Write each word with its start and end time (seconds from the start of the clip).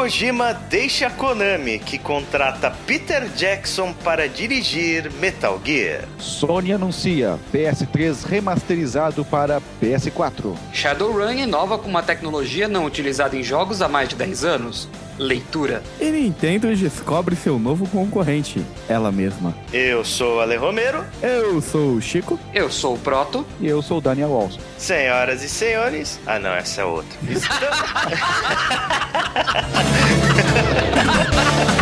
Kojima 0.00 0.54
deixa 0.54 1.08
a 1.08 1.10
Konami, 1.10 1.78
que 1.78 1.98
contrata 1.98 2.70
Peter 2.86 3.28
Jackson 3.36 3.92
para 3.92 4.26
dirigir 4.26 5.12
Metal 5.20 5.60
Gear. 5.62 6.04
Sony 6.18 6.72
anuncia 6.72 7.38
PS3 7.52 8.24
remasterizado 8.24 9.26
para 9.26 9.60
PS4. 9.78 10.56
Shadowrun 10.72 11.32
inova 11.32 11.76
com 11.76 11.86
uma 11.86 12.02
tecnologia 12.02 12.66
não 12.66 12.86
utilizada 12.86 13.36
em 13.36 13.42
jogos 13.42 13.82
há 13.82 13.90
mais 13.90 14.08
de 14.08 14.16
10 14.16 14.42
anos. 14.42 14.88
Leitura. 15.20 15.82
E 16.00 16.10
Nintendo 16.10 16.74
descobre 16.74 17.36
seu 17.36 17.58
novo 17.58 17.86
concorrente, 17.86 18.64
ela 18.88 19.12
mesma. 19.12 19.54
Eu 19.70 20.02
sou 20.02 20.38
o 20.38 20.40
Ale 20.40 20.56
Romero. 20.56 21.04
Eu 21.22 21.60
sou 21.60 21.96
o 21.96 22.00
Chico. 22.00 22.40
Eu 22.54 22.70
sou 22.70 22.94
o 22.94 22.98
Proto. 22.98 23.46
E 23.60 23.68
eu 23.68 23.82
sou 23.82 23.98
o 23.98 24.00
Daniel 24.00 24.30
Walson. 24.30 24.58
Senhoras 24.78 25.42
e 25.42 25.48
senhores. 25.48 26.18
Ah, 26.26 26.38
não, 26.38 26.54
essa 26.54 26.80
é 26.80 26.84
outra. 26.86 27.18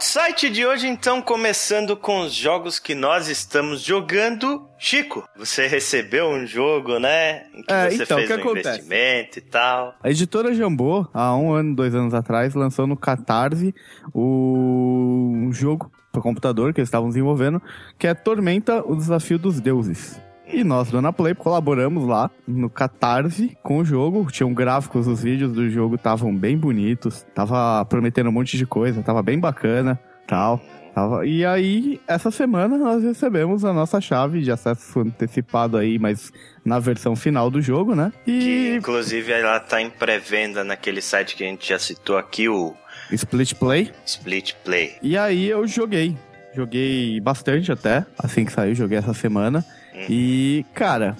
Outside 0.00 0.48
de 0.48 0.64
hoje, 0.64 0.88
então, 0.88 1.20
começando 1.20 1.94
com 1.94 2.22
os 2.22 2.32
jogos 2.32 2.78
que 2.78 2.94
nós 2.94 3.28
estamos 3.28 3.82
jogando. 3.82 4.66
Chico, 4.78 5.22
você 5.36 5.66
recebeu 5.66 6.26
um 6.26 6.46
jogo, 6.46 6.98
né? 6.98 7.42
Em 7.54 7.62
que 7.62 7.70
É, 7.70 7.90
você 7.90 8.04
então, 8.04 8.16
fez 8.16 8.26
que 8.30 8.34
um 8.34 8.40
acontece? 8.40 8.68
investimento 8.68 9.38
e 9.38 9.42
tal. 9.42 9.94
A 10.02 10.08
editora 10.08 10.54
Jambô, 10.54 11.06
há 11.12 11.36
um 11.36 11.52
ano, 11.52 11.76
dois 11.76 11.94
anos 11.94 12.14
atrás, 12.14 12.54
lançou 12.54 12.86
no 12.86 12.96
Catarse 12.96 13.74
o 14.14 15.32
um 15.34 15.52
jogo 15.52 15.92
para 16.10 16.22
computador 16.22 16.72
que 16.72 16.80
eles 16.80 16.88
estavam 16.88 17.10
desenvolvendo, 17.10 17.60
que 17.98 18.06
é 18.06 18.14
Tormenta, 18.14 18.82
o 18.82 18.96
Desafio 18.96 19.38
dos 19.38 19.60
Deuses. 19.60 20.18
E 20.52 20.64
nós, 20.64 20.90
Dona 20.90 21.12
Play, 21.12 21.34
colaboramos 21.34 22.04
lá 22.06 22.30
no 22.46 22.68
Catarse 22.68 23.56
com 23.62 23.78
o 23.78 23.84
jogo. 23.84 24.26
Tinham 24.30 24.52
gráficos, 24.52 25.06
os 25.06 25.22
vídeos 25.22 25.52
do 25.52 25.68
jogo 25.70 25.94
estavam 25.94 26.34
bem 26.36 26.56
bonitos, 26.58 27.24
tava 27.34 27.84
prometendo 27.84 28.28
um 28.28 28.32
monte 28.32 28.56
de 28.56 28.66
coisa, 28.66 29.02
tava 29.02 29.22
bem 29.22 29.38
bacana, 29.38 29.98
tal. 30.26 30.60
Tava- 30.94 31.24
E 31.24 31.46
aí, 31.46 32.00
essa 32.08 32.32
semana 32.32 32.76
nós 32.76 33.04
recebemos 33.04 33.64
a 33.64 33.72
nossa 33.72 34.00
chave 34.00 34.40
de 34.42 34.50
acesso 34.50 35.00
antecipado 35.00 35.76
aí, 35.76 36.00
mas 36.00 36.32
na 36.64 36.80
versão 36.80 37.14
final 37.14 37.48
do 37.48 37.62
jogo, 37.62 37.94
né? 37.94 38.12
Que, 38.24 38.30
E 38.32 38.76
inclusive, 38.76 39.30
ela 39.30 39.60
tá 39.60 39.80
em 39.80 39.88
pré-venda 39.88 40.64
naquele 40.64 41.00
site 41.00 41.36
que 41.36 41.44
a 41.44 41.46
gente 41.46 41.68
já 41.68 41.78
citou 41.78 42.18
aqui, 42.18 42.48
o 42.48 42.74
Split 43.12 43.54
Play. 43.54 43.92
Split 44.04 44.54
Play. 44.64 44.96
E 45.00 45.16
aí 45.16 45.48
eu 45.48 45.64
joguei. 45.66 46.16
Joguei 46.56 47.20
bastante 47.20 47.70
até, 47.70 48.04
assim 48.18 48.44
que 48.44 48.52
saiu, 48.52 48.74
joguei 48.74 48.98
essa 48.98 49.14
semana. 49.14 49.64
E, 49.94 50.64
cara, 50.74 51.16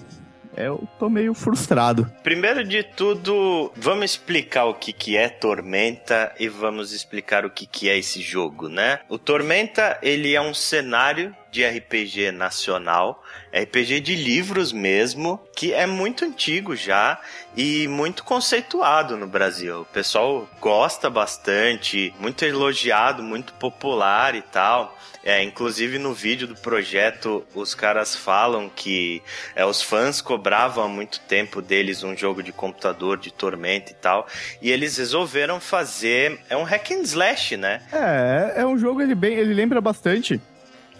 eu 0.56 0.86
tô 0.98 1.08
meio 1.08 1.32
frustrado. 1.32 2.10
Primeiro 2.22 2.64
de 2.64 2.82
tudo, 2.82 3.72
vamos 3.76 4.04
explicar 4.04 4.64
o 4.64 4.74
que, 4.74 4.92
que 4.92 5.16
é 5.16 5.28
Tormenta 5.28 6.32
e 6.38 6.48
vamos 6.48 6.92
explicar 6.92 7.44
o 7.44 7.50
que, 7.50 7.66
que 7.66 7.88
é 7.88 7.96
esse 7.96 8.20
jogo, 8.20 8.68
né? 8.68 9.00
O 9.08 9.18
Tormenta, 9.18 9.98
ele 10.02 10.34
é 10.34 10.40
um 10.40 10.52
cenário 10.52 11.34
de 11.50 11.66
RPG 11.66 12.30
nacional, 12.30 13.24
RPG 13.52 14.00
de 14.00 14.14
livros 14.14 14.72
mesmo, 14.72 15.40
que 15.56 15.72
é 15.72 15.86
muito 15.86 16.24
antigo 16.24 16.76
já 16.76 17.18
e 17.56 17.88
muito 17.88 18.22
conceituado 18.22 19.16
no 19.16 19.26
Brasil. 19.26 19.80
O 19.80 19.84
pessoal 19.86 20.48
gosta 20.60 21.10
bastante, 21.10 22.14
muito 22.20 22.44
elogiado, 22.44 23.22
muito 23.22 23.52
popular 23.54 24.34
e 24.34 24.42
tal. 24.42 24.96
É, 25.22 25.42
inclusive 25.42 25.98
no 25.98 26.14
vídeo 26.14 26.46
do 26.46 26.54
projeto, 26.54 27.44
os 27.54 27.74
caras 27.74 28.16
falam 28.16 28.70
que 28.74 29.22
é, 29.54 29.64
os 29.64 29.82
fãs 29.82 30.20
cobravam 30.20 30.84
há 30.84 30.88
muito 30.88 31.20
tempo 31.20 31.60
deles 31.60 32.02
um 32.02 32.16
jogo 32.16 32.42
de 32.42 32.52
computador 32.52 33.18
de 33.18 33.30
Tormenta 33.30 33.92
e 33.92 33.94
tal, 33.94 34.26
e 34.62 34.70
eles 34.70 34.96
resolveram 34.96 35.60
fazer 35.60 36.40
é 36.48 36.56
um 36.56 36.62
hack 36.62 36.90
and 36.92 37.02
slash, 37.02 37.56
né? 37.56 37.82
É, 37.92 38.62
é 38.62 38.66
um 38.66 38.78
jogo, 38.78 39.02
ele, 39.02 39.14
bem, 39.14 39.34
ele 39.34 39.52
lembra 39.52 39.80
bastante 39.80 40.40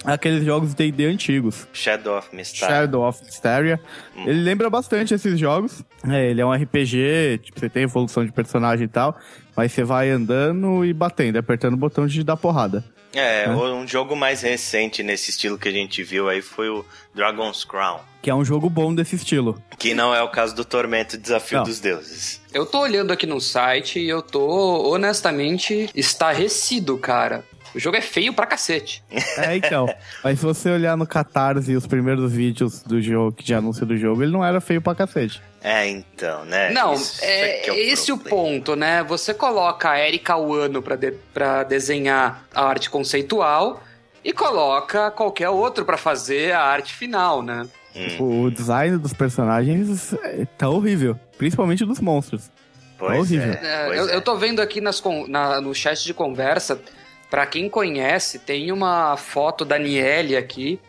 aqueles 0.05 0.45
jogos 0.45 0.75
D&D 0.75 1.07
antigos. 1.07 1.67
Shadow 1.73 2.19
of 2.19 2.35
Mystery. 2.35 2.73
Shadow 2.73 3.09
of 3.09 3.23
Mysteria. 3.25 3.81
Ele 4.17 4.41
lembra 4.41 4.71
bastante 4.71 5.15
esses 5.15 5.39
jogos. 5.39 5.83
É, 6.09 6.31
ele 6.31 6.41
é 6.41 6.47
um 6.47 6.53
RPG, 6.53 7.41
tipo, 7.43 7.61
você 7.61 7.69
tem 7.69 7.85
evolução 7.85 8.25
de 8.25 8.33
personagem 8.33 8.85
e 8.85 8.89
tal, 8.89 9.19
mas 9.57 9.73
você 9.73 9.85
vai 9.85 10.11
andando 10.11 10.85
e 10.85 10.93
batendo, 10.93 11.39
apertando 11.39 11.75
o 11.75 11.79
botão 11.79 12.07
de 12.07 12.23
dar 12.25 12.37
porrada. 12.37 12.85
É, 13.15 13.49
um 13.51 13.87
jogo 13.87 14.15
mais 14.15 14.43
recente 14.43 15.03
nesse 15.03 15.31
estilo 15.31 15.59
que 15.59 15.69
a 15.69 15.73
gente 15.73 16.03
viu 16.03 16.29
aí 16.29 16.41
foi 16.41 16.69
o 16.69 16.85
Dragon's 17.15 17.65
Crown, 17.65 17.99
Que 18.23 18.31
é 18.31 18.35
um 18.35 18.45
jogo 18.45 18.71
bom 18.71 18.95
desse 18.95 19.17
estilo. 19.17 19.61
que 19.79 19.95
não 19.95 20.15
é 20.15 20.23
o 20.23 20.29
caso 20.29 20.55
do 20.55 20.65
Tormento 20.65 21.19
Desafio 21.19 21.59
Não. 21.59 21.65
dos 21.65 21.81
Deuses. 21.81 22.41
Eu 22.53 22.65
tô 22.67 22.81
olhando 22.81 23.13
aqui 23.13 23.27
no 23.27 23.41
site 23.41 23.99
e 23.99 24.09
eu 24.09 24.23
tô, 24.23 24.93
honestamente, 24.93 25.91
estarrecido, 25.95 26.97
cara. 26.99 27.45
O 27.75 27.79
jogo 27.79 27.97
é 27.97 28.01
feio 28.01 28.33
pra 28.33 28.47
cacete. 28.47 29.03
É, 29.39 29.57
então. 29.57 29.87
Mas 30.25 30.39
se 30.41 30.45
você 30.45 30.71
olhar 30.71 30.97
no 30.97 31.07
Catarse 31.07 31.75
os 31.77 31.87
primeiros 31.87 32.33
vídeos 32.33 32.83
do 32.83 33.01
jogo, 33.01 33.37
de 33.43 33.55
anúncio 33.55 33.87
do 33.87 33.97
jogo, 33.97 34.23
ele 34.23 34.33
não 34.33 34.45
era 34.45 34.61
feio 34.61 34.81
pra 34.83 34.95
cacete. 34.95 35.41
É, 35.63 35.87
então, 35.89 36.45
né? 36.47 36.71
Não, 36.73 36.95
Isso 36.95 37.23
é, 37.23 37.59
que 37.59 37.71
é 37.71 37.73
o 37.73 37.77
esse 37.77 38.11
o 38.13 38.17
problema. 38.19 38.43
ponto, 38.55 38.77
né? 38.77 39.03
Você 39.05 39.35
coloca 39.35 39.91
a 39.91 40.01
Erika 40.01 40.37
Wano 40.37 40.81
pra, 40.83 40.97
de- 40.97 41.13
pra 41.35 41.63
desenhar 41.63 42.45
a 42.55 42.65
arte 42.65 42.89
conceitual 42.89 43.83
e 44.25 44.33
coloca 44.33 45.11
qualquer 45.11 45.51
outro 45.51 45.85
pra 45.85 45.97
fazer 45.99 46.53
a 46.53 46.63
arte 46.63 46.95
final, 46.95 47.43
né? 47.43 47.67
Hum, 47.95 48.47
O 48.47 48.51
design 48.51 48.97
dos 48.99 49.13
personagens 49.13 50.13
é, 50.15 50.47
tá 50.57 50.69
horrível. 50.69 51.19
Principalmente 51.37 51.85
dos 51.85 52.01
monstros. 52.01 52.51
pois 52.99 53.19
horrível. 53.19 53.53
é, 53.53 53.57
É, 53.63 53.87
pois 53.87 53.99
eu, 53.99 54.09
é. 54.09 54.15
eu 54.17 54.23
tô 54.23 54.37
vendo 54.37 54.61
aqui 54.61 54.81
nas, 54.81 55.03
na- 55.29 55.61
no 55.61 55.75
chat 55.75 56.05
de 56.05 56.15
conversa, 56.15 56.81
pra 57.31 57.47
quem 57.47 57.69
conhece, 57.69 58.39
tem 58.39 58.73
uma 58.73 59.17
foto 59.17 59.65
da 59.65 59.79
Niele 59.79 60.37
aqui, 60.37 60.81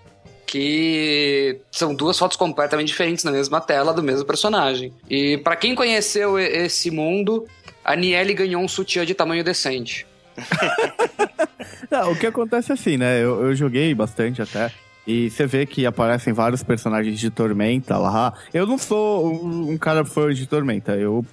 que 0.45 1.61
são 1.71 1.95
duas 1.95 2.19
fotos 2.19 2.35
completamente 2.35 2.87
diferentes 2.87 3.23
na 3.23 3.31
mesma 3.31 3.61
tela 3.61 3.93
do 3.93 4.03
mesmo 4.03 4.25
personagem. 4.25 4.93
E 5.09 5.37
pra 5.37 5.55
quem 5.55 5.75
conheceu 5.75 6.37
esse 6.37 6.91
mundo, 6.91 7.47
a 7.85 7.95
Niele 7.95 8.33
ganhou 8.33 8.61
um 8.61 8.67
sutiã 8.67 9.05
de 9.05 9.13
tamanho 9.13 9.43
decente. 9.43 10.05
Não, 11.89 12.11
o 12.11 12.15
que 12.17 12.25
acontece 12.25 12.71
é 12.71 12.73
assim, 12.73 12.97
né? 12.97 13.23
Eu, 13.23 13.45
eu 13.45 13.55
joguei 13.55 13.93
bastante 13.93 14.41
até. 14.41 14.71
E 15.05 15.29
você 15.29 15.45
vê 15.45 15.65
que 15.65 15.85
aparecem 15.85 16.31
vários 16.31 16.63
personagens 16.63 17.19
de 17.19 17.29
Tormenta 17.29 17.97
lá. 17.97 18.33
Eu 18.53 18.67
não 18.67 18.77
sou 18.77 19.33
um, 19.33 19.71
um 19.71 19.77
cara 19.77 20.05
fã 20.05 20.31
de 20.33 20.45
Tormenta. 20.45 20.95
Eu, 20.95 21.25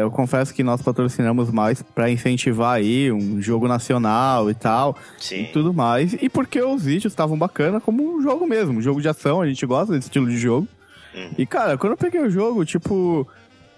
eu 0.00 0.10
confesso 0.10 0.54
que 0.54 0.62
nós 0.62 0.80
patrocinamos 0.80 1.50
mais 1.50 1.82
pra 1.82 2.10
incentivar 2.10 2.76
aí 2.76 3.10
um 3.12 3.40
jogo 3.40 3.68
nacional 3.68 4.50
e 4.50 4.54
tal. 4.54 4.96
Sim. 5.18 5.42
E 5.42 5.46
tudo 5.46 5.74
mais. 5.74 6.14
E 6.14 6.28
porque 6.28 6.60
os 6.60 6.84
vídeos 6.84 7.12
estavam 7.12 7.36
bacana 7.38 7.80
como 7.80 8.16
um 8.16 8.22
jogo 8.22 8.46
mesmo. 8.46 8.78
Um 8.78 8.82
jogo 8.82 9.00
de 9.00 9.08
ação, 9.08 9.42
a 9.42 9.46
gente 9.46 9.64
gosta 9.66 9.92
desse 9.92 10.06
estilo 10.08 10.28
de 10.28 10.38
jogo. 10.38 10.66
Uhum. 11.14 11.30
E, 11.36 11.46
cara, 11.46 11.76
quando 11.76 11.92
eu 11.92 11.96
peguei 11.98 12.20
o 12.20 12.30
jogo, 12.30 12.64
tipo... 12.64 13.26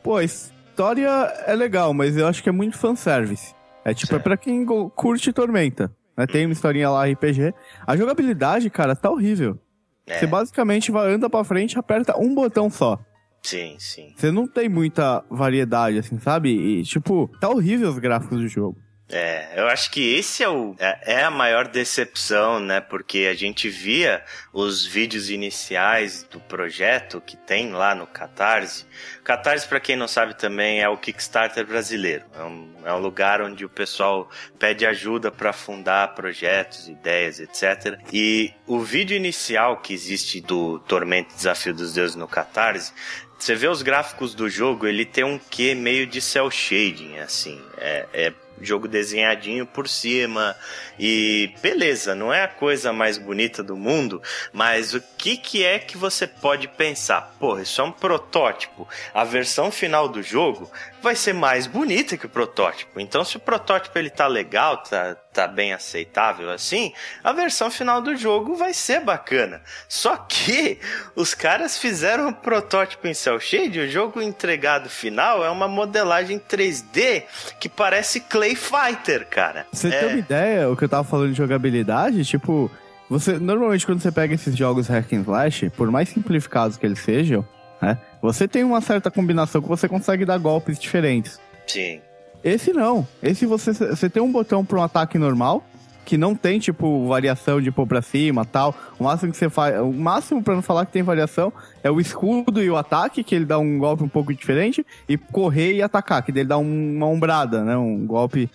Pô, 0.03 0.17
a 0.17 0.25
história 0.25 1.09
é 1.47 1.55
legal, 1.55 1.93
mas 1.93 2.17
eu 2.17 2.27
acho 2.27 2.43
que 2.43 2.49
é 2.49 2.53
muito 2.53 2.79
fanservice. 2.79 3.55
É 3.85 3.93
tipo, 3.95 4.13
é 4.13 4.17
Certo. 4.17 4.23
pra 4.25 4.37
quem 4.37 4.65
curte 4.95 5.33
Tormenta. 5.33 5.91
Né? 6.17 6.27
Tem 6.27 6.47
uma 6.47 6.53
historinha 6.53 6.91
lá, 6.91 7.05
RPG. 7.07 7.55
A 7.87 7.97
jogabilidade, 7.97 8.69
cara, 8.71 8.95
tá 8.95 9.11
horrível. 9.11 9.59
É, 10.07 10.19
Você 10.19 10.27
basicamente 10.27 10.91
vai, 10.91 11.13
anda 11.13 11.31
pra 11.31 11.45
frente 11.45 11.75
e 11.75 11.79
aperta 11.79 12.19
um 12.19 12.35
botão 12.35 12.69
só. 12.71 12.99
Sim, 13.43 13.77
sim. 13.79 14.13
Você 14.17 14.31
não 14.31 14.47
tem 14.47 14.69
muita 14.69 15.25
variedade, 15.31 15.99
assim, 15.99 16.19
sabe? 16.19 16.51
E, 16.51 16.83
tipo, 16.83 17.31
tá 17.41 17.49
horrível 17.49 17.89
os 17.89 17.99
gráficos 17.99 18.39
do 18.39 18.49
jogo. 18.49 18.77
É, 19.13 19.55
eu 19.57 19.67
acho 19.67 19.91
que 19.91 20.15
esse 20.15 20.43
é, 20.45 20.49
o, 20.49 20.77
é, 20.79 21.15
é 21.15 21.25
a 21.25 21.31
maior 21.31 21.67
decepção, 21.67 22.61
né? 22.61 22.81
Porque 22.81 23.29
a 23.31 23.35
gente 23.35 23.69
via 23.69 24.25
os 24.53 24.87
vídeos 24.87 25.31
iniciais 25.31 26.23
do 26.31 26.39
projeto 26.39 27.21
que 27.21 27.37
tem 27.37 27.73
lá 27.73 27.93
no 27.93 28.07
Catarse. 28.07 28.87
Catarse, 29.25 29.67
pra 29.67 29.81
quem 29.81 29.97
não 29.97 30.07
sabe 30.07 30.35
também, 30.35 30.81
é 30.81 30.89
o 30.89 30.97
Kickstarter 30.97 31.67
brasileiro. 31.67 32.25
É 32.39 32.43
um, 32.45 32.73
é 32.85 32.95
um 32.95 33.01
lugar 33.01 33.43
onde 33.43 33.65
o 33.65 33.69
pessoal 33.69 34.31
pede 34.59 34.87
ajuda 34.87 35.31
para 35.33 35.53
fundar 35.53 36.15
projetos, 36.15 36.89
ideias, 36.89 37.41
etc. 37.41 37.99
E 38.13 38.53
o 38.65 38.79
vídeo 38.79 39.17
inicial 39.17 39.79
que 39.79 39.93
existe 39.93 40.41
do 40.41 40.79
Tormento 40.81 41.35
Desafio 41.35 41.75
dos 41.75 41.95
Deuses 41.95 42.15
no 42.15 42.29
Catarse 42.29 42.93
você 43.41 43.55
vê 43.55 43.69
os 43.69 43.83
gráficos 43.83 44.35
do 44.35 44.49
jogo, 44.49 44.87
ele 44.87 45.05
tem 45.05 45.25
um 45.25 45.39
quê 45.39 45.75
meio 45.75 46.07
de 46.07 46.21
cel 46.21 46.51
shading, 46.51 47.19
assim. 47.19 47.61
É, 47.79 48.07
é 48.13 48.33
jogo 48.61 48.87
desenhadinho 48.87 49.67
por 49.67 49.89
cima. 49.89 50.55
E 50.99 51.55
beleza, 51.63 52.15
não 52.15 52.33
é 52.33 52.43
a 52.43 52.49
coisa 52.49 52.93
mais 52.93 53.17
bonita 53.17 53.63
do 53.63 53.77
mundo, 53.77 54.23
mas 54.53 54.95
o 54.95 55.03
que, 55.17 55.37
que 55.37 55.65
é 55.65 55.79
que 55.79 55.97
você 55.97 56.27
pode 56.27 56.69
pensar? 56.69 57.35
Porra, 57.41 57.63
isso 57.63 57.81
é 57.81 57.85
um 57.85 57.93
protótipo. 57.93 58.87
A 59.15 59.25
versão 59.25 59.71
final 59.71 60.09
do 60.09 60.23
jogo 60.23 60.71
vai 61.03 61.15
ser 61.15 61.33
mais 61.33 61.67
bonita 61.67 62.17
que 62.17 62.27
o 62.27 62.29
protótipo. 62.29 63.01
Então, 63.01 63.25
se 63.25 63.37
o 63.37 63.41
protótipo 63.41 63.99
ele 63.99 64.11
tá 64.11 64.27
legal, 64.27 64.79
tá, 64.79 65.15
tá 65.33 65.47
bem 65.47 65.73
aceitável 65.73 66.51
assim, 66.51 66.93
a 67.23 67.33
versão 67.33 67.71
final 67.71 68.01
do 68.01 68.17
jogo 68.17 68.55
vai 68.55 68.75
ser 68.75 69.01
bacana. 69.01 69.63
Só 69.89 70.17
que 70.17 70.79
os 71.15 71.35
caras 71.35 71.79
fizeram 71.79 72.29
um 72.29 72.33
protótipo 72.33 73.07
em 73.07 73.15
cel 73.15 73.41
shade, 73.41 73.81
o 73.81 73.89
jogo 73.89 74.21
entregado 74.21 74.89
final 74.89 75.45
é 75.45 75.51
uma 75.51 75.69
modelagem 75.69 76.39
3D 76.39 77.25
que 77.59 77.69
parece 77.69 78.21
Clay 78.21 78.55
Fighter, 78.55 79.27
cara. 79.29 79.67
Você 79.73 79.89
é... 79.89 79.99
tem 79.99 80.09
uma 80.09 80.19
ideia, 80.19 80.71
o 80.71 80.77
que 80.77 80.85
eu 80.85 80.89
tava 80.89 81.05
falando 81.05 81.31
de 81.31 81.39
jogabilidade, 81.39 82.25
tipo, 82.25 82.71
você 83.09 83.39
normalmente 83.39 83.87
quando 83.87 84.01
você 84.01 84.13
pega 84.13 84.35
esses 84.35 84.57
jogos 84.57 84.87
hack 84.89 85.13
and 85.13 85.23
slash, 85.23 85.71
por 85.71 85.91
mais 85.91 86.09
simplificados 86.09 86.77
que 86.77 86.87
eles 86.87 87.01
sejam, 87.01 87.47
né, 87.81 87.99
você 88.23 88.47
tem 88.47 88.65
uma 88.65 88.81
certa 88.81 89.11
combinação 89.11 89.63
que 89.63 89.69
você 89.69 89.89
consegue 89.89 90.25
dar 90.25 90.39
golpes 90.39 90.79
diferentes. 90.79 91.41
Sim. 91.67 92.01
Esse 92.43 92.73
não. 92.73 93.07
Esse 93.23 93.47
você, 93.47 93.73
você 93.73 94.09
tem 94.09 94.23
um 94.23 94.33
botão 94.33 94.65
para 94.65 94.79
um 94.79 94.83
ataque 94.83 95.19
normal, 95.19 95.65
que 96.05 96.17
não 96.17 96.35
tem, 96.35 96.59
tipo, 96.59 97.07
variação 97.07 97.61
de 97.61 97.71
pôr 97.71 97.87
pra 97.87 98.03
cima 98.03 98.45
tal. 98.45 98.75
O 98.99 99.05
máximo 99.05 99.31
que 99.31 99.39
você 99.39 99.49
faz. 99.49 99.79
O 99.81 99.93
máximo, 99.93 100.43
pra 100.43 100.55
não 100.55 100.63
falar 100.63 100.87
que 100.87 100.93
tem 100.93 101.03
variação, 101.03 101.53
é 101.85 101.91
o 101.91 102.01
escudo 102.01 102.63
e 102.63 102.71
o 102.71 102.77
ataque, 102.77 103.23
que 103.23 103.35
ele 103.35 103.45
dá 103.45 103.59
um 103.59 103.79
golpe 103.79 104.03
um 104.03 104.09
pouco 104.09 104.35
diferente, 104.35 104.85
e 105.09 105.17
correr 105.17 105.75
e 105.75 105.83
atacar, 105.83 106.23
que 106.23 106.31
ele 106.31 106.45
dá 106.45 106.59
uma 106.59 107.07
ombrada, 107.07 107.63
né? 107.63 107.77
Um 107.77 108.07
golpe 108.07 108.51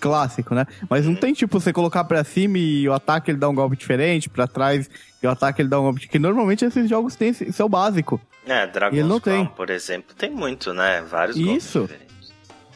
clássico, 0.00 0.54
né? 0.54 0.66
Mas 0.88 1.06
não 1.06 1.14
tem, 1.14 1.32
tipo, 1.32 1.60
você 1.60 1.72
colocar 1.72 2.04
pra 2.04 2.24
cima 2.24 2.58
e 2.58 2.88
o 2.88 2.92
ataque 2.92 3.30
ele 3.30 3.38
dá 3.38 3.48
um 3.48 3.54
golpe 3.54 3.76
diferente, 3.76 4.28
pra 4.28 4.46
trás 4.46 4.90
o 5.26 5.30
ataque 5.30 5.62
ele 5.62 5.68
dá 5.68 5.80
um 5.80 5.84
golpe. 5.84 6.08
Que 6.08 6.18
normalmente 6.18 6.64
esses 6.64 6.88
jogos 6.88 7.14
têm 7.14 7.28
esse 7.28 7.60
é 7.60 7.64
o 7.64 7.68
básico. 7.68 8.20
É, 8.46 8.66
Dragon's 8.66 8.98
ele 8.98 9.08
não 9.08 9.20
Crown, 9.20 9.46
tem. 9.46 9.54
por 9.54 9.70
exemplo, 9.70 10.14
tem 10.16 10.30
muito, 10.30 10.72
né? 10.72 11.02
Vários 11.02 11.36
Isso. 11.36 11.88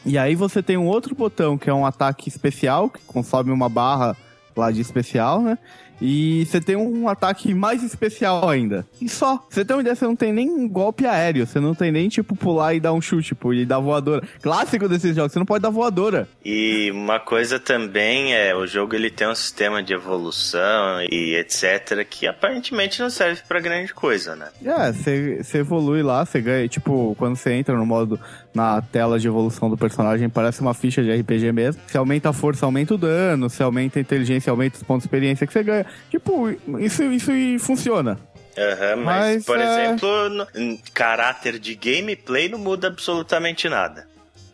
E 0.05 0.17
aí 0.17 0.35
você 0.35 0.61
tem 0.61 0.77
um 0.77 0.87
outro 0.87 1.15
botão 1.15 1.57
que 1.57 1.69
é 1.69 1.73
um 1.73 1.85
ataque 1.85 2.27
especial, 2.27 2.89
que 2.89 2.99
consome 3.05 3.51
uma 3.51 3.69
barra 3.69 4.17
lá 4.55 4.71
de 4.71 4.81
especial, 4.81 5.41
né? 5.41 5.57
E 6.01 6.45
você 6.45 6.59
tem 6.59 6.75
um 6.75 7.07
ataque 7.07 7.53
mais 7.53 7.83
especial 7.83 8.49
ainda. 8.49 8.85
E 8.99 9.07
só. 9.07 9.45
Você 9.49 9.63
tem 9.63 9.75
uma 9.75 9.81
ideia, 9.81 9.95
você 9.95 10.05
não 10.05 10.15
tem 10.15 10.33
nem 10.33 10.67
golpe 10.67 11.05
aéreo. 11.05 11.45
Você 11.45 11.59
não 11.59 11.75
tem 11.75 11.91
nem, 11.91 12.09
tipo, 12.09 12.35
pular 12.35 12.73
e 12.73 12.79
dar 12.79 12.93
um 12.93 13.01
chute, 13.01 13.29
tipo, 13.29 13.53
e 13.53 13.65
dar 13.65 13.79
voadora. 13.79 14.27
Clássico 14.41 14.89
desses 14.89 15.15
jogos, 15.15 15.31
você 15.31 15.39
não 15.39 15.45
pode 15.45 15.61
dar 15.61 15.69
voadora. 15.69 16.27
E 16.43 16.89
uma 16.91 17.19
coisa 17.19 17.59
também 17.59 18.33
é, 18.33 18.55
o 18.55 18.65
jogo 18.65 18.95
ele 18.95 19.09
tem 19.09 19.27
um 19.27 19.35
sistema 19.35 19.83
de 19.83 19.93
evolução 19.93 21.01
e 21.09 21.35
etc 21.35 22.01
que 22.09 22.27
aparentemente 22.27 22.99
não 23.01 23.09
serve 23.09 23.41
pra 23.47 23.59
grande 23.59 23.93
coisa, 23.93 24.35
né? 24.35 24.47
É, 24.63 24.91
você 24.91 25.43
você 25.43 25.59
evolui 25.59 26.01
lá, 26.01 26.25
você 26.25 26.41
ganha, 26.41 26.67
tipo, 26.67 27.15
quando 27.17 27.35
você 27.35 27.51
entra 27.53 27.75
no 27.75 27.85
modo, 27.85 28.19
na 28.53 28.81
tela 28.81 29.19
de 29.19 29.27
evolução 29.27 29.69
do 29.69 29.77
personagem, 29.77 30.29
parece 30.29 30.61
uma 30.61 30.73
ficha 30.73 31.01
de 31.03 31.11
RPG 31.11 31.51
mesmo. 31.51 31.81
Você 31.85 31.97
aumenta 31.97 32.29
a 32.29 32.33
força, 32.33 32.65
aumenta 32.65 32.93
o 32.93 32.97
dano, 32.97 33.49
você 33.49 33.63
aumenta 33.63 33.99
a 33.99 34.01
inteligência, 34.01 34.49
aumenta 34.49 34.77
os 34.77 34.83
pontos 34.83 35.03
de 35.03 35.07
experiência 35.07 35.47
que 35.47 35.53
você 35.53 35.63
ganha. 35.63 35.85
Tipo, 36.09 36.49
isso, 36.79 37.03
isso 37.03 37.31
funciona. 37.59 38.17
Aham, 38.57 38.95
mas, 38.97 39.35
Mas, 39.35 39.45
por 39.45 39.59
é- 39.59 39.63
exemplo, 39.85 40.29
no, 40.29 40.47
caráter 40.93 41.57
de 41.57 41.73
gameplay 41.75 42.49
não 42.49 42.59
muda 42.59 42.87
absolutamente 42.87 43.69
nada. 43.69 44.07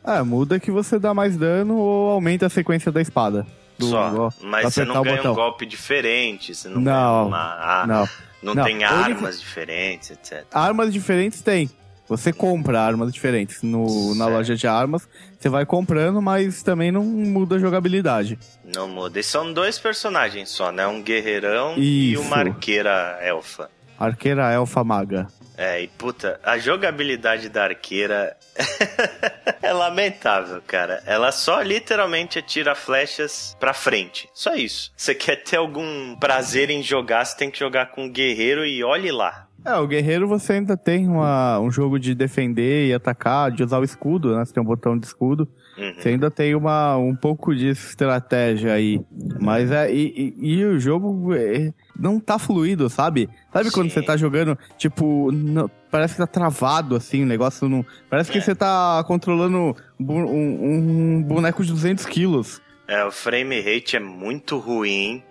É, 0.06 0.22
muda 0.22 0.60
que 0.60 0.70
você 0.72 0.98
dá 1.00 1.14
mais 1.14 1.36
dano 1.36 1.76
ou 1.78 2.12
aumenta 2.12 2.46
a 2.46 2.50
sequência 2.50 2.92
da 2.92 3.02
espada. 3.02 3.46
Do- 3.78 3.90
Só. 3.90 4.32
Mas 4.42 4.66
você 4.74 4.86
não 4.86 5.02
ganha 5.04 5.18
botão. 5.18 5.32
um 5.34 5.36
golpe 5.36 5.66
diferente, 5.66 6.54
você 6.56 6.70
não, 6.70 6.80
Não, 6.82 7.28
uma. 7.28 7.38
ah, 7.38 7.86
Não. 7.88 8.10
não, 8.42 8.56
Não, 8.56 8.64
tem 8.64 8.84
a 8.84 8.92
armas 8.92 9.40
diferentes, 9.40 10.12
etc. 10.12 10.46
Armas 10.52 10.94
diferentes 10.94 11.42
tem. 11.42 11.70
Você 12.08 12.32
compra 12.32 12.80
armas 12.82 13.12
diferentes 13.12 13.62
no, 13.62 14.16
na 14.16 14.28
loja 14.28 14.56
de 14.56 14.66
armas. 14.66 15.08
Você 15.40 15.50
vai 15.50 15.66
comprando, 15.66 16.22
mas 16.22 16.64
também 16.64 16.92
não 16.92 17.04
muda 17.04 17.56
a 17.56 17.60
jogabilidade. 17.60 18.40
Não 18.64 18.88
muda. 18.88 19.20
E 19.20 19.24
são 19.24 19.54
dois 19.54 19.78
personagens 19.78 20.50
só, 20.50 20.72
né? 20.72 20.88
Um 20.88 21.02
guerreirão 21.02 21.76
e 21.78 22.14
Isso. 22.14 22.22
uma 22.22 22.38
arqueira 22.38 23.20
elfa. 23.22 23.70
Arqueira 24.00 24.52
Elfa 24.52 24.84
Maga. 24.84 25.28
É, 25.58 25.82
e 25.82 25.88
puta, 25.88 26.40
a 26.44 26.58
jogabilidade 26.60 27.50
da 27.50 27.64
arqueira 27.64 28.38
é 29.62 29.74
lamentável, 29.74 30.62
cara. 30.66 31.02
Ela 31.06 31.32
só 31.32 31.62
literalmente 31.62 32.38
atira 32.40 32.76
flechas 32.76 33.56
pra 33.60 33.74
frente. 33.74 34.30
Só 34.34 34.54
isso. 34.56 34.92
Você 34.96 35.16
quer 35.16 35.38
ter 35.38 35.58
algum 35.58 36.16
prazer 36.16 36.70
em 36.70 36.84
jogar, 36.84 37.26
você 37.26 37.36
tem 37.36 37.50
que 37.50 37.58
jogar 37.60 37.88
com 37.88 38.04
um 38.06 38.12
guerreiro 38.12 38.66
e 38.66 38.84
olhe 38.84 39.12
lá. 39.12 39.48
É, 39.66 39.74
o 39.76 39.88
guerreiro 39.88 40.28
você 40.28 40.54
ainda 40.54 40.78
tem 40.78 41.08
uma, 41.08 41.60
um 41.60 41.70
jogo 41.72 42.00
de 42.00 42.14
defender 42.16 42.88
e 42.88 42.94
atacar, 42.94 43.52
de 43.52 43.64
usar 43.64 43.80
o 43.80 43.84
escudo, 43.84 44.36
né? 44.38 44.46
Você 44.46 44.54
tem 44.54 44.62
um 44.64 44.66
botão 44.66 44.98
de 44.98 45.06
escudo. 45.08 45.48
Uhum. 45.78 45.94
Você 45.98 46.10
ainda 46.10 46.32
tem 46.32 46.56
uma, 46.56 46.96
um 46.98 47.16
pouco 47.16 47.54
de 47.54 47.68
estratégia 47.70 48.74
aí. 48.74 49.02
Mas 49.42 49.70
é. 49.72 49.92
E, 49.92 50.34
e- 50.40 50.54
e 50.60 50.66
o 50.66 50.80
jogo 50.80 51.34
é, 51.36 51.74
não 52.00 52.20
tá 52.20 52.38
fluido, 52.40 52.90
sabe? 52.90 53.30
Sabe 53.52 53.72
quando 53.72 53.90
Sim. 53.90 53.96
você 53.96 54.02
tá 54.02 54.16
jogando, 54.18 54.58
tipo. 54.78 55.32
não- 55.32 55.70
parece 55.90 56.14
que 56.16 56.20
tá 56.20 56.28
travado 56.28 56.96
assim, 56.96 57.24
o 57.24 57.26
negócio 57.26 57.68
não. 57.70 57.86
Parece 58.10 58.32
que 58.32 58.38
É. 58.38 58.42
você 58.42 58.54
tá 58.56 59.04
controlando 59.08 59.76
bu- 60.00 60.14
um, 60.14 61.16
um 61.18 61.24
boneco 61.24 61.64
de 61.64 61.72
200 61.72 62.06
quilos. 62.06 62.62
É, 62.88 63.04
o 63.06 63.12
frame 63.12 63.60
rate 63.62 63.96
é 63.96 64.00
muito 64.00 64.58
ruim. 64.58 65.24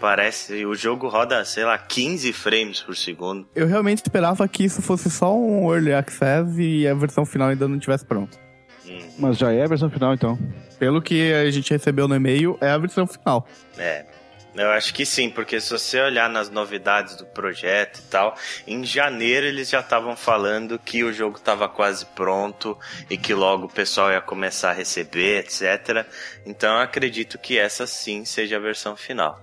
Parece. 0.00 0.64
O 0.64 0.74
jogo 0.74 1.08
roda, 1.08 1.44
sei 1.44 1.64
lá, 1.64 1.76
15 1.76 2.32
frames 2.32 2.80
por 2.80 2.96
segundo. 2.96 3.46
Eu 3.54 3.66
realmente 3.66 3.98
esperava 3.98 4.48
que 4.48 4.64
isso 4.64 4.80
fosse 4.80 5.10
só 5.10 5.36
um 5.36 5.70
early 5.74 5.92
access 5.92 6.58
e 6.58 6.88
a 6.88 6.94
versão 6.94 7.26
final 7.26 7.48
ainda 7.48 7.68
não 7.68 7.76
estivesse 7.76 8.04
pronta. 8.06 8.38
Hum, 8.86 8.98
Mas 9.18 9.36
já 9.36 9.52
é 9.52 9.62
a 9.62 9.66
versão 9.68 9.90
final, 9.90 10.14
então. 10.14 10.38
Pelo 10.78 11.02
que 11.02 11.32
a 11.34 11.50
gente 11.50 11.70
recebeu 11.70 12.08
no 12.08 12.14
e-mail, 12.16 12.56
é 12.62 12.70
a 12.70 12.78
versão 12.78 13.06
final. 13.06 13.46
é. 13.76 14.06
Eu 14.54 14.70
acho 14.70 14.92
que 14.92 15.06
sim, 15.06 15.30
porque 15.30 15.60
se 15.60 15.70
você 15.70 16.00
olhar 16.00 16.28
nas 16.28 16.50
novidades 16.50 17.16
do 17.16 17.24
projeto 17.24 17.98
e 17.98 18.02
tal, 18.10 18.36
em 18.66 18.84
janeiro 18.84 19.46
eles 19.46 19.70
já 19.70 19.80
estavam 19.80 20.16
falando 20.16 20.78
que 20.78 21.04
o 21.04 21.12
jogo 21.12 21.36
estava 21.36 21.68
quase 21.68 22.04
pronto 22.04 22.76
e 23.08 23.16
que 23.16 23.32
logo 23.32 23.66
o 23.66 23.72
pessoal 23.72 24.10
ia 24.10 24.20
começar 24.20 24.70
a 24.70 24.74
receber, 24.74 25.38
etc. 25.38 26.04
Então 26.44 26.74
eu 26.74 26.80
acredito 26.80 27.38
que 27.38 27.58
essa 27.58 27.86
sim 27.86 28.24
seja 28.24 28.56
a 28.56 28.60
versão 28.60 28.96
final. 28.96 29.40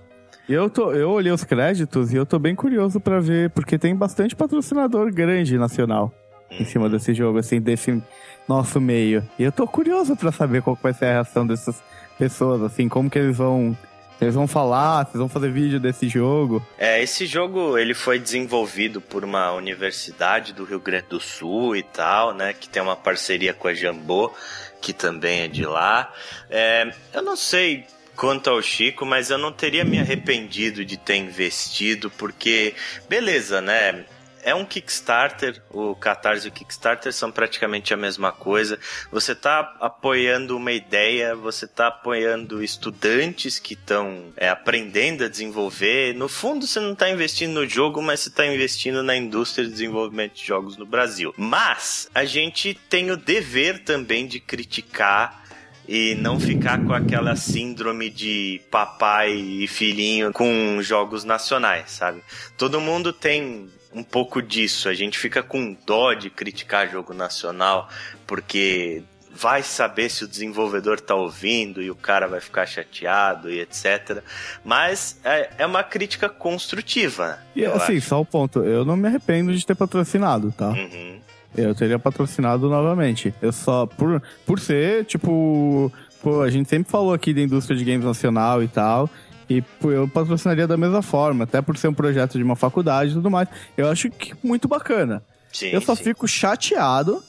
Eu, 0.48 0.70
tô, 0.70 0.92
eu 0.92 1.10
olhei 1.10 1.30
os 1.30 1.44
créditos 1.44 2.12
e 2.12 2.16
eu 2.16 2.24
tô 2.24 2.38
bem 2.38 2.54
curioso 2.54 2.98
pra 2.98 3.20
ver, 3.20 3.50
porque 3.50 3.78
tem 3.78 3.94
bastante 3.94 4.34
patrocinador 4.34 5.12
grande 5.12 5.58
nacional 5.58 6.12
em 6.50 6.64
cima 6.64 6.88
desse 6.88 7.12
jogo, 7.12 7.38
assim, 7.38 7.60
desse 7.60 8.02
nosso 8.48 8.80
meio. 8.80 9.22
E 9.38 9.44
eu 9.44 9.52
tô 9.52 9.66
curioso 9.66 10.16
pra 10.16 10.32
saber 10.32 10.62
qual 10.62 10.78
vai 10.82 10.94
ser 10.94 11.06
a 11.06 11.12
reação 11.12 11.46
dessas 11.46 11.82
pessoas, 12.18 12.62
assim, 12.62 12.88
como 12.88 13.10
que 13.10 13.18
eles 13.18 13.36
vão. 13.36 13.76
Eles 14.20 14.34
vão 14.34 14.48
falar, 14.48 15.02
eles 15.02 15.18
vão 15.18 15.28
fazer 15.28 15.50
vídeo 15.50 15.78
desse 15.78 16.08
jogo. 16.08 16.64
É, 16.76 17.00
esse 17.02 17.24
jogo 17.24 17.78
ele 17.78 17.94
foi 17.94 18.18
desenvolvido 18.18 19.00
por 19.00 19.24
uma 19.24 19.52
universidade 19.52 20.52
do 20.52 20.64
Rio 20.64 20.80
Grande 20.80 21.06
do 21.08 21.20
Sul 21.20 21.76
e 21.76 21.82
tal, 21.82 22.34
né? 22.34 22.52
Que 22.52 22.68
tem 22.68 22.82
uma 22.82 22.96
parceria 22.96 23.54
com 23.54 23.68
a 23.68 23.74
Jambô, 23.74 24.32
que 24.80 24.92
também 24.92 25.42
é 25.42 25.48
de 25.48 25.64
lá. 25.64 26.12
É, 26.50 26.90
eu 27.14 27.22
não 27.22 27.36
sei 27.36 27.86
quanto 28.16 28.50
ao 28.50 28.60
Chico, 28.60 29.06
mas 29.06 29.30
eu 29.30 29.38
não 29.38 29.52
teria 29.52 29.84
me 29.84 30.00
arrependido 30.00 30.84
de 30.84 30.96
ter 30.96 31.14
investido, 31.14 32.10
porque, 32.10 32.74
beleza, 33.08 33.60
né? 33.60 34.04
É 34.48 34.54
um 34.54 34.64
Kickstarter, 34.64 35.60
o 35.68 35.94
Catarse 35.94 36.46
e 36.46 36.48
o 36.48 36.52
Kickstarter 36.52 37.12
são 37.12 37.30
praticamente 37.30 37.92
a 37.92 37.98
mesma 37.98 38.32
coisa. 38.32 38.78
Você 39.12 39.32
está 39.32 39.76
apoiando 39.78 40.56
uma 40.56 40.72
ideia, 40.72 41.36
você 41.36 41.66
está 41.66 41.88
apoiando 41.88 42.64
estudantes 42.64 43.58
que 43.58 43.74
estão 43.74 44.32
aprendendo 44.50 45.22
a 45.22 45.28
desenvolver. 45.28 46.14
No 46.14 46.30
fundo, 46.30 46.66
você 46.66 46.80
não 46.80 46.94
está 46.94 47.10
investindo 47.10 47.52
no 47.52 47.68
jogo, 47.68 48.00
mas 48.00 48.20
você 48.20 48.30
está 48.30 48.46
investindo 48.46 49.02
na 49.02 49.14
indústria 49.14 49.66
de 49.66 49.70
desenvolvimento 49.70 50.36
de 50.36 50.46
jogos 50.46 50.78
no 50.78 50.86
Brasil. 50.86 51.34
Mas 51.36 52.08
a 52.14 52.24
gente 52.24 52.72
tem 52.72 53.10
o 53.10 53.18
dever 53.18 53.84
também 53.84 54.26
de 54.26 54.40
criticar 54.40 55.44
e 55.86 56.14
não 56.14 56.40
ficar 56.40 56.82
com 56.82 56.94
aquela 56.94 57.36
síndrome 57.36 58.08
de 58.08 58.62
papai 58.70 59.30
e 59.30 59.66
filhinho 59.66 60.32
com 60.32 60.80
jogos 60.80 61.22
nacionais, 61.22 61.90
sabe? 61.90 62.22
Todo 62.56 62.80
mundo 62.80 63.12
tem 63.12 63.70
um 63.98 64.02
pouco 64.02 64.40
disso. 64.40 64.88
A 64.88 64.94
gente 64.94 65.18
fica 65.18 65.42
com 65.42 65.76
dó 65.84 66.14
de 66.14 66.30
criticar 66.30 66.88
jogo 66.88 67.12
nacional 67.12 67.88
porque 68.26 69.02
vai 69.34 69.62
saber 69.62 70.10
se 70.10 70.24
o 70.24 70.28
desenvolvedor 70.28 71.00
tá 71.00 71.14
ouvindo 71.14 71.82
e 71.82 71.90
o 71.90 71.94
cara 71.94 72.26
vai 72.26 72.40
ficar 72.40 72.66
chateado 72.66 73.50
e 73.50 73.60
etc. 73.60 74.22
Mas 74.64 75.18
é, 75.24 75.50
é 75.58 75.66
uma 75.66 75.82
crítica 75.82 76.28
construtiva. 76.28 77.38
E 77.54 77.62
eu 77.62 77.74
assim, 77.74 77.98
acho. 77.98 78.08
só 78.08 78.20
o 78.20 78.24
ponto, 78.24 78.64
eu 78.64 78.84
não 78.84 78.96
me 78.96 79.06
arrependo 79.06 79.54
de 79.54 79.64
ter 79.64 79.74
patrocinado, 79.74 80.52
tá? 80.52 80.70
Uhum. 80.70 81.20
Eu 81.56 81.74
teria 81.74 81.98
patrocinado 81.98 82.68
novamente. 82.68 83.34
Eu 83.40 83.52
só, 83.52 83.86
por, 83.86 84.22
por 84.44 84.60
ser, 84.60 85.04
tipo, 85.04 85.92
pô, 86.22 86.42
a 86.42 86.50
gente 86.50 86.68
sempre 86.68 86.90
falou 86.90 87.12
aqui 87.12 87.32
da 87.32 87.40
indústria 87.40 87.76
de 87.76 87.84
games 87.84 88.04
nacional 88.04 88.62
e 88.62 88.68
tal. 88.68 89.08
E 89.48 89.62
eu 89.84 90.06
patrocinaria 90.08 90.66
da 90.66 90.76
mesma 90.76 91.00
forma, 91.00 91.44
até 91.44 91.62
por 91.62 91.76
ser 91.76 91.88
um 91.88 91.94
projeto 91.94 92.36
de 92.36 92.44
uma 92.44 92.56
faculdade 92.56 93.12
e 93.12 93.14
tudo 93.14 93.30
mais. 93.30 93.48
Eu 93.76 93.88
acho 93.88 94.10
que 94.10 94.34
muito 94.42 94.68
bacana. 94.68 95.22
Sim, 95.52 95.68
eu 95.68 95.80
só 95.80 95.94
sim. 95.94 96.04
fico 96.04 96.28
chateado 96.28 97.22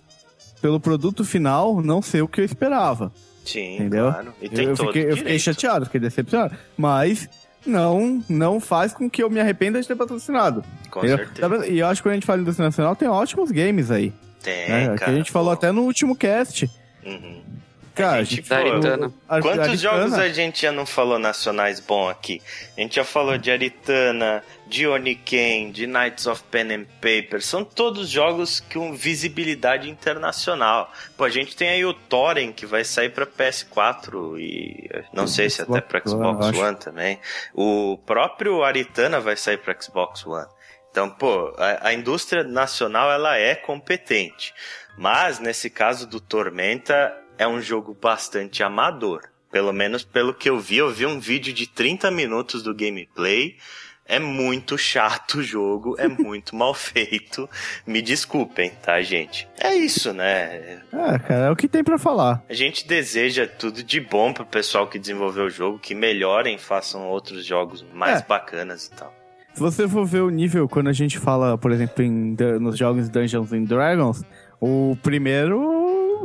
pelo 0.61 0.79
produto 0.79 1.23
final 1.23 1.81
não 1.81 2.01
ser 2.01 2.21
o 2.21 2.27
que 2.27 2.41
eu 2.41 2.45
esperava. 2.45 3.11
Sim, 3.45 3.75
Entendeu? 3.75 4.11
claro. 4.11 4.33
E 4.41 4.49
tem 4.49 4.65
eu, 4.65 4.75
todo 4.75 4.87
fiquei, 4.87 5.11
eu 5.11 5.17
fiquei 5.17 5.39
chateado, 5.39 5.85
fiquei 5.85 5.99
decepcionado. 5.99 6.55
Mas 6.77 7.29
não, 7.65 8.23
não 8.29 8.59
faz 8.59 8.93
com 8.93 9.09
que 9.09 9.23
eu 9.23 9.29
me 9.29 9.39
arrependa 9.39 9.81
de 9.81 9.87
ter 9.87 9.95
patrocinado. 9.95 10.63
Com 10.91 10.99
entendeu? 10.99 11.17
certeza. 11.17 11.67
E 11.67 11.79
eu 11.79 11.87
acho 11.87 12.01
que 12.01 12.07
quando 12.07 12.11
a 12.11 12.15
gente 12.15 12.25
fala 12.25 12.39
em 12.39 12.41
indústria 12.41 12.65
nacional, 12.65 12.95
tem 12.95 13.07
ótimos 13.07 13.51
games 13.51 13.89
aí. 13.89 14.13
Tem, 14.43 14.69
né? 14.69 14.89
que 14.89 14.99
cara. 14.99 15.11
a 15.11 15.15
gente 15.15 15.31
falou 15.31 15.49
pô. 15.49 15.53
até 15.53 15.71
no 15.71 15.83
último 15.83 16.15
cast. 16.15 16.69
Uhum. 17.05 17.41
Cara, 17.99 18.17
A 18.17 18.19
a 18.19 18.23
gente 18.23 18.41
foi- 18.43 18.57
Aritana. 18.57 19.13
Ar- 19.27 19.41
Quantos 19.41 19.59
Aritana, 19.67 19.77
jogos 19.77 20.13
a 20.13 20.29
gente 20.29 20.61
já 20.61 20.71
não 20.71 20.85
falou 20.85 21.19
nacionais 21.19 21.79
bom 21.81 22.07
aqui? 22.07 22.41
A 22.77 22.81
gente 22.81 22.95
já 22.95 23.03
falou 23.03 23.37
de 23.37 23.51
Aritana, 23.51 24.41
de 24.67 24.87
Oniken, 24.87 25.69
de 25.71 25.85
Knights 25.85 26.25
of 26.25 26.41
Pen 26.49 26.71
and 26.73 26.85
Paper. 27.01 27.41
São 27.41 27.63
todos 27.65 28.07
jogos 28.09 28.61
com 28.71 28.93
visibilidade 28.93 29.89
internacional. 29.89 30.91
Pô, 31.17 31.25
a 31.25 31.29
gente 31.29 31.55
tem 31.57 31.69
aí 31.69 31.83
o 31.83 31.93
Thorin, 31.93 32.51
que 32.53 32.65
vai 32.65 32.83
sair 32.85 33.09
pra 33.09 33.25
PS4 33.25 34.37
e 34.39 34.89
não 35.13 35.27
sei 35.27 35.49
se 35.49 35.61
até 35.61 35.81
pra 35.81 35.99
Xbox 36.05 36.45
One. 36.47 36.57
One 36.59 36.77
também. 36.77 37.19
O 37.53 37.97
próprio 38.05 38.63
Aritana 38.63 39.19
vai 39.19 39.35
sair 39.35 39.57
pra 39.57 39.75
Xbox 39.79 40.25
One. 40.25 40.47
Então, 40.91 41.09
pô, 41.09 41.53
a, 41.57 41.89
a 41.89 41.93
indústria 41.93 42.43
nacional 42.43 43.11
ela 43.11 43.37
é 43.37 43.55
competente. 43.55 44.53
Mas 44.97 45.39
nesse 45.39 45.69
caso 45.69 46.07
do 46.07 46.19
Tormenta 46.19 47.15
é 47.39 47.47
um 47.47 47.59
jogo 47.59 47.97
bastante 47.99 48.61
amador. 48.61 49.21
Pelo 49.51 49.73
menos 49.73 50.03
pelo 50.03 50.31
que 50.33 50.47
eu 50.47 50.59
vi, 50.59 50.77
eu 50.77 50.91
vi 50.91 51.07
um 51.07 51.19
vídeo 51.19 51.51
de 51.51 51.65
30 51.65 52.11
minutos 52.11 52.61
do 52.61 52.75
gameplay. 52.75 53.55
É 54.05 54.17
muito 54.19 54.75
chato 54.77 55.35
o 55.37 55.43
jogo, 55.43 55.95
é 55.99 56.07
muito 56.09 56.55
mal 56.55 56.73
feito. 56.73 57.47
Me 57.85 58.01
desculpem, 58.01 58.71
tá, 58.81 58.99
gente? 59.01 59.47
É 59.59 59.73
isso, 59.75 60.11
né? 60.13 60.81
É, 60.91 61.19
cara, 61.19 61.45
é 61.45 61.49
o 61.51 61.55
que 61.55 61.67
tem 61.67 61.83
pra 61.83 61.97
falar. 61.97 62.43
A 62.49 62.53
gente 62.53 62.87
deseja 62.87 63.47
tudo 63.47 63.81
de 63.83 63.99
bom 63.99 64.33
pro 64.33 64.45
pessoal 64.45 64.87
que 64.87 64.99
desenvolveu 64.99 65.45
o 65.45 65.49
jogo, 65.49 65.79
que 65.79 65.93
melhorem, 65.95 66.57
façam 66.57 67.07
outros 67.07 67.45
jogos 67.45 67.85
mais 67.93 68.21
É. 68.21 68.25
bacanas 68.27 68.87
e 68.87 68.91
tal. 68.91 69.13
Se 69.53 69.59
você 69.59 69.87
for 69.87 70.05
ver 70.05 70.21
o 70.21 70.29
nível, 70.29 70.67
quando 70.69 70.87
a 70.89 70.93
gente 70.93 71.17
fala, 71.19 71.57
por 71.57 71.71
exemplo, 71.71 72.03
em, 72.03 72.35
nos 72.59 72.77
jogos 72.77 73.09
Dungeons 73.09 73.51
and 73.53 73.63
Dragons, 73.63 74.23
o 74.59 74.95
primeiro, 75.03 75.59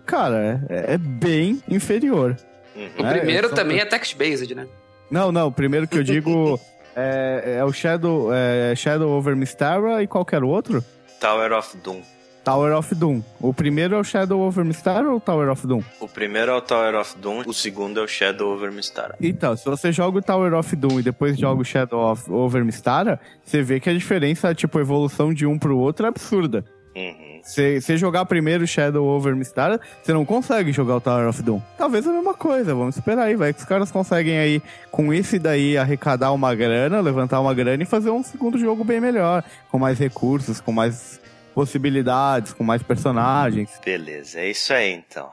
cara, 0.02 0.64
é, 0.68 0.94
é 0.94 0.98
bem 0.98 1.62
inferior. 1.68 2.36
Uhum. 2.76 2.88
O 2.98 3.06
É, 3.06 3.18
primeiro 3.18 3.48
só- 3.48 3.54
também 3.54 3.78
é 3.78 3.84
text-based, 3.84 4.54
né? 4.54 4.66
Não, 5.10 5.30
não, 5.30 5.48
o 5.48 5.52
primeiro 5.52 5.86
que 5.86 5.98
eu 5.98 6.02
digo 6.02 6.58
é, 6.96 7.56
é 7.58 7.64
o 7.64 7.72
Shadow, 7.72 8.30
é 8.32 8.74
Shadow 8.74 9.10
over 9.10 9.36
Mystara 9.36 10.02
e 10.02 10.06
qualquer 10.06 10.42
outro. 10.42 10.84
Tower 11.20 11.52
of 11.52 11.76
Doom. 11.78 12.00
Tower 12.44 12.76
of 12.76 12.94
Doom. 12.94 13.22
O 13.40 13.54
primeiro 13.54 13.94
é 13.94 13.98
o 13.98 14.04
Shadow 14.04 14.38
over 14.40 14.62
Mystara 14.66 15.10
ou 15.10 15.18
Tower 15.18 15.48
of 15.50 15.66
Doom? 15.66 15.82
O 15.98 16.06
primeiro 16.06 16.50
é 16.50 16.54
o 16.54 16.60
Tower 16.60 16.94
of 16.96 17.16
Doom, 17.16 17.42
o 17.46 17.54
segundo 17.54 18.00
é 18.00 18.02
o 18.02 18.06
Shadow 18.06 18.52
over 18.52 18.70
Mystara. 18.70 19.14
Então, 19.18 19.56
se 19.56 19.64
você 19.64 19.90
joga 19.90 20.18
o 20.18 20.22
Tower 20.22 20.52
of 20.52 20.76
Doom 20.76 21.00
e 21.00 21.02
depois 21.02 21.38
joga 21.38 21.62
o 21.62 21.64
Shadow 21.64 22.10
of, 22.12 22.30
over 22.30 22.62
Mystara, 22.62 23.18
você 23.42 23.62
vê 23.62 23.80
que 23.80 23.88
a 23.88 23.94
diferença, 23.94 24.54
tipo, 24.54 24.76
a 24.76 24.82
evolução 24.82 25.32
de 25.32 25.46
um 25.46 25.58
pro 25.58 25.78
outro 25.78 26.04
é 26.04 26.08
absurda. 26.10 26.62
Uhum. 26.94 27.34
Você 27.44 27.80
você 27.80 27.96
jogar 27.96 28.24
primeiro 28.24 28.64
o 28.64 28.66
Shadow 28.66 29.04
over 29.04 29.36
Mystara, 29.36 29.78
você 30.02 30.12
não 30.12 30.24
consegue 30.24 30.72
jogar 30.72 30.96
o 30.96 31.00
Tower 31.00 31.28
of 31.28 31.42
Doom. 31.42 31.60
Talvez 31.76 32.06
a 32.06 32.12
mesma 32.12 32.32
coisa, 32.32 32.74
vamos 32.74 32.96
esperar 32.96 33.24
aí, 33.24 33.36
vai 33.36 33.52
que 33.52 33.60
os 33.60 33.66
caras 33.66 33.90
conseguem 33.90 34.38
aí, 34.38 34.62
com 34.90 35.12
esse 35.12 35.38
daí, 35.38 35.76
arrecadar 35.76 36.32
uma 36.32 36.54
grana, 36.54 37.00
levantar 37.00 37.40
uma 37.40 37.52
grana 37.52 37.82
e 37.82 37.86
fazer 37.86 38.10
um 38.10 38.22
segundo 38.22 38.58
jogo 38.58 38.82
bem 38.82 39.00
melhor, 39.00 39.44
com 39.70 39.78
mais 39.78 39.98
recursos, 39.98 40.60
com 40.60 40.72
mais 40.72 41.20
possibilidades, 41.54 42.52
com 42.52 42.64
mais 42.64 42.82
personagens. 42.82 43.78
Beleza, 43.84 44.40
é 44.40 44.50
isso 44.50 44.72
aí 44.72 44.92
então. 44.92 45.30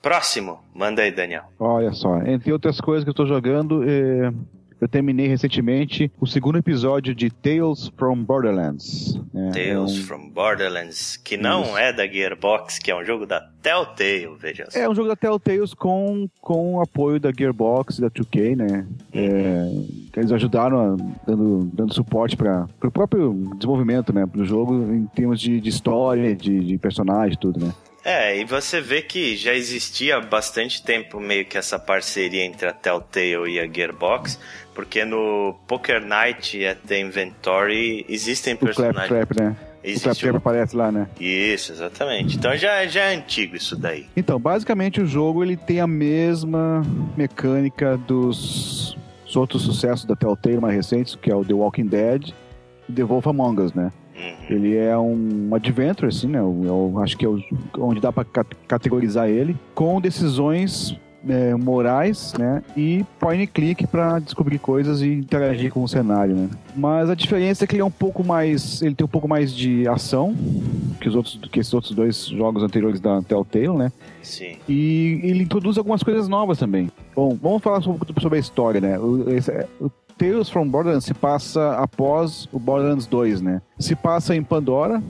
Próximo, 0.00 0.60
manda 0.72 1.02
aí, 1.02 1.10
Daniel. 1.10 1.46
Olha 1.58 1.92
só, 1.92 2.22
entre 2.22 2.52
outras 2.52 2.80
coisas 2.80 3.02
que 3.02 3.10
eu 3.10 3.14
tô 3.14 3.26
jogando, 3.26 3.82
eh, 3.82 4.32
eu 4.80 4.86
terminei 4.88 5.26
recentemente 5.26 6.10
o 6.20 6.26
segundo 6.26 6.58
episódio 6.58 7.14
de 7.14 7.30
Tales 7.30 7.90
from 7.96 8.22
Borderlands. 8.22 9.14
né? 9.32 9.50
É 9.54 9.74
Tales 9.74 9.98
um- 9.98 10.02
from 10.02 10.28
Borderlands, 10.30 11.16
que 11.16 11.36
não 11.36 11.62
Isso. 11.62 11.78
é 11.78 11.92
da 11.92 12.06
Gearbox, 12.06 12.78
que 12.78 12.90
é 12.90 12.96
um 12.96 13.04
jogo 13.04 13.26
da 13.26 13.40
Telltale, 13.62 14.28
veja 14.38 14.66
só. 14.70 14.78
É 14.78 14.88
um 14.88 14.94
jogo 14.94 15.08
da 15.08 15.16
Telltale 15.16 15.56
com, 15.76 16.28
com 16.40 16.74
o 16.76 16.80
apoio 16.80 17.18
da 17.18 17.30
Gearbox 17.36 17.98
e 17.98 18.00
da 18.02 18.10
2K, 18.10 18.54
né? 18.56 18.86
É, 19.12 19.66
eles 20.16 20.32
ajudaram 20.32 20.78
a- 20.94 20.96
dando, 21.26 21.70
dando 21.72 21.94
suporte 21.94 22.36
para 22.36 22.66
o 22.82 22.90
próprio 22.90 23.32
desenvolvimento, 23.56 24.12
né? 24.12 24.26
Do 24.26 24.44
jogo 24.44 24.74
em 24.92 25.06
termos 25.06 25.40
de, 25.40 25.60
de 25.60 25.68
história, 25.68 26.34
de, 26.34 26.60
de 26.64 26.78
personagem, 26.78 27.36
tudo, 27.38 27.64
né? 27.64 27.72
É, 28.04 28.38
e 28.38 28.44
você 28.44 28.80
vê 28.80 29.02
que 29.02 29.34
já 29.36 29.52
existia 29.52 30.16
há 30.16 30.20
bastante 30.20 30.80
tempo 30.80 31.18
meio 31.18 31.44
que 31.44 31.58
essa 31.58 31.76
parceria 31.76 32.44
entre 32.44 32.68
a 32.68 32.72
Telltale 32.72 33.50
e 33.50 33.58
a 33.58 33.66
Gearbox, 33.66 34.38
porque 34.76 35.04
no 35.04 35.56
Poker 35.66 36.04
Night 36.04 36.64
at 36.64 36.78
the 36.86 37.00
Inventory 37.00 38.04
existem 38.08 38.54
O 38.54 38.58
personagens. 38.58 39.08
Claptrap, 39.08 39.40
né? 39.40 39.56
O 39.82 39.86
Existe 39.88 40.04
Claptrap 40.04 40.34
um- 40.34 40.36
aparece 40.36 40.76
lá, 40.76 40.92
né? 40.92 41.08
Isso, 41.18 41.72
exatamente. 41.72 42.36
Então 42.36 42.56
já, 42.56 42.86
já 42.86 43.04
é 43.04 43.16
antigo 43.16 43.56
isso 43.56 43.74
daí. 43.76 44.06
Então, 44.16 44.38
basicamente 44.38 45.00
o 45.00 45.06
jogo 45.06 45.42
ele 45.42 45.56
tem 45.56 45.80
a 45.80 45.86
mesma 45.86 46.82
mecânica 47.16 47.96
dos, 47.96 48.96
outros 49.34 49.62
sucessos 49.62 50.04
da 50.04 50.14
Telltale 50.16 50.58
mais 50.60 50.74
recentes, 50.74 51.14
que 51.14 51.30
é 51.30 51.34
o 51.34 51.44
The 51.44 51.52
Walking 51.54 51.86
Dead 51.86 52.30
e 52.88 52.92
The 52.92 53.02
Wolf 53.04 53.26
Among 53.26 53.60
Us, 53.62 53.72
né? 53.74 53.92
Uhum. 54.16 54.36
Ele 54.56 54.76
é 54.76 54.96
um 54.96 55.50
adventure, 55.54 56.08
assim, 56.08 56.26
né? 56.26 56.38
Eu, 56.38 56.62
eu 56.64 57.00
acho 57.02 57.16
que 57.18 57.24
é 57.24 57.28
o- 57.28 57.40
onde 57.78 58.00
dá 58.00 58.10
pra 58.10 58.24
ca- 58.24 58.46
categorizar 58.66 59.28
ele, 59.28 59.54
com 59.74 60.00
decisões 60.00 60.96
é, 61.28 61.54
morais, 61.54 62.32
né? 62.38 62.62
E 62.76 63.04
point 63.18 63.42
and 63.42 63.46
click 63.46 63.86
pra 63.86 64.18
descobrir 64.18 64.58
coisas 64.58 65.00
e 65.02 65.08
interagir 65.12 65.72
com 65.72 65.82
o 65.82 65.88
cenário, 65.88 66.34
né? 66.34 66.48
Mas 66.74 67.08
a 67.10 67.14
diferença 67.14 67.64
é 67.64 67.66
que 67.66 67.74
ele 67.76 67.82
é 67.82 67.84
um 67.84 67.90
pouco 67.90 68.24
mais, 68.24 68.82
ele 68.82 68.94
tem 68.94 69.04
um 69.04 69.08
pouco 69.08 69.28
mais 69.28 69.52
de 69.54 69.86
ação 69.88 70.34
que 71.00 71.08
os 71.08 71.14
outros, 71.14 71.38
que 71.50 71.60
esses 71.60 71.72
outros 71.74 71.94
dois 71.94 72.26
jogos 72.26 72.62
anteriores 72.62 73.00
da 73.00 73.20
Telltale, 73.22 73.68
né? 73.76 73.92
Sim. 74.22 74.56
E 74.68 75.20
ele 75.22 75.42
introduz 75.44 75.78
algumas 75.78 76.02
coisas 76.02 76.28
novas 76.28 76.58
também. 76.58 76.90
Bom, 77.14 77.36
vamos 77.40 77.62
falar 77.62 77.80
pouco 77.82 78.20
sobre 78.20 78.36
a 78.38 78.40
história, 78.40 78.80
né? 78.80 78.98
O, 78.98 79.30
esse- 79.30 79.50
é- 79.50 79.66
o 79.80 79.90
Tales 80.18 80.48
from 80.48 80.66
Borderlands 80.68 81.04
se 81.04 81.12
passa 81.14 81.72
após 81.76 82.48
o 82.52 82.58
Borderlands 82.58 83.06
2, 83.06 83.40
né? 83.42 83.60
Se 83.78 83.94
passa 83.94 84.34
em 84.34 84.42
Pandora, 84.42 85.02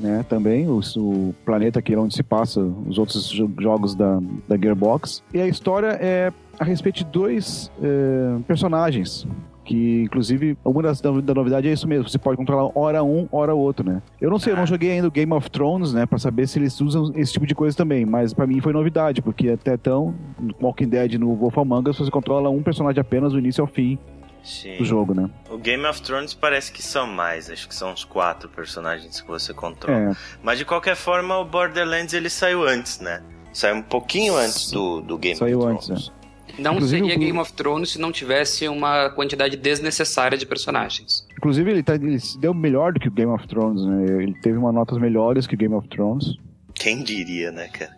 né? 0.00 0.24
Também, 0.28 0.68
o, 0.68 0.80
o 0.96 1.34
planeta 1.44 1.82
que 1.82 1.92
é 1.94 1.98
onde 1.98 2.14
se 2.14 2.22
passa 2.22 2.60
os 2.60 2.96
outros 2.98 3.28
jo- 3.28 3.50
jogos 3.58 3.94
da, 3.94 4.20
da 4.48 4.56
Gearbox. 4.56 5.22
E 5.34 5.40
a 5.40 5.46
história 5.48 5.98
é 6.00 6.32
a 6.60 6.64
respeito 6.64 6.98
de 6.98 7.04
dois 7.06 7.70
eh, 7.82 8.36
personagens. 8.46 9.26
Que, 9.64 10.02
inclusive, 10.02 10.56
uma 10.64 10.82
das 10.82 11.00
da, 11.00 11.10
da 11.20 11.34
novidade 11.34 11.68
é 11.68 11.72
isso 11.72 11.86
mesmo. 11.86 12.08
Você 12.08 12.18
pode 12.18 12.36
controlar 12.36 12.70
hora 12.76 13.02
um, 13.04 13.28
hora 13.30 13.54
outro, 13.54 13.84
né? 13.88 14.02
Eu 14.20 14.28
não 14.28 14.38
sei, 14.38 14.52
eu 14.52 14.56
não 14.56 14.66
joguei 14.66 14.90
ainda 14.90 15.06
o 15.06 15.10
Game 15.10 15.32
of 15.32 15.48
Thrones, 15.50 15.92
né? 15.92 16.04
Pra 16.04 16.18
saber 16.18 16.48
se 16.48 16.58
eles 16.58 16.80
usam 16.80 17.12
esse 17.14 17.32
tipo 17.32 17.46
de 17.46 17.54
coisa 17.54 17.76
também. 17.76 18.04
Mas 18.04 18.34
pra 18.34 18.44
mim 18.46 18.60
foi 18.60 18.72
novidade, 18.72 19.22
porque 19.22 19.50
até 19.50 19.74
então, 19.74 20.14
no 20.40 20.52
Walking 20.60 20.88
Dead 20.88 21.14
no 21.14 21.34
Wolf 21.36 21.56
Among 21.58 21.90
Us, 21.90 21.98
você 21.98 22.10
controla 22.10 22.50
um 22.50 22.60
personagem 22.62 23.00
apenas 23.00 23.32
do 23.32 23.38
início 23.38 23.62
ao 23.62 23.68
fim 23.68 23.98
Sim. 24.44 24.76
do 24.78 24.84
jogo, 24.84 25.14
né? 25.14 25.30
O 25.50 25.56
Game 25.58 25.84
of 25.86 26.02
Thrones 26.02 26.34
parece 26.34 26.72
que 26.72 26.82
são 26.82 27.06
mais, 27.06 27.48
acho 27.50 27.68
que 27.68 27.74
são 27.74 27.92
uns 27.92 28.04
quatro 28.04 28.48
personagens 28.48 29.20
que 29.20 29.26
você 29.28 29.54
controla. 29.54 30.10
É, 30.12 30.16
Mas 30.42 30.58
de 30.58 30.64
qualquer 30.64 30.96
forma, 30.96 31.38
o 31.38 31.44
Borderlands 31.44 32.12
ele 32.12 32.28
saiu 32.28 32.66
antes, 32.66 32.98
né? 33.00 33.22
Saiu 33.52 33.76
um 33.76 33.82
pouquinho 33.82 34.34
antes 34.36 34.70
do, 34.72 35.00
do 35.00 35.16
Game 35.18 35.36
Saiu 35.36 35.60
of 35.60 35.68
antes, 35.68 35.86
Thrones. 35.86 36.12
Não 36.58 36.74
Inclusive, 36.74 37.00
seria 37.02 37.16
o- 37.16 37.18
Game 37.20 37.38
of 37.38 37.52
Thrones 37.52 37.90
se 37.92 37.98
não 38.00 38.10
tivesse 38.12 38.68
uma 38.68 39.08
quantidade 39.10 39.56
desnecessária 39.56 40.36
de 40.36 40.44
personagens. 40.44 41.26
Inclusive, 41.38 41.70
ele, 41.70 41.82
tá, 41.82 41.94
ele 41.94 42.18
se 42.18 42.38
deu 42.38 42.52
melhor 42.52 42.92
do 42.92 43.00
que 43.00 43.08
o 43.08 43.10
Game 43.10 43.30
of 43.32 43.46
Thrones, 43.46 43.82
né? 43.84 44.22
Ele 44.22 44.34
teve 44.40 44.58
uma 44.58 44.70
notas 44.72 44.98
melhores 44.98 45.46
que 45.46 45.54
o 45.54 45.58
Game 45.58 45.74
of 45.74 45.88
Thrones. 45.88 46.36
Quem 46.82 47.00
diria, 47.00 47.52
né, 47.52 47.68
cara? 47.68 47.92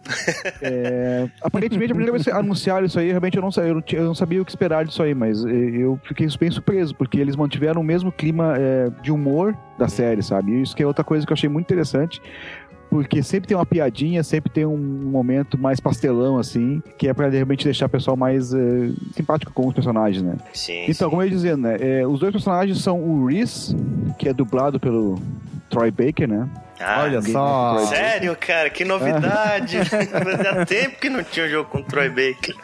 É, 0.60 1.26
aparentemente, 1.40 1.90
a 1.90 1.94
primeira 1.94 2.12
vez 2.12 2.24
que 2.24 2.30
anunciaram 2.36 2.84
isso 2.84 2.98
aí, 2.98 3.08
realmente 3.08 3.34
eu 3.34 3.42
não, 3.42 3.48
eu 3.56 3.74
não, 3.76 3.82
eu 3.90 4.04
não 4.04 4.14
sabia 4.14 4.42
o 4.42 4.44
que 4.44 4.50
esperar 4.50 4.84
disso 4.84 5.02
aí, 5.02 5.14
mas 5.14 5.42
eh, 5.42 5.48
eu 5.48 5.98
fiquei 6.04 6.28
bem 6.38 6.50
surpreso, 6.50 6.94
porque 6.94 7.16
eles 7.16 7.34
mantiveram 7.34 7.80
o 7.80 7.84
mesmo 7.84 8.12
clima 8.12 8.54
eh, 8.58 8.90
de 9.02 9.10
humor 9.10 9.56
da 9.78 9.88
série, 9.88 10.22
sabe? 10.22 10.60
Isso 10.60 10.76
que 10.76 10.82
é 10.82 10.86
outra 10.86 11.02
coisa 11.02 11.24
que 11.26 11.32
eu 11.32 11.34
achei 11.34 11.48
muito 11.48 11.64
interessante, 11.64 12.20
porque 12.94 13.24
sempre 13.24 13.48
tem 13.48 13.56
uma 13.56 13.66
piadinha, 13.66 14.22
sempre 14.22 14.48
tem 14.52 14.64
um 14.64 14.76
momento 14.76 15.58
mais 15.58 15.80
pastelão, 15.80 16.38
assim, 16.38 16.80
que 16.96 17.08
é 17.08 17.12
pra 17.12 17.28
de 17.28 17.36
repente 17.36 17.64
deixar 17.64 17.86
o 17.86 17.88
pessoal 17.88 18.16
mais 18.16 18.54
eh, 18.54 18.92
simpático 19.16 19.52
com 19.52 19.66
os 19.66 19.74
personagens, 19.74 20.22
né? 20.22 20.36
Sim. 20.52 20.84
Então, 20.84 21.08
sim. 21.08 21.10
como 21.10 21.20
eu 21.20 21.26
ia 21.26 21.30
dizendo, 21.32 21.62
né? 21.62 21.76
é, 21.80 22.06
os 22.06 22.20
dois 22.20 22.30
personagens 22.30 22.80
são 22.80 23.00
o 23.02 23.26
Reese, 23.26 23.76
que 24.16 24.28
é 24.28 24.32
dublado 24.32 24.78
pelo 24.78 25.20
Troy 25.68 25.90
Baker, 25.90 26.28
né? 26.28 26.48
Ah, 26.78 27.02
Olha 27.02 27.20
só. 27.20 27.78
Sério, 27.86 28.36
cara, 28.38 28.70
que 28.70 28.84
novidade! 28.84 29.76
Fazia 29.90 30.64
tempo 30.64 31.00
que 31.00 31.10
não 31.10 31.24
tinha 31.24 31.46
um 31.46 31.48
jogo 31.48 31.70
com 31.70 31.82
Troy 31.82 32.08
Baker. 32.08 32.54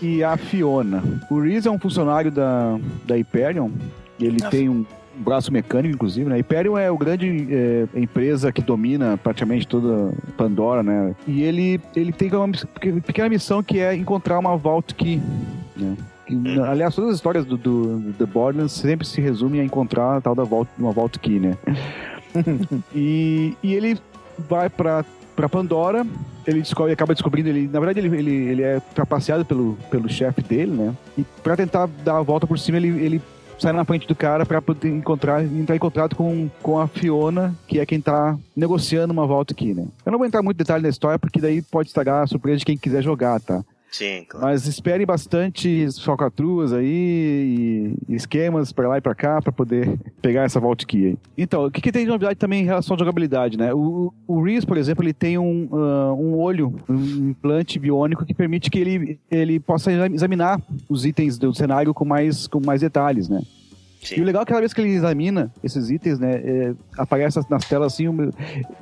E 0.00 0.24
a 0.24 0.38
Fiona. 0.38 1.04
O 1.30 1.38
Reese 1.38 1.68
é 1.68 1.70
um 1.70 1.78
funcionário 1.78 2.30
da, 2.30 2.78
da 3.04 3.14
Hyperion. 3.14 3.68
E 4.18 4.24
ele 4.24 4.38
Ah. 4.42 4.48
tem 4.48 4.70
um 4.70 4.86
braço 5.16 5.52
mecânico, 5.52 5.94
inclusive, 5.94 6.28
né? 6.28 6.36
Hyperion 6.36 6.76
é 6.76 6.90
o 6.90 6.98
grande 6.98 7.48
é, 7.50 7.86
empresa 7.94 8.52
que 8.52 8.62
domina 8.62 9.16
praticamente 9.16 9.66
toda 9.66 10.12
Pandora, 10.36 10.82
né? 10.82 11.14
E 11.26 11.42
ele, 11.42 11.80
ele 11.94 12.12
tem 12.12 12.32
uma 12.32 12.48
pequena 13.04 13.28
missão 13.28 13.62
que 13.62 13.78
é 13.78 13.94
encontrar 13.94 14.38
uma 14.38 14.56
Vault 14.56 14.94
Key, 14.94 15.20
né? 15.76 15.96
Que, 16.26 16.60
Aliás, 16.60 16.94
todas 16.94 17.10
as 17.10 17.16
histórias 17.16 17.44
do, 17.44 17.56
do, 17.56 17.98
do 18.00 18.12
The 18.14 18.26
Borderlands 18.26 18.72
sempre 18.72 19.06
se 19.06 19.20
resumem 19.20 19.60
a 19.60 19.64
encontrar 19.64 20.16
a 20.16 20.20
tal 20.20 20.34
da 20.34 20.42
Vault, 20.42 20.68
uma 20.78 20.92
Vault 20.92 21.18
Key, 21.18 21.38
né? 21.38 21.56
e, 22.94 23.56
e 23.62 23.74
ele 23.74 23.98
vai 24.48 24.68
pra, 24.68 25.04
pra 25.34 25.48
Pandora, 25.48 26.04
ele 26.46 26.60
descobre, 26.60 26.92
acaba 26.92 27.14
descobrindo, 27.14 27.48
ele, 27.48 27.68
na 27.68 27.80
verdade 27.80 28.00
ele, 28.00 28.16
ele, 28.16 28.34
ele 28.34 28.62
é 28.62 28.80
trapaceado 28.94 29.44
pelo, 29.44 29.78
pelo 29.90 30.08
chefe 30.08 30.42
dele, 30.42 30.72
né? 30.72 30.94
E 31.16 31.24
pra 31.42 31.56
tentar 31.56 31.88
dar 32.04 32.18
a 32.18 32.22
volta 32.22 32.46
por 32.46 32.58
cima, 32.58 32.78
ele, 32.78 32.88
ele 33.04 33.22
sai 33.58 33.72
na 33.72 33.84
frente 33.84 34.06
do 34.06 34.14
cara 34.14 34.44
pra 34.44 34.60
poder 34.60 34.88
encontrar, 34.88 35.44
entrar 35.44 35.76
em 35.76 35.78
contato 35.78 36.16
com, 36.16 36.48
com 36.62 36.78
a 36.78 36.86
Fiona, 36.86 37.54
que 37.66 37.80
é 37.80 37.86
quem 37.86 38.00
tá 38.00 38.36
negociando 38.54 39.12
uma 39.12 39.26
volta 39.26 39.52
aqui, 39.52 39.74
né? 39.74 39.86
Eu 40.04 40.12
não 40.12 40.18
vou 40.18 40.26
entrar 40.26 40.42
muito 40.42 40.58
detalhe 40.58 40.82
na 40.82 40.88
história, 40.88 41.18
porque 41.18 41.40
daí 41.40 41.62
pode 41.62 41.88
estragar 41.88 42.22
a 42.22 42.26
surpresa 42.26 42.58
de 42.58 42.64
quem 42.64 42.76
quiser 42.76 43.02
jogar, 43.02 43.40
tá? 43.40 43.64
Sim, 43.90 44.24
claro. 44.28 44.46
Mas 44.46 44.66
espere 44.66 45.06
bastante 45.06 45.86
falcatruas 46.02 46.72
aí 46.72 47.94
e 48.08 48.14
esquemas 48.14 48.72
pra 48.72 48.88
lá 48.88 48.98
e 48.98 49.00
pra 49.00 49.14
cá 49.14 49.40
pra 49.40 49.52
poder 49.52 49.98
pegar 50.20 50.42
essa 50.42 50.60
Vault 50.60 50.84
Key 50.86 51.06
aí. 51.06 51.18
Então, 51.38 51.66
o 51.66 51.70
que, 51.70 51.80
que 51.80 51.92
tem 51.92 52.04
de 52.04 52.10
novidade 52.10 52.36
também 52.36 52.62
em 52.62 52.66
relação 52.66 52.94
à 52.94 52.98
jogabilidade, 52.98 53.56
né? 53.56 53.72
O, 53.72 54.12
o 54.26 54.42
Reese, 54.42 54.66
por 54.66 54.76
exemplo, 54.76 55.04
ele 55.04 55.12
tem 55.12 55.38
um, 55.38 55.68
ah, 55.72 56.12
um 56.14 56.36
olho, 56.36 56.74
um 56.88 57.30
implante 57.30 57.78
biônico 57.78 58.24
que 58.26 58.34
permite 58.34 58.70
que 58.70 58.78
ele, 58.78 59.18
ele 59.30 59.60
possa 59.60 59.90
examinar 60.08 60.60
os 60.88 61.06
itens 61.06 61.38
do 61.38 61.54
cenário 61.54 61.94
com 61.94 62.04
mais, 62.04 62.46
com 62.46 62.60
mais 62.64 62.80
detalhes, 62.80 63.28
né? 63.28 63.40
E 64.12 64.14
o 64.14 64.18
Sim. 64.18 64.24
legal 64.24 64.42
é 64.42 64.44
que 64.44 64.50
cada 64.50 64.60
vez 64.60 64.72
que 64.72 64.80
ele 64.80 64.90
examina 64.90 65.52
esses 65.62 65.90
itens, 65.90 66.18
né, 66.18 66.34
é, 66.34 66.74
aparece 66.96 67.40
nas 67.50 67.64
telas 67.64 67.92
assim, 67.92 68.08
o, 68.08 68.30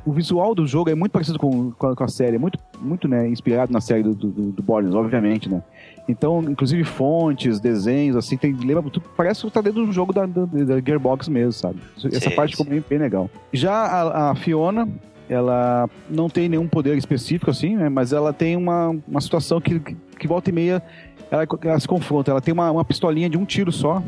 o 0.05 0.13
visual 0.13 0.55
do 0.55 0.67
jogo 0.67 0.91
é 0.91 0.95
muito 0.95 1.13
parecido 1.13 1.39
com, 1.39 1.71
com, 1.73 1.87
a, 1.89 1.97
com 1.97 2.05
a 2.05 2.09
série, 2.09 2.37
é 2.37 2.39
muito, 2.39 2.59
muito 2.81 3.09
né, 3.09 3.29
inspirado 3.29 3.73
na 3.73 3.81
série 3.81 4.03
do, 4.03 4.15
do, 4.15 4.53
do 4.53 4.73
obviamente, 4.97 5.49
né. 5.49 5.63
Então, 6.07 6.43
inclusive 6.43 6.85
fontes, 6.85 7.59
desenhos, 7.61 8.17
assim, 8.17 8.37
tem, 8.37 8.53
lembra, 8.53 8.83
tudo, 8.91 9.05
parece 9.17 9.43
que 9.43 9.51
tá 9.51 9.61
dentro 9.61 9.87
do 9.87 9.93
jogo 9.93 10.13
da, 10.13 10.27
da, 10.27 10.45
da 10.45 10.81
Gearbox 10.81 11.29
mesmo, 11.29 11.53
sabe. 11.53 11.79
Essa 11.97 12.29
Sim, 12.29 12.37
parte 12.37 12.51
ficou 12.51 12.67
bem, 12.67 12.85
bem 12.87 12.99
legal. 12.99 13.31
Já 13.53 13.73
a, 13.73 14.31
a 14.31 14.35
Fiona, 14.35 14.87
ela 15.29 15.89
não 16.11 16.29
tem 16.29 16.49
nenhum 16.49 16.69
poder 16.69 16.99
específico, 16.99 17.51
assim, 17.51 17.77
né, 17.77 17.89
mas 17.89 18.13
ela 18.13 18.33
tem 18.35 18.55
uma, 18.55 18.95
uma 19.09 19.21
situação 19.21 19.61
que, 19.61 19.81
que 19.81 20.29
volta 20.29 20.51
e 20.51 20.53
meia 20.53 20.83
ela, 21.31 21.47
ela 21.63 21.81
se 21.81 21.89
confronta. 21.89 22.31
Ela 22.31 22.41
tem 22.41 22.53
uma, 22.53 22.71
uma 22.71 22.85
pistolinha 22.85 23.29
de 23.29 23.37
um 23.37 23.45
tiro 23.45 23.73
só, 23.73 24.03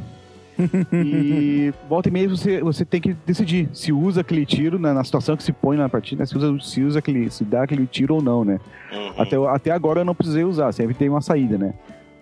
e 0.93 1.73
volta 1.89 2.09
e 2.09 2.13
meia 2.13 2.29
você, 2.29 2.61
você 2.61 2.85
tem 2.85 3.01
que 3.01 3.15
decidir 3.27 3.69
se 3.73 3.93
usa 3.93 4.21
aquele 4.21 4.45
tiro 4.47 4.79
na, 4.79 4.95
na 4.95 5.05
situação 5.05 5.37
que 5.37 5.43
se 5.43 5.53
põe 5.53 5.77
na 5.77 5.89
partida, 5.89 6.21
né? 6.23 6.27
se, 6.27 6.37
usa, 6.37 6.59
se 6.61 6.83
usa 6.83 6.99
aquele, 6.99 7.31
se 7.31 7.45
dá 7.45 7.63
aquele 7.63 7.87
tiro 7.87 8.15
ou 8.15 8.23
não, 8.23 8.45
né? 8.45 8.59
Uhum. 8.93 9.13
Até, 9.19 9.37
até 9.55 9.71
agora 9.71 10.01
eu 10.01 10.05
não 10.05 10.15
precisei 10.15 10.45
usar, 10.45 10.73
sempre 10.73 10.95
tem 10.95 11.09
uma 11.09 11.21
saída, 11.21 11.59
né? 11.59 11.75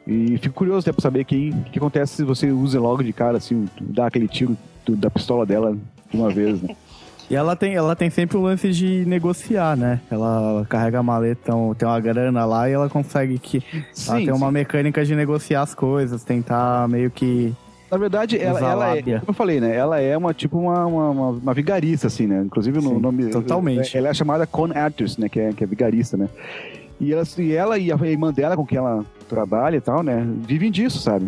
E 0.06 0.36
fico 0.38 0.54
curioso 0.54 0.80
até 0.80 0.92
pra 0.92 1.00
saber 1.02 1.20
o 1.20 1.24
que, 1.24 1.52
que 1.72 1.78
acontece 1.78 2.16
se 2.16 2.24
você 2.24 2.50
usa 2.50 2.78
logo 2.80 3.02
de 3.02 3.12
cara, 3.12 3.38
assim, 3.38 3.66
dá 3.80 4.06
aquele 4.06 4.28
tiro 4.28 4.56
do- 4.84 4.96
da 4.96 5.08
pistola 5.10 5.46
dela 5.46 5.76
de 6.10 6.16
uma 6.16 6.30
vez, 6.30 6.60
né? 6.62 6.74
E 7.30 7.34
ela 7.34 7.56
tem, 7.56 7.74
ela 7.74 7.96
tem 7.96 8.10
sempre 8.10 8.36
o 8.36 8.42
lance 8.42 8.70
de 8.70 9.02
negociar, 9.06 9.78
né? 9.78 9.98
Ela 10.10 10.66
carrega 10.68 10.98
a 10.98 11.02
maleta, 11.02 11.52
tem 11.78 11.88
uma 11.88 11.98
grana 11.98 12.44
lá 12.44 12.68
e 12.68 12.74
ela 12.74 12.86
consegue 12.90 13.38
que. 13.38 13.62
ela 14.06 14.18
tem 14.18 14.30
uma 14.30 14.52
mecânica 14.52 15.02
de 15.02 15.16
negociar 15.16 15.62
as 15.62 15.74
coisas, 15.74 16.22
tentar 16.22 16.86
meio 16.86 17.10
que. 17.10 17.54
Na 17.90 17.98
verdade, 17.98 18.38
ela, 18.38 18.58
ela 18.60 18.96
é, 18.96 19.02
como 19.02 19.22
eu 19.28 19.34
falei, 19.34 19.60
né? 19.60 19.74
Ela 19.74 20.00
é 20.00 20.16
uma 20.16 20.34
tipo 20.34 20.58
uma, 20.58 20.86
uma, 20.86 21.10
uma, 21.10 21.28
uma 21.30 21.54
vigarista, 21.54 22.06
assim, 22.06 22.26
né? 22.26 22.42
Inclusive 22.44 22.78
no 22.80 22.90
Sim, 22.90 22.98
nome. 22.98 23.26
totalmente. 23.28 23.96
Ela 23.96 24.08
é 24.08 24.14
chamada 24.14 24.46
Con 24.46 24.70
Artist, 24.74 25.20
né? 25.20 25.28
Que 25.28 25.40
é, 25.40 25.52
que 25.52 25.62
é 25.62 25.66
vigarista, 25.66 26.16
né? 26.16 26.28
E 27.00 27.12
ela, 27.12 27.24
e 27.38 27.52
ela 27.52 27.78
e 27.78 27.92
a 27.92 27.96
irmã 28.06 28.32
dela, 28.32 28.56
com 28.56 28.64
quem 28.64 28.78
ela 28.78 29.04
trabalha 29.28 29.76
e 29.76 29.80
tal, 29.80 30.02
né? 30.02 30.26
Vivem 30.46 30.70
disso, 30.70 30.98
sabe? 30.98 31.26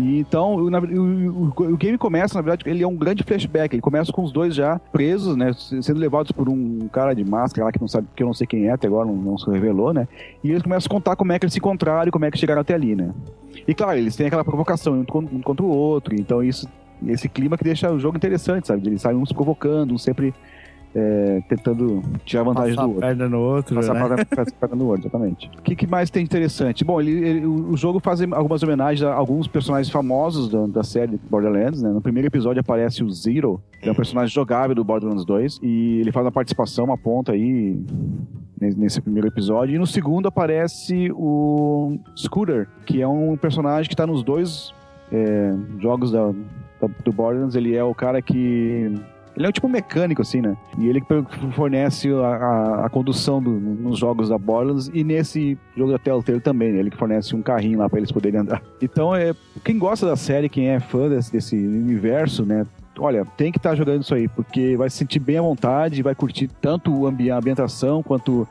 E 0.00 0.18
então, 0.18 0.54
o, 0.54 0.68
o- 0.70 1.52
o- 1.72 1.76
game 1.76 1.98
começa, 1.98 2.34
na 2.34 2.40
verdade, 2.40 2.62
ele 2.68 2.82
é 2.82 2.88
um 2.88 2.96
grande 2.96 3.22
flashback. 3.22 3.74
Ele 3.74 3.82
começa 3.82 4.10
com 4.10 4.22
os 4.22 4.32
dois 4.32 4.54
já 4.54 4.78
presos, 4.92 5.36
né? 5.36 5.52
Sendo 5.52 5.98
levados 6.00 6.32
por 6.32 6.48
um 6.48 6.88
cara 6.88 7.12
de 7.14 7.24
máscara 7.24 7.66
lá 7.66 7.72
que 7.72 7.80
não 7.80 7.86
sabe, 7.88 8.06
que 8.16 8.22
eu 8.22 8.26
não 8.26 8.34
sei 8.34 8.46
quem 8.46 8.66
é, 8.66 8.72
até 8.72 8.86
agora 8.86 9.06
não, 9.06 9.14
não 9.14 9.36
se 9.38 9.50
revelou, 9.50 9.92
né? 9.92 10.08
E 10.42 10.50
eles 10.50 10.62
começam 10.62 10.86
a 10.86 10.90
contar 10.94 11.16
como 11.16 11.32
é 11.32 11.38
que 11.38 11.44
eles 11.44 11.52
se 11.52 11.58
encontraram 11.58 12.08
e 12.08 12.10
como 12.10 12.24
é 12.24 12.30
que 12.30 12.38
chegaram 12.38 12.62
até 12.62 12.74
ali, 12.74 12.94
né? 12.96 13.12
E 13.68 13.74
claro, 13.74 13.98
eles 13.98 14.16
têm 14.16 14.26
aquela 14.26 14.44
provocação 14.44 14.94
um 15.00 15.40
contra 15.42 15.64
o 15.64 15.68
outro, 15.68 16.14
então 16.14 16.42
isso, 16.42 16.66
esse 17.06 17.28
clima 17.28 17.58
que 17.58 17.64
deixa 17.64 17.90
o 17.92 17.98
jogo 17.98 18.16
interessante, 18.16 18.66
sabe? 18.68 18.86
Eles 18.88 19.02
saem 19.02 19.18
uns 19.18 19.32
provocando, 19.32 19.92
uns 19.92 20.02
sempre 20.02 20.32
é, 20.94 21.40
tentando 21.48 22.02
tirar 22.24 22.42
vantagem 22.42 22.74
passar 22.74 22.82
do 22.82 22.90
a 22.90 22.94
outro. 22.94 23.00
perna 23.08 23.28
no 23.28 23.38
outro, 23.40 23.74
Passar 23.76 23.94
né? 23.94 24.00
perna- 24.00 24.24
passar 24.24 24.52
perna 24.58 24.76
no 24.76 24.86
outro, 24.86 25.02
exatamente. 25.02 25.50
O 25.58 25.62
que, 25.62 25.76
que 25.76 25.86
mais 25.86 26.10
tem 26.10 26.24
interessante? 26.24 26.84
Bom, 26.84 27.00
ele, 27.00 27.12
ele- 27.12 27.46
o 27.46 27.76
jogo 27.76 28.00
faz 28.00 28.20
algumas 28.20 28.62
homenagens 28.62 29.02
a 29.08 29.14
alguns 29.14 29.46
personagens 29.46 29.90
famosos 29.92 30.48
da, 30.50 30.66
da 30.66 30.82
série 30.82 31.18
Borderlands, 31.30 31.82
né? 31.82 31.90
No 31.90 32.00
primeiro 32.00 32.26
episódio 32.28 32.60
aparece 32.60 33.04
o 33.04 33.10
Zero, 33.10 33.60
que 33.80 33.88
é 33.88 33.92
um 33.92 33.94
personagem 33.94 34.34
jogável 34.34 34.74
do 34.74 34.82
Borderlands 34.84 35.24
2, 35.24 35.60
e 35.62 36.00
ele 36.00 36.10
faz 36.12 36.24
uma 36.26 36.32
participação, 36.32 36.84
uma 36.86 36.98
ponta 36.98 37.32
aí 37.32 37.80
ne- 38.60 38.74
nesse 38.76 39.00
primeiro 39.00 39.28
episódio. 39.28 39.74
E 39.76 39.78
no 39.78 39.86
segundo 39.86 40.26
aparece 40.26 41.10
o 41.14 41.98
Scooter, 42.16 42.68
que 42.84 43.00
é 43.00 43.06
um 43.06 43.36
personagem 43.36 43.88
que 43.88 43.94
tá 43.96 44.06
nos 44.06 44.22
dois 44.24 44.72
é, 45.12 45.54
jogos 45.78 46.10
da, 46.12 46.26
da- 46.80 46.88
do 47.04 47.12
Borderlands. 47.12 47.54
Ele 47.56 47.74
é 47.76 47.82
o 47.84 47.94
cara 47.94 48.20
que 48.22 48.92
ele 49.40 49.46
é 49.46 49.48
um 49.48 49.52
tipo 49.52 49.68
mecânico, 49.68 50.20
assim, 50.20 50.40
né? 50.42 50.56
E 50.78 50.86
ele 50.88 51.02
fornece 51.54 52.10
a, 52.12 52.14
a- 52.26 52.86
a 52.86 52.90
condução 52.90 53.42
do- 53.42 53.50
nos 53.58 53.98
jogos 53.98 54.28
da 54.28 54.36
Borderlands 54.36 54.90
e 54.92 55.02
nesse 55.02 55.58
jogo 55.76 55.92
da 55.92 55.98
Telltale 55.98 56.40
também, 56.40 56.72
né? 56.72 56.78
Ele 56.78 56.90
que 56.90 56.96
fornece 56.96 57.34
um 57.34 57.40
carrinho 57.40 57.78
lá 57.78 57.88
pra 57.88 57.98
eles 57.98 58.12
poderem 58.12 58.40
andar. 58.40 58.62
Então, 58.82 59.14
é, 59.14 59.32
quem 59.64 59.78
gosta 59.78 60.06
da 60.06 60.14
série, 60.16 60.48
quem 60.48 60.68
é 60.68 60.78
fã 60.80 61.08
desse, 61.08 61.32
desse 61.32 61.56
universo, 61.56 62.44
né? 62.44 62.66
Olha, 62.98 63.24
tem 63.36 63.50
que 63.50 63.58
estar 63.58 63.74
jogando 63.74 64.02
isso 64.02 64.14
aí, 64.14 64.28
porque 64.28 64.76
vai 64.76 64.90
se 64.90 64.98
sentir 64.98 65.18
bem 65.20 65.38
à 65.38 65.42
vontade, 65.42 66.02
vai 66.02 66.14
curtir 66.14 66.48
tanto 66.60 67.06
a 67.06 67.10
ambientação 67.10 68.02
quanto 68.02 68.46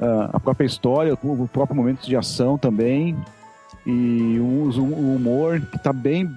ah, 0.00 0.30
a 0.32 0.40
própria 0.40 0.64
história, 0.66 1.12
o 1.22 1.46
próprio 1.48 1.76
momento 1.76 2.06
de 2.06 2.16
ação 2.16 2.56
também. 2.56 3.14
E 3.86 4.38
o, 4.40 4.70
o 4.80 5.14
humor 5.16 5.60
que 5.60 5.78
tá 5.78 5.92
bem 5.92 6.30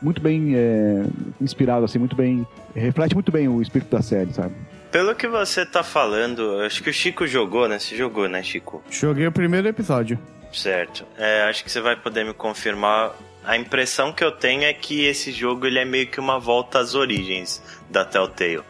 muito 0.00 0.20
bem 0.20 0.54
é, 0.54 1.04
inspirado, 1.40 1.84
assim, 1.84 1.98
muito 1.98 2.16
bem. 2.16 2.46
Reflete 2.74 3.14
muito 3.14 3.32
bem 3.32 3.48
o 3.48 3.60
espírito 3.60 3.90
da 3.90 4.02
série, 4.02 4.32
sabe? 4.32 4.54
Pelo 4.90 5.14
que 5.14 5.28
você 5.28 5.66
tá 5.66 5.82
falando, 5.82 6.60
acho 6.62 6.82
que 6.82 6.90
o 6.90 6.92
Chico 6.92 7.26
jogou, 7.26 7.68
né? 7.68 7.78
Você 7.78 7.96
jogou, 7.96 8.28
né, 8.28 8.42
Chico? 8.42 8.82
Joguei 8.90 9.26
o 9.26 9.32
primeiro 9.32 9.68
episódio. 9.68 10.18
Certo. 10.52 11.04
É, 11.16 11.42
acho 11.42 11.62
que 11.62 11.70
você 11.70 11.80
vai 11.80 11.94
poder 11.96 12.24
me 12.24 12.32
confirmar. 12.32 13.14
A 13.44 13.56
impressão 13.56 14.12
que 14.12 14.24
eu 14.24 14.32
tenho 14.32 14.64
é 14.64 14.72
que 14.72 15.04
esse 15.04 15.30
jogo 15.30 15.66
ele 15.66 15.78
é 15.78 15.84
meio 15.84 16.06
que 16.06 16.20
uma 16.20 16.38
volta 16.38 16.78
às 16.78 16.94
origens 16.94 17.62
da 17.90 18.04
Telltale. 18.04 18.62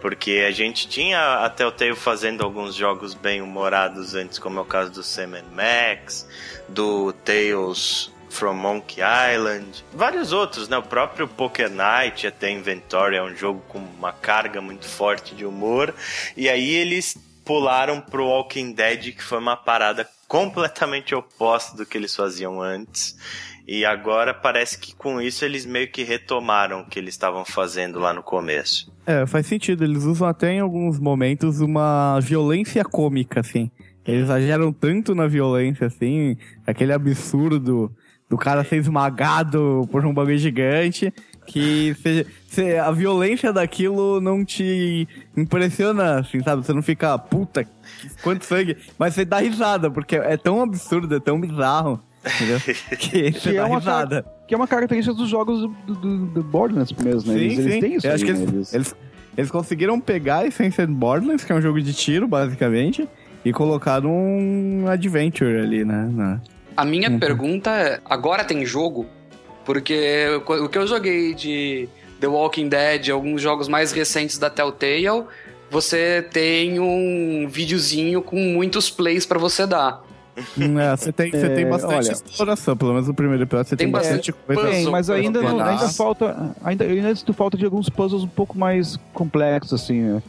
Porque 0.00 0.44
a 0.46 0.50
gente 0.50 0.88
tinha 0.88 1.44
a 1.44 1.50
Telltale 1.50 1.94
fazendo 1.94 2.42
alguns 2.42 2.74
jogos 2.74 3.14
bem 3.14 3.40
humorados 3.40 4.14
antes, 4.14 4.38
como 4.38 4.58
é 4.58 4.62
o 4.62 4.64
caso 4.64 4.92
do 4.92 5.02
Sam 5.02 5.42
Max, 5.52 6.28
do 6.68 7.12
Tales 7.12 8.12
from 8.36 8.52
Monkey 8.52 9.00
Island, 9.00 9.82
vários 9.94 10.30
outros, 10.30 10.68
né? 10.68 10.76
O 10.76 10.82
próprio 10.82 11.26
Poker 11.26 11.70
Night, 11.70 12.26
até 12.26 12.50
Inventory, 12.50 13.16
é 13.16 13.22
um 13.22 13.34
jogo 13.34 13.62
com 13.66 13.78
uma 13.78 14.12
carga 14.12 14.60
muito 14.60 14.86
forte 14.86 15.34
de 15.34 15.46
humor. 15.46 15.94
E 16.36 16.46
aí 16.46 16.70
eles 16.74 17.16
pularam 17.44 17.98
pro 17.98 18.26
Walking 18.26 18.72
Dead, 18.72 19.14
que 19.14 19.22
foi 19.22 19.38
uma 19.38 19.56
parada 19.56 20.06
completamente 20.28 21.14
oposta 21.14 21.74
do 21.76 21.86
que 21.86 21.96
eles 21.96 22.14
faziam 22.14 22.60
antes. 22.60 23.16
E 23.66 23.86
agora 23.86 24.34
parece 24.34 24.78
que 24.78 24.94
com 24.94 25.20
isso 25.20 25.42
eles 25.42 25.64
meio 25.64 25.90
que 25.90 26.02
retomaram 26.02 26.80
o 26.80 26.86
que 26.86 26.98
eles 26.98 27.14
estavam 27.14 27.44
fazendo 27.44 27.98
lá 27.98 28.12
no 28.12 28.22
começo. 28.22 28.92
É, 29.06 29.26
faz 29.26 29.46
sentido. 29.46 29.82
Eles 29.82 30.04
usam 30.04 30.28
até 30.28 30.52
em 30.52 30.60
alguns 30.60 30.98
momentos 30.98 31.60
uma 31.60 32.20
violência 32.20 32.84
cômica, 32.84 33.40
assim. 33.40 33.70
Eles 34.04 34.24
exageram 34.24 34.72
tanto 34.72 35.14
na 35.14 35.26
violência, 35.26 35.86
assim, 35.86 36.36
aquele 36.66 36.92
absurdo 36.92 37.90
do 38.28 38.36
cara 38.36 38.64
ser 38.64 38.76
esmagado 38.76 39.88
por 39.90 40.04
um 40.04 40.12
bagulho 40.12 40.38
gigante, 40.38 41.12
que 41.46 41.94
cê- 42.02 42.26
cê- 42.48 42.76
a 42.76 42.90
violência 42.90 43.52
daquilo 43.52 44.20
não 44.20 44.44
te 44.44 45.06
impressiona, 45.36 46.20
assim, 46.20 46.42
sabe? 46.42 46.64
Você 46.64 46.72
não 46.72 46.82
fica, 46.82 47.16
puta, 47.18 47.66
quanto 48.22 48.44
sangue, 48.44 48.76
mas 48.98 49.14
você 49.14 49.24
dá 49.24 49.38
risada, 49.38 49.90
porque 49.90 50.16
é 50.16 50.36
tão 50.36 50.60
absurdo, 50.62 51.14
é 51.14 51.20
tão 51.20 51.40
bizarro, 51.40 52.00
entendeu? 52.34 52.58
Que 52.98 53.32
você 53.32 53.50
Que 53.50 53.56
é 53.56 53.60
dá 53.60 53.66
uma 53.66 53.78
risada. 53.78 54.26
Que 54.48 54.54
é 54.54 54.56
uma 54.56 54.66
característica 54.66 55.14
dos 55.16 55.28
jogos 55.28 55.60
do, 55.86 55.94
do, 55.94 56.26
do 56.26 56.42
Borderlands 56.42 56.92
mesmo, 56.92 57.32
né? 57.32 57.38
Sim, 57.38 57.44
eles, 57.44 57.58
eles 57.58 57.74
sim. 57.74 57.80
têm 57.80 57.94
isso 57.94 58.06
Eu 58.06 58.10
aí, 58.10 58.14
acho 58.16 58.24
que 58.24 58.32
né? 58.32 58.38
eles, 58.42 58.52
Eles- 58.52 58.72
eles, 58.74 58.96
Eles 59.38 59.50
conseguiram 59.50 60.00
pegar 60.00 60.38
a 60.38 60.46
essência 60.46 60.84
de 60.86 60.92
Borderlands, 60.92 61.44
que 61.44 61.52
é 61.52 61.54
um 61.54 61.60
jogo 61.60 61.80
de 61.80 61.92
tiro, 61.92 62.26
basicamente, 62.26 63.08
e 63.44 63.52
colocaram 63.52 64.10
um 64.10 64.86
adventure 64.88 65.58
ali, 65.60 65.84
né? 65.84 66.08
Na... 66.12 66.40
A 66.76 66.84
minha 66.84 67.10
Uhum. 67.10 67.18
pergunta 67.18 67.70
é: 67.70 68.00
agora 68.04 68.44
tem 68.44 68.64
jogo? 68.66 69.06
Porque 69.64 70.26
o 70.46 70.68
que 70.68 70.78
eu 70.78 70.86
joguei 70.86 71.34
de 71.34 71.88
The 72.20 72.28
Walking 72.28 72.68
Dead, 72.68 73.08
alguns 73.10 73.42
jogos 73.42 73.66
mais 73.68 73.90
recentes 73.92 74.38
da 74.38 74.48
Telltale, 74.48 75.24
você 75.70 76.24
tem 76.32 76.78
um 76.78 77.48
videozinho 77.48 78.22
com 78.22 78.36
muitos 78.38 78.88
plays 78.90 79.26
pra 79.26 79.38
você 79.38 79.66
dar. 79.66 80.04
Hum, 80.56 80.78
é, 80.78 80.94
você 80.94 81.10
tem, 81.10 81.30
você 81.30 81.46
É, 81.46 81.48
tem 81.48 81.66
bastante 81.66 81.94
olha- 81.94 82.12
exploração, 82.12 82.76
pelo 82.76 82.92
menos 82.92 83.08
no 83.08 83.14
primeiro 83.14 83.42
episódio 83.42 83.70
você 83.70 83.76
tem, 83.76 83.86
Tem 83.86 83.92
bastante 83.92 84.32
coisa. 84.32 84.68
Tem, 84.68 84.84
mas 84.90 85.08
ainda, 85.08 85.40
não, 85.42 85.58
ainda 85.64 85.88
falta. 85.88 86.54
Ainda, 86.62 86.84
ainda 86.84 87.14
falta 87.32 87.56
de 87.56 87.64
alguns 87.64 87.88
puzzles 87.88 88.22
um 88.22 88.28
pouco 88.28 88.56
mais 88.56 88.98
complexos, 89.14 89.72
assim, 89.82 90.00
né? 90.02 90.22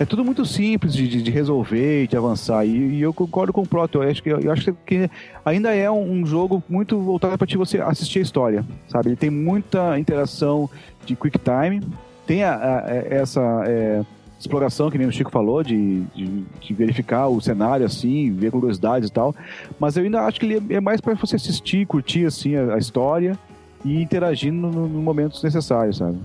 É 0.00 0.06
tudo 0.06 0.24
muito 0.24 0.46
simples 0.46 0.94
de, 0.94 1.06
de- 1.22 1.30
resolver 1.30 2.06
de 2.06 2.16
avançar. 2.16 2.64
E, 2.64 2.70
e 2.70 3.02
eu 3.02 3.12
concordo 3.12 3.52
com 3.52 3.60
o 3.60 3.66
Proto. 3.68 4.02
Eu 4.02 4.08
acho 4.10 4.22
que, 4.22 4.30
eu 4.30 4.50
acho 4.50 4.72
que 4.86 5.10
ainda 5.44 5.74
é 5.74 5.90
um, 5.90 6.10
um 6.22 6.24
jogo 6.26 6.62
muito 6.66 6.98
voltado 6.98 7.36
para 7.36 7.46
você 7.58 7.78
assistir 7.82 8.20
a 8.20 8.22
história, 8.22 8.64
sabe? 8.88 9.10
Ele 9.10 9.16
tem 9.16 9.28
muita 9.28 9.98
interação 9.98 10.70
de 11.04 11.14
quick 11.14 11.38
time. 11.38 11.82
Tem 12.26 12.42
a- 12.44 12.54
a- 12.54 12.90
essa 13.10 13.42
é, 13.66 14.02
exploração, 14.38 14.90
que 14.90 14.96
nem 14.96 15.06
o 15.06 15.12
Chico 15.12 15.30
falou, 15.30 15.62
de, 15.62 16.00
de- 16.16 16.44
de 16.62 16.72
verificar 16.72 17.28
o 17.28 17.38
cenário, 17.38 17.84
assim, 17.84 18.32
ver 18.32 18.50
curiosidades 18.50 19.10
e 19.10 19.12
tal. 19.12 19.34
Mas 19.78 19.98
eu 19.98 20.04
ainda 20.04 20.22
acho 20.22 20.40
que 20.40 20.46
ele 20.46 20.74
é 20.74 20.80
mais 20.80 21.02
para 21.02 21.12
você 21.12 21.36
assistir, 21.36 21.84
curtir, 21.86 22.24
assim, 22.24 22.56
a, 22.56 22.72
a 22.74 22.78
história 22.78 23.38
e 23.84 24.00
interagindo 24.00 24.66
nos 24.66 24.74
no, 24.74 24.88
no 24.88 25.02
momentos 25.02 25.42
necessários, 25.42 25.98
sabe? 25.98 26.16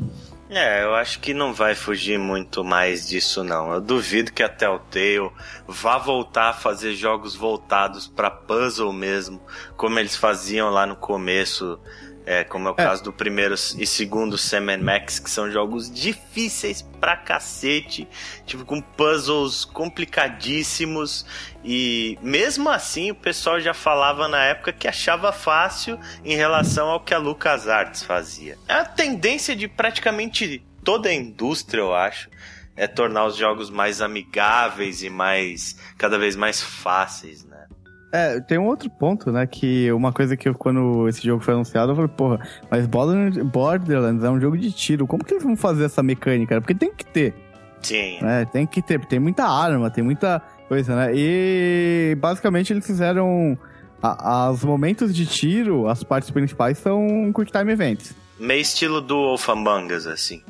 É, 0.47 0.83
eu 0.83 0.93
acho 0.93 1.19
que 1.21 1.33
não 1.33 1.51
vai 1.53 1.73
fugir 1.73 2.19
muito 2.19 2.63
mais 2.63 3.07
disso, 3.07 3.43
não. 3.43 3.73
Eu 3.73 3.81
duvido 3.81 4.31
que 4.31 4.43
a 4.43 4.49
Telltale 4.49 5.31
vá 5.67 5.97
voltar 5.97 6.49
a 6.49 6.53
fazer 6.53 6.93
jogos 6.93 7.35
voltados 7.35 8.07
pra 8.07 8.29
puzzle 8.29 8.93
mesmo, 8.93 9.41
como 9.75 9.97
eles 9.97 10.15
faziam 10.15 10.69
lá 10.69 10.85
no 10.85 10.95
começo, 10.95 11.79
é, 12.25 12.43
como 12.43 12.67
é 12.67 12.71
o 12.71 12.73
É. 12.73 12.83
caso 12.83 13.03
do 13.03 13.13
primeiro 13.13 13.53
e 13.53 13.85
segundo 13.85 14.37
Sam 14.37 14.77
Max, 14.81 15.19
que 15.19 15.29
são 15.29 15.51
jogos 15.51 15.91
difíceis 15.91 16.81
pra 16.99 17.15
cacete, 17.15 18.07
tipo 18.45 18.65
com 18.65 18.81
puzzles 18.81 19.63
complicadíssimos 19.65 21.25
e 21.63 22.17
mesmo 22.21 22.69
assim 22.69 23.11
o 23.11 23.15
pessoal 23.15 23.59
já 23.59 23.73
falava 23.73 24.27
na 24.27 24.43
época 24.43 24.73
que 24.73 24.87
achava 24.87 25.31
fácil 25.31 25.99
em 26.23 26.35
relação 26.35 26.89
ao 26.89 26.99
que 26.99 27.13
a 27.13 27.17
LucasArts 27.17 28.03
fazia. 28.03 28.57
É 28.67 28.73
a 28.73 28.85
tendência 28.85 29.55
de 29.55 29.67
praticamente 29.67 30.63
toda 30.83 31.09
a 31.09 31.13
indústria, 31.13 31.81
eu 31.81 31.93
acho, 31.95 32.29
é 32.75 32.87
tornar 32.87 33.25
os 33.25 33.35
jogos 33.35 33.69
mais 33.69 34.01
amigáveis 34.01 35.01
e 35.01 35.09
mais 35.09 35.75
cada 35.97 36.17
vez 36.17 36.35
mais 36.35 36.61
fáceis, 36.61 37.43
né? 37.43 37.67
É, 38.15 38.39
tem 38.39 38.57
um 38.57 38.65
outro 38.67 38.89
ponto, 38.89 39.31
né? 39.31 39.45
Que 39.45 39.91
uma 39.91 40.13
coisa 40.13 40.37
que 40.37 40.47
eu, 40.47 40.55
quando 40.55 41.07
esse 41.09 41.21
jogo 41.25 41.43
foi 41.43 41.53
anunciado, 41.53 41.91
eu 41.91 41.95
falei, 41.95 42.11
porra, 42.15 42.39
mas 42.71 42.85
Borderlands, 42.87 44.23
é 44.23 44.29
um 44.29 44.39
jogo 44.39 44.57
de 44.57 44.71
tiro. 44.71 45.05
Como 45.05 45.23
que 45.23 45.33
eles 45.33 45.43
vão 45.43 45.55
fazer 45.57 45.85
essa 45.85 46.01
mecânica? 46.01 46.59
Porque 46.61 46.73
tem 46.75 46.93
que 46.93 47.05
ter, 47.05 47.33
Sim. 47.81 48.19
né? 48.21 48.45
Tem 48.45 48.65
que 48.65 48.81
ter, 48.81 49.03
tem 49.05 49.19
muita 49.19 49.43
arma, 49.45 49.89
tem 49.89 50.03
muita 50.03 50.41
coisa, 50.67 50.95
né? 50.95 51.11
E 51.15 52.15
basicamente 52.19 52.71
eles 52.71 52.85
fizeram. 52.85 53.57
a- 54.01 54.51
Os 54.51 54.63
momentos 54.63 55.13
de 55.15 55.25
tiro, 55.25 55.87
as 55.87 56.03
partes 56.03 56.29
principais 56.29 56.77
são 56.77 57.31
Quick 57.33 57.51
Time 57.51 57.71
Events. 57.71 58.15
Meio 58.39 58.61
estilo 58.61 59.01
do 59.01 59.15
Wolf 59.15 59.49
Among 59.49 59.93
Us, 59.93 60.05
assim. 60.07 60.41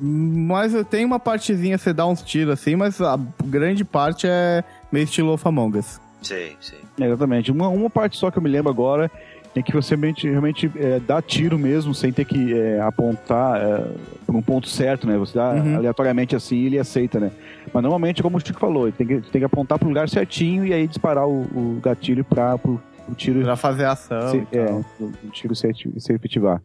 Mas 0.00 0.72
tenho 0.90 1.06
uma 1.06 1.18
partezinha, 1.20 1.78
você 1.78 1.92
dá 1.92 2.06
uns 2.06 2.22
tiros 2.22 2.52
assim, 2.54 2.74
mas 2.76 3.00
a 3.00 3.18
grande 3.44 3.84
parte 3.84 4.26
é 4.28 4.64
meio 4.90 5.04
estilo 5.04 5.32
of 5.32 5.46
Among 5.46 5.78
Us. 5.78 6.00
Sei, 6.22 6.56
sei. 6.60 6.78
É, 7.00 7.04
Exatamente. 7.06 7.50
Uma, 7.52 7.68
uma 7.68 7.90
parte 7.90 8.16
só 8.16 8.30
que 8.30 8.38
eu 8.38 8.42
me 8.42 8.48
lembro 8.48 8.70
agora 8.70 9.10
é 9.54 9.60
que 9.62 9.72
você 9.74 9.94
realmente, 9.94 10.26
realmente 10.28 10.70
é, 10.76 10.98
dá 10.98 11.20
tiro 11.20 11.58
mesmo, 11.58 11.94
sem 11.94 12.10
ter 12.10 12.24
que 12.24 12.54
é, 12.54 12.80
apontar 12.80 13.60
é, 13.60 13.84
para 14.24 14.34
um 14.36 14.40
ponto 14.40 14.66
certo, 14.66 15.06
né? 15.06 15.18
Você 15.18 15.36
dá 15.36 15.50
Uhum. 15.50 15.76
aleatoriamente 15.76 16.34
assim 16.34 16.56
e 16.56 16.66
ele 16.66 16.78
aceita, 16.78 17.20
né? 17.20 17.30
Mas 17.72 17.82
normalmente, 17.82 18.22
como 18.22 18.38
o 18.38 18.40
Chico 18.40 18.58
falou, 18.58 18.90
tem 18.90 19.06
que, 19.06 19.20
tem 19.20 19.40
que 19.40 19.44
apontar 19.44 19.78
para 19.78 19.84
o 19.84 19.88
lugar 19.90 20.08
certinho 20.08 20.64
e 20.64 20.72
aí 20.72 20.86
disparar 20.86 21.28
o, 21.28 21.42
o 21.42 21.80
gatilho 21.82 22.24
para 22.24 22.56
o 22.64 22.80
tiro, 23.14 23.42
Pra 23.42 23.56
fazer 23.56 23.84
ação. 23.84 24.30
se, 24.30 24.46
é, 24.52 25.30
tiro 25.32 25.54
se, 25.54 25.68
se 25.98 26.12
efetivar. 26.12 26.60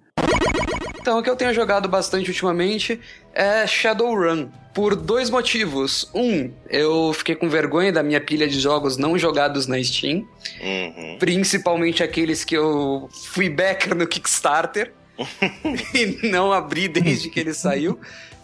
Então, 1.00 1.20
o 1.20 1.24
que 1.24 1.30
eu 1.30 1.38
tenho 1.38 1.54
jogado 1.54 1.88
bastante 1.88 2.30
ultimamente 2.30 3.00
é 3.34 3.66
Shadowrun. 3.66 4.50
Por 4.74 4.94
dois 4.94 5.30
motivos. 5.30 6.12
Um, 6.14 6.52
eu 6.70 7.14
fiquei 7.14 7.34
com 7.34 7.50
vergonha 7.50 7.92
da 7.94 8.04
minha 8.04 8.20
pilha 8.20 8.48
de 8.48 8.60
jogos 8.60 8.98
não 8.98 9.18
jogados 9.18 9.68
na 9.68 9.82
Steam. 9.82 10.28
Uhum. 10.62 11.16
Principalmente 11.18 12.04
aqueles 12.04 12.44
que 12.44 12.56
eu 12.56 13.10
fui 13.32 13.50
backer 13.50 13.96
no 13.96 14.06
Kickstarter. 14.06 14.92
e 15.96 16.28
não 16.28 16.52
abri 16.52 16.88
desde 16.88 17.30
que 17.30 17.40
ele 17.40 17.54
saiu. 17.54 17.98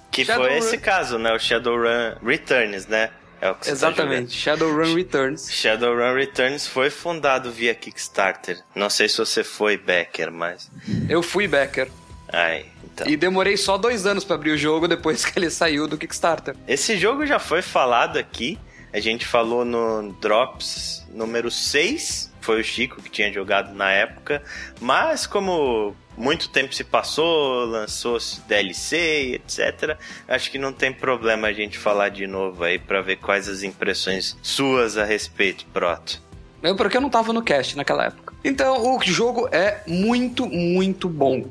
Que 0.09 0.23
Shadowrun. 0.23 0.49
foi 0.49 0.57
esse 0.57 0.77
caso, 0.77 1.17
né? 1.19 1.33
O 1.33 1.39
Shadowrun 1.39 2.15
Returns, 2.23 2.87
né? 2.87 3.09
É 3.43 3.51
o 3.51 3.55
que 3.55 3.65
tá 3.65 3.71
Exatamente, 3.73 4.33
Shadowrun 4.33 4.95
Returns. 4.95 5.51
Shadowrun 5.51 6.15
Returns 6.15 6.65
foi 6.65 6.89
fundado 6.89 7.51
via 7.51 7.75
Kickstarter. 7.75 8.63
Não 8.73 8.89
sei 8.89 9.09
se 9.09 9.17
você 9.17 9.43
foi 9.43 9.75
backer, 9.75 10.31
mas. 10.31 10.71
Eu 11.09 11.21
fui 11.21 11.45
backer. 11.45 11.89
Ai, 12.31 12.67
então. 12.85 13.05
E 13.05 13.17
demorei 13.17 13.57
só 13.57 13.77
dois 13.77 14.05
anos 14.05 14.23
pra 14.23 14.35
abrir 14.37 14.51
o 14.51 14.57
jogo 14.57 14.87
depois 14.87 15.25
que 15.27 15.37
ele 15.37 15.49
saiu 15.49 15.89
do 15.89 15.97
Kickstarter. 15.97 16.55
Esse 16.65 16.97
jogo 16.97 17.25
já 17.25 17.37
foi 17.37 17.61
falado 17.61 18.17
aqui. 18.17 18.57
A 18.93 19.01
gente 19.01 19.25
falou 19.25 19.65
no 19.65 20.13
Drops 20.21 21.05
número 21.09 21.51
6. 21.51 22.31
Foi 22.43 22.59
o 22.59 22.63
Chico 22.63 23.01
que 23.01 23.09
tinha 23.09 23.31
jogado 23.31 23.73
na 23.73 23.89
época. 23.89 24.43
Mas 24.81 25.25
como 25.25 25.95
muito 26.17 26.49
tempo 26.49 26.75
se 26.75 26.83
passou, 26.83 27.63
lançou 27.63 28.17
DLC, 28.49 29.35
etc. 29.35 29.97
Acho 30.27 30.51
que 30.51 30.57
não 30.57 30.73
tem 30.73 30.91
problema 30.91 31.47
a 31.47 31.53
gente 31.53 31.77
falar 31.77 32.09
de 32.09 32.27
novo 32.27 32.65
aí 32.65 32.77
pra 32.77 33.01
ver 33.01 33.15
quais 33.15 33.47
as 33.47 33.63
impressões 33.63 34.37
suas 34.41 34.97
a 34.97 35.05
respeito, 35.05 35.65
Proto. 35.67 36.21
Eu, 36.61 36.75
porque 36.75 36.97
eu 36.97 37.01
não 37.01 37.09
tava 37.09 37.31
no 37.31 37.41
cast 37.41 37.77
naquela 37.77 38.07
época. 38.07 38.33
Então, 38.43 38.97
o 38.97 39.01
jogo 39.01 39.47
é 39.49 39.81
muito, 39.87 40.45
muito 40.45 41.07
bom. 41.07 41.45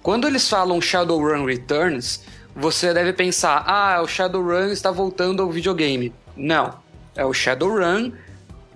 Quando 0.00 0.28
eles 0.28 0.48
falam 0.48 0.80
Shadowrun 0.80 1.44
Returns, 1.44 2.22
você 2.54 2.94
deve 2.94 3.12
pensar, 3.12 3.64
ah, 3.66 4.00
o 4.02 4.06
Shadowrun 4.06 4.68
está 4.68 4.92
voltando 4.92 5.42
ao 5.42 5.50
videogame. 5.50 6.12
Não. 6.36 6.78
É 7.16 7.24
o 7.24 7.34
Shadowrun 7.34 8.12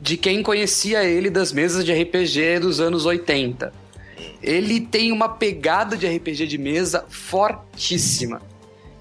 de 0.02 0.16
quem 0.16 0.42
conhecia 0.42 1.04
ele 1.04 1.30
das 1.30 1.52
mesas 1.52 1.84
de 1.84 1.92
RPG 1.92 2.58
dos 2.58 2.80
anos 2.80 3.06
80. 3.06 3.72
Ele 4.42 4.80
tem 4.80 5.12
uma 5.12 5.28
pegada 5.28 5.96
de 5.96 6.08
RPG 6.08 6.48
de 6.48 6.58
mesa 6.58 7.04
fortíssima. 7.08 8.42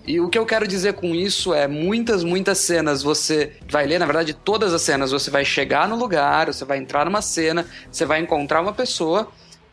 E 0.06 0.20
o 0.20 0.30
que 0.30 0.38
eu 0.38 0.46
quero 0.46 0.68
dizer 0.68 0.94
com 0.94 1.16
isso 1.16 1.56
é 1.56 1.68
muitas, 1.68 2.24
muitas 2.24 2.60
cenas 2.60 3.02
você 3.02 3.54
vai 3.68 3.88
ler, 3.88 3.98
na 4.00 4.06
verdade, 4.06 4.34
todas 4.36 4.74
as 4.76 4.84
cenas 4.84 5.12
você 5.12 5.32
vai 5.32 5.44
chegar 5.44 5.88
no 5.88 5.96
lugar, 5.96 6.46
você 6.54 6.64
vai 6.64 6.78
entrar 6.78 7.06
numa 7.06 7.22
cena, 7.22 7.66
você 7.92 8.06
vai 8.06 8.20
encontrar 8.20 8.62
uma 8.62 8.74
pessoa 8.74 9.28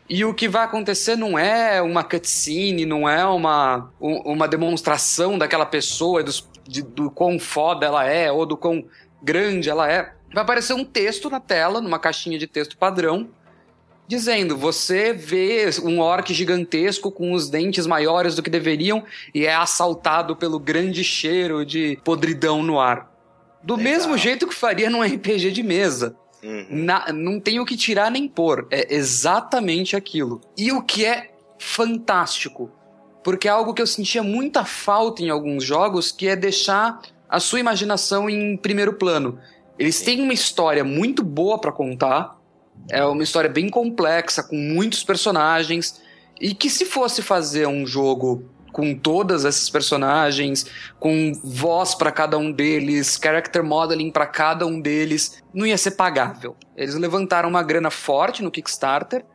e 0.09 0.25
o 0.25 0.33
que 0.33 0.47
vai 0.47 0.63
acontecer 0.63 1.15
não 1.15 1.37
é 1.37 1.79
uma 1.79 2.03
cutscene, 2.03 2.85
não 2.87 3.07
é 3.07 3.23
uma, 3.25 3.91
um- 4.01 4.33
uma 4.33 4.47
demonstração 4.47 5.37
daquela 5.37 5.65
pessoa, 5.65 6.23
dos, 6.23 6.47
de- 6.67 6.81
do 6.81 7.11
quão 7.11 7.37
foda 7.37 7.85
ela 7.85 8.03
é 8.05 8.31
ou 8.31 8.47
do 8.47 8.57
quão 8.57 8.83
grande 9.21 9.69
ela 9.69 9.91
é. 9.91 10.13
Vai 10.33 10.43
aparecer 10.43 10.73
um 10.73 10.85
texto 10.85 11.29
na 11.29 11.39
tela, 11.39 11.81
numa 11.81 11.97
caixinha 11.99 12.37
de 12.37 12.47
texto 12.47 12.77
padrão, 12.77 13.29
dizendo: 14.07 14.55
você 14.57 15.13
vê 15.13 15.69
um 15.83 15.99
orc 15.99 16.33
gigantesco 16.33 17.11
com 17.11 17.33
os 17.33 17.49
dentes 17.49 17.87
maiores 17.87 18.35
do 18.35 18.43
que 18.43 18.49
deveriam 18.49 19.03
e 19.33 19.45
é 19.45 19.55
assaltado 19.55 20.35
pelo 20.35 20.59
grande 20.59 21.03
cheiro 21.03 21.65
de 21.65 21.97
podridão 22.03 22.61
no 22.63 22.79
ar. 22.79 23.09
Do 23.63 23.75
Legal. 23.75 23.91
mesmo 23.91 24.17
jeito 24.17 24.47
que 24.47 24.55
faria 24.55 24.89
num 24.89 25.01
RPG 25.01 25.51
de 25.51 25.63
mesa. 25.63 26.15
Uhum. 26.41 26.65
Na- 26.69 27.11
não 27.11 27.39
tem 27.39 27.59
o 27.59 27.65
que 27.65 27.75
tirar 27.75 28.09
nem 28.09 28.27
pôr. 28.27 28.65
É 28.71 28.93
exatamente 28.93 29.95
aquilo. 29.95 30.39
E 30.57 30.71
o 30.71 30.81
que 30.81 31.05
é 31.05 31.31
fantástico. 31.57 32.71
Porque 33.23 33.47
é 33.49 33.51
algo 33.51 33.73
que 33.73 33.81
eu 33.81 33.87
sentia 33.87 34.23
muita 34.23 34.63
falta 34.63 35.21
em 35.21 35.29
alguns 35.29 35.63
jogos, 35.63 36.09
que 36.11 36.27
é 36.27 36.35
deixar 36.37 37.01
a 37.27 37.39
sua 37.41 37.59
imaginação 37.59 38.29
em 38.29 38.55
primeiro 38.55 38.93
plano. 38.93 39.37
Eles 39.79 40.01
têm 40.01 40.21
uma 40.21 40.33
história 40.33 40.83
muito 40.83 41.23
boa 41.23 41.57
pra 41.57 41.71
contar. 41.71 42.37
É 42.91 43.03
uma 43.05 43.23
história 43.23 43.49
bem 43.49 43.69
complexa, 43.69 44.43
com 44.43 44.57
muitos 44.57 45.05
personagens. 45.05 46.01
E 46.39 46.53
que 46.53 46.69
se 46.69 46.85
fosse 46.85 47.21
fazer 47.21 47.65
um 47.65 47.87
jogo 47.87 48.43
com 48.73 48.93
todos 48.93 49.45
esses 49.45 49.69
personagens, 49.69 50.65
com 50.99 51.31
voz 51.43 51.95
pra 51.95 52.11
cada 52.11 52.37
um 52.37 52.51
deles, 52.51 53.19
character 53.21 53.63
modeling 53.63 54.11
pra 54.11 54.27
cada 54.27 54.65
um 54.65 54.79
deles, 54.79 55.41
não 55.53 55.65
ia 55.65 55.77
ser 55.77 55.91
pagável. 55.91 56.55
Eles 56.75 56.95
levantaram 56.95 57.49
uma 57.49 57.63
grana 57.63 57.89
forte 57.89 58.43
no 58.43 58.51
Kickstarter, 58.51 59.25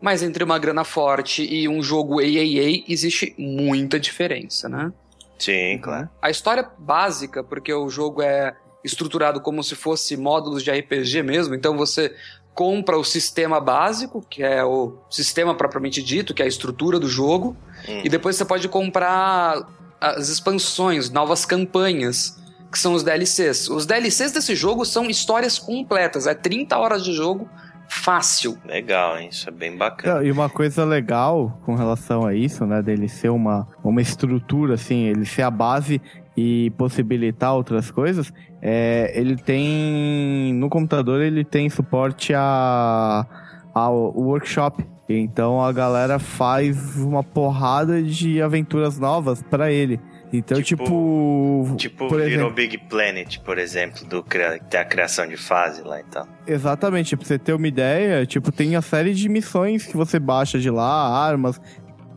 mas 0.00 0.22
entre 0.22 0.42
uma 0.42 0.58
grana 0.58 0.84
forte 0.84 1.42
e 1.42 1.68
um 1.68 1.82
jogo 1.82 2.20
AAA 2.20 2.84
existe 2.88 3.34
muita 3.36 3.98
diferença, 3.98 4.68
né? 4.68 4.92
Sim, 5.38 5.78
claro. 5.82 6.08
A 6.22 6.30
história 6.30 6.68
básica, 6.78 7.44
porque 7.44 7.72
o 7.72 7.88
jogo 7.88 8.22
é 8.22 8.56
estruturado 8.84 9.40
como 9.40 9.62
se 9.62 9.74
fosse 9.74 10.16
módulos 10.16 10.62
de 10.62 10.70
RPG 10.70 11.22
mesmo, 11.22 11.54
então 11.54 11.76
você 11.76 12.14
compra 12.54 12.98
o 12.98 13.04
sistema 13.04 13.60
básico, 13.60 14.24
que 14.28 14.42
é 14.42 14.64
o 14.64 14.94
sistema 15.08 15.54
propriamente 15.54 16.02
dito, 16.02 16.34
que 16.34 16.42
é 16.42 16.44
a 16.44 16.48
estrutura 16.48 16.98
do 16.98 17.08
jogo, 17.08 17.56
Hum. 17.88 18.00
e 18.04 18.08
depois 18.08 18.34
você 18.36 18.44
pode 18.44 18.68
comprar 18.68 19.62
as 20.00 20.28
expansões, 20.28 21.10
novas 21.10 21.44
campanhas, 21.44 22.36
que 22.70 22.78
são 22.78 22.94
os 22.94 23.02
DLCs. 23.02 23.68
Os 23.68 23.86
DLCs 23.86 24.32
desse 24.32 24.54
jogo 24.54 24.84
são 24.84 25.08
histórias 25.08 25.58
completas, 25.58 26.26
é 26.26 26.34
30 26.34 26.76
horas 26.76 27.04
de 27.04 27.12
jogo 27.12 27.48
fácil. 27.88 28.58
Legal, 28.66 29.18
hein? 29.18 29.28
Isso 29.30 29.48
é 29.48 29.52
bem 29.52 29.76
bacana. 29.76 30.16
Não, 30.16 30.22
E 30.26 30.30
uma 30.30 30.48
coisa 30.50 30.84
legal 30.84 31.58
com 31.64 31.74
relação 31.74 32.26
a 32.26 32.34
isso, 32.34 32.66
né, 32.66 32.82
dele 32.82 33.08
ser 33.08 33.30
uma, 33.30 33.66
uma 33.82 34.02
estrutura, 34.02 34.74
assim, 34.74 35.04
ele 35.04 35.24
ser 35.24 35.42
a 35.42 35.50
base 35.50 36.00
e 36.36 36.70
possibilitar 36.76 37.54
outras 37.54 37.90
coisas, 37.90 38.32
é, 38.60 39.12
ele 39.14 39.36
tem, 39.36 40.52
no 40.54 40.68
computador 40.68 41.20
ele 41.20 41.44
tem 41.44 41.68
suporte 41.70 42.32
a, 42.34 43.26
ao 43.74 44.12
workshop. 44.16 44.84
Então 45.08 45.62
a 45.64 45.72
galera 45.72 46.18
faz 46.18 46.96
uma 46.96 47.22
porrada 47.24 48.02
de 48.02 48.42
aventuras 48.42 48.98
novas 48.98 49.42
pra 49.42 49.72
ele. 49.72 49.98
Então, 50.30 50.60
Tipo- 50.60 50.84
tipo. 50.84 51.74
Tipo 51.78 52.08
por 52.08 52.20
Little 52.20 52.34
exemplo, 52.34 52.52
Big 52.52 52.78
Planet, 52.90 53.38
por 53.38 53.56
exemplo, 53.56 54.04
do 54.04 54.22
cria- 54.22 54.58
que 54.58 54.66
tem 54.66 54.78
a 54.78 54.84
criação 54.84 55.26
de 55.26 55.38
fase 55.38 55.80
lá 55.82 55.98
e 56.00 56.04
tal. 56.04 56.28
Exatamente, 56.46 57.16
pra 57.16 57.24
você 57.26 57.38
ter 57.38 57.54
uma 57.54 57.66
ideia, 57.66 58.26
tipo, 58.26 58.52
tem 58.52 58.76
a 58.76 58.82
série 58.82 59.14
de 59.14 59.26
missões 59.30 59.86
que 59.86 59.96
você 59.96 60.18
baixa 60.18 60.58
de 60.58 60.68
lá, 60.68 60.84
armas, 61.26 61.58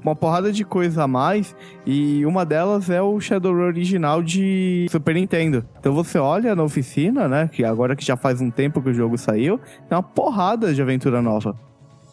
uma 0.04 0.16
porrada 0.16 0.52
de 0.52 0.64
coisa 0.66 1.04
a 1.04 1.08
mais, 1.08 1.56
e 1.86 2.26
uma 2.26 2.46
delas 2.46 2.90
é 2.90 3.02
o 3.02 3.20
Shadowrun 3.20 3.66
original 3.68 4.22
de 4.24 4.88
Super 4.90 5.16
Nintendo. 5.16 5.66
Então 5.80 5.94
você 5.94 6.18
olha 6.18 6.56
na 6.56 6.64
oficina, 6.64 7.28
né, 7.28 7.50
que 7.52 7.64
agora 7.64 7.96
que 7.96 8.04
já 8.06 8.18
faz 8.18 8.42
um 8.42 8.50
tempo 8.50 8.82
que 8.82 8.90
o 8.90 8.94
jogo 8.94 9.18
saiu, 9.18 9.58
tem 9.88 9.96
uma 9.98 10.04
porrada 10.04 10.74
de 10.74 10.82
aventura 10.82 11.22
nova, 11.22 11.56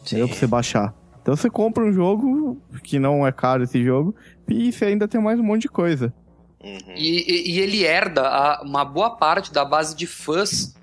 entendeu, 0.03 0.29
pra 0.29 0.37
você 0.37 0.47
baixar. 0.47 0.95
Então 1.23 1.35
você 1.37 1.51
compra 1.51 1.85
um 1.85 1.93
jogo, 1.93 2.61
que 2.83 2.99
não 2.99 3.27
é 3.27 3.33
caro 3.33 3.63
esse 3.65 3.83
jogo, 3.85 4.15
e 4.49 4.73
você 4.73 4.87
ainda 4.87 5.07
tem 5.09 5.21
mais 5.21 5.39
um 5.39 5.43
monte 5.43 5.63
de 5.63 5.69
coisa. 5.69 6.13
Uhum. 6.63 6.79
E, 6.97 7.21
e- 7.31 7.53
e 7.57 7.61
ele 7.61 7.85
herda 7.85 8.23
a- 8.23 8.63
uma 8.65 8.85
boa 8.85 9.11
parte 9.11 9.53
da 9.53 9.65
base 9.65 9.95
de 9.95 10.07
fãs 10.07 10.75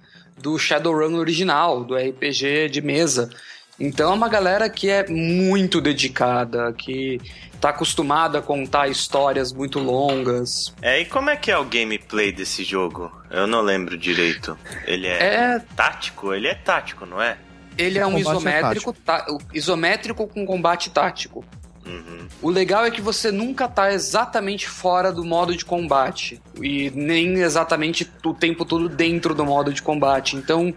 do 0.42 0.58
Shadowrun 0.58 1.16
original, 1.16 1.84
do 1.84 1.96
RPG 1.96 2.70
de 2.70 2.82
mesa. 2.82 3.30
Então 3.80 4.12
é 4.12 4.16
uma 4.16 4.30
galera 4.30 4.70
que 4.70 4.90
é 4.90 5.06
muito 5.10 5.82
dedicada, 5.82 6.72
que 6.74 7.20
tá 7.60 7.70
acostumada 7.70 8.40
a 8.40 8.42
contar 8.42 8.88
histórias 8.88 9.52
muito 9.52 9.80
longas. 9.80 10.74
É, 10.82 11.02
e 11.02 11.06
como 11.06 11.30
é 11.30 11.36
que 11.36 11.52
é 11.52 11.58
o 11.58 11.66
gameplay 11.66 12.32
desse 12.32 12.64
jogo? 12.64 13.12
Eu 13.30 13.46
não 13.48 13.62
lembro 13.62 13.98
direito. 13.98 14.58
Ele 14.86 15.08
é, 15.08 15.24
É, 15.24 15.60
tático? 15.76 16.34
Ele 16.34 16.48
é 16.48 16.56
tático, 16.56 17.06
não 17.06 17.22
é? 17.22 17.38
ele 17.78 18.00
é 18.00 18.08
um 18.08 18.16
é 18.18 18.22
isométrico, 18.22 18.94
tá- 18.94 19.26
isométrico 19.54 20.26
com 20.28 20.46
combate 20.46 20.90
tático. 20.90 21.44
Uhum. 21.86 22.26
O 22.42 22.50
legal 22.50 22.86
é 22.86 22.90
que 22.90 23.02
você 23.02 23.32
nunca 23.32 23.68
tá 23.68 23.92
exatamente 23.92 24.68
fora 24.68 25.12
do 25.12 25.24
modo 25.26 25.56
de 25.56 25.66
combate 25.66 26.42
e 26.62 26.90
nem 26.96 27.34
exatamente 27.42 28.10
o 28.24 28.34
tempo 28.34 28.64
todo 28.64 28.88
dentro 28.88 29.36
do 29.36 29.46
modo 29.46 29.74
de 29.74 29.82
combate. 29.82 30.36
Então, 30.38 30.74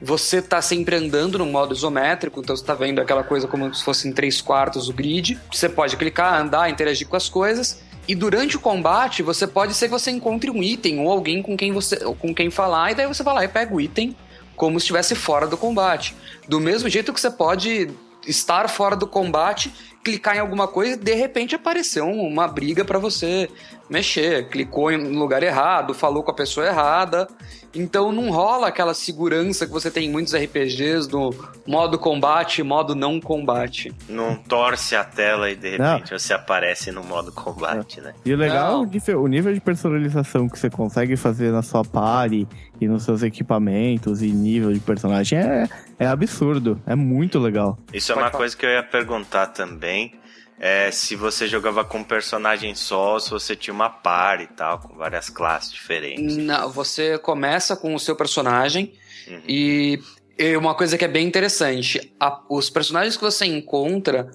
você 0.00 0.42
tá 0.42 0.60
sempre 0.60 0.96
andando 0.96 1.38
no 1.38 1.46
modo 1.46 1.74
isométrico, 1.74 2.40
então 2.40 2.56
você 2.56 2.64
tá 2.64 2.74
vendo 2.74 3.00
aquela 3.00 3.24
coisa 3.24 3.48
como 3.48 3.72
se 3.74 3.82
fosse 3.82 4.06
em 4.06 4.12
três 4.12 4.40
quartos 4.40 4.88
o 4.88 4.92
grid. 4.92 5.38
Você 5.50 5.68
pode 5.68 5.96
clicar, 5.96 6.40
andar, 6.40 6.68
interagir 6.70 7.08
com 7.08 7.16
as 7.16 7.28
coisas. 7.28 7.82
E 8.08 8.14
durante 8.14 8.56
o 8.56 8.60
combate, 8.60 9.22
você 9.22 9.46
pode 9.46 9.74
ser 9.74 9.86
que 9.86 9.92
você 9.92 10.10
encontre 10.10 10.50
um 10.50 10.62
item 10.62 11.00
ou 11.00 11.10
alguém 11.10 11.42
com 11.42 11.56
quem 11.56 11.72
você 11.72 11.96
com 11.96 12.32
quem 12.34 12.50
falar, 12.50 12.92
e 12.92 12.94
daí 12.94 13.06
você 13.06 13.22
vai 13.22 13.34
lá 13.34 13.44
e 13.44 13.48
pega 13.48 13.74
o 13.74 13.80
item 13.80 14.14
como 14.54 14.78
se 14.78 14.84
estivesse 14.84 15.14
fora 15.14 15.46
do 15.46 15.56
combate. 15.56 16.14
Do 16.48 16.60
mesmo 16.60 16.88
jeito 16.88 17.12
que 17.12 17.20
você 17.20 17.30
pode 17.30 17.90
estar 18.26 18.68
fora 18.68 18.96
do 18.96 19.06
combate, 19.06 19.72
clicar 20.04 20.36
em 20.36 20.40
alguma 20.40 20.68
coisa 20.68 20.92
e 20.94 20.96
de 20.96 21.14
repente 21.14 21.54
apareceu 21.54 22.06
um- 22.06 22.26
uma 22.26 22.46
briga 22.46 22.84
pra 22.84 22.98
você 22.98 23.50
mexer. 23.88 24.48
Clicou 24.48 24.90
em 24.90 24.98
um 25.06 25.18
lugar 25.18 25.42
errado, 25.42 25.94
falou 25.94 26.22
com 26.22 26.30
a 26.30 26.34
pessoa 26.34 26.66
errada. 26.66 27.26
Então 27.74 28.10
não 28.10 28.30
rola 28.30 28.68
aquela 28.68 28.94
segurança 28.94 29.66
que 29.66 29.72
você 29.72 29.90
tem 29.90 30.06
em 30.08 30.10
muitos 30.10 30.34
RPGs 30.34 31.06
do 31.08 31.34
modo 31.66 31.98
combate 31.98 32.60
e 32.60 32.64
modo 32.64 32.94
não 32.94 33.20
combate. 33.20 33.92
Não 34.08 34.34
torce 34.34 34.96
a 34.96 35.04
tela 35.04 35.50
e 35.50 35.56
de 35.56 35.76
Não. 35.76 35.94
repente 35.96 36.12
você 36.18 36.32
aparece 36.32 36.90
no 36.90 37.04
modo 37.04 37.30
combate, 37.32 38.00
né? 38.00 38.14
E 38.24 38.32
o 38.32 38.36
legal, 38.36 38.68
é 38.68 38.72
Não. 38.72 38.82
o 38.82 38.86
nível- 38.86 39.22
o 39.22 39.26
nível 39.26 39.52
de 39.52 39.60
personalização 39.60 40.48
que 40.48 40.58
você 40.58 40.70
consegue 40.70 41.16
fazer 41.16 41.52
na 41.52 41.60
sua 41.62 41.84
party 41.84 42.48
e 42.80 42.88
nos 42.88 43.02
seus 43.02 43.22
equipamentos 43.22 44.22
e 44.22 44.28
nível 44.28 44.72
de 44.72 44.80
personagem 44.80 45.38
é, 45.38 45.68
é 45.98 46.06
absurdo. 46.06 46.80
É 46.86 46.94
muito 46.94 47.38
legal. 47.38 47.78
Isso 47.92 48.10
é 48.10 48.14
Pode 48.14 48.24
uma 48.24 48.30
falar. 48.30 48.40
coisa 48.40 48.56
que 48.56 48.64
eu 48.64 48.70
ia 48.70 48.82
perguntar 48.82 49.48
também. 49.48 50.14
É 50.58 50.90
se 50.90 51.14
você 51.16 51.46
jogava 51.46 51.84
com 51.84 51.98
um 51.98 52.04
personagem 52.04 52.74
só, 52.74 53.18
se 53.18 53.30
você 53.30 53.54
tinha 53.54 53.74
uma 53.74 53.90
par 53.90 54.40
e 54.40 54.46
tal, 54.46 54.78
com 54.78 54.94
várias 54.96 55.28
classes 55.28 55.70
diferentes. 55.72 56.36
Não, 56.36 56.70
você 56.70 57.18
começa 57.18 57.76
com 57.76 57.94
o 57.94 58.00
seu 58.00 58.16
personagem 58.16 58.92
Uhum. 59.28 59.42
e 59.46 59.98
é 60.38 60.56
uma 60.56 60.74
coisa 60.74 60.96
que 60.96 61.04
é 61.04 61.08
bem 61.08 61.26
interessante, 61.26 62.12
a- 62.18 62.40
os 62.48 62.70
personagens 62.70 63.16
que 63.16 63.22
você 63.22 63.44
encontra 63.44 64.30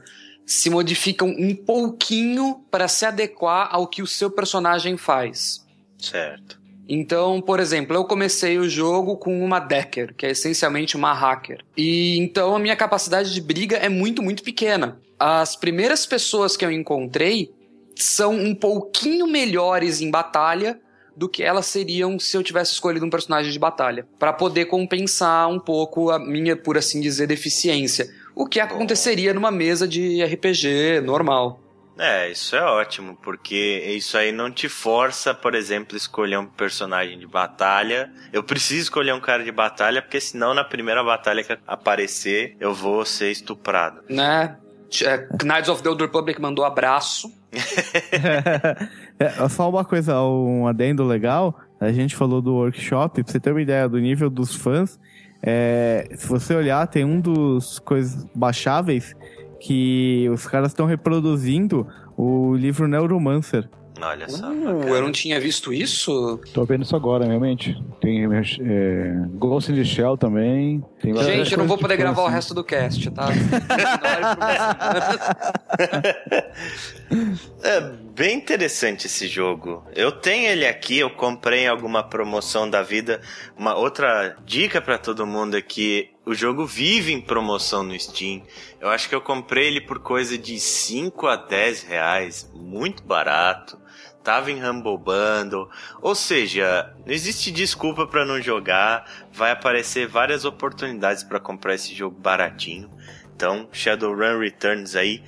se 0.45 0.69
modificam 0.69 1.29
um 1.29 1.55
pouquinho 1.55 2.63
para 2.69 2.87
se 2.87 3.05
adequar 3.05 3.69
ao 3.71 3.87
que 3.87 4.01
o 4.01 4.07
seu 4.07 4.29
personagem 4.29 4.97
faz. 4.97 5.65
Certo. 5.97 6.59
Então, 6.89 7.39
por 7.41 7.59
exemplo, 7.59 7.95
eu 7.95 8.03
comecei 8.03 8.57
o 8.57 8.67
jogo 8.67 9.15
com 9.15 9.43
uma 9.45 9.59
Decker, 9.59 10.13
que 10.15 10.25
é 10.25 10.31
essencialmente 10.31 10.97
uma 10.97 11.13
hacker. 11.13 11.63
E 11.77 12.17
então 12.19 12.53
a 12.55 12.59
minha 12.59 12.75
capacidade 12.75 13.33
de 13.33 13.39
briga 13.39 13.77
é 13.77 13.87
muito, 13.87 14.21
muito 14.21 14.43
pequena. 14.43 14.99
As 15.23 15.55
primeiras 15.55 16.03
pessoas 16.03 16.57
que 16.57 16.65
eu 16.65 16.71
encontrei 16.71 17.53
são 17.95 18.33
um 18.33 18.55
pouquinho 18.55 19.27
melhores 19.27 20.01
em 20.01 20.09
batalha 20.09 20.81
do 21.15 21.29
que 21.29 21.43
elas 21.43 21.67
seriam 21.67 22.17
se 22.17 22.35
eu 22.35 22.41
tivesse 22.41 22.73
escolhido 22.73 23.05
um 23.05 23.09
personagem 23.09 23.51
de 23.51 23.59
batalha, 23.59 24.07
Pra 24.17 24.33
poder 24.33 24.65
compensar 24.65 25.47
um 25.47 25.59
pouco 25.59 26.09
a 26.09 26.17
minha, 26.17 26.55
por 26.55 26.75
assim 26.75 26.99
dizer, 26.99 27.27
deficiência. 27.27 28.09
O 28.33 28.47
que 28.47 28.59
aconteceria 28.59 29.31
numa 29.31 29.51
mesa 29.51 29.87
de 29.87 30.23
RPG 30.23 31.01
normal. 31.01 31.61
É, 31.99 32.31
isso 32.31 32.55
é 32.55 32.63
ótimo, 32.63 33.15
porque 33.21 33.83
isso 33.95 34.17
aí 34.17 34.31
não 34.31 34.49
te 34.49 34.67
força, 34.67 35.35
por 35.35 35.53
exemplo, 35.53 35.95
escolher 35.95 36.39
um 36.39 36.47
personagem 36.47 37.19
de 37.19 37.27
batalha. 37.27 38.11
Eu 38.33 38.41
preciso 38.41 38.81
escolher 38.81 39.13
um 39.13 39.19
cara 39.19 39.43
de 39.43 39.51
batalha, 39.51 40.01
porque 40.01 40.19
senão 40.19 40.55
na 40.55 40.63
primeira 40.63 41.03
batalha 41.03 41.43
que 41.43 41.55
aparecer, 41.67 42.55
eu 42.59 42.73
vou 42.73 43.05
ser 43.05 43.29
estuprado. 43.29 44.01
Né? 44.09 44.57
É, 45.05 45.27
Knights 45.43 45.69
of 45.69 45.81
the 45.81 45.89
Old 45.89 46.03
Republic 46.03 46.41
mandou 46.41 46.65
abraço. 46.65 47.31
é, 49.19 49.49
só 49.49 49.69
uma 49.69 49.85
coisa, 49.85 50.21
um 50.21 50.67
adendo 50.67 51.03
legal. 51.03 51.59
A 51.79 51.91
gente 51.91 52.15
falou 52.15 52.41
do 52.41 52.53
workshop, 52.53 53.23
pra 53.23 53.31
você 53.31 53.39
ter 53.39 53.51
uma 53.51 53.61
ideia 53.61 53.87
do 53.87 53.99
nível 53.99 54.29
dos 54.29 54.55
fãs. 54.55 54.99
é, 55.41 56.09
se 56.15 56.27
você 56.27 56.53
olhar, 56.53 56.85
tem 56.87 57.03
um 57.05 57.19
dos 57.19 57.79
coisas 57.79 58.25
baixáveis 58.35 59.15
que 59.59 60.27
os 60.29 60.45
caras 60.45 60.71
estão 60.71 60.85
reproduzindo 60.85 61.87
o 62.17 62.55
livro 62.55 62.87
Neuromancer. 62.87 63.69
Olha 64.01 64.27
só. 64.29 64.49
Uh, 64.49 64.87
eu 64.87 65.01
não 65.01 65.11
tinha 65.11 65.39
visto 65.39 65.71
isso. 65.71 66.39
Tô 66.53 66.65
vendo 66.65 66.83
isso 66.83 66.95
agora, 66.95 67.25
realmente. 67.25 67.77
Tem 67.99 68.25
é, 68.25 69.27
Ghost 69.35 69.71
in 69.71 69.75
the 69.75 69.83
Shell 69.83 70.17
também. 70.17 70.83
Gente, 71.03 71.51
eu 71.51 71.57
não 71.57 71.67
vou 71.67 71.77
poder 71.77 71.97
gravar 71.97 72.21
o 72.21 72.25
assim. 72.25 72.35
resto 72.35 72.53
do 72.53 72.63
cast, 72.63 73.11
tá? 73.11 73.27
É 77.63 77.81
bem 77.81 78.37
interessante 78.37 79.05
esse 79.05 79.27
jogo. 79.27 79.85
Eu 79.93 80.11
tenho 80.11 80.49
ele 80.49 80.65
aqui, 80.65 80.97
eu 80.97 81.09
comprei 81.09 81.65
em 81.65 81.67
alguma 81.67 82.03
promoção 82.03 82.69
da 82.69 82.81
vida. 82.81 83.21
Uma 83.57 83.75
outra 83.75 84.37
dica 84.45 84.81
pra 84.81 84.97
todo 84.97 85.27
mundo 85.27 85.57
é 85.57 85.61
que 85.61 86.09
o 86.25 86.33
jogo 86.33 86.65
vive 86.65 87.11
em 87.11 87.21
promoção 87.21 87.83
no 87.83 87.97
Steam. 87.99 88.41
Eu 88.79 88.89
acho 88.89 89.09
que 89.09 89.15
eu 89.15 89.21
comprei 89.21 89.67
ele 89.67 89.81
por 89.81 89.99
coisa 89.99 90.37
de 90.37 90.59
5 90.59 91.27
a 91.27 91.35
10 91.35 91.83
reais, 91.83 92.49
muito 92.53 93.03
barato. 93.03 93.77
Tava 94.23 94.51
em 94.51 94.63
Humble 94.63 94.97
Bundle. 94.97 95.69
Ou 96.01 96.13
seja, 96.13 96.93
não 97.05 97.13
existe 97.13 97.51
desculpa 97.51 98.05
pra 98.05 98.25
não 98.25 98.41
jogar. 98.41 99.09
Vai 99.31 99.51
aparecer 99.51 100.07
várias 100.07 100.45
oportunidades 100.45 101.23
pra 101.23 101.39
comprar 101.39 101.75
esse 101.75 101.93
jogo 101.95 102.19
baratinho. 102.19 102.91
Então, 103.35 103.67
Shadowrun 103.71 104.39
Returns 104.39 104.95
aí, 104.95 105.23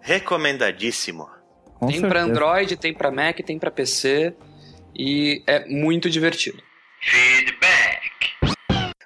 recomendadíssimo. 0.00 1.28
Com 1.78 1.86
tem 1.86 2.00
pra 2.00 2.20
certeza. 2.20 2.30
Android, 2.30 2.76
tem 2.76 2.92
pra 2.94 3.10
Mac, 3.10 3.38
tem 3.38 3.58
pra 3.58 3.70
PC 3.70 4.34
e 4.94 5.42
é 5.46 5.66
muito 5.66 6.10
divertido. 6.10 6.62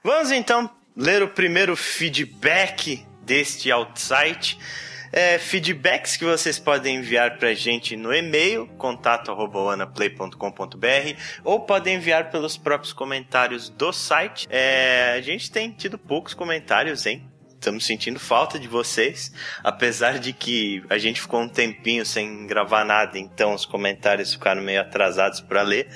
Vamos 0.02 0.30
então 0.32 0.70
ler 0.96 1.22
o 1.22 1.28
primeiro 1.28 1.76
feedback 1.76 3.06
deste 3.22 3.70
outsite. 3.70 4.58
É, 5.18 5.36
feedbacks 5.36 6.16
que 6.16 6.24
vocês 6.24 6.60
podem 6.60 6.98
enviar 6.98 7.38
pra 7.38 7.52
gente 7.52 7.96
no 7.96 8.14
e-mail, 8.14 8.68
contato.anaplay.com.br 8.78 11.20
ou 11.42 11.62
podem 11.62 11.96
enviar 11.96 12.30
pelos 12.30 12.56
próprios 12.56 12.92
comentários 12.92 13.68
do 13.68 13.92
site. 13.92 14.46
É, 14.48 15.14
a 15.18 15.20
gente 15.20 15.50
tem 15.50 15.72
tido 15.72 15.98
poucos 15.98 16.34
comentários, 16.34 17.04
hein? 17.04 17.28
Estamos 17.52 17.84
sentindo 17.84 18.20
falta 18.20 18.60
de 18.60 18.68
vocês, 18.68 19.32
apesar 19.64 20.20
de 20.20 20.32
que 20.32 20.84
a 20.88 20.98
gente 20.98 21.20
ficou 21.20 21.40
um 21.40 21.48
tempinho 21.48 22.06
sem 22.06 22.46
gravar 22.46 22.84
nada, 22.84 23.18
então 23.18 23.54
os 23.54 23.66
comentários 23.66 24.34
ficaram 24.34 24.62
meio 24.62 24.80
atrasados 24.80 25.40
para 25.40 25.62
ler. 25.62 25.88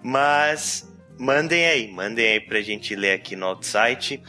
Mas 0.00 0.88
mandem 1.18 1.66
aí, 1.66 1.88
mandem 1.90 2.26
aí 2.26 2.40
pra 2.40 2.60
gente 2.60 2.94
ler 2.94 3.12
aqui 3.12 3.34
no 3.34 3.46
outsite. 3.46 4.22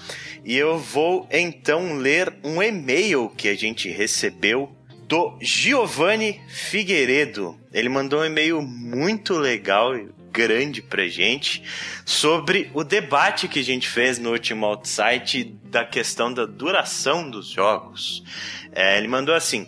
E 0.43 0.57
eu 0.57 0.77
vou 0.77 1.27
então 1.31 1.97
ler 1.97 2.33
um 2.43 2.61
e-mail 2.61 3.29
que 3.29 3.47
a 3.47 3.55
gente 3.55 3.89
recebeu 3.89 4.75
do 5.07 5.37
Giovanni 5.41 6.41
Figueiredo. 6.47 7.57
Ele 7.73 7.89
mandou 7.89 8.21
um 8.21 8.25
e-mail 8.25 8.61
muito 8.61 9.33
legal, 9.37 9.93
grande 10.31 10.81
pra 10.81 11.07
gente 11.07 11.63
sobre 12.05 12.69
o 12.73 12.83
debate 12.83 13.47
que 13.47 13.59
a 13.59 13.63
gente 13.63 13.87
fez 13.87 14.19
no 14.19 14.31
último 14.31 14.65
outsite 14.65 15.43
da 15.63 15.83
questão 15.83 16.31
da 16.31 16.45
duração 16.45 17.29
dos 17.29 17.47
jogos. 17.47 18.23
É, 18.71 18.97
ele 18.97 19.07
mandou 19.07 19.33
assim: 19.33 19.67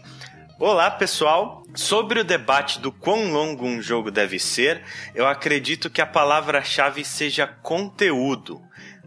Olá 0.63 0.91
pessoal, 0.91 1.63
sobre 1.73 2.19
o 2.19 2.23
debate 2.23 2.79
do 2.79 2.91
quão 2.91 3.31
longo 3.31 3.65
um 3.65 3.81
jogo 3.81 4.11
deve 4.11 4.37
ser, 4.37 4.83
eu 5.15 5.25
acredito 5.25 5.89
que 5.89 5.99
a 5.99 6.05
palavra-chave 6.05 7.03
seja 7.03 7.47
conteúdo. 7.47 8.61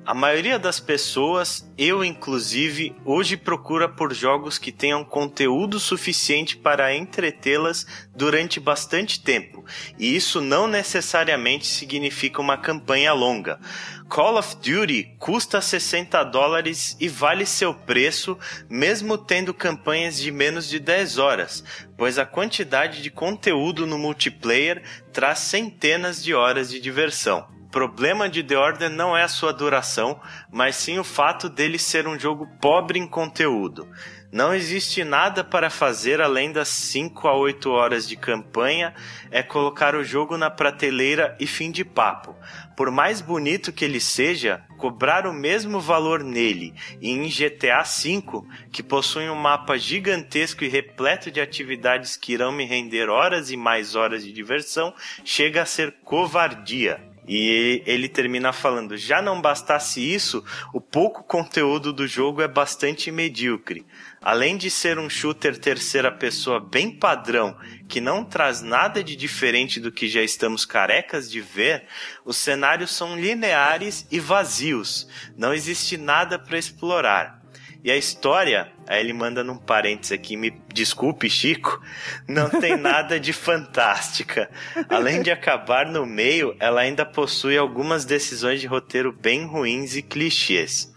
A 0.06 0.12
maioria 0.12 0.58
das 0.58 0.78
pessoas, 0.78 1.66
eu 1.78 2.04
inclusive, 2.04 2.94
hoje 3.06 3.38
procura 3.38 3.88
por 3.88 4.12
jogos 4.12 4.58
que 4.58 4.70
tenham 4.70 5.02
conteúdo 5.02 5.80
suficiente 5.80 6.58
para 6.58 6.94
entretê-las 6.94 7.86
durante 8.14 8.60
bastante 8.60 9.22
tempo, 9.22 9.64
e 9.98 10.14
isso 10.14 10.42
não 10.42 10.66
necessariamente 10.66 11.66
significa 11.66 12.42
uma 12.42 12.58
campanha 12.58 13.14
longa. 13.14 13.58
Call 14.06 14.36
of 14.36 14.56
Duty 14.56 15.16
custa 15.18 15.62
60 15.62 16.22
dólares 16.24 16.98
e 17.00 17.08
vale 17.08 17.46
seu 17.46 17.72
preço, 17.72 18.38
mesmo 18.68 19.16
tendo 19.16 19.54
campanhas 19.54 20.18
de 20.18 20.30
menos 20.30 20.68
de 20.68 20.78
10 20.78 21.16
horas, 21.16 21.64
pois 21.96 22.18
a 22.18 22.26
quantidade 22.26 23.00
de 23.00 23.10
conteúdo 23.10 23.86
no 23.86 23.98
multiplayer 23.98 24.82
traz 25.14 25.38
centenas 25.38 26.22
de 26.22 26.34
horas 26.34 26.68
de 26.68 26.78
diversão 26.78 27.53
problema 27.74 28.28
de 28.28 28.40
The 28.44 28.56
Order 28.56 28.88
não 28.88 29.16
é 29.16 29.24
a 29.24 29.28
sua 29.28 29.52
duração, 29.52 30.20
mas 30.48 30.76
sim 30.76 30.96
o 31.00 31.02
fato 31.02 31.48
dele 31.48 31.76
ser 31.76 32.06
um 32.06 32.16
jogo 32.16 32.46
pobre 32.60 33.00
em 33.00 33.06
conteúdo. 33.06 33.88
Não 34.30 34.54
existe 34.54 35.02
nada 35.02 35.42
para 35.42 35.68
fazer 35.68 36.20
além 36.20 36.52
das 36.52 36.68
5 36.68 37.26
a 37.26 37.36
8 37.36 37.68
horas 37.68 38.06
de 38.08 38.14
campanha, 38.14 38.94
é 39.28 39.42
colocar 39.42 39.96
o 39.96 40.04
jogo 40.04 40.36
na 40.36 40.50
prateleira 40.50 41.36
e 41.40 41.48
fim 41.48 41.72
de 41.72 41.84
papo. 41.84 42.36
Por 42.76 42.92
mais 42.92 43.20
bonito 43.20 43.72
que 43.72 43.84
ele 43.84 43.98
seja, 43.98 44.62
cobrar 44.78 45.26
o 45.26 45.32
mesmo 45.32 45.80
valor 45.80 46.22
nele 46.22 46.74
e 47.00 47.10
em 47.10 47.28
GTA 47.28 47.82
V, 47.82 48.22
que 48.70 48.84
possui 48.84 49.28
um 49.28 49.34
mapa 49.34 49.76
gigantesco 49.76 50.62
e 50.62 50.68
repleto 50.68 51.28
de 51.28 51.40
atividades 51.40 52.16
que 52.16 52.34
irão 52.34 52.52
me 52.52 52.64
render 52.64 53.08
horas 53.08 53.50
e 53.50 53.56
mais 53.56 53.96
horas 53.96 54.22
de 54.22 54.32
diversão, 54.32 54.94
chega 55.24 55.62
a 55.62 55.66
ser 55.66 55.96
covardia. 56.04 57.13
E 57.26 57.82
ele 57.86 58.08
termina 58.08 58.52
falando: 58.52 58.96
já 58.96 59.22
não 59.22 59.40
bastasse 59.40 60.00
isso, 60.00 60.44
o 60.72 60.80
pouco 60.80 61.22
conteúdo 61.22 61.92
do 61.92 62.06
jogo 62.06 62.42
é 62.42 62.48
bastante 62.48 63.10
medíocre. 63.10 63.86
Além 64.20 64.56
de 64.56 64.70
ser 64.70 64.98
um 64.98 65.08
shooter 65.08 65.58
terceira 65.58 66.10
pessoa 66.10 66.58
bem 66.58 66.90
padrão, 66.90 67.56
que 67.88 68.00
não 68.00 68.24
traz 68.24 68.62
nada 68.62 69.04
de 69.04 69.16
diferente 69.16 69.78
do 69.78 69.92
que 69.92 70.08
já 70.08 70.22
estamos 70.22 70.64
carecas 70.64 71.30
de 71.30 71.40
ver, 71.40 71.84
os 72.24 72.36
cenários 72.36 72.90
são 72.90 73.18
lineares 73.18 74.06
e 74.10 74.18
vazios. 74.18 75.06
Não 75.36 75.52
existe 75.52 75.96
nada 75.96 76.38
para 76.38 76.58
explorar. 76.58 77.43
E 77.84 77.90
a 77.90 77.96
história, 77.98 78.72
aí 78.88 79.00
ele 79.00 79.12
manda 79.12 79.44
num 79.44 79.58
parênteses 79.58 80.12
aqui, 80.12 80.38
me 80.38 80.50
desculpe, 80.72 81.28
Chico, 81.28 81.82
não 82.26 82.48
tem 82.48 82.78
nada 82.78 83.20
de 83.20 83.30
fantástica. 83.30 84.50
Além 84.88 85.20
de 85.20 85.30
acabar 85.30 85.84
no 85.84 86.06
meio, 86.06 86.56
ela 86.58 86.80
ainda 86.80 87.04
possui 87.04 87.58
algumas 87.58 88.06
decisões 88.06 88.58
de 88.58 88.66
roteiro 88.66 89.12
bem 89.12 89.44
ruins 89.44 89.96
e 89.96 90.02
clichês. 90.02 90.90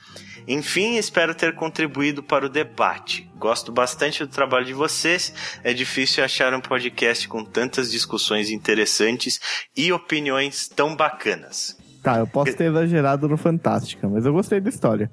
Enfim, 0.48 0.96
espero 0.96 1.36
ter 1.36 1.54
contribuído 1.56 2.24
para 2.24 2.46
o 2.46 2.50
debate. 2.50 3.30
Gosto 3.36 3.70
bastante 3.70 4.24
do 4.24 4.32
trabalho 4.32 4.66
de 4.66 4.74
vocês. 4.74 5.34
É 5.66 5.74
difícil 5.74 6.24
achar 6.24 6.54
um 6.54 6.62
podcast 6.62 7.28
com 7.28 7.44
tantas 7.44 7.92
discussões 7.92 8.50
interessantes 8.50 9.68
e 9.76 9.92
opiniões 9.92 10.70
tão 10.70 10.96
bacanas. 10.96 11.78
Tá, 12.02 12.20
eu 12.20 12.28
posso 12.28 12.56
ter 12.56 12.70
exagerado 12.70 13.28
no 13.28 13.36
Fantástica, 13.36 14.08
mas 14.08 14.26
eu 14.26 14.32
gostei 14.32 14.62
da 14.62 14.70
história. 14.70 15.12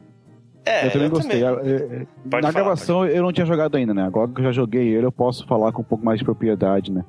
É, 0.66 0.87
eu 0.87 0.90
também 0.90 1.07
eu 1.09 1.11
gostei. 1.11 1.40
Também. 1.40 1.72
É, 1.72 1.77
é, 1.77 2.07
na 2.24 2.40
falar, 2.40 2.53
gravação 2.53 2.98
pode. 3.00 3.14
eu 3.14 3.22
não 3.22 3.33
tinha 3.33 3.46
jogado 3.46 3.77
ainda, 3.77 3.92
né? 3.92 4.05
Agora 4.05 4.31
que 4.31 4.40
eu 4.40 4.44
já 4.44 4.53
joguei 4.53 4.88
ele, 4.88 5.07
eu 5.07 5.12
posso 5.12 5.46
falar 5.46 5.72
com 5.72 5.83
um 5.83 5.85
pouco 5.85 6.05
mais 6.05 6.18
de 6.18 6.24
propriedade, 6.24 6.90
né? 6.90 7.05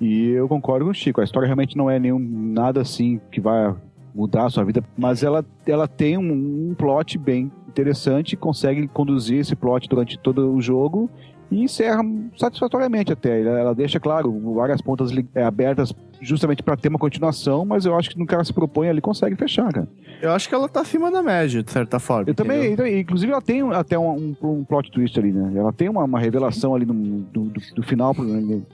E 0.00 0.30
eu 0.30 0.48
concordo 0.48 0.86
com 0.86 0.90
o 0.90 0.94
Chico, 0.94 1.20
a 1.20 1.24
história 1.24 1.46
realmente 1.46 1.76
não 1.76 1.90
é 1.90 1.98
nenhum 1.98 2.18
nada 2.18 2.80
assim 2.80 3.20
que 3.30 3.40
vai 3.40 3.74
mudar 4.14 4.46
a 4.46 4.50
sua 4.50 4.64
vida, 4.64 4.82
mas 4.96 5.22
ela, 5.22 5.44
ela 5.66 5.86
tem 5.86 6.18
um, 6.18 6.70
um 6.70 6.74
plot 6.74 7.18
bem 7.18 7.52
interessante, 7.68 8.36
consegue 8.36 8.88
conduzir 8.88 9.38
esse 9.38 9.54
plot 9.54 9.88
durante 9.88 10.18
todo 10.18 10.52
o 10.52 10.60
jogo 10.60 11.08
e 11.50 11.62
encerra 11.62 12.02
satisfatoriamente 12.36 13.12
até. 13.12 13.40
Ela 13.40 13.74
deixa, 13.74 14.00
claro, 14.00 14.54
várias 14.54 14.80
pontas 14.80 15.12
é, 15.34 15.44
abertas 15.44 15.94
justamente 16.20 16.62
para 16.62 16.76
ter 16.76 16.88
uma 16.88 16.98
continuação, 16.98 17.64
mas 17.64 17.84
eu 17.84 17.96
acho 17.96 18.10
que 18.10 18.18
no 18.18 18.26
que 18.26 18.34
ela 18.34 18.44
se 18.44 18.52
propõe 18.52 18.88
ali 18.88 19.00
consegue 19.00 19.36
fechar, 19.36 19.72
cara. 19.72 19.88
Eu 20.20 20.32
acho 20.32 20.48
que 20.48 20.54
ela 20.54 20.68
tá 20.68 20.80
acima 20.80 21.10
da 21.10 21.22
média, 21.22 21.62
de 21.62 21.70
certa 21.70 21.98
forma. 21.98 22.28
Eu 22.28 22.34
também, 22.34 22.74
inclusive 22.98 23.32
ela 23.32 23.40
tem 23.40 23.62
até 23.72 23.98
um, 23.98 24.10
um, 24.10 24.36
um, 24.42 24.64
plot 24.64 24.90
twist 24.90 25.18
ali, 25.18 25.32
né? 25.32 25.52
Ela 25.58 25.72
tem 25.72 25.88
uma, 25.88 26.04
uma 26.04 26.20
revelação 26.20 26.74
ali 26.74 26.84
no, 26.84 26.94
do, 26.94 27.44
do, 27.44 27.60
do 27.76 27.82
final, 27.82 28.14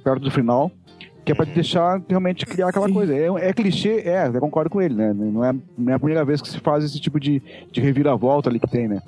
perto 0.02 0.22
do 0.22 0.30
final, 0.30 0.70
que 1.24 1.32
é 1.32 1.34
pra 1.34 1.44
deixar 1.44 2.02
realmente 2.08 2.44
criar 2.44 2.68
aquela 2.68 2.90
coisa. 2.90 3.14
É, 3.14 3.26
é, 3.48 3.52
clichê, 3.52 4.00
é, 4.00 4.28
eu 4.32 4.40
concordo 4.40 4.70
com 4.70 4.82
ele, 4.82 4.94
né? 4.94 5.12
Não 5.12 5.44
é, 5.44 5.54
não 5.78 5.92
é 5.92 5.94
a 5.94 5.98
primeira 5.98 6.24
vez 6.24 6.42
que 6.42 6.48
se 6.48 6.58
faz 6.58 6.84
esse 6.84 7.00
tipo 7.00 7.20
de, 7.20 7.40
de 7.70 7.80
reviravolta 7.80 8.50
ali 8.50 8.58
que 8.58 8.68
tem, 8.68 8.88
né? 8.88 9.00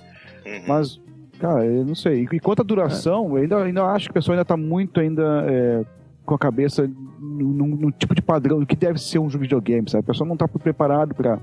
Uhum. 0.46 0.62
Mas 0.66 1.00
Cara, 1.38 1.64
eu 1.64 1.84
não 1.84 1.94
sei. 1.94 2.26
E 2.32 2.40
quanto 2.40 2.62
à 2.62 2.64
duração, 2.64 3.26
é. 3.26 3.40
eu 3.40 3.42
ainda, 3.42 3.62
ainda 3.62 3.84
acho 3.84 4.06
que 4.06 4.10
a 4.10 4.14
pessoa 4.14 4.34
ainda 4.34 4.44
tá 4.44 4.56
muito 4.56 4.98
ainda 4.98 5.44
é, 5.48 5.84
com 6.28 6.34
a 6.34 6.38
cabeça 6.38 6.88
no, 7.18 7.66
no, 7.66 7.90
tipo 7.90 8.14
de 8.14 8.20
padrão 8.20 8.60
do 8.60 8.66
que 8.66 8.76
deve 8.76 9.00
ser 9.00 9.18
um 9.18 9.28
videogame, 9.28 9.90
sabe? 9.90 10.04
A 10.04 10.06
pessoa 10.06 10.28
não 10.28 10.36
tá 10.36 10.46
preparado 10.46 11.14
para 11.14 11.38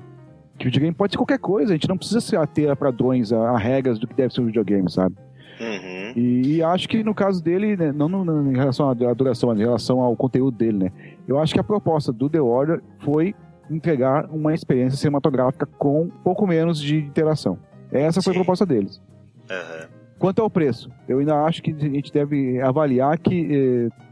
que 0.59 0.65
o 0.65 0.67
videogame 0.67 0.95
pode 0.95 1.13
ser 1.13 1.17
qualquer 1.17 1.39
coisa, 1.39 1.73
a 1.73 1.75
gente 1.75 1.89
não 1.89 1.97
precisa 1.97 2.21
se 2.21 2.35
ater 2.37 2.69
a 2.69 2.75
padrões, 2.75 3.33
a, 3.33 3.49
a 3.49 3.57
regras 3.57 3.97
do 3.97 4.07
que 4.07 4.13
deve 4.13 4.31
ser 4.31 4.41
um 4.41 4.45
videogame, 4.45 4.89
sabe? 4.89 5.15
Uhum. 5.59 6.13
E, 6.15 6.57
e, 6.57 6.63
acho 6.63 6.87
que 6.87 7.03
no 7.03 7.15
caso 7.15 7.43
dele, 7.43 7.75
né, 7.75 7.91
não, 7.91 8.07
em 8.51 8.55
relação 8.55 8.87
à 8.89 8.93
duração, 8.93 9.49
mas 9.49 9.59
em 9.59 9.63
relação 9.63 10.01
ao 10.01 10.15
conteúdo 10.15 10.55
dele, 10.55 10.77
né? 10.77 10.91
Eu 11.27 11.39
acho 11.39 11.53
que 11.53 11.59
a 11.59 11.63
proposta 11.63 12.13
do 12.13 12.29
The 12.29 12.39
Order 12.39 12.83
foi 12.99 13.33
entregar 13.69 14.29
uma 14.29 14.53
experiência 14.53 14.97
cinematográfica 14.97 15.65
com 15.65 16.09
pouco 16.23 16.45
menos 16.45 16.79
de 16.79 16.97
interação. 16.97 17.57
Essa 17.91 18.21
foi 18.21 18.33
Sim. 18.33 18.39
a 18.39 18.41
proposta 18.43 18.65
deles. 18.65 19.01
Uhum. 19.49 19.87
Quanto 20.19 20.41
ao 20.41 20.49
preço, 20.49 20.91
eu 21.07 21.19
ainda 21.19 21.43
acho 21.43 21.63
que 21.63 21.71
a 21.71 21.79
gente 21.79 22.13
deve 22.13 22.61
avaliar 22.61 23.17
que 23.17 23.89
eh, 23.91 24.04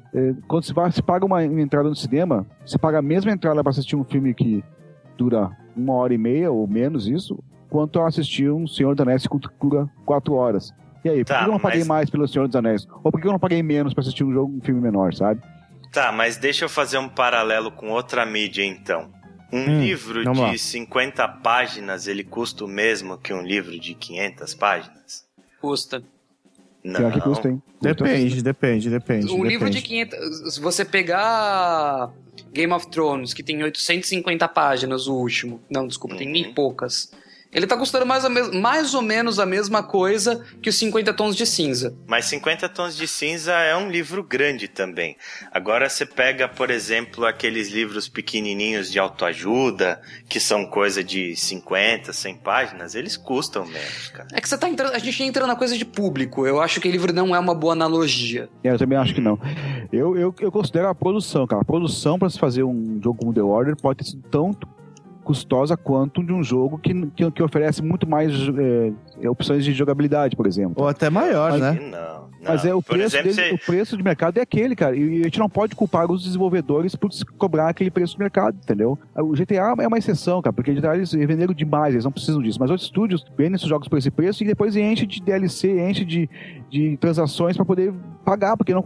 quando 0.47 0.63
se, 0.63 0.73
vai, 0.73 0.91
se 0.91 1.02
paga 1.02 1.26
uma 1.26 1.43
entrada 1.43 1.89
no 1.89 1.95
cinema, 1.95 2.45
se 2.65 2.78
paga 2.78 2.99
a 2.99 3.02
mesma 3.02 3.32
entrada 3.32 3.63
para 3.63 3.71
assistir 3.71 3.95
um 3.95 4.04
filme 4.04 4.34
que 4.34 4.63
dura 5.17 5.52
uma 5.76 5.93
hora 5.93 6.13
e 6.13 6.17
meia 6.17 6.52
ou 6.52 6.67
menos 6.67 7.08
isso, 7.08 7.38
quanto 7.69 7.99
a 7.99 8.08
assistir 8.08 8.52
um 8.52 8.67
Senhor 8.67 8.93
dos 8.93 9.02
Anéis 9.02 9.26
que 9.26 9.38
dura 9.60 9.89
quatro 10.06 10.36
horas. 10.36 10.71
E 11.04 11.10
aí, 11.10 11.26
tá, 11.26 11.36
por 11.36 11.43
que 11.43 11.49
eu 11.49 11.54
não 11.54 11.60
paguei 11.60 11.80
mas... 11.80 11.88
mais 11.88 12.10
pelo 12.10 12.28
Senhor 12.28 12.47
dos 12.47 12.56
Anéis? 12.56 12.88
Ou 13.04 13.12
por 13.12 13.19
que 13.19 13.28
eu 13.28 13.32
não 13.32 13.39
paguei 13.39 13.63
menos 13.63 13.93
para 13.93 14.02
assistir 14.02 14.23
um 14.23 14.32
jogo, 14.32 14.56
um 14.56 14.62
filme 14.62 14.80
menor, 14.80 15.13
sabe? 15.13 15.41
Tá, 15.91 16.12
mas 16.12 16.38
deixa 16.38 16.65
eu 16.65 16.69
fazer 16.69 16.97
um 16.97 17.10
paralelo 17.10 17.71
com 17.71 17.89
outra 17.89 18.26
mídia 18.26 18.63
então. 18.63 19.12
Um 19.52 19.60
hum, 19.60 19.82
livro 19.82 20.23
de 20.23 20.39
lá. 20.39 20.58
50 20.58 21.28
páginas, 21.28 22.08
ele 22.08 22.23
custa 22.23 22.65
o 22.65 22.67
mesmo 22.67 23.17
que 23.17 23.34
um 23.34 23.41
livro 23.41 23.80
de 23.80 23.93
500 23.93 24.54
páginas? 24.56 25.26
Custa. 25.62 26.03
Não. 26.84 27.12
que 27.12 27.22
custa, 27.22 27.50
hein? 27.50 27.62
Depende, 27.82 28.42
depende, 28.42 28.90
depende. 28.90 29.26
Um 29.28 29.30
depende. 29.30 29.48
livro 29.48 29.70
de 29.70 29.82
500... 29.82 30.54
Se 30.54 30.60
você 30.60 30.84
pegar 30.84 32.12
Game 32.52 32.74
of 32.74 32.88
Thrones, 32.88 33.34
que 33.34 33.42
tem 33.42 33.64
850 33.64 34.48
páginas, 34.50 35.08
o 35.08 35.16
último... 35.16 35.62
Não, 35.70 35.88
desculpa, 35.88 36.16
uhum. 36.16 36.20
tem 36.20 36.30
nem 36.30 36.54
poucas. 36.54 37.12
Ele 37.54 37.68
tá 37.68 37.78
custando 37.78 38.06
mais, 38.06 38.24
mais 38.54 38.93
ou 38.93 39.01
menos 39.01 39.39
a 39.39 39.45
mesma 39.45 39.84
coisa 39.84 40.43
que 40.62 40.70
os 40.70 40.76
50 40.76 41.14
tons 41.14 41.36
de 41.36 41.45
cinza. 41.45 41.95
Mas 42.08 42.26
50 42.26 42.68
tons 42.70 42.95
de 42.95 43.08
cinza 43.08 43.54
é 43.54 43.76
um 43.76 43.89
livro 43.89 44.24
grande 44.24 44.68
também. 44.68 45.16
Agora 45.51 45.89
você 45.89 46.06
pega, 46.06 46.47
por 46.47 46.72
exemplo, 46.72 47.26
aqueles 47.26 47.70
livros 47.70 48.08
pequenininhos 48.08 48.91
de 48.91 48.97
autoajuda, 48.97 50.01
que 50.28 50.39
são 50.39 50.66
coisa 50.66 51.04
de 51.04 51.36
50, 51.36 52.12
100 52.12 52.38
páginas, 52.38 52.95
eles 52.95 53.16
custam 53.16 53.66
menos, 53.66 54.10
cara. 54.10 54.28
É 54.34 54.41
que 54.41 54.49
você 54.49 54.58
tá 54.58 54.68
entrando, 54.68 54.95
a 54.95 54.99
gente 54.99 55.24
entra 55.24 55.45
na 55.45 55.56
coisa 55.56 55.78
de 55.78 55.86
público. 55.86 56.47
Eu 56.47 56.62
acho 56.62 56.82
que 56.82 56.89
livro 56.89 57.14
não 57.14 57.36
é 57.36 57.39
uma 57.39 57.54
boa 57.54 57.74
analogia. 57.74 58.49
É, 58.64 58.72
eu 58.72 58.78
também 58.78 58.97
acho 58.97 59.14
que 59.14 59.22
não. 59.22 59.39
Eu, 59.91 60.18
eu, 60.18 60.34
eu 60.39 60.51
considero 60.51 60.88
a 60.88 60.95
produção, 60.95 61.45
cara. 61.45 61.62
A 61.62 61.66
produção 61.66 62.18
para 62.18 62.30
se 62.30 62.39
fazer 62.39 62.64
um 62.64 62.99
jogo 63.04 63.20
como 63.20 63.34
The 63.34 63.41
Order 63.41 63.76
pode 63.76 63.99
ter 63.99 64.06
sido 64.06 64.24
tão 64.30 64.54
custosa 65.24 65.76
quanto 65.78 66.24
de 66.24 66.34
um 66.34 66.43
jogo 66.43 66.78
que, 66.78 66.93
que, 67.11 67.32
que 67.32 67.41
oferece 67.43 67.82
muito 67.82 68.07
mais 68.07 68.32
é, 69.21 69.30
opções 69.30 69.63
de 69.63 69.71
jogabilidade, 69.74 70.36
por 70.36 70.45
exemplo. 70.45 70.76
Ou 70.84 70.88
até 70.88 71.09
maior, 71.09 71.51
Mas, 71.51 71.61
né? 71.61 71.80
Não, 71.82 71.89
não. 71.91 72.24
Mas 72.45 72.65
é 72.65 72.74
o 72.76 72.82
Por 72.82 72.95
preço, 72.97 73.15
exemplo, 73.15 73.34
dele, 73.36 73.49
você- 73.49 73.55
o 73.55 73.65
preço 73.65 73.95
de 73.97 74.03
mercado 74.03 74.38
é 74.38 74.41
aquele, 74.41 74.76
cara. 74.76 74.95
E 74.97 75.21
a 75.21 75.24
gente 75.24 75.39
não 75.39 75.47
pode 75.49 75.76
culpar 75.76 76.11
os 76.11 76.24
desenvolvedores 76.26 76.93
por 76.93 77.09
cobrar 77.38 77.69
aquele 77.69 77.89
preço 77.89 78.13
de 78.15 78.19
mercado, 78.19 78.57
entendeu? 78.61 78.99
O 79.15 79.32
GTA 79.34 79.74
é 79.80 79.88
uma 79.88 79.97
exceção, 79.97 80.41
cara, 80.41 80.51
porque 80.53 80.71
o 80.71 80.76
GTA 80.76 80.95
eles 80.95 81.13
venderam 81.13 81.53
demais, 81.53 81.93
eles 81.93 82.03
não 82.03 82.11
precisam 82.11 82.41
disso. 82.41 82.59
Mas 82.59 82.69
outros 82.69 82.86
estúdios 82.88 83.24
vendem 83.38 83.55
esses 83.55 83.67
jogos 83.67 83.88
por 83.88 83.97
esse 83.97 84.11
preço 84.11 84.43
e 84.43 84.47
depois 84.47 84.76
enche 84.76 85.05
de 85.05 85.21
DLC, 85.21 85.89
enche 85.89 86.03
de, 86.03 86.30
de 86.69 86.97
transações 86.97 87.55
pra 87.55 87.63
poder 87.65 87.93
pagar, 88.26 88.57
porque 88.57 88.74
não 88.74 88.84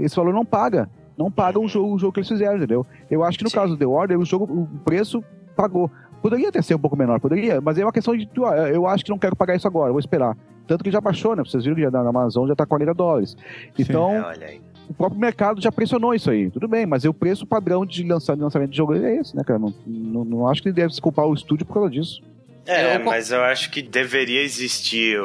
esse 0.00 0.16
valor 0.16 0.34
não 0.34 0.44
paga. 0.44 0.90
Não 1.16 1.30
paga 1.30 1.58
o 1.58 1.66
jogo, 1.68 1.94
o 1.94 1.98
jogo 1.98 2.12
que 2.12 2.20
eles 2.20 2.28
fizeram, 2.28 2.56
entendeu? 2.56 2.84
Eu 3.10 3.22
acho 3.24 3.38
que 3.38 3.44
no 3.44 3.50
Sim. 3.50 3.56
caso 3.56 3.72
do 3.74 3.78
The 3.78 3.86
Order, 3.86 4.18
o 4.18 4.24
jogo, 4.24 4.44
o 4.44 4.66
preço 4.84 5.22
pagou. 5.58 5.90
Poderia 6.22 6.48
até 6.48 6.62
ser 6.62 6.74
um 6.74 6.78
pouco 6.78 6.96
menor, 6.96 7.20
poderia, 7.20 7.60
mas 7.60 7.76
é 7.78 7.84
uma 7.84 7.92
questão 7.92 8.16
de, 8.16 8.28
ah, 8.44 8.68
eu 8.70 8.86
acho 8.86 9.04
que 9.04 9.10
não 9.10 9.18
quero 9.18 9.36
pagar 9.36 9.54
isso 9.56 9.66
agora, 9.68 9.90
vou 9.90 10.00
esperar. 10.00 10.36
Tanto 10.66 10.82
que 10.84 10.90
já 10.90 11.00
baixou, 11.00 11.34
né? 11.36 11.42
Vocês 11.44 11.64
viram 11.64 11.76
que 11.76 11.82
já 11.82 11.90
na 11.90 12.00
Amazon 12.08 12.46
já 12.46 12.54
tá 12.56 12.64
40 12.66 12.92
dólares. 12.94 13.36
Então, 13.78 14.10
É, 14.42 14.58
o 14.90 14.94
próprio 14.94 15.20
mercado 15.20 15.60
já 15.60 15.70
pressionou 15.72 16.14
isso 16.14 16.30
aí. 16.30 16.50
Tudo 16.50 16.66
bem, 16.68 16.86
mas 16.86 17.04
o 17.04 17.12
preço 17.14 17.46
padrão 17.46 17.84
de 17.86 18.02
lançar- 18.04 18.34
de 18.36 18.42
lançamento 18.42 18.70
de 18.70 18.76
jogo 18.76 18.94
é 18.94 19.16
esse, 19.16 19.36
né, 19.36 19.42
cara? 19.44 19.58
Não, 19.58 19.72
não, 19.86 20.24
não 20.24 20.48
acho 20.48 20.62
que 20.62 20.72
deve 20.72 20.92
se 20.94 21.00
culpar 21.00 21.26
o 21.26 21.34
estúdio 21.34 21.64
por 21.66 21.74
causa 21.74 21.90
disso. 21.90 22.22
É, 22.68 22.96
Eu- 22.96 23.04
mas 23.04 23.30
eu 23.32 23.42
acho 23.42 23.70
que 23.70 23.80
deveria 23.80 24.42
existir 24.42 25.18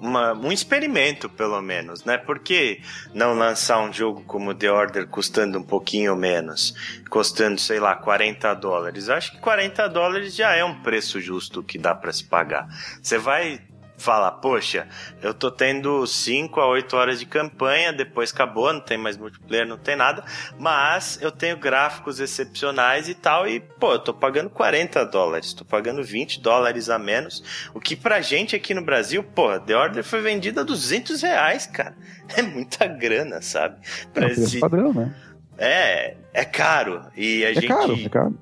uma- 0.00 0.32
um 0.32 0.50
experimento, 0.50 1.28
pelo 1.28 1.62
menos, 1.62 2.04
né? 2.04 2.18
Por 2.18 2.40
que 2.40 2.80
não 3.14 3.34
lançar 3.34 3.78
um 3.80 3.92
jogo 3.92 4.22
como 4.24 4.52
The 4.52 4.70
Order 4.70 5.06
custando 5.06 5.58
um 5.58 5.62
pouquinho 5.62 6.16
menos? 6.16 6.74
Custando, 7.08 7.60
sei 7.60 7.78
lá, 7.78 7.94
40 7.94 8.52
dólares. 8.52 9.06
Eu 9.08 9.14
acho 9.14 9.30
que 9.32 9.38
40 9.38 9.86
dólares 9.88 10.34
já 10.34 10.54
é 10.56 10.64
um 10.64 10.82
preço 10.82 11.20
justo 11.20 11.62
que 11.62 11.78
dá 11.78 11.94
pra 11.94 12.12
se 12.12 12.24
pagar. 12.24 12.66
Você 13.00 13.16
vai 13.16 13.60
falar, 13.98 14.30
poxa, 14.32 14.86
eu 15.20 15.34
tô 15.34 15.50
tendo 15.50 16.06
5 16.06 16.60
a 16.60 16.66
8 16.68 16.96
horas 16.96 17.18
de 17.18 17.26
campanha, 17.26 17.92
depois 17.92 18.32
acabou, 18.32 18.72
não 18.72 18.80
tem 18.80 18.96
mais 18.96 19.16
multiplayer, 19.16 19.66
não 19.66 19.76
tem 19.76 19.96
nada, 19.96 20.24
mas 20.58 21.18
eu 21.20 21.30
tenho 21.32 21.56
gráficos 21.56 22.20
excepcionais 22.20 23.08
e 23.08 23.14
tal, 23.14 23.46
e 23.48 23.58
pô, 23.60 23.92
eu 23.94 23.98
tô 23.98 24.14
pagando 24.14 24.48
40 24.50 25.04
dólares, 25.04 25.52
tô 25.52 25.64
pagando 25.64 26.02
20 26.02 26.40
dólares 26.40 26.88
a 26.88 26.98
menos, 26.98 27.68
o 27.74 27.80
que 27.80 27.96
pra 27.96 28.20
gente 28.20 28.54
aqui 28.54 28.72
no 28.72 28.84
Brasil, 28.84 29.22
pô, 29.22 29.58
The 29.58 29.76
Order 29.76 30.04
foi 30.04 30.22
vendida 30.22 30.60
a 30.60 30.64
200 30.64 31.20
reais, 31.22 31.66
cara. 31.66 31.94
É 32.36 32.42
muita 32.42 32.86
grana, 32.86 33.40
sabe? 33.40 33.76
É 33.84 34.06
Pra 34.12 34.26
preço 34.26 34.42
esse- 34.42 34.60
padrão, 34.60 34.92
né? 34.92 35.14
É, 35.56 36.14
é 36.32 36.44
caro. 36.44 37.02
E 37.16 37.42
a 37.44 37.50
É 37.50 37.54
gente. 37.54 37.66
caro, 37.66 37.94
é 37.94 38.08
caro. 38.08 38.38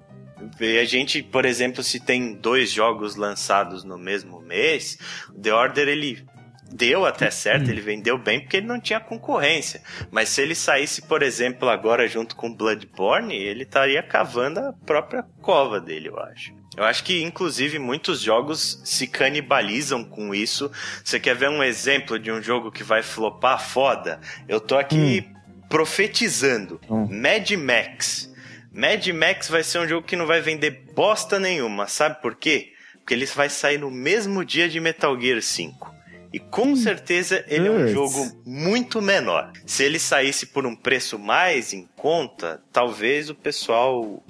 E 0.60 0.78
a 0.78 0.84
gente, 0.84 1.22
por 1.22 1.44
exemplo, 1.44 1.82
se 1.82 2.00
tem 2.00 2.34
dois 2.34 2.70
jogos 2.70 3.16
lançados 3.16 3.84
no 3.84 3.98
mesmo 3.98 4.40
mês, 4.40 4.98
The 5.40 5.52
Order 5.52 5.88
ele 5.88 6.24
deu 6.70 7.06
até 7.06 7.30
certo, 7.30 7.70
ele 7.70 7.80
vendeu 7.80 8.18
bem 8.18 8.40
porque 8.40 8.58
ele 8.58 8.66
não 8.66 8.80
tinha 8.80 9.00
concorrência. 9.00 9.82
Mas 10.10 10.28
se 10.28 10.42
ele 10.42 10.54
saísse, 10.54 11.02
por 11.02 11.22
exemplo, 11.22 11.68
agora 11.68 12.08
junto 12.08 12.36
com 12.36 12.52
Bloodborne, 12.52 13.34
ele 13.34 13.62
estaria 13.62 14.02
cavando 14.02 14.60
a 14.60 14.72
própria 14.72 15.24
cova 15.40 15.80
dele, 15.80 16.08
eu 16.08 16.18
acho. 16.18 16.54
Eu 16.76 16.84
acho 16.84 17.04
que, 17.04 17.22
inclusive, 17.22 17.78
muitos 17.78 18.20
jogos 18.20 18.82
se 18.84 19.06
canibalizam 19.06 20.04
com 20.04 20.34
isso. 20.34 20.70
Você 21.02 21.18
quer 21.18 21.34
ver 21.34 21.48
um 21.48 21.62
exemplo 21.62 22.18
de 22.18 22.30
um 22.30 22.42
jogo 22.42 22.70
que 22.70 22.82
vai 22.82 23.02
flopar 23.02 23.62
foda? 23.62 24.20
Eu 24.46 24.60
tô 24.60 24.76
aqui 24.76 25.26
profetizando. 25.70 26.78
Hum. 26.90 27.08
Mad 27.10 27.50
Max. 27.52 28.30
Mad 28.76 29.06
Max 29.08 29.48
vai 29.48 29.64
ser 29.64 29.78
um 29.78 29.88
jogo 29.88 30.06
que 30.06 30.16
não 30.16 30.26
vai 30.26 30.42
vender 30.42 30.84
bosta 30.94 31.40
nenhuma, 31.40 31.86
sabe 31.86 32.20
por 32.20 32.34
quê? 32.34 32.74
Porque 32.98 33.14
ele 33.14 33.24
vai 33.24 33.48
sair 33.48 33.78
no 33.78 33.90
mesmo 33.90 34.44
dia 34.44 34.68
de 34.68 34.78
Metal 34.78 35.18
Gear 35.18 35.40
5. 35.40 35.94
E 36.30 36.38
com 36.38 36.76
certeza 36.76 37.42
ele 37.48 37.68
é 37.68 37.70
um 37.70 37.88
jogo 37.88 38.30
muito 38.44 39.00
menor. 39.00 39.50
Se 39.64 39.82
ele 39.82 39.98
saísse 39.98 40.44
por 40.44 40.66
um 40.66 40.76
preço 40.76 41.18
mais 41.18 41.72
em 41.72 41.88
conta, 41.96 42.62
talvez 42.70 43.30
o 43.30 43.34
pessoal 43.34 44.22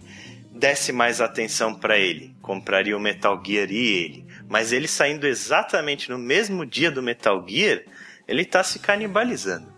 desse 0.53 0.93
mais 0.93 1.21
atenção 1.21 1.75
pra 1.75 1.99
ele, 1.99 2.37
compraria 2.41 2.97
o 2.97 3.01
Metal 3.01 3.43
Gear 3.45 3.69
e 3.73 4.05
ele. 4.05 4.27
Mas 4.49 4.73
ele 4.73 4.87
saindo 4.87 5.27
exatamente 5.27 6.09
no 6.09 6.19
mesmo 6.19 6.65
dia 6.65 6.93
do 6.93 7.03
Metal 7.03 7.45
Gear, 7.49 7.83
ele 8.29 8.45
tá 8.45 8.63
se 8.63 8.79
canibalizando. 8.79 9.76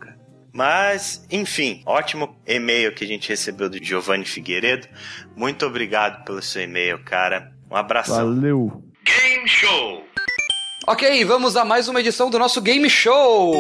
Mas, 0.53 1.25
enfim, 1.31 1.83
ótimo 1.87 2.37
e-mail 2.47 2.95
que 2.95 3.05
a 3.05 3.07
gente 3.07 3.29
recebeu 3.29 3.69
do 3.69 3.83
Giovanni 3.83 4.25
Figueiredo. 4.25 4.89
Muito 5.37 5.67
obrigado 5.67 6.25
pelo 6.25 6.43
seu 6.43 6.63
e-mail, 6.63 6.99
cara. 7.05 7.53
Um 7.71 7.77
abração. 7.77 8.17
Valeu. 8.17 8.83
Game 9.05 9.49
Show! 9.49 10.05
Ok, 10.87 11.25
vamos 11.25 11.57
a 11.57 11.65
mais 11.65 11.89
uma 11.89 12.01
edição 12.01 12.31
do 12.31 12.39
nosso 12.39 12.61
Game 12.63 12.89
Show! 12.89 13.55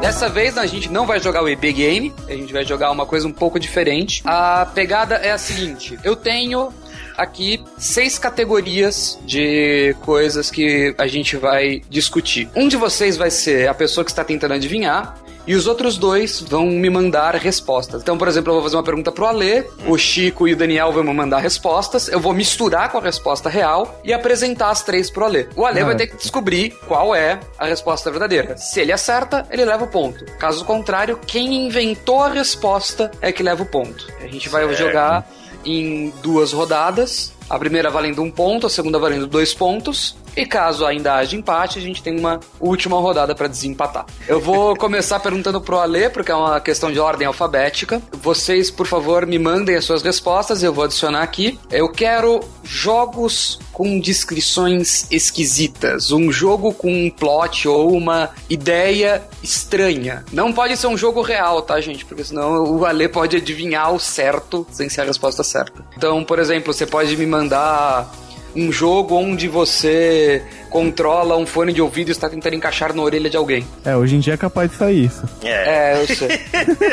Dessa 0.00 0.28
vez 0.28 0.56
a 0.56 0.64
gente 0.66 0.88
não 0.88 1.04
vai 1.04 1.18
jogar 1.18 1.42
o 1.42 1.48
EB 1.48 1.72
Game, 1.72 2.14
a 2.28 2.32
gente 2.32 2.52
vai 2.52 2.64
jogar 2.64 2.90
uma 2.92 3.04
coisa 3.04 3.26
um 3.26 3.32
pouco 3.32 3.58
diferente. 3.58 4.22
A 4.24 4.64
pegada 4.64 5.16
é 5.16 5.32
a 5.32 5.38
seguinte: 5.38 5.98
eu 6.04 6.14
tenho 6.14 6.72
aqui 7.16 7.62
seis 7.78 8.18
categorias 8.18 9.18
de 9.24 9.94
coisas 10.02 10.50
que 10.50 10.94
a 10.98 11.06
gente 11.06 11.36
vai 11.36 11.82
discutir. 11.88 12.48
Um 12.54 12.68
de 12.68 12.76
vocês 12.76 13.16
vai 13.16 13.30
ser 13.30 13.68
a 13.68 13.74
pessoa 13.74 14.04
que 14.04 14.10
está 14.10 14.24
tentando 14.24 14.54
adivinhar. 14.54 15.16
E 15.48 15.54
os 15.54 15.68
outros 15.68 15.96
dois 15.96 16.40
vão 16.40 16.66
me 16.66 16.90
mandar 16.90 17.36
respostas. 17.36 18.02
Então, 18.02 18.18
por 18.18 18.26
exemplo, 18.26 18.50
eu 18.50 18.54
vou 18.54 18.64
fazer 18.64 18.74
uma 18.74 18.82
pergunta 18.82 19.12
pro 19.12 19.26
Alê, 19.26 19.62
o 19.86 19.96
Chico 19.96 20.48
e 20.48 20.54
o 20.54 20.56
Daniel 20.56 20.90
vão 20.92 21.04
me 21.04 21.14
mandar 21.14 21.38
respostas, 21.38 22.08
eu 22.08 22.18
vou 22.18 22.34
misturar 22.34 22.90
com 22.90 22.98
a 22.98 23.00
resposta 23.00 23.48
real 23.48 24.00
e 24.02 24.12
apresentar 24.12 24.70
as 24.70 24.82
três 24.82 25.08
pro 25.08 25.24
Alê. 25.24 25.46
O 25.54 25.64
Alê 25.64 25.82
Ah. 25.82 25.84
vai 25.84 25.94
ter 25.94 26.08
que 26.08 26.16
descobrir 26.16 26.70
qual 26.88 27.14
é 27.14 27.38
a 27.60 27.66
resposta 27.66 28.10
verdadeira. 28.10 28.56
Se 28.56 28.80
ele 28.80 28.90
acerta, 28.90 29.46
ele 29.48 29.64
leva 29.64 29.84
o 29.84 29.86
ponto. 29.86 30.24
Caso 30.36 30.64
contrário, 30.64 31.16
quem 31.24 31.66
inventou 31.66 32.24
a 32.24 32.28
resposta 32.28 33.12
é 33.22 33.30
que 33.30 33.40
leva 33.44 33.62
o 33.62 33.66
ponto. 33.66 34.04
A 34.20 34.26
gente 34.26 34.48
vai 34.48 34.64
Certo. 34.66 34.76
jogar 34.78 35.30
em 35.66 36.12
duas 36.22 36.52
rodadas. 36.52 37.32
A 37.50 37.58
primeira 37.58 37.90
valendo 37.90 38.22
um 38.22 38.30
ponto, 38.30 38.66
a 38.66 38.70
segunda 38.70 38.98
valendo 38.98 39.26
dois 39.26 39.52
pontos. 39.52 40.16
E 40.36 40.44
caso 40.44 40.84
ainda 40.84 41.14
haja 41.14 41.34
empate, 41.34 41.78
a 41.78 41.82
gente 41.82 42.02
tem 42.02 42.18
uma 42.18 42.40
última 42.60 43.00
rodada 43.00 43.34
para 43.34 43.48
desempatar. 43.48 44.04
Eu 44.28 44.38
vou 44.38 44.76
começar 44.76 45.18
perguntando 45.18 45.60
pro 45.60 45.78
Alê, 45.78 46.10
porque 46.10 46.30
é 46.30 46.34
uma 46.34 46.60
questão 46.60 46.92
de 46.92 47.00
ordem 47.00 47.26
alfabética. 47.26 48.02
Vocês, 48.12 48.70
por 48.70 48.86
favor, 48.86 49.24
me 49.24 49.38
mandem 49.38 49.76
as 49.76 49.84
suas 49.84 50.02
respostas, 50.02 50.62
eu 50.62 50.74
vou 50.74 50.84
adicionar 50.84 51.22
aqui. 51.22 51.58
Eu 51.70 51.88
quero 51.90 52.40
jogos 52.62 53.58
com 53.72 53.98
descrições 53.98 55.06
esquisitas. 55.10 56.12
Um 56.12 56.30
jogo 56.30 56.74
com 56.74 56.92
um 56.92 57.10
plot 57.10 57.66
ou 57.66 57.92
uma 57.92 58.30
ideia 58.50 59.22
estranha. 59.42 60.24
Não 60.32 60.52
pode 60.52 60.76
ser 60.76 60.88
um 60.88 60.98
jogo 60.98 61.22
real, 61.22 61.62
tá, 61.62 61.80
gente? 61.80 62.04
Porque 62.04 62.24
senão 62.24 62.76
o 62.76 62.84
Alê 62.84 63.08
pode 63.08 63.36
adivinhar 63.36 63.92
o 63.94 63.98
certo 63.98 64.66
sem 64.70 64.88
ser 64.88 65.02
a 65.02 65.04
resposta 65.04 65.42
certa. 65.42 65.84
Então, 65.96 66.22
por 66.24 66.38
exemplo, 66.38 66.74
você 66.74 66.86
pode 66.86 67.16
me 67.16 67.26
mandar 67.26 68.10
um 68.56 68.72
jogo 68.72 69.14
onde 69.16 69.46
você 69.48 70.42
controla 70.70 71.36
um 71.36 71.46
fone 71.46 71.72
de 71.72 71.80
ouvido 71.80 72.08
e 72.08 72.12
está 72.12 72.28
tentando 72.28 72.54
encaixar 72.56 72.92
na 72.94 73.02
orelha 73.02 73.30
de 73.30 73.36
alguém. 73.36 73.66
É, 73.84 73.96
hoje 73.96 74.16
em 74.16 74.20
dia 74.20 74.34
é 74.34 74.36
capaz 74.36 74.70
de 74.70 74.76
sair 74.76 75.04
isso. 75.04 75.22
É, 75.42 75.94
É, 75.94 76.02
eu 76.02 76.06
sei. 76.06 76.40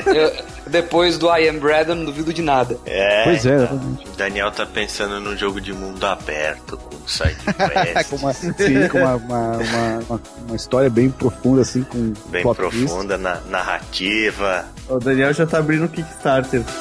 Eu- 0.15 0.53
depois 0.65 1.17
do 1.17 1.27
I 1.35 1.49
Am 1.49 1.59
Bread, 1.59 1.89
eu 1.89 1.95
não 1.95 2.05
duvido 2.05 2.33
de 2.33 2.41
nada. 2.41 2.77
é. 2.85 3.23
Pois 3.25 3.45
é, 3.45 3.49
então. 3.49 3.63
exatamente. 3.65 4.07
O 4.07 4.11
Daniel 4.17 4.49
tá 4.51 4.65
pensando 4.65 5.19
num 5.19 5.35
jogo 5.37 5.59
de 5.59 5.73
mundo 5.73 6.03
aberto, 6.05 6.77
com 6.77 6.95
side 7.07 7.35
É, 7.59 7.93
quest, 7.93 8.09
com 8.11 8.15
uma, 8.15 8.33
sim, 8.33 8.51
com 8.89 8.97
uma, 8.99 9.15
uma, 9.15 9.57
uma, 9.57 9.99
uma- 10.09 10.21
uma 10.47 10.55
história 10.55 10.89
bem 10.89 11.09
profunda, 11.09 11.61
assim, 11.61 11.83
com 11.83 12.13
bem 12.29 12.41
profunda, 12.43 13.17
na, 13.17 13.41
narrativa. 13.49 14.65
O 14.89 14.99
Daniel 14.99 15.33
já 15.33 15.45
tá 15.45 15.57
abrindo 15.59 15.85
o 15.85 15.89
Kickstarter. 15.89 16.61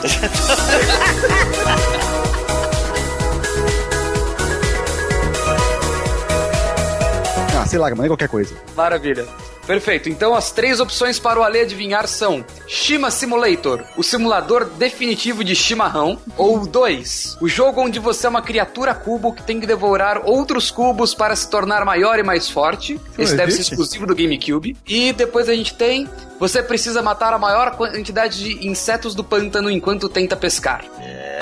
Ah, 7.62 7.66
sei 7.66 7.78
lá, 7.78 7.88
mandei 7.90 8.08
qualquer 8.08 8.28
coisa. 8.28 8.56
Maravilha. 8.74 9.24
Perfeito. 9.64 10.08
Então 10.08 10.34
as 10.34 10.50
três 10.50 10.80
opções 10.80 11.20
para 11.20 11.38
o 11.38 11.44
Ale 11.44 11.60
adivinhar 11.60 12.08
são 12.08 12.44
Shima 12.66 13.08
Simulator, 13.08 13.84
o 13.96 14.02
simulador 14.02 14.64
definitivo 14.64 15.44
de 15.44 15.54
chimarrão, 15.54 16.18
ou 16.36 16.66
2, 16.66 17.38
o 17.40 17.48
jogo 17.48 17.80
onde 17.80 18.00
você 18.00 18.26
é 18.26 18.30
uma 18.30 18.42
criatura 18.42 18.92
cubo 18.96 19.32
que 19.32 19.44
tem 19.44 19.60
que 19.60 19.66
devorar 19.66 20.22
outros 20.24 20.72
cubos 20.72 21.14
para 21.14 21.36
se 21.36 21.48
tornar 21.48 21.84
maior 21.84 22.18
e 22.18 22.24
mais 22.24 22.50
forte. 22.50 23.00
Esse 23.16 23.36
deve 23.36 23.52
ser 23.52 23.60
exclusivo 23.60 24.06
do 24.06 24.16
GameCube. 24.16 24.76
E 24.84 25.12
depois 25.12 25.48
a 25.48 25.54
gente 25.54 25.74
tem 25.74 26.08
você 26.40 26.60
precisa 26.60 27.00
matar 27.00 27.32
a 27.32 27.38
maior 27.38 27.76
quantidade 27.76 28.42
de 28.42 28.66
insetos 28.66 29.14
do 29.14 29.22
pântano 29.22 29.70
enquanto 29.70 30.08
tenta 30.08 30.34
pescar. 30.34 30.84
É, 30.98 31.41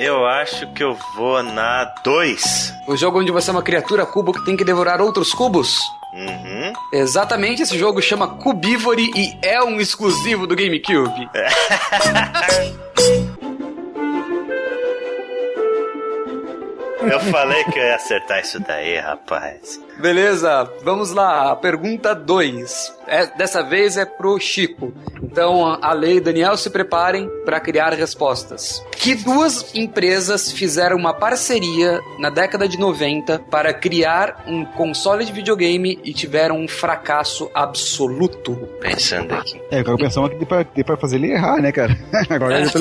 eu 0.00 0.24
acho 0.24 0.66
que 0.68 0.82
eu 0.82 0.96
vou 1.14 1.42
na 1.42 1.84
2. 2.02 2.74
O 2.86 2.96
jogo 2.96 3.20
onde 3.20 3.30
você 3.30 3.50
é 3.50 3.52
uma 3.52 3.62
criatura 3.62 4.06
cubo 4.06 4.32
que 4.32 4.42
tem 4.46 4.56
que 4.56 4.64
devorar 4.64 4.98
outros 5.00 5.34
cubos. 5.34 5.78
Uhum. 6.14 6.72
Exatamente, 6.92 7.62
esse 7.62 7.78
jogo 7.78 8.00
chama 8.00 8.26
Cubivory 8.26 9.10
e 9.14 9.38
é 9.42 9.62
um 9.62 9.78
exclusivo 9.78 10.46
do 10.46 10.56
GameCube. 10.56 11.28
Eu 17.02 17.20
falei 17.20 17.64
que 17.64 17.78
eu 17.78 17.82
ia 17.82 17.94
acertar 17.96 18.40
isso 18.40 18.60
daí, 18.60 18.98
rapaz. 18.98 19.80
Beleza, 20.00 20.68
vamos 20.82 21.12
lá. 21.12 21.54
Pergunta 21.56 22.14
2. 22.14 22.94
É, 23.06 23.26
dessa 23.36 23.62
vez 23.62 23.96
é 23.96 24.04
pro 24.04 24.38
Chico. 24.38 24.92
Então, 25.22 25.78
a 25.82 25.92
Lei 25.92 26.16
e 26.16 26.20
Daniel 26.20 26.56
se 26.56 26.70
preparem 26.70 27.28
para 27.44 27.60
criar 27.60 27.92
respostas. 27.92 28.82
Que 28.92 29.14
duas 29.14 29.74
empresas 29.74 30.50
fizeram 30.52 30.96
uma 30.96 31.12
parceria 31.12 32.00
na 32.18 32.30
década 32.30 32.66
de 32.68 32.78
90 32.78 33.40
para 33.50 33.74
criar 33.74 34.44
um 34.46 34.64
console 34.64 35.24
de 35.24 35.32
videogame 35.32 35.98
e 36.04 36.14
tiveram 36.14 36.58
um 36.58 36.68
fracasso 36.68 37.50
absoluto? 37.54 38.52
Pensando 38.80 39.34
aqui. 39.34 39.60
É, 39.70 39.80
eu 39.80 39.84
tava 39.84 39.98
pensando 39.98 40.30
que 40.30 40.36
deu 40.74 40.84
pra 40.84 40.96
fazer 40.96 41.16
ele 41.16 41.32
errar, 41.32 41.60
né, 41.60 41.72
cara? 41.72 41.96
Agora 42.30 42.60
eu, 42.60 42.70
tô, 42.70 42.78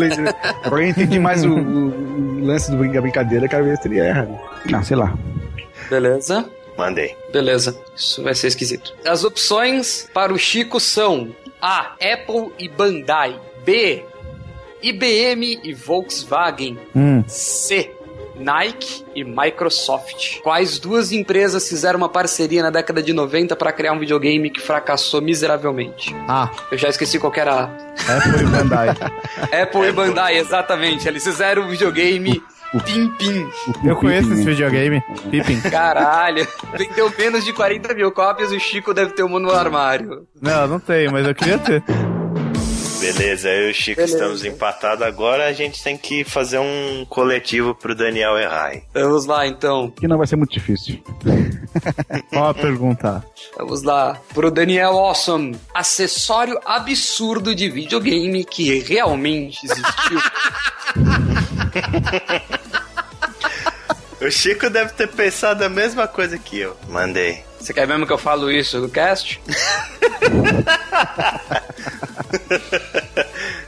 agora 0.63 0.83
eu 0.83 0.87
entendi 0.89 1.19
mais 1.19 1.43
o, 1.43 1.49
o- 1.53 2.45
lance 2.45 2.71
do 2.71 2.77
da 2.91 3.01
brincadeira, 3.01 3.47
quero 3.47 3.65
ver 3.65 3.77
se 3.77 3.87
ele 3.87 3.99
erra. 3.99 4.08
Né? 4.13 4.39
Ah, 4.73 4.83
sei 4.83 4.97
lá. 4.97 5.13
Beleza? 5.89 6.45
Mandei. 6.77 7.15
Beleza, 7.31 7.77
isso 7.95 8.23
vai 8.23 8.33
ser 8.33 8.47
esquisito. 8.47 8.93
As 9.05 9.23
opções 9.23 10.09
para 10.13 10.33
o 10.33 10.37
Chico 10.37 10.79
são 10.79 11.35
A. 11.61 11.93
Apple 12.01 12.53
e 12.57 12.69
Bandai. 12.69 13.39
B. 13.65 14.03
IBM 14.81 15.59
e 15.63 15.73
Volkswagen. 15.73 16.77
Hum. 16.95 17.23
C. 17.27 17.91
Nike 18.37 19.03
e 19.13 19.25
Microsoft. 19.25 20.39
Quais 20.39 20.79
duas 20.79 21.11
empresas 21.11 21.67
fizeram 21.67 21.97
uma 21.97 22.07
parceria 22.07 22.63
na 22.63 22.69
década 22.69 23.03
de 23.03 23.11
90 23.11 23.53
para 23.57 23.73
criar 23.73 23.91
um 23.91 23.99
videogame 23.99 24.49
que 24.49 24.61
fracassou 24.61 25.21
miseravelmente? 25.21 26.15
Ah, 26.25 26.49
Eu 26.71 26.77
já 26.77 26.87
esqueci 26.87 27.19
qual 27.19 27.33
que 27.33 27.41
era. 27.41 27.53
a. 27.53 27.65
Apple 28.17 28.41
e 28.41 28.45
Bandai. 28.45 28.89
Apple 29.61 29.87
e 29.87 29.91
Bandai, 29.91 30.37
exatamente. 30.37 31.05
Eles 31.05 31.21
fizeram 31.21 31.63
um 31.63 31.67
videogame 31.67 32.41
Pim 32.85 33.09
Pim. 33.17 33.49
Eu 33.83 33.95
conheço 33.95 34.31
esse 34.31 34.43
né? 34.43 34.51
videogame. 34.51 35.03
Pippin. 35.31 35.59
Caralho. 35.61 36.47
Vendeu 36.77 37.11
menos 37.17 37.43
de 37.43 37.51
40 37.53 37.93
mil 37.93 38.11
cópias, 38.11 38.51
o 38.51 38.59
Chico 38.59 38.93
deve 38.93 39.13
ter 39.13 39.23
uma 39.23 39.39
no 39.39 39.51
armário. 39.51 40.27
Não, 40.41 40.67
não 40.67 40.79
tenho, 40.79 41.11
mas 41.11 41.25
eu 41.27 41.33
queria 41.33 41.57
ter. 41.57 41.83
Beleza, 42.99 43.47
eu 43.49 43.69
e 43.69 43.71
o 43.71 43.73
Chico 43.73 43.95
Beleza. 43.95 44.17
estamos 44.17 44.43
empatados 44.43 45.01
agora. 45.01 45.47
A 45.47 45.53
gente 45.53 45.81
tem 45.81 45.97
que 45.97 46.23
fazer 46.25 46.59
um 46.59 47.05
coletivo 47.09 47.73
pro 47.73 47.95
Daniel 47.95 48.37
errar. 48.37 48.73
Vamos 48.93 49.25
lá, 49.25 49.47
então. 49.47 49.89
Que 49.89 50.07
não 50.07 50.17
vai 50.17 50.27
ser 50.27 50.35
muito 50.35 50.51
difícil. 50.51 51.01
Qual 52.29 52.49
a 52.49 52.53
pergunta? 52.53 53.23
Vamos 53.57 53.83
lá. 53.83 54.19
Pro 54.33 54.51
Daniel 54.51 54.97
Awesome. 54.97 55.57
Acessório 55.73 56.59
absurdo 56.65 57.55
de 57.55 57.69
videogame 57.69 58.43
que 58.43 58.79
realmente 58.79 59.65
existiu. 59.65 60.19
O 64.21 64.29
Chico 64.29 64.69
deve 64.69 64.91
ter 64.91 65.07
pensado 65.07 65.63
a 65.63 65.69
mesma 65.69 66.05
coisa 66.05 66.37
que 66.37 66.59
eu. 66.59 66.75
Mandei. 66.89 67.41
Você 67.57 67.73
quer 67.73 67.87
mesmo 67.87 68.05
que 68.05 68.11
eu 68.11 68.17
falo 68.17 68.51
isso 68.51 68.77
no 68.79 68.89
cast? 68.89 69.41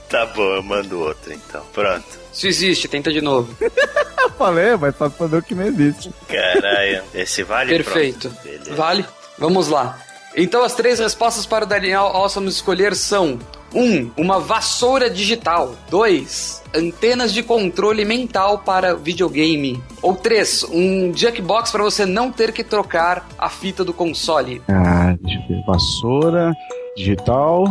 Tá 0.10 0.26
bom, 0.26 0.56
eu 0.56 0.62
mando 0.62 1.00
outro 1.00 1.32
então. 1.32 1.64
Pronto. 1.72 2.06
Isso 2.34 2.46
existe, 2.46 2.88
tenta 2.90 3.14
de 3.14 3.22
novo. 3.22 3.56
Eu 3.62 4.30
falei, 4.38 4.76
mas 4.76 4.94
só 4.98 5.10
saber 5.10 5.38
o 5.38 5.42
que 5.42 5.56
não 5.56 5.66
existe. 5.66 6.12
Caralho. 6.28 7.02
Esse 7.14 7.44
vale? 7.44 7.74
Perfeito. 7.74 8.30
Vale? 8.72 9.06
Vamos 9.38 9.70
lá. 9.70 9.98
Então 10.36 10.64
as 10.64 10.76
três 10.76 11.00
respostas 11.00 11.46
para 11.46 11.64
o 11.64 11.68
Daniel 11.68 12.08
Awesome 12.08 12.50
escolher 12.50 12.94
são: 12.94 13.40
1. 13.74 13.80
Um, 13.80 14.12
uma 14.18 14.40
vassoura 14.40 15.10
digital. 15.10 15.76
2. 15.90 16.64
Antenas 16.76 17.34
de 17.34 17.44
controle 17.44 18.06
mental 18.06 18.60
para 18.60 18.96
videogame. 18.96 19.82
Ou 20.02 20.16
3. 20.16 20.66
Um 20.72 21.12
jackbox 21.14 21.72
para 21.72 21.84
você 21.84 22.06
não 22.06 22.32
ter 22.32 22.52
que 22.52 22.64
trocar 22.64 23.28
a 23.38 23.50
fita 23.50 23.84
do 23.84 23.94
console. 23.94 24.62
Ah, 24.68 25.16
deixa 25.22 25.40
eu 25.40 25.48
ver. 25.48 25.64
Vassoura, 25.66 26.54
digital. 26.96 27.66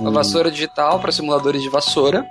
Uma 0.00 0.10
vassoura 0.10 0.50
digital 0.50 0.98
para 0.98 1.12
simuladores 1.12 1.62
de 1.62 1.68
vassoura. 1.68 2.26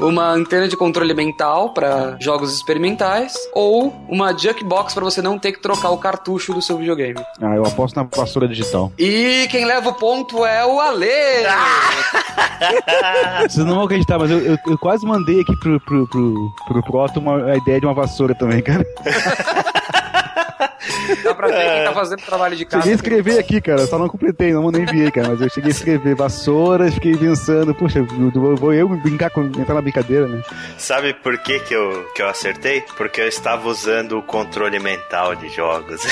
Uma 0.00 0.30
antena 0.30 0.66
de 0.66 0.76
controle 0.76 1.14
mental 1.14 1.70
para 1.70 2.16
jogos 2.20 2.54
experimentais. 2.54 3.34
Ou 3.52 3.94
uma 4.08 4.32
jackbox 4.32 4.94
para 4.94 5.04
você 5.04 5.22
não 5.22 5.38
ter 5.38 5.52
que 5.52 5.60
trocar 5.60 5.90
o 5.90 5.98
cartucho 5.98 6.54
do 6.54 6.62
seu 6.62 6.78
videogame. 6.78 7.20
Ah, 7.40 7.54
eu 7.54 7.64
aposto 7.64 7.96
na 7.96 8.02
vassoura 8.02 8.48
digital. 8.48 8.92
E 8.98 9.46
quem 9.50 9.64
leva 9.64 9.90
o 9.90 9.94
ponto 9.94 10.44
é 10.44 10.64
o 10.64 10.80
Ale! 10.80 11.06
Vocês 13.42 13.64
não 13.64 13.76
vão 13.76 13.84
acreditar, 13.84 14.18
mas 14.18 14.30
eu, 14.30 14.38
eu, 14.38 14.58
eu 14.66 14.78
quase 14.78 15.06
mandei 15.06 15.40
aqui 15.40 15.56
pro, 15.58 15.80
pro, 15.80 16.06
pro, 16.08 16.54
pro 16.66 16.82
Proto 16.82 17.20
uma, 17.20 17.52
a 17.52 17.56
ideia 17.56 17.80
de 17.80 17.86
uma 17.86 17.94
vassoura 17.94 18.34
também, 18.34 18.62
cara. 18.62 18.84
Dá 21.24 21.34
pra 21.34 21.48
ver 21.48 21.70
quem 21.74 21.84
tá 21.84 21.92
fazendo 21.92 22.20
trabalho 22.22 22.56
de 22.56 22.64
casa. 22.64 22.82
Cheguei 22.82 22.92
a 22.92 22.96
escrever 22.96 23.38
aqui, 23.38 23.60
cara, 23.60 23.86
só 23.86 23.98
não 23.98 24.08
completei, 24.08 24.52
não, 24.52 24.70
não 24.70 24.78
enviei, 24.80 25.10
cara, 25.10 25.28
mas 25.30 25.40
eu 25.40 25.48
cheguei 25.50 25.70
a 25.70 25.74
escrever 25.74 26.14
vassoura, 26.14 26.90
fiquei 26.92 27.16
pensando, 27.16 27.74
puxa, 27.74 27.98
eu- 28.00 28.56
vou 28.56 28.72
eu 28.72 28.88
brincar 28.88 29.30
com, 29.30 29.44
entrar 29.44 29.74
na 29.74 29.80
brincadeira, 29.82 30.26
né? 30.26 30.42
Sabe 30.78 31.14
por 31.14 31.38
que, 31.38 31.58
que, 31.60 31.74
eu, 31.74 32.06
que 32.14 32.22
eu 32.22 32.28
acertei? 32.28 32.82
Porque 32.96 33.20
eu 33.20 33.28
estava 33.28 33.68
usando 33.68 34.18
o 34.18 34.22
controle 34.22 34.78
mental 34.78 35.34
de 35.34 35.48
jogos. 35.48 36.00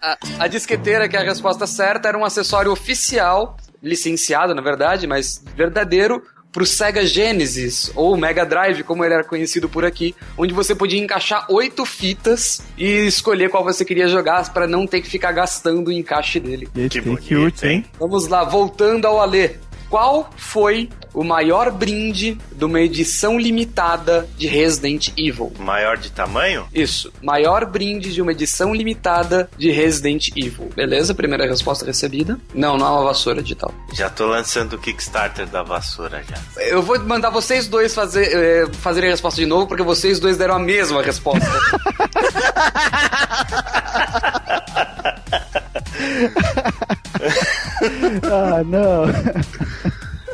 A, 0.00 0.16
a 0.40 0.46
disqueteira, 0.46 1.08
que 1.08 1.16
é 1.16 1.20
a 1.20 1.24
resposta 1.24 1.66
certa, 1.66 2.08
era 2.08 2.16
um 2.18 2.24
acessório 2.24 2.70
oficial, 2.70 3.56
licenciado, 3.82 4.54
na 4.54 4.62
verdade, 4.62 5.06
mas 5.06 5.42
verdadeiro, 5.56 6.22
pro 6.56 6.64
Sega 6.64 7.04
Genesis, 7.04 7.92
ou 7.94 8.16
Mega 8.16 8.46
Drive, 8.46 8.82
como 8.82 9.04
ele 9.04 9.12
era 9.12 9.22
conhecido 9.22 9.68
por 9.68 9.84
aqui, 9.84 10.14
onde 10.38 10.54
você 10.54 10.74
podia 10.74 10.98
encaixar 10.98 11.44
oito 11.50 11.84
fitas 11.84 12.62
e 12.78 13.06
escolher 13.06 13.50
qual 13.50 13.62
você 13.62 13.84
queria 13.84 14.08
jogar 14.08 14.50
para 14.54 14.66
não 14.66 14.86
ter 14.86 15.02
que 15.02 15.06
ficar 15.06 15.32
gastando 15.32 15.88
o 15.88 15.92
encaixe 15.92 16.40
dele. 16.40 16.66
Que 16.72 16.88
que 16.88 17.00
bonito, 17.02 17.34
útil, 17.42 17.68
hein? 17.68 17.84
Vamos 18.00 18.26
lá, 18.28 18.42
voltando 18.42 19.06
ao 19.06 19.20
Alê. 19.20 19.56
Qual 19.88 20.28
foi 20.36 20.88
o 21.14 21.22
maior 21.22 21.70
brinde 21.70 22.36
de 22.52 22.64
uma 22.64 22.80
edição 22.80 23.38
limitada 23.38 24.28
de 24.36 24.46
Resident 24.46 25.10
Evil? 25.16 25.52
Maior 25.58 25.96
de 25.96 26.10
tamanho? 26.10 26.66
Isso, 26.74 27.12
maior 27.22 27.64
brinde 27.64 28.12
de 28.12 28.20
uma 28.20 28.32
edição 28.32 28.74
limitada 28.74 29.48
de 29.56 29.70
Resident 29.70 30.28
Evil. 30.36 30.70
Beleza? 30.74 31.14
Primeira 31.14 31.46
resposta 31.46 31.86
recebida. 31.86 32.38
Não, 32.52 32.76
não 32.76 32.86
é 32.86 32.90
uma 32.90 33.04
vassoura 33.04 33.42
digital. 33.42 33.72
Já 33.94 34.10
tô 34.10 34.26
lançando 34.26 34.74
o 34.74 34.78
Kickstarter 34.78 35.46
da 35.46 35.62
vassoura 35.62 36.22
já. 36.28 36.62
Eu 36.62 36.82
vou 36.82 36.98
mandar 37.00 37.30
vocês 37.30 37.68
dois 37.68 37.94
fazer, 37.94 38.28
eh, 38.34 38.66
fazerem 38.80 39.08
a 39.08 39.12
resposta 39.12 39.40
de 39.40 39.46
novo, 39.46 39.66
porque 39.66 39.82
vocês 39.82 40.18
dois 40.18 40.36
deram 40.36 40.56
a 40.56 40.58
mesma 40.58 41.02
resposta. 41.02 41.46
Ah, 48.24 48.64
não. 48.64 49.04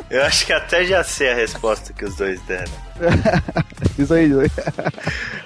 Eu 0.09 0.23
acho 0.23 0.45
que 0.45 0.53
até 0.53 0.85
já 0.85 1.03
sei 1.03 1.31
a 1.31 1.35
resposta 1.35 1.91
que 1.91 2.05
os 2.05 2.15
dois 2.15 2.39
deram. 2.41 2.71
Isso 3.97 4.13
aí, 4.13 4.25
aí. 4.25 4.51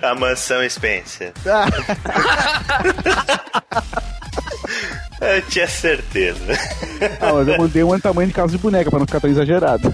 A 0.01 0.13
mansão 0.13 0.67
Spencer. 0.69 1.31
Eu 5.35 5.41
tinha 5.43 5.67
certeza. 5.67 6.39
Ah, 7.19 7.33
mas 7.33 7.47
eu 7.47 7.57
mandei 7.57 7.83
um 7.83 7.99
tamanho 7.99 8.27
de 8.27 8.33
casa 8.35 8.51
de 8.51 8.57
boneca 8.59 8.87
pra 8.89 8.99
não 8.99 9.05
ficar 9.07 9.19
tão 9.19 9.29
exagerado. 9.29 9.93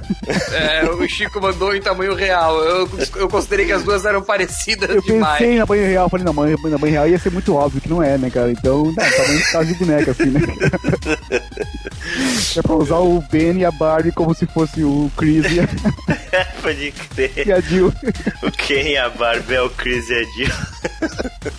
é, 0.51 0.83
o 0.85 1.07
Chico 1.07 1.41
mandou 1.41 1.73
em 1.75 1.81
tamanho 1.81 2.13
real. 2.13 2.59
Eu, 2.61 2.89
eu 3.15 3.29
considerei 3.29 3.65
que 3.65 3.71
as 3.71 3.83
duas 3.83 4.03
eram 4.05 4.21
parecidas 4.21 4.89
Eu 4.89 5.01
demais. 5.01 5.37
pensei 5.39 5.57
na 5.57 5.65
banho 5.65 5.85
real, 5.87 6.09
falei, 6.09 6.25
na 6.25 6.33
banho, 6.33 6.57
na 6.63 6.77
banho 6.77 6.91
real 6.91 7.07
ia 7.07 7.17
ser 7.19 7.31
muito 7.31 7.55
óbvio 7.55 7.79
que 7.79 7.89
não 7.89 8.03
é, 8.03 8.17
né, 8.17 8.29
cara? 8.29 8.51
Então, 8.51 8.83
não, 8.85 8.93
tamanho 8.93 9.37
de 9.37 9.51
casa 9.51 9.65
de 9.65 9.73
boneca, 9.75 10.11
assim, 10.11 10.25
né? 10.25 10.41
é 12.57 12.61
pra 12.61 12.75
usar 12.75 12.97
o 12.97 13.23
Ben 13.31 13.57
e 13.59 13.65
a 13.65 13.71
Barbie 13.71 14.11
como 14.11 14.33
se 14.35 14.45
fosse 14.47 14.83
o 14.83 15.09
Chris 15.17 15.45
e 15.51 15.59
a, 15.61 15.67
Pode 16.61 16.91
crer. 17.15 17.47
e 17.47 17.51
a 17.51 17.59
Jill. 17.61 17.93
O 18.41 18.51
Ken 18.51 18.89
e 18.91 18.97
a 18.97 19.09
Barbie 19.09 19.55
é 19.55 19.61
o 19.61 19.69
Chris 19.69 20.09
e 20.09 20.13
a 20.15 20.23
Jill. 20.23 20.53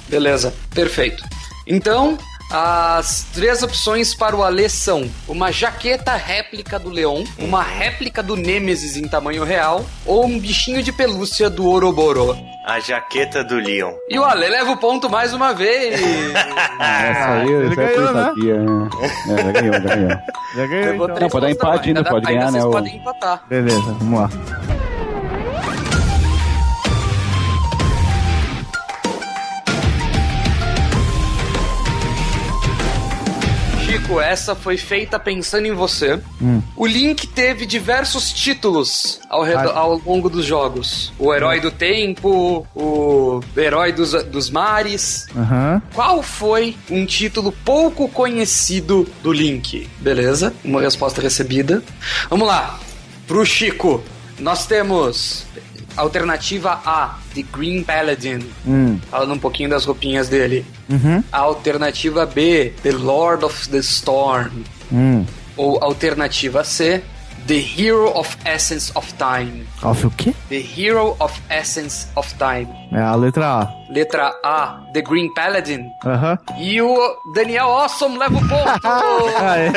Beleza, 0.08 0.52
perfeito. 0.74 1.22
Então, 1.66 2.18
as 2.50 3.26
três 3.32 3.62
opções 3.62 4.14
para 4.14 4.36
o 4.36 4.42
Alê 4.42 4.68
são 4.68 5.10
uma 5.26 5.50
jaqueta 5.50 6.14
réplica 6.14 6.78
do 6.78 6.88
Leon, 6.90 7.24
uma 7.38 7.62
réplica 7.62 8.22
do 8.22 8.36
Nemesis 8.36 8.96
em 8.96 9.08
tamanho 9.08 9.44
real 9.44 9.84
ou 10.06 10.26
um 10.26 10.38
bichinho 10.38 10.82
de 10.82 10.92
pelúcia 10.92 11.48
do 11.50 11.64
Ouroboro. 11.66 12.36
A 12.66 12.80
jaqueta 12.80 13.42
do 13.44 13.56
Leon. 13.56 13.92
E 14.08 14.18
o 14.18 14.24
Ale 14.24 14.48
leva 14.48 14.70
o 14.72 14.76
ponto 14.76 15.10
mais 15.10 15.34
uma 15.34 15.52
vez. 15.52 16.00
Essa 16.80 17.32
aí, 17.32 17.50
ele 17.52 17.72
essa 17.72 17.80
aí 17.82 17.94
ganhou, 17.94 18.12
né? 18.14 18.22
sabia. 18.24 18.56
né? 18.58 18.88
É, 19.28 19.36
já 19.44 19.52
ganhou, 19.52 19.74
já 19.74 19.80
ganhou. 19.80 20.08
Já 20.56 20.66
ganhei. 20.66 20.84
Levou 20.86 21.06
então. 21.08 21.20
Não, 21.20 21.28
pode 21.28 21.46
dar 21.46 21.50
empate 21.50 21.88
ainda, 21.88 22.04
pode 22.04 22.26
ganhar, 22.26 22.44
né, 22.46 22.50
Vocês 22.52 22.64
o- 22.64 22.70
podem 22.70 22.96
empatar. 22.96 23.42
Beleza, 23.48 23.80
vamos 23.98 24.20
lá. 24.20 24.30
Chico, 34.04 34.20
essa 34.20 34.54
foi 34.54 34.76
feita 34.76 35.18
pensando 35.18 35.66
em 35.66 35.72
você. 35.72 36.20
Hum. 36.40 36.60
O 36.76 36.86
Link 36.86 37.26
teve 37.26 37.64
diversos 37.64 38.30
títulos 38.32 39.18
ao, 39.30 39.42
redor- 39.42 39.72
Ah. 39.74 39.78
ao 39.78 39.98
longo 40.04 40.28
dos 40.28 40.44
jogos. 40.44 41.10
O 41.18 41.32
Herói 41.32 41.58
do 41.58 41.70
Tempo, 41.70 42.66
o 42.74 43.40
Herói 43.56 43.92
dos, 43.92 44.12
dos 44.24 44.50
Mares. 44.50 45.26
Aham. 45.34 45.80
Qual 45.94 46.22
foi 46.22 46.76
um 46.90 47.06
título 47.06 47.50
pouco 47.64 48.06
conhecido 48.08 49.08
do 49.22 49.32
Link? 49.32 49.88
Beleza, 50.00 50.52
uma 50.62 50.82
resposta 50.82 51.22
recebida. 51.22 51.82
Vamos 52.28 52.46
lá, 52.46 52.78
pro 53.26 53.44
Chico. 53.46 54.02
Nós 54.38 54.66
temos 54.66 55.46
alternativa 55.96 56.80
A, 56.84 57.18
The 57.34 57.42
Green 57.42 57.84
Paladin. 57.84 58.40
Hum. 58.66 58.98
Falando 59.10 59.34
um 59.34 59.38
pouquinho 59.38 59.68
das 59.68 59.84
roupinhas 59.84 60.28
dele. 60.28 60.64
Uhum. 60.88 61.22
Alternativa 61.32 62.26
B, 62.26 62.72
The 62.82 62.92
Lord 62.92 63.44
of 63.44 63.68
the 63.70 63.82
Storm. 63.82 64.64
Hum. 64.92 65.24
Ou 65.56 65.82
alternativa 65.82 66.64
C, 66.64 67.02
The 67.46 67.60
Hero 67.60 68.08
of 68.18 68.38
Essence 68.46 68.90
of 68.94 69.12
Time. 69.14 69.66
Off 69.82 70.06
o 70.06 70.10
quê? 70.10 70.34
The 70.48 70.60
Hero 70.60 71.14
of 71.20 71.38
Essence 71.50 72.06
of 72.16 72.34
Time. 72.36 72.68
É 72.90 73.02
a 73.02 73.14
letra 73.14 73.60
A. 73.60 73.84
Letra 73.90 74.32
A, 74.42 74.80
The 74.94 75.02
Green 75.02 75.32
Paladin. 75.34 75.90
Aham. 76.06 76.38
E 76.58 76.80
o 76.80 77.16
Daniel 77.34 77.66
Awesome 77.66 78.16
leva 78.16 78.34
o 78.36 78.48
ponto! 78.48 78.54
Ah, 79.36 79.58
é. 79.58 79.70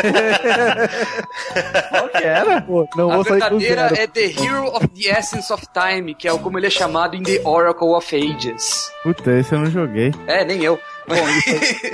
Qual 1.89 2.09
que 2.09 2.23
era? 2.23 2.61
Pô, 2.61 2.87
não 2.95 3.11
A 3.11 3.21
verdadeira 3.21 3.91
é 3.97 4.07
The 4.07 4.25
Hero 4.25 4.67
of 4.73 4.87
the 4.87 5.09
Essence 5.09 5.51
of 5.51 5.65
Time, 5.73 6.15
que 6.15 6.25
é 6.25 6.31
o 6.31 6.39
como 6.39 6.57
ele 6.57 6.67
é 6.67 6.69
chamado 6.69 7.15
em 7.17 7.23
The 7.23 7.41
Oracle 7.43 7.89
of 7.89 8.15
Ages. 8.15 8.89
Puta, 9.03 9.31
esse 9.37 9.53
eu 9.53 9.59
não 9.59 9.69
joguei. 9.69 10.13
É, 10.25 10.45
nem 10.45 10.63
eu. 10.63 10.79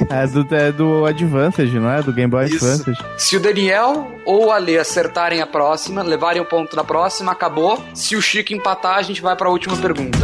É 0.10 0.26
do, 0.28 0.56
é 0.56 0.72
do 0.72 1.06
Advanced, 1.06 1.72
não 1.74 1.90
é? 1.90 2.02
Do 2.02 2.12
Game 2.12 2.30
Boy 2.30 2.46
Isso. 2.46 2.66
Advanced. 2.66 2.98
Se 3.18 3.38
o 3.38 3.40
Daniel 3.40 4.20
ou 4.26 4.48
o 4.48 4.52
Ale 4.52 4.78
acertarem 4.78 5.40
a 5.40 5.46
próxima, 5.46 6.02
levarem 6.02 6.42
o 6.42 6.46
ponto 6.46 6.76
na 6.76 6.84
próxima, 6.84 7.32
acabou. 7.32 7.84
Se 7.94 8.16
o 8.16 8.22
Chico 8.22 8.54
empatar, 8.54 8.98
a 8.98 9.02
gente 9.04 9.22
vai 9.22 9.36
para 9.36 9.48
a 9.48 9.52
última 9.52 9.78
pergunta. 9.78 10.18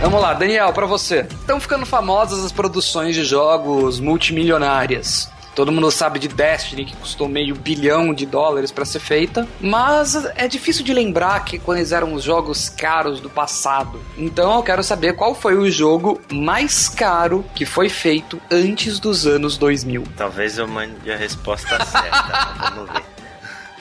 Vamos 0.00 0.20
lá, 0.20 0.34
Daniel, 0.34 0.72
pra 0.72 0.86
você. 0.86 1.20
Estão 1.20 1.60
ficando 1.60 1.86
famosas 1.86 2.44
as 2.44 2.50
produções 2.50 3.14
de 3.14 3.24
jogos 3.24 4.00
multimilionárias. 4.00 5.30
Todo 5.54 5.72
mundo 5.72 5.90
sabe 5.90 6.18
de 6.18 6.28
Destiny, 6.28 6.84
que 6.84 6.96
custou 6.96 7.28
meio 7.28 7.54
bilhão 7.54 8.14
de 8.14 8.24
dólares 8.24 8.70
pra 8.70 8.84
ser 8.84 9.00
feita, 9.00 9.46
mas 9.60 10.14
é 10.36 10.46
difícil 10.46 10.84
de 10.84 10.92
lembrar 10.94 11.44
que 11.44 11.58
quais 11.58 11.92
eram 11.92 12.14
os 12.14 12.22
jogos 12.22 12.68
caros 12.68 13.20
do 13.20 13.28
passado. 13.28 14.00
Então 14.16 14.56
eu 14.56 14.62
quero 14.62 14.82
saber 14.82 15.14
qual 15.14 15.34
foi 15.34 15.56
o 15.56 15.70
jogo 15.70 16.20
mais 16.32 16.88
caro 16.88 17.44
que 17.54 17.66
foi 17.66 17.88
feito 17.88 18.40
antes 18.50 18.98
dos 18.98 19.26
anos 19.26 19.56
2000. 19.58 20.04
Talvez 20.16 20.58
eu 20.58 20.68
mande 20.68 21.10
a 21.10 21.16
resposta 21.16 21.82
certa. 21.84 22.70
Vamos 22.74 22.90
ver. 22.90 23.02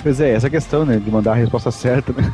Pois 0.02 0.22
é, 0.22 0.32
essa 0.34 0.50
questão, 0.50 0.86
né? 0.86 0.98
De 0.98 1.12
mandar 1.12 1.34
a 1.34 1.36
resposta 1.36 1.72
certa, 1.72 2.14
né? 2.14 2.34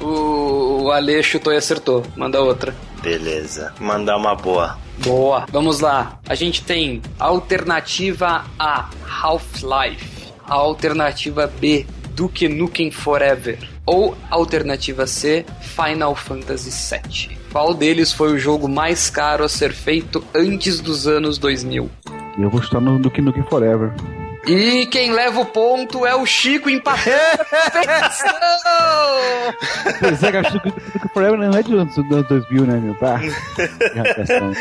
O, 0.00 0.84
o 0.84 0.90
Ale 0.90 1.22
chutou 1.22 1.52
e 1.52 1.56
acertou. 1.56 2.02
Manda 2.16 2.40
outra. 2.40 2.74
Beleza. 3.02 3.74
Mandar 3.78 4.16
uma 4.16 4.34
boa. 4.34 4.78
Boa. 4.98 5.46
Vamos 5.50 5.80
lá. 5.80 6.18
A 6.28 6.34
gente 6.34 6.62
tem 6.62 7.02
alternativa 7.18 8.44
A, 8.58 8.90
Half-Life. 9.22 10.32
Alternativa 10.46 11.46
B, 11.46 11.86
Duke 12.10 12.48
Nukem 12.48 12.90
Forever. 12.90 13.58
Ou 13.86 14.16
alternativa 14.30 15.06
C, 15.06 15.44
Final 15.60 16.14
Fantasy 16.14 16.70
VII. 16.70 17.38
Qual 17.50 17.74
deles 17.74 18.12
foi 18.12 18.32
o 18.32 18.38
jogo 18.38 18.68
mais 18.68 19.08
caro 19.10 19.44
a 19.44 19.48
ser 19.48 19.72
feito 19.72 20.24
antes 20.34 20.80
dos 20.80 21.06
anos 21.06 21.38
2000? 21.38 21.90
E 22.36 22.42
eu 22.42 22.50
vou 22.50 22.60
chutar 22.62 22.80
no 22.80 22.98
Duke 22.98 23.20
Nukem 23.20 23.44
Forever. 23.44 23.92
E 24.46 24.86
quem 24.86 25.10
leva 25.12 25.40
o 25.40 25.46
ponto 25.46 26.04
é 26.04 26.14
o 26.14 26.26
Chico 26.26 26.68
empatando. 26.68 27.04
Perfeição! 27.72 28.34
Pois 30.00 30.22
é, 30.22 30.32
cara, 30.32 30.62
Forever 31.12 31.38
não 31.38 31.58
é 31.58 31.62
de 31.62 31.72
anos 31.74 31.94
dos 31.94 32.10
anos 32.12 32.28
2000, 32.28 32.66
né, 32.66 32.76
meu? 32.78 32.94
Tá. 32.96 33.18
Que 33.18 34.14
questão. 34.14 34.52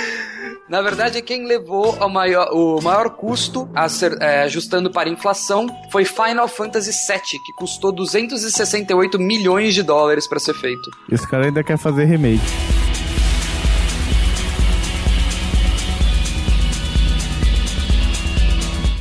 Na 0.69 0.81
verdade, 0.81 1.21
quem 1.21 1.45
levou 1.45 1.97
ao 1.99 2.09
maior, 2.09 2.47
o 2.53 2.81
maior 2.81 3.09
custo, 3.09 3.69
a 3.75 3.89
ser- 3.89 4.17
é, 4.21 4.43
ajustando 4.43 4.89
para 4.89 5.09
a 5.09 5.11
inflação, 5.11 5.67
foi 5.91 6.05
Final 6.05 6.47
Fantasy 6.47 6.91
VII, 6.91 7.19
que 7.45 7.53
custou 7.57 7.91
268 7.91 9.19
milhões 9.19 9.73
de 9.73 9.83
dólares 9.83 10.25
para 10.27 10.39
ser 10.39 10.53
feito. 10.55 10.89
Esse 11.11 11.27
cara 11.27 11.45
ainda 11.45 11.63
quer 11.63 11.77
fazer 11.77 12.05
remake. 12.05 12.41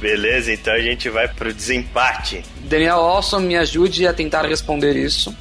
Beleza, 0.03 0.53
então 0.53 0.75
a 0.75 0.81
gente 0.81 1.09
vai 1.09 1.29
pro 1.29 1.55
desempate. 1.55 2.43
Daniel 2.65 2.99
Olson, 2.99 3.39
me 3.39 3.57
ajude 3.57 4.05
a 4.05 4.13
tentar 4.13 4.45
responder 4.45 4.97
isso. 4.97 5.33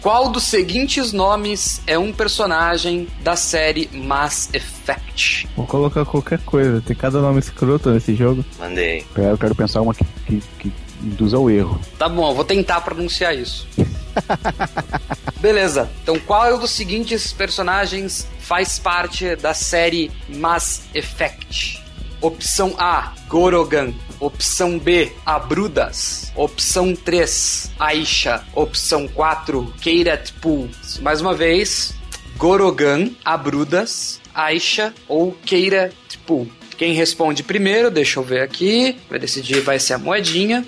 Qual 0.00 0.30
dos 0.30 0.44
seguintes 0.44 1.12
nomes 1.12 1.82
é 1.84 1.98
um 1.98 2.12
personagem 2.12 3.08
da 3.22 3.34
série 3.34 3.90
Mass 3.92 4.50
Effect? 4.54 5.48
Vou 5.56 5.66
colocar 5.66 6.04
qualquer 6.04 6.38
coisa. 6.40 6.80
Tem 6.80 6.94
cada 6.94 7.20
nome 7.20 7.40
escroto 7.40 7.90
nesse 7.90 8.14
jogo. 8.14 8.44
Mandei. 8.56 9.04
Eu 9.16 9.36
quero 9.36 9.54
pensar 9.54 9.80
uma 9.80 9.92
que, 9.92 10.04
que, 10.26 10.42
que 10.60 10.72
induza 11.02 11.36
ao 11.36 11.50
erro. 11.50 11.80
Tá 11.98 12.08
bom, 12.08 12.30
eu 12.30 12.34
vou 12.36 12.44
tentar 12.44 12.80
pronunciar 12.82 13.36
isso. 13.36 13.66
Beleza. 15.40 15.90
Então, 16.04 16.16
qual 16.20 16.56
dos 16.56 16.70
seguintes 16.70 17.32
personagens 17.32 18.28
faz 18.38 18.78
parte 18.78 19.34
da 19.34 19.52
série 19.52 20.08
Mass 20.28 20.82
Effect? 20.94 21.81
Opção 22.22 22.72
A, 22.78 23.12
Gorogan. 23.26 23.92
Opção 24.20 24.78
B, 24.78 25.10
Abrudas. 25.26 26.30
Opção 26.36 26.94
3, 26.94 27.72
Aisha. 27.80 28.44
Opção 28.54 29.08
4, 29.08 29.74
Keirat 29.80 30.32
Pool. 30.34 30.68
Mais 31.00 31.20
uma 31.20 31.34
vez, 31.34 31.96
Gorogan, 32.36 33.10
Abrudas, 33.24 34.20
Aisha 34.32 34.94
ou 35.08 35.32
Keirat 35.44 35.92
Pool. 36.24 36.46
Quem 36.78 36.94
responde 36.94 37.42
primeiro, 37.42 37.90
deixa 37.90 38.20
eu 38.20 38.22
ver 38.22 38.42
aqui. 38.42 38.96
Vai 39.10 39.18
decidir, 39.18 39.60
vai 39.60 39.80
ser 39.80 39.94
a 39.94 39.98
moedinha. 39.98 40.64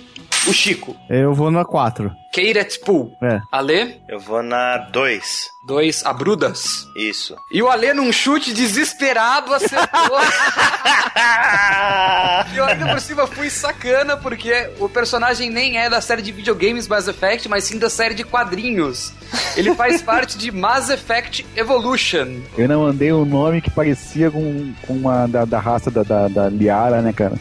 O 0.48 0.52
Chico. 0.52 0.96
Eu 1.08 1.32
vou 1.34 1.52
na 1.52 1.64
4. 1.64 2.23
Keirat 2.34 2.80
Pool. 2.80 3.16
É. 3.22 3.40
Ale, 3.52 4.00
Eu 4.08 4.18
vou 4.18 4.42
na 4.42 4.78
2. 4.90 5.50
dois 5.64 6.04
Abrudas. 6.04 6.84
Isso. 6.96 7.36
E 7.50 7.62
o 7.62 7.70
Ale, 7.70 7.94
num 7.94 8.10
chute 8.10 8.52
desesperado, 8.52 9.54
acertou. 9.54 10.18
e 12.52 12.56
eu 12.56 12.64
ainda 12.64 12.92
por 12.92 13.00
cima 13.00 13.26
fui 13.28 13.48
sacana, 13.48 14.16
porque 14.16 14.70
o 14.80 14.88
personagem 14.88 15.48
nem 15.48 15.78
é 15.78 15.88
da 15.88 16.00
série 16.00 16.22
de 16.22 16.32
videogames 16.32 16.88
Mass 16.88 17.06
Effect, 17.06 17.48
mas 17.48 17.62
sim 17.64 17.78
da 17.78 17.88
série 17.88 18.14
de 18.14 18.24
quadrinhos. 18.24 19.12
Ele 19.56 19.74
faz 19.74 20.02
parte 20.02 20.36
de 20.36 20.50
Mass 20.50 20.90
Effect 20.90 21.46
Evolution. 21.56 22.40
Eu 22.58 22.68
não 22.68 22.82
mandei 22.82 23.12
um 23.12 23.24
nome 23.24 23.60
que 23.60 23.70
parecia 23.70 24.30
com, 24.30 24.72
com 24.86 24.94
uma 24.94 25.26
da, 25.28 25.44
da 25.44 25.60
raça 25.60 25.90
da, 25.90 26.02
da, 26.02 26.28
da 26.28 26.48
Liara, 26.48 27.00
né, 27.00 27.12
cara? 27.12 27.34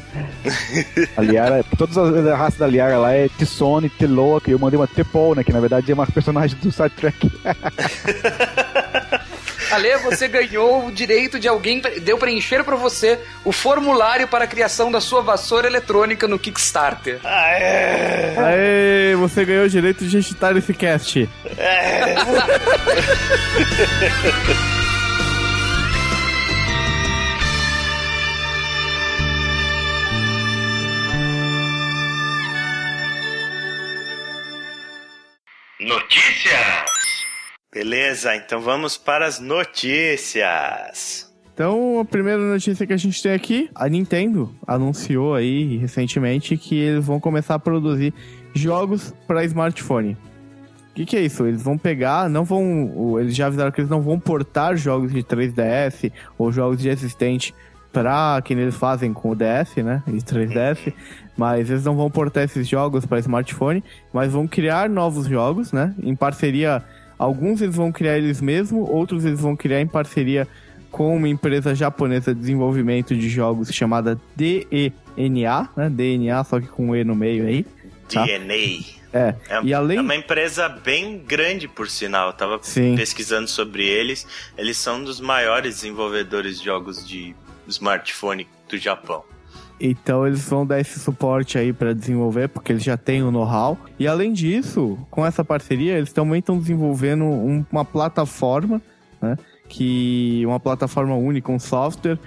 A 1.17 1.21
Liara, 1.21 1.65
todas 1.77 1.97
as 1.97 2.23
da 2.23 2.35
raça 2.35 2.59
da 2.59 2.67
Liara 2.67 2.97
lá 2.97 3.13
é 3.13 3.27
Tissone, 3.29 3.89
Teloa, 3.89 4.39
que 4.39 4.51
eu 4.51 4.59
mandei 4.59 4.79
uma 4.79 4.82
Tepol, 4.87 5.35
né? 5.35 5.43
Que 5.43 5.53
na 5.53 5.59
verdade 5.59 5.91
é 5.91 5.93
uma 5.93 6.07
personagem 6.07 6.57
do 6.59 6.71
Star 6.71 6.89
Trek. 6.89 7.31
Ale, 9.73 9.97
você 9.97 10.27
ganhou 10.27 10.85
o 10.85 10.91
direito 10.91 11.39
de 11.39 11.47
alguém, 11.47 11.81
deu 12.03 12.15
preencher 12.17 12.63
pra 12.63 12.75
você 12.75 13.17
o 13.43 13.51
formulário 13.51 14.27
para 14.27 14.43
a 14.43 14.47
criação 14.47 14.91
da 14.91 15.01
sua 15.01 15.23
vassoura 15.23 15.65
eletrônica 15.65 16.27
no 16.27 16.37
Kickstarter. 16.37 17.19
Aê! 17.23 18.37
Aê, 18.37 19.15
você 19.15 19.43
ganhou 19.43 19.65
o 19.65 19.69
direito 19.69 20.05
de 20.05 20.17
editar 20.17 20.55
esse 20.55 20.75
cast. 20.75 21.27
Notícias! 35.83 36.85
Beleza, 37.73 38.35
então 38.35 38.61
vamos 38.61 38.95
para 38.95 39.25
as 39.25 39.39
notícias. 39.39 41.29
Então, 41.53 41.99
a 41.99 42.05
primeira 42.05 42.41
notícia 42.41 42.87
que 42.87 42.93
a 42.93 42.97
gente 42.97 43.21
tem 43.21 43.33
aqui, 43.33 43.69
a 43.75 43.89
Nintendo 43.89 44.55
anunciou 44.65 45.35
aí 45.35 45.77
recentemente 45.77 46.55
que 46.55 46.79
eles 46.79 47.05
vão 47.05 47.19
começar 47.19 47.55
a 47.55 47.59
produzir 47.59 48.13
jogos 48.53 49.13
para 49.27 49.43
smartphone. 49.43 50.17
O 50.91 50.93
que, 50.95 51.05
que, 51.05 51.17
é 51.17 51.21
isso? 51.21 51.45
Eles 51.45 51.61
vão 51.61 51.77
pegar, 51.77 52.29
não 52.29 52.45
vão. 52.45 53.19
Eles 53.19 53.35
já 53.35 53.47
avisaram 53.47 53.71
que 53.71 53.81
eles 53.81 53.89
não 53.89 54.01
vão 54.01 54.17
portar 54.19 54.77
jogos 54.77 55.11
de 55.11 55.21
3DS 55.21 56.13
ou 56.37 56.51
jogos 56.51 56.79
de 56.79 56.87
existente 56.87 57.53
para 57.91 58.41
que 58.41 58.53
eles 58.53 58.75
fazem 58.75 59.13
com 59.13 59.31
o 59.31 59.35
DS, 59.35 59.75
né? 59.77 60.01
E 60.07 60.13
3DS, 60.13 60.93
mas 61.35 61.69
eles 61.69 61.83
não 61.83 61.95
vão 61.95 62.09
portar 62.09 62.43
esses 62.43 62.67
jogos 62.67 63.05
para 63.05 63.19
smartphone, 63.19 63.83
mas 64.11 64.31
vão 64.31 64.47
criar 64.47 64.89
novos 64.89 65.25
jogos, 65.27 65.71
né? 65.71 65.93
Em 66.01 66.15
parceria, 66.15 66.83
alguns 67.17 67.61
eles 67.61 67.75
vão 67.75 67.91
criar 67.91 68.17
eles 68.17 68.41
mesmos, 68.41 68.87
outros 68.89 69.25
eles 69.25 69.39
vão 69.39 69.55
criar 69.55 69.81
em 69.81 69.87
parceria 69.87 70.47
com 70.91 71.15
uma 71.15 71.27
empresa 71.27 71.73
japonesa 71.73 72.33
de 72.33 72.39
desenvolvimento 72.39 73.15
de 73.15 73.27
jogos 73.27 73.73
chamada 73.73 74.19
DNA, 74.35 75.69
né? 75.75 75.89
DNA, 75.89 76.43
só 76.43 76.59
que 76.59 76.67
com 76.67 76.89
um 76.89 76.95
E 76.95 77.03
no 77.03 77.15
meio 77.15 77.47
aí. 77.47 77.65
Tá? 78.07 78.25
DNA. 78.25 79.01
É, 79.11 79.35
é, 79.47 79.61
e 79.63 79.73
além... 79.73 79.99
é 79.99 80.01
uma 80.01 80.15
empresa 80.15 80.67
bem 80.67 81.19
grande, 81.19 81.67
por 81.67 81.87
sinal. 81.87 82.29
Eu 82.29 82.33
tava 82.33 82.59
Sim. 82.61 82.95
pesquisando 82.95 83.47
sobre 83.47 83.85
eles. 83.85 84.25
Eles 84.57 84.77
são 84.77 84.97
um 84.97 85.03
dos 85.03 85.19
maiores 85.19 85.75
desenvolvedores 85.75 86.59
de 86.59 86.65
jogos 86.65 87.07
de 87.07 87.35
smartphone 87.67 88.47
do 88.67 88.77
Japão. 88.77 89.23
Então 89.79 90.25
eles 90.25 90.47
vão 90.47 90.65
dar 90.65 90.79
esse 90.79 90.99
suporte 90.99 91.57
aí 91.57 91.73
para 91.73 91.93
desenvolver, 91.93 92.47
porque 92.47 92.71
eles 92.71 92.83
já 92.83 92.95
têm 92.95 93.23
o 93.23 93.31
know-how. 93.31 93.77
E 93.99 94.07
além 94.07 94.31
disso, 94.31 94.97
com 95.09 95.25
essa 95.25 95.43
parceria, 95.43 95.97
eles 95.97 96.13
também 96.13 96.39
estão 96.39 96.57
desenvolvendo 96.57 97.25
um, 97.25 97.65
uma 97.71 97.83
plataforma, 97.83 98.81
né? 99.21 99.37
Que 99.67 100.43
uma 100.45 100.59
plataforma 100.59 101.15
única, 101.15 101.51
um 101.51 101.59
software 101.59 102.19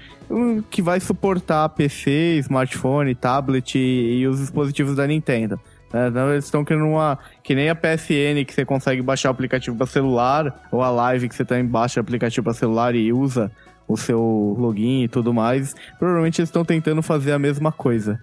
que 0.71 0.83
vai 0.83 0.99
suportar 0.99 1.69
PC, 1.69 2.39
smartphone, 2.41 3.15
tablet 3.15 3.79
e, 3.79 4.19
e 4.21 4.27
os 4.27 4.41
dispositivos 4.41 4.97
da 4.97 5.07
Nintendo. 5.07 5.61
Né? 5.93 6.09
Então 6.09 6.31
eles 6.31 6.45
estão 6.45 6.65
criando 6.65 6.87
uma. 6.87 7.19
Que 7.43 7.55
nem 7.55 7.71
a 7.71 7.75
PSN, 7.75 8.45
que 8.47 8.53
você 8.53 8.65
consegue 8.65 9.01
baixar 9.03 9.29
o 9.29 9.33
aplicativo 9.33 9.77
para 9.77 9.87
celular, 9.87 10.69
ou 10.71 10.83
a 10.83 10.91
Live, 10.91 11.29
que 11.29 11.35
você 11.35 11.45
também 11.45 11.65
baixa 11.65 12.01
o 12.01 12.03
aplicativo 12.03 12.45
para 12.45 12.55
celular 12.55 12.95
e 12.95 13.13
usa 13.13 13.51
o 13.89 13.97
seu 13.97 14.57
login 14.59 15.05
e 15.05 15.09
tudo 15.09 15.33
mais. 15.33 15.75
Provavelmente 15.99 16.41
eles 16.41 16.49
estão 16.49 16.65
tentando 16.65 17.03
fazer 17.03 17.33
a 17.33 17.39
mesma 17.39 17.71
coisa. 17.71 18.23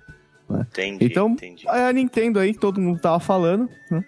Né? 0.49 0.65
Entendi, 0.71 1.05
então, 1.05 1.29
entendi. 1.31 1.67
a 1.67 1.91
Nintendo 1.91 2.39
aí, 2.39 2.53
que 2.53 2.59
todo 2.59 2.81
mundo 2.81 2.99
tava 2.99 3.19
falando, 3.19 3.69
né? 3.89 4.03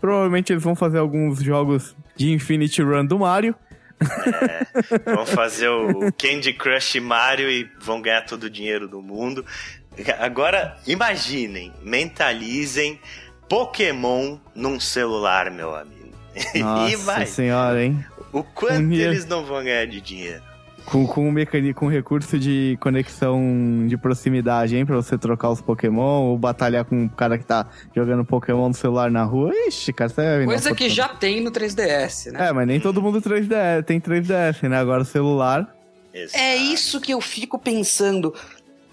Provavelmente 0.00 0.52
eles 0.52 0.62
vão 0.62 0.76
fazer 0.76 0.98
alguns 0.98 1.42
jogos 1.42 1.96
de 2.16 2.32
Infinity 2.32 2.82
Run 2.82 3.06
do 3.06 3.18
Mario. 3.18 3.54
É, 4.00 5.12
vão 5.12 5.26
fazer 5.26 5.68
o 5.68 6.12
Candy 6.12 6.52
Crush 6.52 7.00
Mario 7.00 7.50
e 7.50 7.68
vão 7.80 8.00
ganhar 8.00 8.22
todo 8.22 8.44
o 8.44 8.50
dinheiro 8.50 8.86
do 8.86 9.02
mundo. 9.02 9.44
Agora, 10.20 10.76
imaginem, 10.86 11.72
mentalizem 11.82 13.00
Pokémon 13.48 14.38
num 14.54 14.78
celular, 14.78 15.50
meu 15.50 15.74
amigo. 15.74 15.98
Nossa 16.54 16.96
vai. 16.98 17.26
senhora, 17.26 17.82
hein? 17.82 18.04
O 18.32 18.44
quanto 18.44 18.82
Um 18.82 18.92
eles 18.92 19.26
não 19.26 19.44
vão 19.44 19.64
ganhar 19.64 19.86
de 19.86 20.00
dinheiro? 20.00 20.42
Com, 20.90 21.06
com 21.06 21.28
um 21.28 21.30
mecanismo, 21.30 21.74
com 21.74 21.86
recurso 21.86 22.38
de 22.38 22.78
conexão 22.80 23.86
de 23.86 23.96
proximidade, 23.98 24.76
hein? 24.76 24.86
Pra 24.86 24.96
você 24.96 25.18
trocar 25.18 25.50
os 25.50 25.60
Pokémon 25.60 26.22
ou 26.22 26.38
batalhar 26.38 26.84
com 26.84 27.02
um 27.02 27.08
cara 27.08 27.36
que 27.36 27.44
tá 27.44 27.66
jogando 27.94 28.24
Pokémon 28.24 28.68
no 28.68 28.74
celular 28.74 29.10
na 29.10 29.22
rua. 29.22 29.52
Ixi, 29.68 29.92
cara, 29.92 30.08
você 30.08 30.22
é 30.22 30.44
Coisa 30.46 30.74
que 30.74 30.88
já 30.88 31.08
tem 31.08 31.42
no 31.42 31.50
3DS, 31.50 32.32
né? 32.32 32.48
É, 32.48 32.52
mas 32.52 32.66
nem 32.66 32.80
todo 32.80 33.02
mundo 33.02 33.20
3DS, 33.20 33.84
tem 33.84 34.00
3DS, 34.00 34.66
né? 34.68 34.78
Agora 34.78 35.02
o 35.02 35.04
celular. 35.04 35.74
É 36.32 36.56
isso 36.56 37.00
que 37.00 37.12
eu 37.12 37.20
fico 37.20 37.58
pensando. 37.58 38.34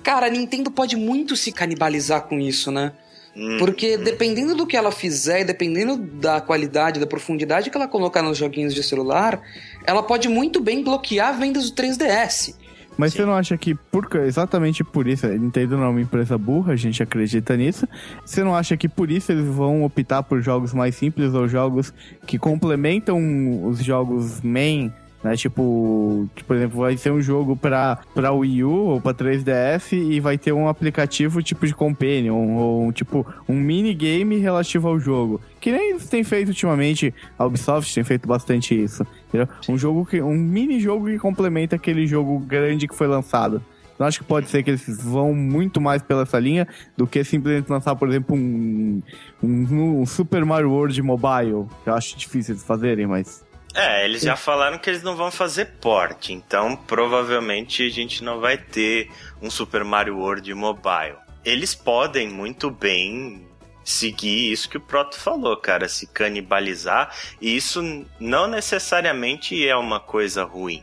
Cara, 0.03 0.27
a 0.27 0.29
Nintendo 0.29 0.69
pode 0.69 0.95
muito 0.95 1.35
se 1.35 1.51
canibalizar 1.51 2.23
com 2.23 2.39
isso, 2.39 2.71
né? 2.71 2.91
Hum, 3.35 3.57
Porque 3.57 3.97
dependendo 3.97 4.55
do 4.55 4.65
que 4.65 4.77
ela 4.77 4.91
fizer 4.91 5.41
e 5.41 5.43
dependendo 5.43 5.97
da 5.97 6.39
qualidade, 6.39 6.99
da 6.99 7.07
profundidade 7.07 7.69
que 7.69 7.75
ela 7.75 7.87
colocar 7.87 8.21
nos 8.21 8.37
joguinhos 8.37 8.73
de 8.73 8.81
celular, 8.81 9.41
ela 9.87 10.03
pode 10.03 10.27
muito 10.27 10.61
bem 10.61 10.83
bloquear 10.83 11.37
vendas 11.37 11.69
do 11.69 11.81
3DS. 11.81 12.55
Mas 12.97 13.11
Sim. 13.11 13.19
você 13.19 13.25
não 13.25 13.33
acha 13.33 13.57
que 13.57 13.75
por, 13.75 14.07
exatamente 14.25 14.83
por 14.83 15.07
isso, 15.07 15.25
a 15.25 15.29
Nintendo 15.29 15.77
não 15.77 15.83
é 15.83 15.89
uma 15.89 16.01
empresa 16.01 16.37
burra, 16.37 16.73
a 16.73 16.75
gente 16.75 17.03
acredita 17.03 17.55
nisso. 17.57 17.87
Você 18.25 18.43
não 18.43 18.55
acha 18.55 18.77
que 18.77 18.87
por 18.87 19.11
isso 19.11 19.31
eles 19.31 19.45
vão 19.45 19.83
optar 19.83 20.23
por 20.23 20.41
jogos 20.41 20.73
mais 20.73 20.95
simples 20.95 21.33
ou 21.33 21.47
jogos 21.47 21.93
que 22.25 22.39
complementam 22.39 23.67
os 23.67 23.83
jogos 23.83 24.41
main, 24.41 24.93
né? 25.25 25.35
Tipo, 25.35 26.29
por 26.45 26.55
exemplo, 26.55 26.79
vai 26.81 26.95
ser 26.95 27.11
um 27.11 27.19
jogo 27.19 27.57
pra, 27.57 27.97
pra 28.13 28.31
Wii 28.31 28.63
U 28.63 28.71
ou 28.71 29.01
pra 29.01 29.11
3DS 29.11 29.93
e 29.93 30.19
vai 30.19 30.37
ter 30.37 30.53
um 30.53 30.67
aplicativo 30.67 31.41
tipo 31.41 31.65
de 31.65 31.73
companion 31.73 32.55
ou 32.55 32.93
tipo 32.93 33.25
um 33.49 33.55
minigame 33.55 34.37
relativo 34.37 34.87
ao 34.87 34.99
jogo. 34.99 35.41
Que 35.59 35.71
nem 35.71 35.89
eles 35.89 36.07
têm 36.07 36.23
feito 36.23 36.49
ultimamente, 36.49 37.11
a 37.39 37.45
Ubisoft 37.45 37.91
tem 37.91 38.03
feito 38.03 38.27
bastante 38.27 38.79
isso. 38.79 39.05
Entendeu? 39.27 39.47
Um 39.67 39.75
jogo 39.75 40.05
que. 40.05 40.21
um 40.21 40.37
mini 40.37 40.79
jogo 40.79 41.07
que 41.07 41.17
complementa 41.17 41.75
aquele 41.75 42.05
jogo 42.05 42.37
grande 42.37 42.87
que 42.87 42.95
foi 42.95 43.07
lançado. 43.07 43.59
Eu 43.97 44.05
acho 44.05 44.19
que 44.19 44.25
pode 44.25 44.47
ser 44.47 44.61
que 44.61 44.69
eles 44.69 45.01
vão 45.01 45.33
muito 45.33 45.81
mais 45.81 46.03
pela 46.03 46.21
essa 46.21 46.37
linha 46.37 46.67
do 46.95 47.07
que 47.07 47.23
simplesmente 47.23 47.71
lançar, 47.71 47.95
por 47.95 48.09
exemplo, 48.09 48.35
um, 48.35 49.01
um, 49.41 50.01
um 50.01 50.05
Super 50.05 50.45
Mario 50.45 50.69
World 50.69 51.01
Mobile. 51.01 51.65
Que 51.83 51.89
eu 51.89 51.95
acho 51.95 52.15
difícil 52.15 52.53
eles 52.53 52.63
fazerem, 52.63 53.07
mas. 53.07 53.43
É, 53.75 54.05
eles 54.05 54.21
já 54.21 54.37
falaram 54.37 54.77
que 54.77 54.89
eles 54.89 55.03
não 55.03 55.17
vão 55.17 55.29
fazer 55.29 55.65
porte, 55.81 56.31
então 56.31 56.77
provavelmente 56.77 57.85
a 57.85 57.89
gente 57.89 58.23
não 58.23 58.39
vai 58.39 58.57
ter 58.57 59.11
um 59.41 59.51
Super 59.51 59.83
Mario 59.83 60.17
World 60.17 60.53
mobile. 60.53 61.17
Eles 61.43 61.75
podem 61.75 62.29
muito 62.29 62.71
bem 62.71 63.45
seguir 63.83 64.51
isso 64.51 64.69
que 64.69 64.77
o 64.77 64.81
Proto 64.81 65.19
falou, 65.19 65.57
cara, 65.57 65.89
se 65.89 66.07
canibalizar, 66.07 67.13
e 67.41 67.53
isso 67.53 67.83
não 68.17 68.47
necessariamente 68.47 69.67
é 69.67 69.75
uma 69.75 69.99
coisa 69.99 70.45
ruim. 70.45 70.81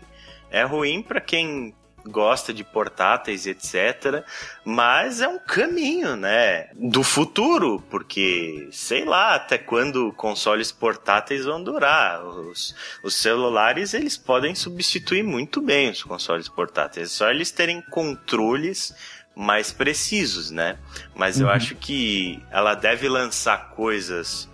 É 0.51 0.63
ruim 0.63 1.03
para 1.03 1.21
quem 1.21 1.75
gosta 2.07 2.53
de 2.53 2.65
portáteis, 2.65 3.47
etc. 3.47 4.25
Mas 4.65 5.21
é 5.21 5.29
um 5.29 5.39
caminho, 5.39 6.17
né? 6.17 6.69
Do 6.75 7.03
futuro, 7.03 7.83
porque 7.91 8.69
sei 8.73 9.05
lá 9.05 9.35
até 9.35 9.59
quando 9.59 10.13
consoles 10.13 10.73
portáteis 10.73 11.45
vão 11.45 11.63
durar. 11.63 12.25
Os, 12.25 12.75
os 13.03 13.15
celulares 13.15 13.95
eles 13.95 14.17
podem 14.17 14.55
substituir 14.55 15.23
muito 15.23 15.61
bem 15.61 15.91
os 15.91 16.03
consoles 16.03 16.49
portáteis. 16.49 17.09
É 17.09 17.11
só 17.11 17.31
eles 17.31 17.51
terem 17.51 17.81
controles 17.91 18.95
mais 19.35 19.73
precisos, 19.73 20.51
né? 20.51 20.79
Mas 21.15 21.41
eu 21.41 21.49
acho 21.49 21.75
que 21.75 22.43
ela 22.51 22.75
deve 22.75 23.09
lançar 23.09 23.71
coisas 23.71 24.49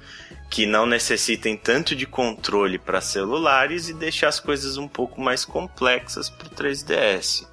que 0.51 0.66
não 0.66 0.86
necessitem 0.86 1.57
tanto 1.57 1.94
de 1.94 2.07
controle 2.07 2.78
para 2.78 3.01
celulares 3.01 3.88
e 3.88 3.94
deixar 3.94 4.28
as 4.28 4.40
coisas 4.40 4.76
um 4.76 4.88
pouco 4.88 5.20
mais 5.20 5.44
complexas 5.44 6.30
para 6.30 6.46
o 6.46 6.51
3DS. 6.51 7.46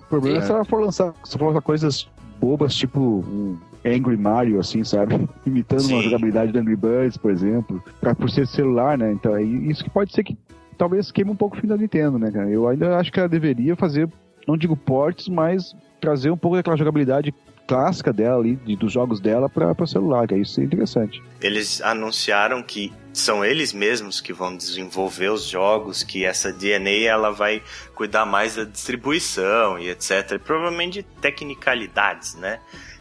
O 0.00 0.06
problema 0.08 0.38
é 0.38 0.42
se 0.42 0.50
ela 0.50 0.64
for 0.64 0.80
lançar, 0.80 1.14
se 1.24 1.38
for 1.38 1.46
lançar 1.46 1.62
coisas 1.62 2.08
bobas, 2.38 2.74
tipo 2.74 3.00
um 3.00 3.58
Angry 3.84 4.16
Mario, 4.16 4.60
assim, 4.60 4.84
sabe? 4.84 5.28
Imitando 5.46 5.80
uma 5.80 5.98
Sim. 5.98 6.02
jogabilidade 6.02 6.52
do 6.52 6.58
Angry 6.58 6.76
Birds, 6.76 7.16
por 7.16 7.30
exemplo, 7.30 7.82
pra, 8.00 8.14
por 8.14 8.30
ser 8.30 8.46
celular, 8.46 8.98
né? 8.98 9.12
Então, 9.12 9.34
é 9.34 9.42
isso 9.42 9.82
que 9.82 9.90
pode 9.90 10.12
ser 10.12 10.22
que 10.22 10.36
talvez 10.76 11.10
queime 11.10 11.30
um 11.30 11.36
pouco 11.36 11.56
o 11.56 11.60
fim 11.60 11.66
da 11.66 11.76
Nintendo, 11.76 12.18
né, 12.18 12.30
cara? 12.30 12.50
Eu 12.50 12.68
ainda 12.68 12.96
acho 12.98 13.10
que 13.10 13.18
ela 13.18 13.28
deveria 13.28 13.74
fazer, 13.74 14.08
não 14.46 14.56
digo 14.56 14.76
portes, 14.76 15.28
mas 15.28 15.74
trazer 16.00 16.30
um 16.30 16.36
pouco 16.36 16.56
daquela 16.56 16.76
jogabilidade 16.76 17.34
clássica 17.66 18.12
dela 18.12 18.38
ali, 18.40 18.56
de- 18.56 18.76
dos 18.76 18.92
jogos 18.92 19.20
dela 19.20 19.48
pra, 19.48 19.74
pra 19.74 19.86
celular, 19.86 20.26
que 20.26 20.34
aí 20.34 20.42
isso 20.42 20.60
é 20.60 20.64
interessante. 20.64 21.22
Eles 21.40 21.80
anunciaram 21.82 22.62
que 22.62 22.92
são 23.12 23.44
eles 23.44 23.72
mesmos 23.72 24.20
que 24.20 24.32
vão 24.32 24.56
desenvolver 24.56 25.30
os 25.30 25.44
jogos, 25.44 26.02
que 26.02 26.24
essa 26.24 26.52
DNA 26.52 27.08
ela 27.08 27.30
vai 27.30 27.62
cuidar 27.94 28.24
mais 28.26 28.56
da 28.56 28.64
distribuição 28.64 29.78
e 29.78 29.88
etc. 29.90 30.32
E 30.34 30.38
provavelmente 30.38 31.02
de 31.02 31.02
tecnicalidades, 31.20 32.34
né? 32.34 32.58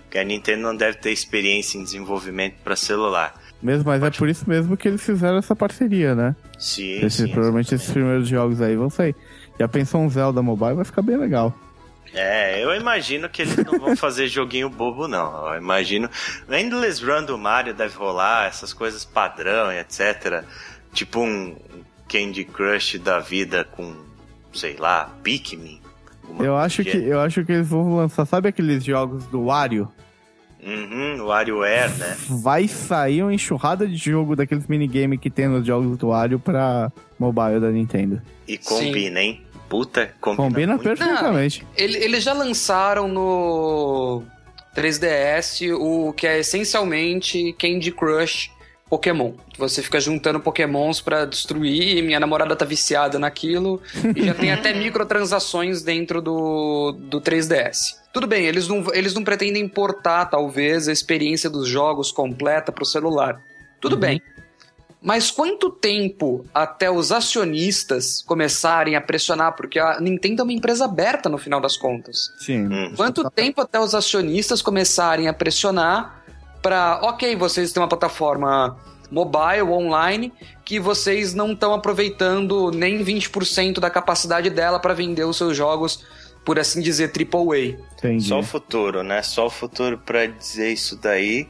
Que 0.10 0.18
a 0.18 0.24
Nintendo 0.24 0.62
não 0.64 0.76
deve 0.76 0.98
ter 0.98 1.12
experiência 1.12 1.78
em 1.78 1.84
desenvolvimento 1.84 2.56
para 2.64 2.76
celular. 2.76 3.34
Mesmo, 3.62 3.86
mas 3.86 4.02
é 4.04 4.10
por 4.10 4.28
isso 4.28 4.44
mesmo 4.50 4.76
que 4.76 4.88
eles 4.88 5.02
fizeram 5.02 5.38
essa 5.38 5.56
parceria, 5.56 6.16
né? 6.16 6.36
Sim, 6.60 6.98
Esses, 6.98 7.14
sim, 7.14 7.28
provavelmente 7.28 7.68
esses 7.74 7.88
exatamente. 7.88 7.94
primeiros 7.94 8.28
jogos 8.28 8.62
aí 8.62 8.76
vão 8.76 8.90
sair. 8.90 9.16
Já 9.60 9.68
pensou 9.68 10.02
um 10.02 10.10
Zelda 10.10 10.42
Mobile? 10.42 10.74
Vai 10.74 10.86
ficar 10.86 11.02
bem 11.04 11.16
legal. 11.16 11.54
É, 12.14 12.64
eu 12.64 12.76
imagino 12.76 13.30
que 13.30 13.42
eles 13.42 13.56
não 13.58 13.80
vão 13.80 13.96
fazer 13.96 14.28
joguinho 14.28 14.70
bobo, 14.70 15.08
não. 15.08 15.54
Eu 15.54 15.60
imagino. 15.60 16.10
O 16.48 16.54
Endless 16.54 17.04
Run 17.04 17.24
do 17.24 17.38
Mario 17.38 17.74
deve 17.74 17.96
rolar, 17.96 18.48
essas 18.48 18.74
coisas 18.74 19.06
padrão 19.06 19.72
e 19.72 19.80
etc. 19.80 20.44
Tipo 20.94 21.22
um 21.22 21.56
Candy 22.10 22.44
Crush 22.44 23.00
da 23.00 23.20
vida 23.20 23.64
com, 23.64 23.96
sei 24.54 24.76
lá, 24.78 25.10
Pikmin. 25.24 25.82
Eu 26.40 26.56
acho 26.56 26.84
do 26.84 26.90
que 26.90 26.98
eu 26.98 27.20
acho 27.20 27.44
que 27.46 27.52
eles 27.52 27.68
vão 27.68 27.96
lançar, 27.96 28.26
sabe 28.26 28.50
aqueles 28.50 28.84
jogos 28.84 29.26
do 29.28 29.46
Wario? 29.46 29.90
Uhum, 30.64 31.24
o 31.24 31.26
WarioWare, 31.26 31.90
né? 31.98 32.16
Vai 32.30 32.68
sair 32.68 33.24
uma 33.24 33.34
enxurrada 33.34 33.88
de 33.88 33.96
jogo 33.96 34.36
daqueles 34.36 34.68
minigame 34.68 35.18
que 35.18 35.30
tem 35.30 35.48
nos 35.48 35.66
jogos 35.66 35.98
do 35.98 36.10
Wario 36.10 36.40
pra 36.40 36.92
mobile 37.18 37.60
da 37.60 37.72
Nintendo. 37.72 38.22
E 38.48 38.60
combina, 38.60 39.22
hein? 39.22 39.42
Puta, 39.72 40.14
combina, 40.20 40.44
Combina 40.50 40.74
muito. 40.74 40.84
perfeitamente. 40.84 41.66
Ele- 41.78 41.98
Eles 41.98 42.22
já 42.24 42.34
lançaram 42.34 43.08
no 43.08 44.22
3DS 44.76 45.72
o 45.74 46.12
que 46.12 46.28
é 46.28 46.40
essencialmente 46.40 47.54
Candy 47.58 47.90
Crush 47.92 48.52
Pokémon. 48.90 49.32
Você 49.58 49.82
fica 49.82 49.98
juntando 50.02 50.42
Pokémons 50.42 51.00
pra 51.00 51.24
destruir, 51.24 51.98
e 51.98 52.02
minha 52.02 52.20
namorada 52.20 52.54
tá 52.54 52.66
viciada 52.66 53.18
naquilo, 53.18 53.82
e 54.14 54.26
já 54.26 54.34
tem 54.34 54.52
até 54.52 54.74
microtransações 54.76 55.82
dentro 55.82 56.22
do, 56.22 56.92
do 57.00 57.22
3DS. 57.22 57.96
Tudo 58.14 58.28
bem, 58.28 58.46
eles 58.46 58.68
não, 58.68 58.84
eles 58.94 59.14
não 59.14 59.24
pretendem 59.24 59.64
importar, 59.64 60.26
talvez, 60.26 60.90
a 60.90 60.92
experiência 60.92 61.50
dos 61.50 61.66
jogos 61.66 62.12
completa 62.12 62.74
pro 62.74 62.84
celular. 62.86 63.42
Tudo 63.80 63.96
bem. 63.96 64.22
Mas 65.02 65.32
quanto 65.32 65.72
tempo 65.72 66.46
até 66.54 66.92
os 66.92 67.12
acionistas 67.12 68.22
começarem 68.22 68.96
a 68.96 69.02
pressionar? 69.02 69.56
Porque 69.56 69.80
a 69.80 70.00
Nintendo 70.00 70.42
é 70.42 70.44
uma 70.44 70.54
empresa 70.54 70.86
aberta 70.86 71.28
no 71.28 71.40
final 71.40 71.60
das 71.60 71.76
contas. 71.76 72.32
Sim. 72.38 72.68
Hum. 72.68 72.94
Quanto 72.96 73.28
tempo 73.32 73.62
até 73.62 73.80
os 73.80 73.96
acionistas 73.96 74.62
começarem 74.62 75.28
a 75.28 75.34
pressionar 75.34 76.24
para, 76.62 77.00
ok, 77.02 77.36
vocês 77.36 77.74
têm 77.74 77.82
uma 77.82 77.90
plataforma 77.90 78.78
mobile, 79.10 79.64
online, 79.64 80.32
que 80.64 80.80
vocês 80.80 81.34
não 81.34 81.54
estão 81.54 81.74
aproveitando 81.74 82.72
nem 82.72 83.04
20% 83.04 83.80
da 83.80 83.90
capacidade 83.90 84.50
dela 84.52 84.80
para 84.80 84.94
vender 84.94 85.26
os 85.26 85.36
seus 85.36 85.58
jogos, 85.58 86.06
por 86.46 86.60
assim 86.60 86.80
dizer, 86.80 87.12
AAA. 87.12 87.78
Entendi. 87.98 88.28
Só 88.28 88.40
o 88.40 88.44
futuro, 88.44 89.02
né? 89.04 89.22
Só 89.24 89.48
o 89.48 89.50
futuro 89.50 89.98
pra 89.98 90.28
dizer 90.28 90.72
isso 90.72 90.96
daí. 90.96 91.50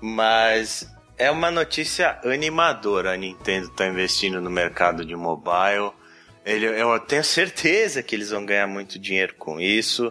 Mas 0.00 0.86
é 1.20 1.30
uma 1.30 1.50
notícia 1.50 2.18
animadora. 2.24 3.12
A 3.12 3.16
Nintendo 3.16 3.68
tá 3.68 3.86
investindo 3.86 4.40
no 4.40 4.48
mercado 4.48 5.04
de 5.04 5.14
mobile. 5.14 5.92
Ele, 6.46 6.64
eu 6.64 6.98
tenho 6.98 7.22
certeza 7.22 8.02
que 8.02 8.16
eles 8.16 8.30
vão 8.30 8.46
ganhar 8.46 8.66
muito 8.66 8.98
dinheiro 8.98 9.34
com 9.34 9.60
isso. 9.60 10.10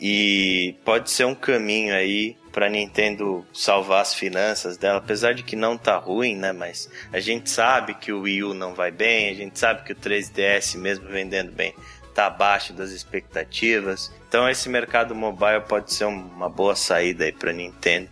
E 0.00 0.76
pode 0.82 1.10
ser 1.10 1.26
um 1.26 1.34
caminho 1.34 1.94
aí 1.94 2.38
pra 2.50 2.70
Nintendo 2.70 3.46
salvar 3.52 4.00
as 4.00 4.14
finanças 4.14 4.78
dela, 4.78 4.96
apesar 4.96 5.34
de 5.34 5.42
que 5.42 5.54
não 5.54 5.76
tá 5.76 5.98
ruim, 5.98 6.34
né? 6.34 6.52
Mas 6.52 6.88
a 7.12 7.20
gente 7.20 7.50
sabe 7.50 7.92
que 7.92 8.10
o 8.10 8.22
Wii 8.22 8.44
U 8.44 8.54
não 8.54 8.74
vai 8.74 8.90
bem, 8.90 9.28
a 9.28 9.34
gente 9.34 9.58
sabe 9.58 9.84
que 9.84 9.92
o 9.92 9.96
3DS, 9.96 10.78
mesmo 10.78 11.06
vendendo 11.06 11.52
bem, 11.52 11.74
tá 12.14 12.28
abaixo 12.28 12.72
das 12.72 12.92
expectativas. 12.92 14.10
Então 14.26 14.48
esse 14.48 14.70
mercado 14.70 15.14
mobile 15.14 15.60
pode 15.68 15.92
ser 15.92 16.06
uma 16.06 16.48
boa 16.48 16.74
saída 16.74 17.26
aí 17.26 17.32
pra 17.32 17.52
Nintendo. 17.52 18.08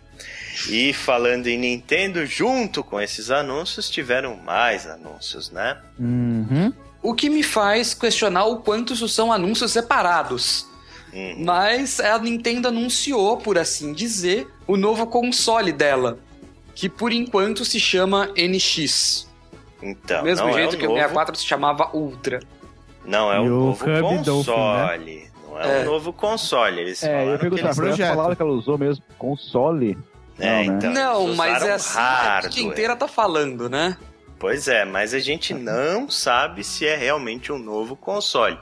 E 0.69 0.93
falando 0.93 1.47
em 1.47 1.57
Nintendo, 1.57 2.25
junto 2.25 2.83
com 2.83 2.99
esses 2.99 3.31
anúncios, 3.31 3.89
tiveram 3.89 4.35
mais 4.37 4.87
anúncios, 4.87 5.49
né? 5.51 5.77
Uhum. 5.99 6.73
O 7.01 7.13
que 7.13 7.29
me 7.29 7.43
faz 7.43 7.93
questionar 7.93 8.45
o 8.45 8.57
quanto 8.57 8.93
isso 8.93 9.07
são 9.07 9.31
anúncios 9.31 9.71
separados. 9.71 10.65
Uhum. 11.13 11.35
Mas 11.39 11.99
a 11.99 12.17
Nintendo 12.19 12.67
anunciou, 12.67 13.37
por 13.37 13.57
assim 13.57 13.93
dizer, 13.93 14.47
o 14.67 14.75
novo 14.77 15.07
console 15.07 15.71
dela, 15.71 16.19
que 16.75 16.87
por 16.89 17.11
enquanto 17.11 17.63
se 17.65 17.79
chama 17.79 18.29
NX. 18.37 19.27
Então, 19.81 20.19
Do 20.19 20.25
mesmo 20.25 20.47
não 20.47 20.53
jeito 20.53 20.73
é 20.73 20.77
o 20.77 20.79
que 20.79 20.85
o 20.85 20.89
novo, 20.89 20.99
64 21.01 21.35
se 21.37 21.45
chamava 21.45 21.89
Ultra. 21.95 22.41
Não 23.05 23.31
é 23.31 23.39
o 23.39 23.43
o 23.43 23.49
novo 23.49 23.85
Kirby 23.85 24.01
Dolphin, 24.01 24.51
console. 24.51 25.29
Não 25.47 25.59
é, 25.59 25.79
É. 25.79 25.81
um 25.81 25.85
novo 25.85 26.13
console. 26.13 26.81
Eles 26.81 27.01
É, 27.01 27.33
eu 27.33 27.39
que 27.39 27.45
eles... 27.47 27.75
projeto. 27.75 28.09
palavra 28.15 28.35
que 28.35 28.41
ela 28.41 28.51
usou 28.51 28.77
mesmo, 28.77 29.03
console. 29.17 29.97
É, 30.39 30.63
Não, 30.63 30.71
né? 30.71 30.77
então, 30.77 30.91
não, 30.91 31.35
mas 31.35 31.63
é 31.63 31.73
assim 31.73 31.93
que 31.93 31.99
a 31.99 32.41
mídia 32.43 32.63
inteira 32.63 32.95
tá 32.95 33.07
falando, 33.07 33.69
né? 33.69 33.97
Pois 34.39 34.67
é, 34.69 34.85
mas 34.85 35.13
a 35.13 35.19
gente 35.19 35.53
não 35.53 36.09
sabe 36.09 36.63
se 36.63 36.85
é 36.85 36.95
realmente 36.95 37.51
um 37.51 37.57
novo 37.57 37.95
console. 37.95 38.57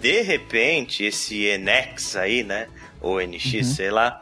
De 0.00 0.22
repente, 0.22 1.04
esse 1.04 1.46
NX 1.56 2.16
aí, 2.16 2.42
né? 2.42 2.66
Ou 3.00 3.20
NX, 3.20 3.66
sei 3.76 3.90
lá, 3.90 4.20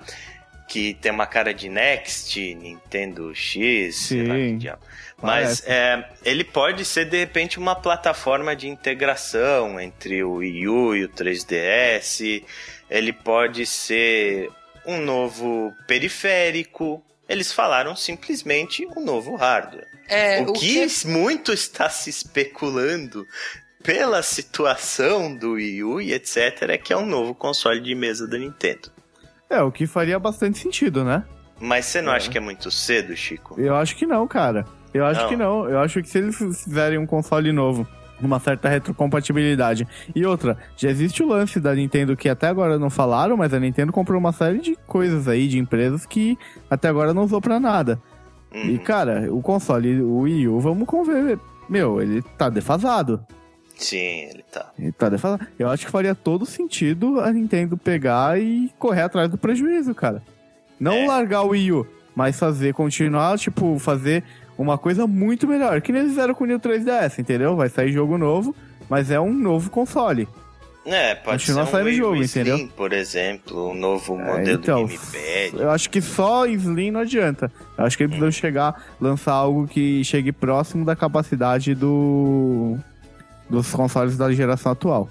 que 0.68 0.94
tem 0.94 1.10
uma 1.10 1.26
cara 1.26 1.54
de 1.54 1.68
Next, 1.68 2.54
Nintendo 2.54 3.34
X, 3.34 3.96
sei 3.96 4.26
lá 4.26 4.34
que 4.34 4.48
Sim. 4.48 4.58
diabo. 4.58 4.82
Mas 5.20 5.64
é, 5.66 6.04
ele 6.24 6.44
pode 6.44 6.84
ser, 6.84 7.06
de 7.06 7.18
repente, 7.18 7.58
uma 7.58 7.74
plataforma 7.74 8.54
de 8.54 8.68
integração 8.68 9.80
entre 9.80 10.22
o 10.22 10.34
Wii 10.34 10.68
U 10.68 10.94
e 10.94 11.04
o 11.04 11.08
3DS. 11.08 12.44
Ele 12.88 13.12
pode 13.12 13.66
ser 13.66 14.48
um 14.88 15.00
novo 15.00 15.72
periférico. 15.86 17.02
Eles 17.28 17.52
falaram 17.52 17.94
simplesmente 17.94 18.88
um 18.96 19.04
novo 19.04 19.36
hardware. 19.36 19.86
É, 20.08 20.40
o, 20.40 20.52
que, 20.54 20.86
muito 21.06 21.52
está 21.52 21.90
se 21.90 22.08
especulando 22.08 23.26
pela 23.84 24.22
situação 24.22 25.36
do 25.36 25.52
Wii 25.52 25.84
U 25.84 26.00
e 26.00 26.12
etc. 26.14 26.62
é 26.70 26.78
que 26.78 26.92
é 26.92 26.96
um 26.96 27.06
novo 27.06 27.34
console 27.34 27.80
de 27.80 27.94
mesa 27.94 28.26
da 28.26 28.38
Nintendo. 28.38 28.90
É, 29.50 29.60
o 29.62 29.70
que 29.70 29.86
faria 29.86 30.18
bastante 30.18 30.58
sentido, 30.58 31.04
né? 31.04 31.22
Mas 31.60 31.86
você 31.86 32.00
não 32.00 32.12
É. 32.12 32.16
acha 32.16 32.30
que 32.30 32.38
é 32.38 32.40
muito 32.40 32.70
cedo, 32.70 33.14
Chico? 33.16 33.60
Eu 33.60 33.76
acho 33.76 33.94
que 33.96 34.06
não, 34.06 34.26
cara. 34.26 34.64
Eu 34.94 35.04
acho 35.04 35.20
Não. 35.22 35.28
que 35.28 35.36
não. 35.36 35.68
Eu 35.68 35.78
acho 35.80 36.02
que 36.02 36.08
se 36.08 36.18
eles 36.18 36.36
fizerem 36.36 36.98
um 36.98 37.06
console 37.06 37.52
novo, 37.52 37.86
uma 38.20 38.38
certa 38.40 38.68
retrocompatibilidade. 38.68 39.86
E 40.14 40.24
outra, 40.26 40.56
já 40.76 40.90
existe 40.90 41.22
o 41.22 41.26
lance 41.28 41.58
da 41.60 41.74
Nintendo 41.74 42.16
que 42.16 42.28
até 42.28 42.48
agora 42.48 42.78
não 42.78 42.90
falaram, 42.90 43.36
mas 43.36 43.52
a 43.54 43.60
Nintendo 43.60 43.92
comprou 43.92 44.18
uma 44.18 44.32
série 44.32 44.58
de 44.58 44.76
coisas 44.86 45.28
aí, 45.28 45.48
de 45.48 45.58
empresas 45.58 46.04
que 46.06 46.36
até 46.70 46.88
agora 46.88 47.12
não 47.14 47.24
usou 47.24 47.40
pra 47.40 47.58
nada. 47.60 48.00
E, 48.52 48.70
Uhum. 48.72 48.78
cara, 48.78 49.32
o 49.32 49.42
console, 49.42 50.00
o 50.00 50.20
Wii 50.20 50.48
U, 50.48 50.60
vamos 50.60 50.86
conver. 50.88 51.38
Meu, 51.68 52.00
ele 52.00 52.22
tá 52.36 52.48
defasado. 52.48 53.20
Sim, 53.76 53.96
ele 54.30 54.42
tá. 54.50 54.70
Ele 54.78 54.90
tá 54.92 55.08
defasado. 55.08 55.46
Eu 55.58 55.68
acho 55.68 55.84
que 55.86 55.92
faria 55.92 56.14
todo 56.14 56.44
sentido 56.46 57.20
a 57.20 57.30
Nintendo 57.32 57.76
pegar 57.76 58.40
e 58.40 58.72
correr 58.78 59.02
atrás 59.02 59.30
do 59.30 59.38
prejuízo, 59.38 59.94
cara. 59.94 60.22
Não 60.80 60.92
É. 60.94 61.06
largar 61.06 61.42
o 61.42 61.48
Wii 61.50 61.72
U, 61.72 61.86
mas 62.16 62.38
fazer, 62.38 62.72
continuar, 62.74 63.38
tipo, 63.38 63.78
fazer 63.78 64.24
uma 64.58 64.76
coisa 64.76 65.06
muito 65.06 65.46
melhor. 65.46 65.80
Que 65.80 65.92
nem 65.92 66.02
eles 66.02 66.12
fizeram 66.12 66.34
com 66.34 66.44
o 66.44 66.46
New 66.46 66.58
3DS, 66.60 67.18
entendeu? 67.20 67.56
Vai 67.56 67.68
sair 67.68 67.92
jogo 67.92 68.18
novo, 68.18 68.54
mas 68.90 69.10
é 69.10 69.18
um 69.20 69.32
novo 69.32 69.70
console. 69.70 70.28
É, 70.84 71.14
pode 71.14 71.44
Continua 71.44 71.64
ser 71.64 71.68
um 71.68 71.72
saindo 71.72 71.86
Wii 71.88 71.96
jogo, 71.96 72.16
Slim, 72.22 72.40
entendeu? 72.50 72.68
por 72.74 72.92
exemplo, 72.94 73.70
um 73.70 73.74
novo 73.74 74.18
É, 74.18 74.24
modelo 74.24 74.50
então, 74.62 74.86
Gamepad. 74.86 75.60
Eu 75.60 75.70
acho 75.70 75.90
que 75.90 76.00
só 76.00 76.46
Slim 76.46 76.90
não 76.90 77.00
adianta. 77.00 77.52
Eu 77.76 77.84
acho 77.84 77.96
que 77.96 78.04
eles 78.04 78.10
precisam 78.16 78.30
chegar, 78.32 78.82
lançar 78.98 79.32
algo 79.32 79.66
que 79.68 80.02
chegue 80.02 80.32
próximo 80.32 80.86
da 80.86 80.96
capacidade 80.96 81.74
do 81.74 82.78
dos 83.50 83.70
consoles 83.70 84.16
da 84.16 84.32
geração 84.32 84.72
atual. 84.72 85.08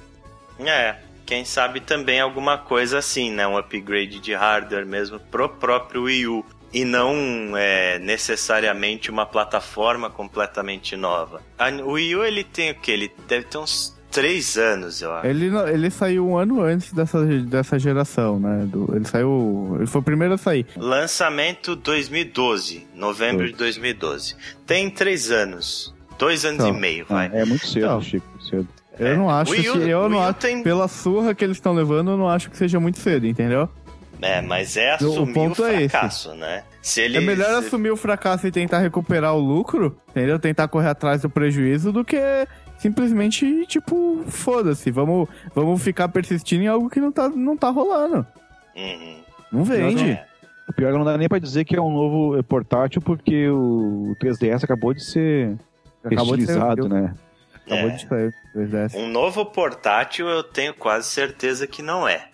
É, 0.60 0.96
quem 1.28 1.46
sabe 1.46 1.80
também 1.80 2.20
alguma 2.20 2.58
coisa 2.58 2.98
assim, 2.98 3.32
né? 3.32 3.48
Um 3.48 3.58
upgrade 3.58 4.20
de 4.20 4.34
hardware 4.34 4.86
mesmo 4.86 5.20
pro 5.20 5.48
próprio 5.50 6.04
Wii 6.04 6.28
U. 6.28 6.46
E 6.74 6.84
não 6.84 7.56
é, 7.56 7.98
necessariamente 8.00 9.10
uma 9.10 9.26
plataforma 9.26 10.10
completamente 10.10 10.96
nova. 10.96 11.42
A- 11.58 11.70
o 11.70 11.92
Wii 11.94 12.16
U, 12.18 12.24
ele 12.26 12.44
tem 12.44 12.72
o 12.72 12.76
quê? 12.76 12.92
Ele 12.92 13.12
deve 13.28 13.46
ter 13.46 13.58
uns 13.58 13.96
3 14.12 14.58
anos, 14.58 15.02
eu 15.02 15.12
acho. 15.14 15.28
Ele, 15.28 15.46
ele 15.72 15.90
saiu 15.90 16.28
um 16.28 16.38
ano 16.38 16.62
antes 16.62 16.92
dessa, 16.92 17.24
dessa 17.26 17.80
geração, 17.80 18.40
né? 18.40 18.66
Do- 18.68 18.94
ele 18.96 19.06
saiu. 19.06 19.76
Ele 19.78 19.88
foi 19.88 20.02
o 20.02 20.04
primeiro 20.04 20.34
a 20.34 20.38
sair. 20.38 20.66
Lançamento 20.76 21.76
2012, 21.76 22.86
novembro 22.96 23.46
de 23.48 23.54
2012. 23.54 24.36
Tem 24.66 24.90
3 24.90 25.32
anos. 25.32 25.94
Dois 26.20 26.44
anos 26.46 26.66
Então, 26.66 26.76
e 26.76 26.80
meio, 26.80 27.06
vai. 27.08 27.30
é 27.32 27.46
muito 27.46 27.68
cedo, 27.68 27.86
Não. 27.86 28.02
Chico, 28.02 28.26
cedo. 28.42 28.68
Eu 29.00 29.08
É. 29.08 29.16
não 29.16 29.30
acho 29.30 29.52
U- 29.52 29.56
que. 29.56 29.66
Eu 29.68 30.10
não 30.10 30.20
acho. 30.20 30.34
tem- 30.40 30.64
Pela 30.64 30.88
surra 30.88 31.36
que 31.36 31.44
eles 31.44 31.58
estão 31.58 31.74
levando, 31.74 32.12
eu 32.12 32.18
não 32.18 32.28
acho 32.28 32.50
que 32.50 32.58
seja 32.58 32.80
muito 32.80 32.98
cedo, 32.98 33.28
entendeu? 33.28 33.70
É, 34.22 34.42
mas 34.42 34.76
é 34.78 34.92
O 34.94 34.96
assumir 34.96 35.32
o, 35.32 35.34
ponto 35.34 35.66
é 35.66 35.76
esse. 35.84 35.90
fracasso, 35.90 36.34
né? 36.34 36.64
Se 36.82 37.02
ele 37.02 37.18
É 37.18 37.22
melhor 37.22 37.54
assumir 37.56 37.92
o 37.92 37.98
fracasso 37.98 38.48
e 38.48 38.52
tentar 38.52 38.80
recuperar 38.80 39.36
o 39.36 39.40
lucro, 39.40 39.98
entendeu? 40.10 40.40
Tentar 40.40 40.68
correr 40.68 40.90
atrás 40.90 41.22
do 41.22 41.30
prejuízo 41.30 41.92
do 41.92 42.04
que 42.04 42.18
simplesmente, 42.78 43.66
tipo, 43.68 44.24
foda-se, 44.28 44.90
vamos, 44.92 45.28
vamos 45.54 45.82
ficar 45.82 46.08
persistindo 46.10 46.64
em 46.64 46.68
algo 46.68 46.90
que 46.90 47.00
não 47.00 47.12
tá, 47.12 47.28
não 47.30 47.58
tá 47.58 47.70
rolando. 47.70 48.26
Uhum. 48.76 49.18
Não 49.52 49.64
vende. 49.64 50.12
É. 50.12 50.26
O 50.70 50.74
pior 50.74 50.90
é 50.90 50.92
que 50.92 50.98
não 50.98 51.06
dá 51.06 51.18
nem 51.18 51.30
pra 51.30 51.40
dizer 51.40 51.64
que 51.66 51.76
é 51.76 51.82
um 51.82 51.92
novo 51.92 52.44
portátil, 52.44 53.02
porque 53.02 53.48
o 53.50 54.16
3DS 54.22 54.64
acabou 54.64 54.94
de 54.94 55.04
ser 55.04 55.56
Acabou 56.04 56.36
de 56.38 56.46
ser- 56.46 56.52
estilizado, 56.54 56.90
né? 56.90 57.14
Acabou 57.66 57.90
É. 57.90 57.94
de 57.94 58.08
sair. 58.08 58.34
3DS. 58.54 58.96
Um 58.96 59.08
novo 59.10 59.46
portátil 59.46 60.28
eu 60.28 60.44
tenho 60.44 60.74
quase 60.74 61.08
certeza 61.10 61.66
que 61.68 61.82
não 61.82 62.08
é. 62.08 62.26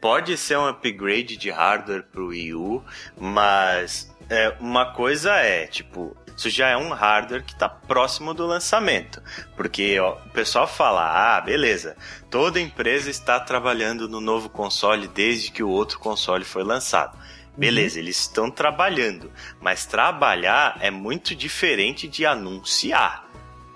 Pode 0.00 0.36
ser 0.36 0.58
um 0.58 0.66
upgrade 0.66 1.36
de 1.36 1.50
hardware 1.50 2.04
pro 2.04 2.28
Wii 2.28 2.54
U, 2.54 2.84
mas 3.18 4.10
é, 4.30 4.54
uma 4.58 4.92
coisa 4.94 5.32
é, 5.36 5.66
tipo, 5.66 6.16
isso 6.36 6.48
já 6.48 6.68
é 6.68 6.76
um 6.76 6.88
hardware 6.88 7.44
que 7.44 7.54
tá 7.54 7.68
próximo 7.68 8.32
do 8.32 8.46
lançamento. 8.46 9.22
Porque 9.56 10.00
ó, 10.00 10.14
o 10.14 10.30
pessoal 10.30 10.66
fala, 10.66 11.36
ah, 11.36 11.40
beleza, 11.40 11.96
toda 12.30 12.58
empresa 12.58 13.10
está 13.10 13.38
trabalhando 13.38 14.08
no 14.08 14.22
novo 14.22 14.48
console 14.48 15.06
desde 15.06 15.50
que 15.50 15.62
o 15.62 15.68
outro 15.68 15.98
console 15.98 16.44
foi 16.44 16.64
lançado. 16.64 17.18
Beleza, 17.56 17.98
eles 17.98 18.20
estão 18.20 18.50
trabalhando, 18.50 19.30
mas 19.60 19.84
trabalhar 19.84 20.78
é 20.80 20.90
muito 20.90 21.34
diferente 21.34 22.08
de 22.08 22.24
anunciar, 22.24 23.28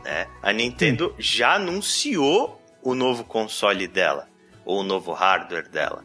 né? 0.02 0.26
A 0.40 0.52
Nintendo 0.54 1.14
já 1.18 1.56
anunciou 1.56 2.62
o 2.82 2.94
novo 2.94 3.24
console 3.24 3.86
dela, 3.86 4.26
ou 4.64 4.80
o 4.80 4.82
novo 4.82 5.12
hardware 5.12 5.68
dela. 5.68 6.02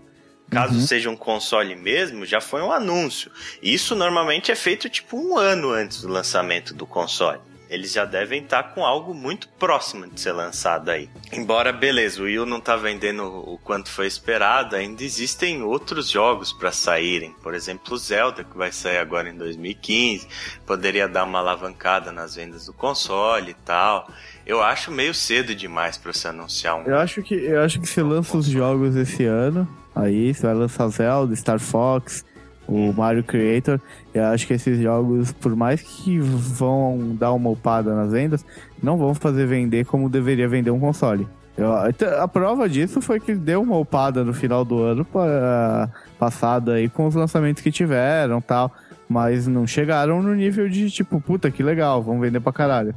Caso 0.49 0.73
Uhum. 0.75 0.81
seja 0.81 1.09
um 1.09 1.15
console 1.15 1.75
mesmo, 1.75 2.25
já 2.25 2.41
foi 2.41 2.61
um 2.61 2.71
anúncio. 2.71 3.31
Isso 3.61 3.95
normalmente 3.95 4.51
é 4.51 4.55
feito 4.55 4.89
tipo 4.89 5.15
um 5.17 5.37
ano 5.37 5.69
antes 5.69 6.01
do 6.01 6.07
lançamento 6.07 6.73
do 6.73 6.85
console. 6.87 7.39
Eles 7.69 7.91
já 7.91 8.03
devem 8.03 8.41
estar 8.41 8.63
com 8.73 8.83
algo 8.83 9.13
muito 9.13 9.47
próximo 9.47 10.07
de 10.07 10.19
ser 10.19 10.31
lançado 10.31 10.89
aí. 10.89 11.07
Embora, 11.31 11.71
beleza, 11.71 12.19
o 12.19 12.25
Wii 12.25 12.39
U 12.39 12.45
não 12.47 12.59
tá 12.59 12.75
vendendo 12.75 13.23
o 13.25 13.59
quanto 13.59 13.91
foi 13.91 14.07
esperado, 14.07 14.75
ainda 14.75 15.03
existem 15.03 15.61
outros 15.61 16.09
jogos 16.09 16.51
para 16.51 16.71
saírem. 16.71 17.31
Por 17.43 17.53
exemplo, 17.53 17.93
o 17.93 17.97
Zelda, 17.99 18.43
que 18.43 18.57
vai 18.57 18.71
sair 18.71 18.97
agora 18.97 19.29
em 19.29 19.37
2015. 19.37 20.27
Poderia 20.65 21.07
dar 21.07 21.25
uma 21.25 21.37
alavancada 21.37 22.11
nas 22.11 22.33
vendas 22.33 22.65
do 22.65 22.73
console 22.73 23.51
e 23.51 23.55
tal. 23.63 24.09
Eu 24.47 24.63
acho 24.63 24.89
meio 24.91 25.13
cedo 25.13 25.53
demais 25.53 25.95
para 25.95 26.11
se 26.11 26.27
anunciar 26.27 26.75
um. 26.75 26.85
Eu 26.85 26.97
acho 26.97 27.21
que 27.21 27.35
eu 27.35 27.61
acho 27.61 27.79
que 27.79 27.87
você 27.87 28.01
lança 28.01 28.35
os 28.35 28.47
jogos 28.47 28.95
esse 28.95 29.25
ano, 29.25 29.69
aí 29.95 30.33
você 30.33 30.45
vai 30.45 30.55
lançar 30.55 30.87
Zelda, 30.89 31.35
Star 31.35 31.59
Fox, 31.59 32.23
o 32.67 32.93
Mario 32.93 33.23
Creator. 33.23 33.79
Eu 34.13 34.25
acho 34.25 34.45
que 34.47 34.53
esses 34.53 34.79
jogos, 34.79 35.31
por 35.31 35.55
mais 35.55 35.81
que 35.81 36.19
vão 36.19 37.15
dar 37.19 37.33
uma 37.33 37.49
upada 37.49 37.93
nas 37.95 38.11
vendas, 38.11 38.45
não 38.81 38.97
vão 38.97 39.13
fazer 39.13 39.45
vender 39.47 39.85
como 39.85 40.09
deveria 40.09 40.47
vender 40.47 40.71
um 40.71 40.79
console. 40.79 41.27
Eu- 41.57 41.73
a 42.21 42.27
prova 42.27 42.69
disso 42.69 43.01
foi 43.01 43.19
que 43.19 43.35
deu 43.35 43.61
uma 43.61 43.77
upada 43.77 44.23
no 44.23 44.33
final 44.33 44.63
do 44.63 44.79
ano 44.81 45.03
pa- 45.03 45.89
passado 46.17 46.71
aí 46.71 46.87
com 46.87 47.05
os 47.05 47.15
lançamentos 47.15 47.61
que 47.61 47.71
tiveram 47.71 48.39
tal. 48.39 48.71
Mas 49.09 49.47
não 49.47 49.65
chegaram 49.65 50.21
no 50.21 50.35
nível 50.35 50.69
de 50.69 50.89
tipo, 50.91 51.19
puta 51.19 51.49
que 51.49 51.63
legal, 51.63 52.01
vamos 52.03 52.21
vender 52.21 52.39
pra 52.39 52.53
caralho. 52.53 52.93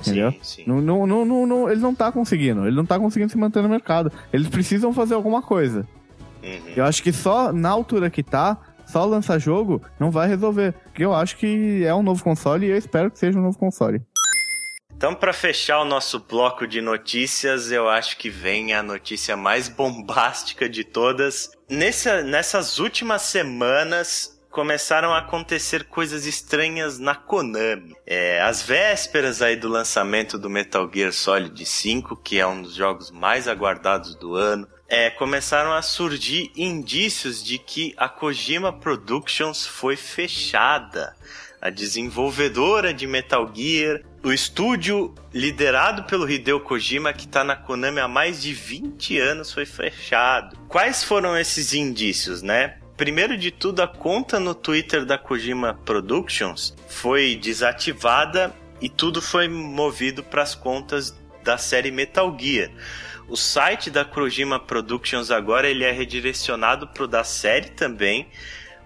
Entendeu? 0.00 0.32
Sim, 0.32 0.38
sim. 0.42 0.62
Não, 0.66 0.80
não, 0.80 1.06
não, 1.06 1.24
não, 1.24 1.46
não- 1.46 1.70
ele 1.70 1.80
não 1.80 1.94
tá 1.94 2.10
conseguindo. 2.10 2.66
Ele 2.66 2.74
não 2.74 2.86
tá 2.86 2.98
conseguindo 2.98 3.30
se 3.30 3.38
manter 3.38 3.62
no 3.62 3.68
mercado. 3.68 4.10
Eles 4.32 4.48
precisam 4.48 4.92
fazer 4.92 5.14
alguma 5.14 5.42
coisa. 5.42 5.86
Uhum. 6.42 6.72
Eu 6.76 6.84
acho 6.84 7.02
que 7.02 7.12
só 7.12 7.52
na 7.52 7.70
altura 7.70 8.10
que 8.10 8.22
tá, 8.22 8.58
só 8.86 9.04
lançar 9.04 9.38
jogo 9.38 9.82
não 9.98 10.10
vai 10.10 10.28
resolver. 10.28 10.72
Porque 10.84 11.04
eu 11.04 11.14
acho 11.14 11.36
que 11.36 11.84
é 11.84 11.94
um 11.94 12.02
novo 12.02 12.22
console 12.22 12.66
e 12.66 12.70
eu 12.70 12.76
espero 12.76 13.10
que 13.10 13.18
seja 13.18 13.38
um 13.38 13.42
novo 13.42 13.58
console. 13.58 14.02
Então, 14.94 15.16
para 15.16 15.32
fechar 15.32 15.80
o 15.80 15.84
nosso 15.84 16.20
bloco 16.20 16.64
de 16.64 16.80
notícias, 16.80 17.72
eu 17.72 17.88
acho 17.88 18.16
que 18.16 18.30
vem 18.30 18.72
a 18.72 18.84
notícia 18.84 19.36
mais 19.36 19.68
bombástica 19.68 20.68
de 20.68 20.84
todas. 20.84 21.50
Nessa, 21.68 22.22
nessas 22.22 22.78
últimas 22.78 23.22
semanas, 23.22 24.40
começaram 24.48 25.12
a 25.12 25.18
acontecer 25.18 25.84
coisas 25.84 26.24
estranhas 26.24 27.00
na 27.00 27.16
Konami. 27.16 27.96
É, 28.06 28.40
às 28.42 28.62
vésperas 28.62 29.42
aí 29.42 29.56
do 29.56 29.68
lançamento 29.68 30.38
do 30.38 30.48
Metal 30.48 30.88
Gear 30.92 31.12
Solid 31.12 31.66
5, 31.66 32.14
que 32.18 32.38
é 32.38 32.46
um 32.46 32.62
dos 32.62 32.74
jogos 32.74 33.10
mais 33.10 33.48
aguardados 33.48 34.14
do 34.14 34.36
ano, 34.36 34.68
é, 34.92 35.08
começaram 35.08 35.72
a 35.72 35.80
surgir 35.80 36.52
indícios 36.54 37.42
de 37.42 37.56
que 37.56 37.94
a 37.96 38.10
Kojima 38.10 38.70
Productions 38.70 39.66
foi 39.66 39.96
fechada. 39.96 41.16
A 41.62 41.70
desenvolvedora 41.70 42.92
de 42.92 43.06
Metal 43.06 43.50
Gear, 43.54 44.02
o 44.22 44.30
estúdio 44.30 45.14
liderado 45.32 46.02
pelo 46.02 46.30
Hideo 46.30 46.60
Kojima, 46.60 47.14
que 47.14 47.24
está 47.24 47.42
na 47.42 47.56
Konami 47.56 48.00
há 48.00 48.08
mais 48.08 48.42
de 48.42 48.52
20 48.52 49.18
anos, 49.18 49.50
foi 49.50 49.64
fechado. 49.64 50.58
Quais 50.68 51.02
foram 51.02 51.38
esses 51.38 51.72
indícios, 51.72 52.42
né? 52.42 52.76
Primeiro 52.94 53.38
de 53.38 53.50
tudo, 53.50 53.80
a 53.80 53.88
conta 53.88 54.38
no 54.38 54.54
Twitter 54.54 55.06
da 55.06 55.16
Kojima 55.16 55.72
Productions 55.86 56.76
foi 56.86 57.34
desativada 57.34 58.54
e 58.78 58.90
tudo 58.90 59.22
foi 59.22 59.48
movido 59.48 60.22
para 60.22 60.42
as 60.42 60.54
contas 60.54 61.16
da 61.42 61.56
série 61.56 61.90
Metal 61.90 62.36
Gear. 62.38 62.70
O 63.32 63.36
site 63.36 63.90
da 63.90 64.04
Kojima 64.04 64.60
Productions 64.60 65.30
agora 65.30 65.66
ele 65.66 65.84
é 65.84 65.90
redirecionado 65.90 66.86
para 66.86 67.04
o 67.04 67.06
da 67.06 67.24
série 67.24 67.70
também. 67.70 68.28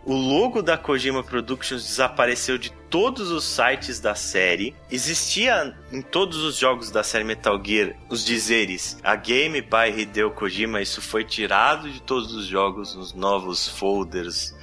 O 0.04 0.14
logo 0.14 0.62
da 0.62 0.78
Kojima 0.78 1.24
Productions 1.24 1.82
desapareceu 1.82 2.56
de 2.56 2.70
todos 2.88 3.32
os 3.32 3.42
sites 3.42 3.98
da 3.98 4.14
série. 4.14 4.72
Existia 4.88 5.76
em 5.90 6.00
todos 6.00 6.44
os 6.44 6.56
jogos 6.56 6.92
da 6.92 7.02
série 7.02 7.24
Metal 7.24 7.60
Gear 7.60 7.96
os 8.08 8.24
dizeres 8.24 9.00
A 9.02 9.16
Game 9.16 9.60
by 9.60 10.00
Hideo 10.00 10.30
Kojima. 10.30 10.80
Isso 10.80 11.02
foi 11.02 11.24
tirado 11.24 11.90
de 11.90 12.00
todos 12.00 12.32
os 12.32 12.46
jogos 12.46 12.94
nos 12.94 13.12
novos 13.14 13.66
folders. 13.66 14.54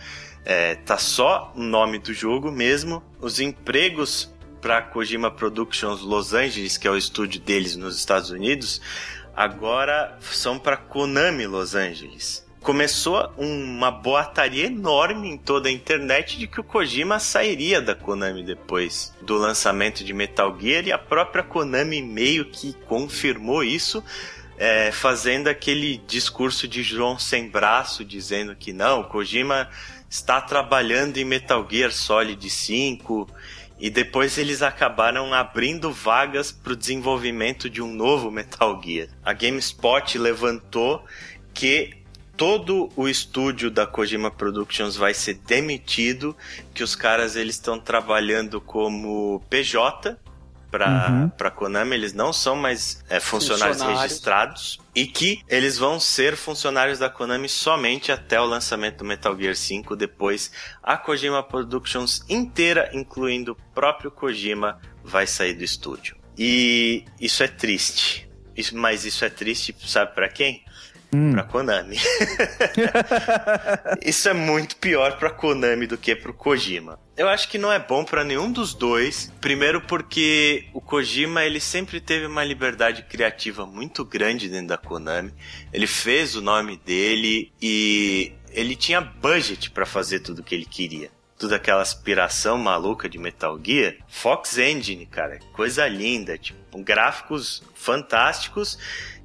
É, 0.45 0.75
tá 0.75 0.97
só 0.97 1.51
o 1.57 1.61
nome 1.61 1.99
do 1.99 2.13
jogo 2.13 2.53
mesmo. 2.53 3.03
Os 3.19 3.41
empregos 3.41 4.33
para 4.61 4.81
Kojima 4.81 5.29
Productions 5.29 5.99
Los 5.99 6.33
Angeles, 6.33 6.77
que 6.77 6.87
é 6.87 6.89
o 6.89 6.95
estúdio 6.95 7.41
deles 7.41 7.75
nos 7.75 7.97
Estados 7.97 8.29
Unidos, 8.29 8.79
agora 9.35 10.17
são 10.21 10.59
para 10.59 10.77
Konami 10.77 11.45
Los 11.47 11.75
Angeles. 11.75 12.45
Começou 12.61 13.29
uma 13.37 13.91
boataria 13.91 14.67
enorme 14.67 15.27
em 15.27 15.37
toda 15.37 15.67
a 15.67 15.71
internet 15.71 16.37
de 16.37 16.47
que 16.47 16.61
o 16.61 16.63
Kojima 16.63 17.19
sairia 17.19 17.81
da 17.81 17.93
Konami 17.93 18.41
depois 18.41 19.13
do 19.21 19.37
lançamento 19.37 20.01
de 20.01 20.13
Metal 20.13 20.57
Gear 20.57 20.87
e 20.87 20.91
a 20.91 20.97
própria 20.97 21.43
Konami 21.43 22.01
meio 22.01 22.45
que 22.45 22.73
confirmou 22.87 23.65
isso, 23.65 24.01
é, 24.57 24.93
fazendo 24.93 25.49
aquele 25.49 25.97
discurso 26.07 26.65
de 26.65 26.83
João 26.83 27.19
sem 27.19 27.49
braço, 27.49 28.05
dizendo 28.05 28.55
que 28.55 28.71
não, 28.71 29.03
Kojima 29.03 29.69
está 30.09 30.39
trabalhando 30.39 31.17
em 31.17 31.25
Metal 31.25 31.67
Gear 31.69 31.91
Solid 31.91 32.49
5 32.49 33.27
e 33.79 33.89
depois 33.89 34.37
eles 34.37 34.61
acabaram 34.61 35.33
abrindo 35.33 35.91
vagas 35.91 36.51
para 36.51 36.73
o 36.73 36.75
desenvolvimento 36.75 37.69
de 37.69 37.81
um 37.81 37.93
novo 37.93 38.31
Metal 38.31 38.81
Gear. 38.83 39.09
A 39.23 39.33
GameSpot 39.33 40.17
levantou 40.17 41.03
que 41.53 41.93
todo 42.35 42.89
o 42.95 43.07
estúdio 43.07 43.69
da 43.69 43.85
Kojima 43.85 44.31
Productions 44.31 44.95
vai 44.95 45.13
ser 45.13 45.35
demitido, 45.45 46.35
que 46.73 46.83
os 46.83 46.95
caras 46.95 47.35
eles 47.35 47.55
estão 47.55 47.79
trabalhando 47.79 48.59
como 48.59 49.43
PJ 49.49 50.17
para 50.73 51.07
Uhum. 51.11 51.29
para 51.29 51.51
Konami, 51.51 51.93
eles 51.95 52.13
não 52.13 52.33
são 52.33 52.55
mais 52.55 53.03
é, 53.07 53.19
funcionários, 53.19 53.77
Funcionários. 53.77 54.01
registrados 54.01 54.79
e 54.95 55.05
que 55.05 55.39
eles 55.47 55.77
vão 55.77 55.99
ser 55.99 56.35
funcionários 56.35 56.97
da 56.97 57.11
Konami 57.11 57.47
somente 57.47 58.11
até 58.11 58.41
o 58.41 58.45
lançamento 58.45 58.97
do 58.97 59.05
Metal 59.05 59.37
Gear 59.37 59.55
5. 59.55 59.95
Depois, 59.95 60.51
a 60.81 60.97
Kojima 60.97 61.43
Productions 61.43 62.25
inteira, 62.27 62.89
incluindo 62.91 63.51
o 63.51 63.55
próprio 63.75 64.09
Kojima, 64.09 64.79
vai 65.03 65.27
sair 65.27 65.53
do 65.53 65.63
estúdio. 65.63 66.15
E 66.35 67.05
isso 67.21 67.43
é 67.43 67.47
triste. 67.47 68.27
Isso- 68.57 68.75
mas 68.75 69.05
isso 69.05 69.23
é 69.23 69.29
triste, 69.29 69.75
sabe 69.85 70.15
para 70.15 70.27
quem? 70.27 70.63
Hum. 71.13 71.31
Pra 71.31 71.43
Konami. 71.43 71.97
Isso 74.03 74.27
é 74.27 74.33
muito 74.33 74.75
pior 74.77 75.17
pra 75.17 75.29
Konami 75.29 75.85
do 75.85 75.97
que 75.97 76.15
pro 76.15 76.33
Kojima. 76.33 76.99
Eu 77.15 77.29
acho 77.29 77.47
que 77.47 77.59
não 77.59 77.71
é 77.71 77.77
bom 77.77 78.03
pra 78.03 78.23
nenhum 78.23 78.51
dos 78.51 78.73
dois. 78.73 79.31
Primeiro 79.39 79.81
porque 79.81 80.65
o 80.73 80.81
Kojima 80.81 81.43
ele 81.43 81.59
sempre 81.59 82.01
teve 82.01 82.25
uma 82.25 82.43
liberdade 82.43 83.03
criativa 83.03 83.65
muito 83.65 84.03
grande 84.03 84.49
dentro 84.49 84.69
da 84.69 84.77
Konami. 84.77 85.31
Ele 85.71 85.85
fez 85.85 86.35
o 86.35 86.41
nome 86.41 86.77
dele 86.77 87.51
e 87.61 88.33
ele 88.51 88.75
tinha 88.75 88.99
budget 88.99 89.69
pra 89.69 89.85
fazer 89.85 90.21
tudo 90.21 90.39
o 90.39 90.43
que 90.43 90.55
ele 90.55 90.65
queria. 90.65 91.11
Toda 91.37 91.57
aquela 91.57 91.81
aspiração 91.81 92.57
maluca 92.57 93.09
de 93.09 93.19
Metal 93.19 93.59
Gear. 93.61 93.95
Fox 94.07 94.57
Engine, 94.57 95.05
cara, 95.05 95.39
coisa 95.51 95.85
linda, 95.87 96.37
tipo, 96.37 96.81
gráficos 96.81 97.61
fantásticos 97.75 98.79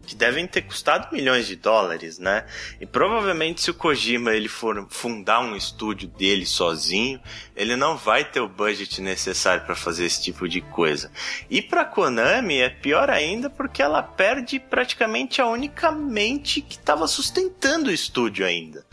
que 0.09 0.15
devem 0.17 0.47
ter 0.47 0.63
custado 0.63 1.15
milhões 1.15 1.47
de 1.47 1.55
dólares, 1.55 2.19
né? 2.19 2.47
E 2.81 2.87
provavelmente 2.87 3.61
se 3.61 3.71
o 3.71 3.75
Kojima 3.75 4.33
ele 4.33 4.49
for 4.49 4.87
fundar 4.89 5.41
um 5.41 5.55
estúdio 5.55 6.09
dele 6.09 6.47
sozinho, 6.47 7.21
ele 7.55 7.77
não 7.77 7.95
vai 7.95 8.25
ter 8.25 8.41
o 8.41 8.49
budget 8.49 9.03
necessário 9.03 9.67
para 9.67 9.75
fazer 9.77 10.07
esse 10.07 10.23
tipo 10.23 10.49
de 10.49 10.63
coisa. 10.63 11.13
E 11.51 11.61
para 11.61 11.85
Konami 11.85 12.57
é 12.59 12.71
pior 12.71 13.11
ainda 13.11 13.51
porque 13.51 13.83
ela 13.83 14.03
perde 14.03 14.59
praticamente 14.59 15.43
a 15.43 15.47
única 15.47 15.93
mente 15.93 16.63
que 16.63 16.77
estava 16.77 17.07
sustentando 17.07 17.91
o 17.91 17.93
estúdio 17.93 18.47
ainda. 18.47 18.87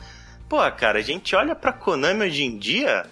Pô, 0.49 0.57
cara, 0.73 0.99
a 0.99 1.01
gente 1.01 1.33
olha 1.33 1.55
para 1.55 1.71
Konami 1.71 2.25
hoje 2.25 2.43
em 2.43 2.57
dia, 2.57 3.05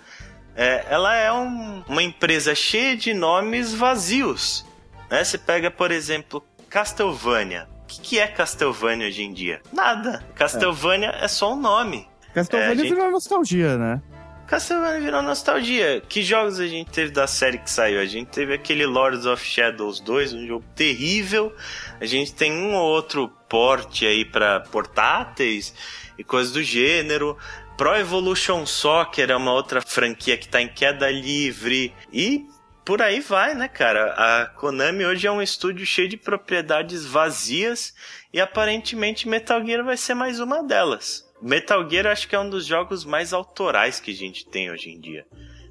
é, 0.58 0.86
ela 0.90 1.16
é 1.16 1.32
um- 1.32 1.86
uma 1.88 2.04
empresa 2.04 2.54
cheia 2.54 2.98
de 2.98 3.14
nomes 3.14 3.74
vazios. 3.74 4.66
Né? 5.10 5.24
Você 5.24 5.38
pega, 5.38 5.72
por 5.72 5.90
exemplo, 5.90 6.46
Castlevania. 6.70 7.72
O 7.98 8.02
que, 8.02 8.10
que 8.10 8.20
é 8.20 8.28
Castlevania 8.28 9.08
hoje 9.08 9.24
em 9.24 9.34
dia? 9.34 9.62
Nada. 9.72 10.24
Castlevania 10.36 11.10
é, 11.22 11.28
só 11.28 11.54
um 11.54 11.60
nome. 11.60 12.08
Castlevania 12.34 12.74
É, 12.74 12.76
gente- 12.78 12.94
virou 12.94 13.12
nostalgia, 13.12 13.78
né? 13.78 14.02
Castlevania 14.48 15.00
virou 15.00 15.22
nostalgia. 15.22 16.02
Que 16.08 16.22
jogos 16.22 16.60
a 16.60 16.68
gente 16.68 16.90
teve 16.92 17.12
da 17.12 17.28
série 17.28 17.58
que 17.58 17.70
saiu? 17.72 18.00
A 18.00 18.06
gente 18.06 18.28
teve 18.28 18.54
aquele 18.54 18.86
Lords 18.86 19.26
of 19.26 19.44
Shadows 19.44 20.00
2, 20.00 20.34
um 20.34 20.46
jogo 20.48 20.66
terrível. 20.76 21.54
A 22.02 22.06
gente 22.06 22.34
tem 22.34 22.52
um 22.52 22.74
ou 22.76 22.84
outro 22.92 23.30
porte 23.48 24.06
aí 24.06 24.26
pra 24.26 24.60
portáteis 24.60 25.74
e 26.18 26.24
coisas 26.24 26.52
do 26.54 26.62
gênero. 26.64 27.38
Pro 27.78 27.96
Evolution 27.96 28.66
Soccer 28.66 29.32
é 29.32 29.36
uma 29.36 29.52
outra 29.54 29.82
franquia 29.82 30.38
que 30.38 30.48
tá 30.48 30.62
em 30.62 30.68
queda 30.68 31.10
livre. 31.10 31.94
E 32.12 32.46
por 32.86 33.02
aí 33.02 33.20
vai, 33.20 33.54
né, 33.54 33.68
cara? 33.68 34.14
A 34.14 34.46
Konami 34.46 35.06
hoje 35.06 35.26
é 35.26 35.32
um 35.32 35.42
estúdio 35.42 35.86
cheio 35.86 36.10
de 36.10 36.18
propriedades 36.18 37.06
vazias 37.06 37.94
e 38.32 38.42
aparentemente 38.42 39.28
Metal 39.28 39.64
Gear 39.66 39.84
vai 39.84 39.98
ser 39.98 40.14
mais 40.14 40.40
uma 40.40 40.64
delas. 40.64 41.30
Metal 41.42 41.90
Gear 41.90 42.08
acho 42.08 42.28
que 42.28 42.36
é 42.36 42.40
um 42.40 42.50
dos 42.50 42.66
jogos 42.66 43.06
mais 43.06 43.34
autorais 43.34 44.00
que 44.00 44.12
a 44.12 44.16
gente 44.16 44.46
tem 44.46 44.72
hoje 44.72 44.90
em 44.90 45.00
dia. 45.00 45.26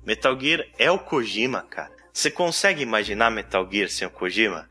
Metal 0.05 0.39
Gear 0.39 0.67
é 0.79 0.91
o 0.91 0.99
Kojima, 0.99 1.63
cara. 1.63 1.93
Você 2.13 2.31
consegue 2.31 2.83
imaginar 2.83 3.31
Metal 3.31 3.67
Gear 3.71 3.89
sem 3.89 4.07
o 4.07 4.11
Kojima? 4.11 4.69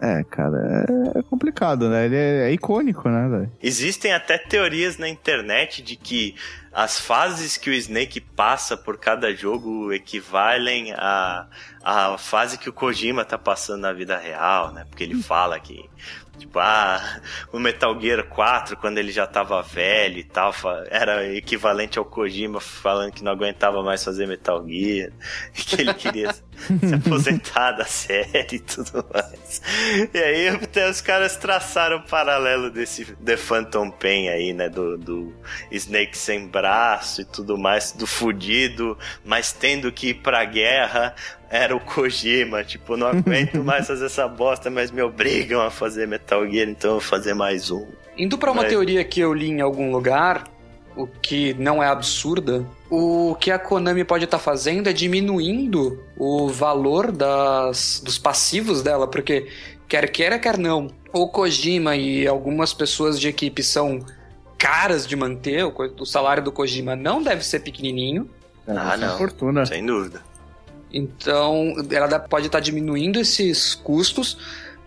É, 0.00 0.22
cara, 0.24 0.86
é 1.14 1.22
complicado, 1.22 1.88
né? 1.88 2.06
Ele 2.06 2.16
é, 2.16 2.50
é 2.50 2.52
icônico, 2.52 3.08
né, 3.08 3.28
velho? 3.28 3.52
Existem 3.62 4.12
até 4.12 4.38
teorias 4.38 4.96
na 4.96 5.08
internet 5.08 5.82
de 5.82 5.96
que 5.96 6.36
as 6.72 7.00
fases 7.00 7.56
que 7.56 7.68
o 7.68 7.72
Snake 7.72 8.20
passa 8.20 8.76
por 8.76 8.98
cada 8.98 9.34
jogo 9.34 9.92
equivalem 9.92 10.92
à, 10.92 11.48
à 11.82 12.16
fase 12.16 12.58
que 12.58 12.68
o 12.68 12.72
Kojima 12.72 13.24
tá 13.24 13.36
passando 13.36 13.80
na 13.80 13.92
vida 13.92 14.16
real, 14.16 14.72
né? 14.72 14.84
Porque 14.88 15.02
ele 15.02 15.20
fala 15.20 15.58
que 15.58 15.88
Tipo, 16.38 16.60
ah, 16.60 17.20
o 17.52 17.58
Metal 17.58 18.00
Gear 18.00 18.22
4, 18.28 18.76
quando 18.76 18.98
ele 18.98 19.10
já 19.10 19.26
tava 19.26 19.60
velho 19.60 20.18
e 20.18 20.24
tal, 20.24 20.54
era 20.88 21.26
equivalente 21.34 21.98
ao 21.98 22.04
Kojima 22.04 22.60
falando 22.60 23.12
que 23.12 23.24
não 23.24 23.32
aguentava 23.32 23.82
mais 23.82 24.04
fazer 24.04 24.26
Metal 24.28 24.64
Gear, 24.64 25.10
que 25.52 25.80
ele 25.80 25.92
queria 25.94 26.32
se 26.86 26.94
aposentar 26.94 27.72
da 27.72 27.84
série 27.84 28.56
e 28.56 28.58
tudo 28.58 29.04
mais. 29.12 29.62
E 30.12 30.18
aí 30.18 30.48
até 30.48 30.88
os 30.88 31.00
caras 31.00 31.36
traçaram 31.36 31.98
um 31.98 32.02
paralelo 32.02 32.70
desse 32.70 33.04
The 33.16 33.36
Phantom 33.36 33.90
Pain 33.90 34.28
aí, 34.28 34.52
né, 34.52 34.68
do, 34.68 34.98
do 34.98 35.32
Snake 35.70 36.16
sem 36.16 36.46
braço 36.46 37.22
e 37.22 37.24
tudo 37.24 37.56
mais, 37.56 37.92
do 37.92 38.06
fudido, 38.06 38.98
mas 39.24 39.52
tendo 39.52 39.90
que 39.92 40.08
ir 40.08 40.14
pra 40.14 40.44
guerra, 40.44 41.14
era 41.50 41.74
o 41.74 41.80
Kojima, 41.80 42.62
tipo, 42.64 42.96
não 42.96 43.06
aguento 43.06 43.62
mais 43.64 43.86
fazer 43.86 44.06
essa 44.06 44.28
bosta, 44.28 44.70
mas 44.70 44.90
me 44.90 45.02
obrigam 45.02 45.60
a 45.60 45.70
fazer 45.70 46.06
Metal 46.06 46.46
Gear, 46.48 46.68
então 46.68 46.90
eu 46.90 47.00
vou 47.00 47.08
fazer 47.08 47.34
mais 47.34 47.70
um. 47.70 47.86
Indo 48.16 48.36
para 48.36 48.50
uma 48.50 48.62
mas... 48.62 48.70
teoria 48.70 49.04
que 49.04 49.20
eu 49.20 49.32
li 49.32 49.48
em 49.48 49.60
algum 49.60 49.90
lugar, 49.90 50.44
o 50.98 51.06
que 51.06 51.54
não 51.54 51.80
é 51.80 51.86
absurda, 51.86 52.66
o 52.90 53.36
que 53.38 53.52
a 53.52 53.58
Konami 53.58 54.02
pode 54.02 54.24
estar 54.24 54.38
tá 54.38 54.42
fazendo 54.42 54.88
é 54.88 54.92
diminuindo 54.92 56.02
o 56.16 56.48
valor 56.48 57.12
das, 57.12 58.02
dos 58.04 58.18
passivos 58.18 58.82
dela, 58.82 59.06
porque 59.06 59.46
quer 59.86 60.10
queira, 60.10 60.38
quer 60.40 60.58
não, 60.58 60.88
o 61.12 61.28
Kojima 61.28 61.94
e 61.94 62.26
algumas 62.26 62.74
pessoas 62.74 63.20
de 63.20 63.28
equipe 63.28 63.62
são 63.62 64.00
caras 64.58 65.06
de 65.06 65.14
manter, 65.14 65.64
o, 65.64 65.72
o 66.00 66.04
salário 66.04 66.42
do 66.42 66.50
Kojima 66.50 66.96
não 66.96 67.22
deve 67.22 67.46
ser 67.46 67.60
pequenininho. 67.60 68.28
Ah, 68.66 68.96
não. 68.96 69.16
Fortuna. 69.16 69.64
Sem 69.64 69.86
dúvida. 69.86 70.20
Então, 70.92 71.74
ela 71.90 72.18
pode 72.18 72.46
estar 72.46 72.58
tá 72.58 72.64
diminuindo 72.64 73.20
esses 73.20 73.74
custos 73.74 74.36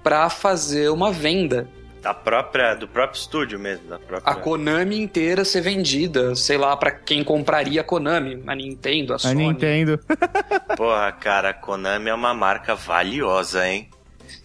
para 0.04 0.30
fazer 0.30 0.90
uma 0.90 1.12
venda. 1.12 1.70
Da 2.02 2.16
própria, 2.16 2.74
do 2.74 2.88
próprio 2.88 3.20
estúdio 3.20 3.60
mesmo, 3.60 3.88
da 3.88 4.00
própria... 4.00 4.34
A 4.34 4.36
Konami 4.36 5.00
inteira 5.00 5.46
ser 5.46 5.62
vendida, 5.62 6.36
sei 6.36 6.58
lá, 6.58 6.76
para 6.76 6.90
quem 6.90 7.24
compraria 7.24 7.82
a 7.82 7.84
Konami, 7.84 8.42
a 8.48 8.56
Nintendo, 8.56 9.14
a, 9.14 9.18
a 9.18 9.20
Sony. 9.20 9.46
A 9.46 9.48
Nintendo. 9.48 10.00
Porra, 10.76 11.12
cara, 11.12 11.50
a 11.50 11.54
Konami 11.54 12.10
é 12.10 12.14
uma 12.14 12.34
marca 12.34 12.74
valiosa, 12.74 13.68
hein? 13.68 13.88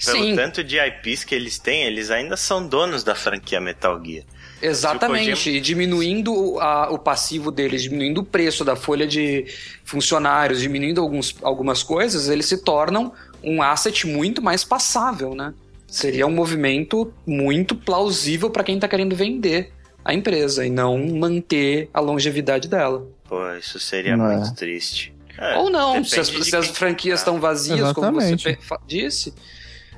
Pelo 0.05 0.23
Sim. 0.23 0.37
tanto 0.37 0.63
de 0.63 0.77
IPs 0.79 1.25
que 1.25 1.35
eles 1.35 1.59
têm, 1.59 1.85
eles 1.85 2.11
ainda 2.11 2.37
são 2.37 2.67
donos 2.67 3.03
da 3.03 3.15
franquia 3.15 3.59
Metal 3.59 3.99
Gear. 4.05 4.25
Exatamente, 4.61 5.31
Kojima... 5.31 5.57
e 5.57 5.61
diminuindo 5.61 6.59
a, 6.61 6.91
o 6.91 6.99
passivo 6.99 7.51
deles, 7.51 7.83
diminuindo 7.83 8.21
o 8.21 8.25
preço 8.25 8.65
da 8.65 8.77
folha 8.77 9.07
de 9.07 9.47
funcionários, 9.85 10.61
diminuindo 10.61 11.01
alguns, 11.01 11.35
algumas 11.43 11.83
coisas, 11.83 12.29
eles 12.29 12.47
se 12.47 12.59
tornam 12.59 13.13
um 13.43 13.63
asset 13.63 14.07
muito 14.07 14.43
mais 14.43 14.65
passável, 14.65 15.35
né? 15.35 15.55
Seria 15.87 16.27
um 16.27 16.33
movimento 16.33 17.13
muito 17.27 17.75
plausível 17.75 18.51
para 18.51 18.65
quem 18.65 18.75
está 18.75 18.89
querendo 18.89 19.15
vender 19.15 19.73
a 20.05 20.15
empresa 20.15 20.65
e 20.65 20.71
não 20.71 20.99
manter 20.99 21.91
a 21.93 22.01
longevidade 22.01 22.69
dela. 22.69 23.07
Pô, 23.29 23.53
isso 23.55 23.79
seria 23.81 24.17
não 24.17 24.27
muito 24.27 24.49
é. 24.49 24.55
triste. 24.55 25.15
É, 25.37 25.57
Ou 25.57 25.69
não, 25.69 26.03
se 26.03 26.19
as, 26.19 26.29
se 26.29 26.57
as 26.57 26.69
franquias 26.69 27.21
estão 27.21 27.39
vazias, 27.41 27.81
Exatamente. 27.81 28.45
como 28.45 28.57
você 28.63 28.79
disse, 28.87 29.35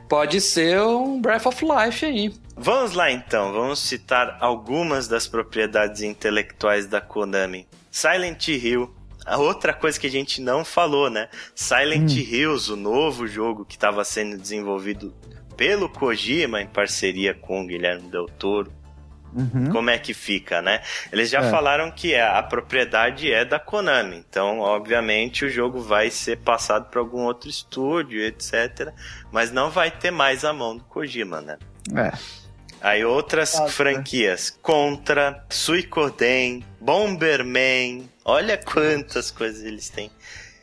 pode 0.09 0.41
ser 0.41 0.80
um 0.80 1.20
Breath 1.20 1.47
of 1.47 1.64
Life 1.64 2.05
aí. 2.05 2.32
Vamos 2.57 2.93
lá 2.93 3.11
então, 3.12 3.53
vamos 3.53 3.78
citar 3.78 4.36
algumas 4.41 5.07
das 5.07 5.28
propriedades 5.28 6.03
intelectuais 6.03 6.86
da 6.86 7.01
Konami. 7.01 7.68
Silent 7.91 8.49
Hill, 8.49 8.93
a 9.24 9.39
outra 9.39 9.72
coisa 9.72 10.01
que 10.01 10.07
a 10.07 10.11
gente 10.11 10.41
não 10.41 10.64
falou, 10.64 11.09
né? 11.09 11.28
Silent 11.55 12.11
hum. 12.11 12.16
Hills, 12.16 12.72
o 12.72 12.76
novo 12.76 13.28
jogo 13.28 13.64
que 13.64 13.76
estava 13.76 14.03
sendo 14.05 14.36
desenvolvido 14.39 15.14
pelo 15.59 15.88
Kojima 15.88 16.62
em 16.62 16.66
parceria 16.68 17.34
com 17.34 17.62
o 17.62 17.66
Guilherme 17.66 18.09
Del 18.09 18.26
Toro. 18.26 18.72
Uhum. 19.34 19.70
Como 19.70 19.90
é 19.90 19.98
que 19.98 20.14
fica, 20.14 20.62
né? 20.62 20.80
Eles 21.12 21.28
já 21.28 21.40
é. 21.40 21.50
falaram 21.50 21.90
que 21.90 22.14
a, 22.14 22.38
a 22.38 22.42
propriedade 22.42 23.30
é 23.30 23.44
da 23.44 23.59
Konami, 23.59 24.16
então, 24.16 24.61
obviamente, 24.61 25.44
o 25.44 25.50
jogo 25.50 25.80
vai 25.80 26.11
ser 26.11 26.38
passado 26.38 26.88
para 26.88 27.00
algum 27.00 27.24
outro 27.24 27.50
estúdio, 27.50 28.22
etc. 28.22 28.90
Mas 29.30 29.52
não 29.52 29.68
vai 29.68 29.90
ter 29.90 30.11
mais 30.11 30.46
a 30.46 30.52
mão 30.52 30.78
do 30.78 30.84
Kojima, 30.84 31.42
né? 31.42 31.59
É. 31.94 32.12
Aí 32.80 33.04
outras 33.04 33.59
franquias, 33.70 34.56
Contra, 34.62 35.44
Suicoden, 35.50 36.64
Bomberman, 36.80 38.09
olha 38.24 38.56
quantas 38.56 39.30
coisas 39.30 39.62
eles 39.64 39.90
têm. 39.90 40.11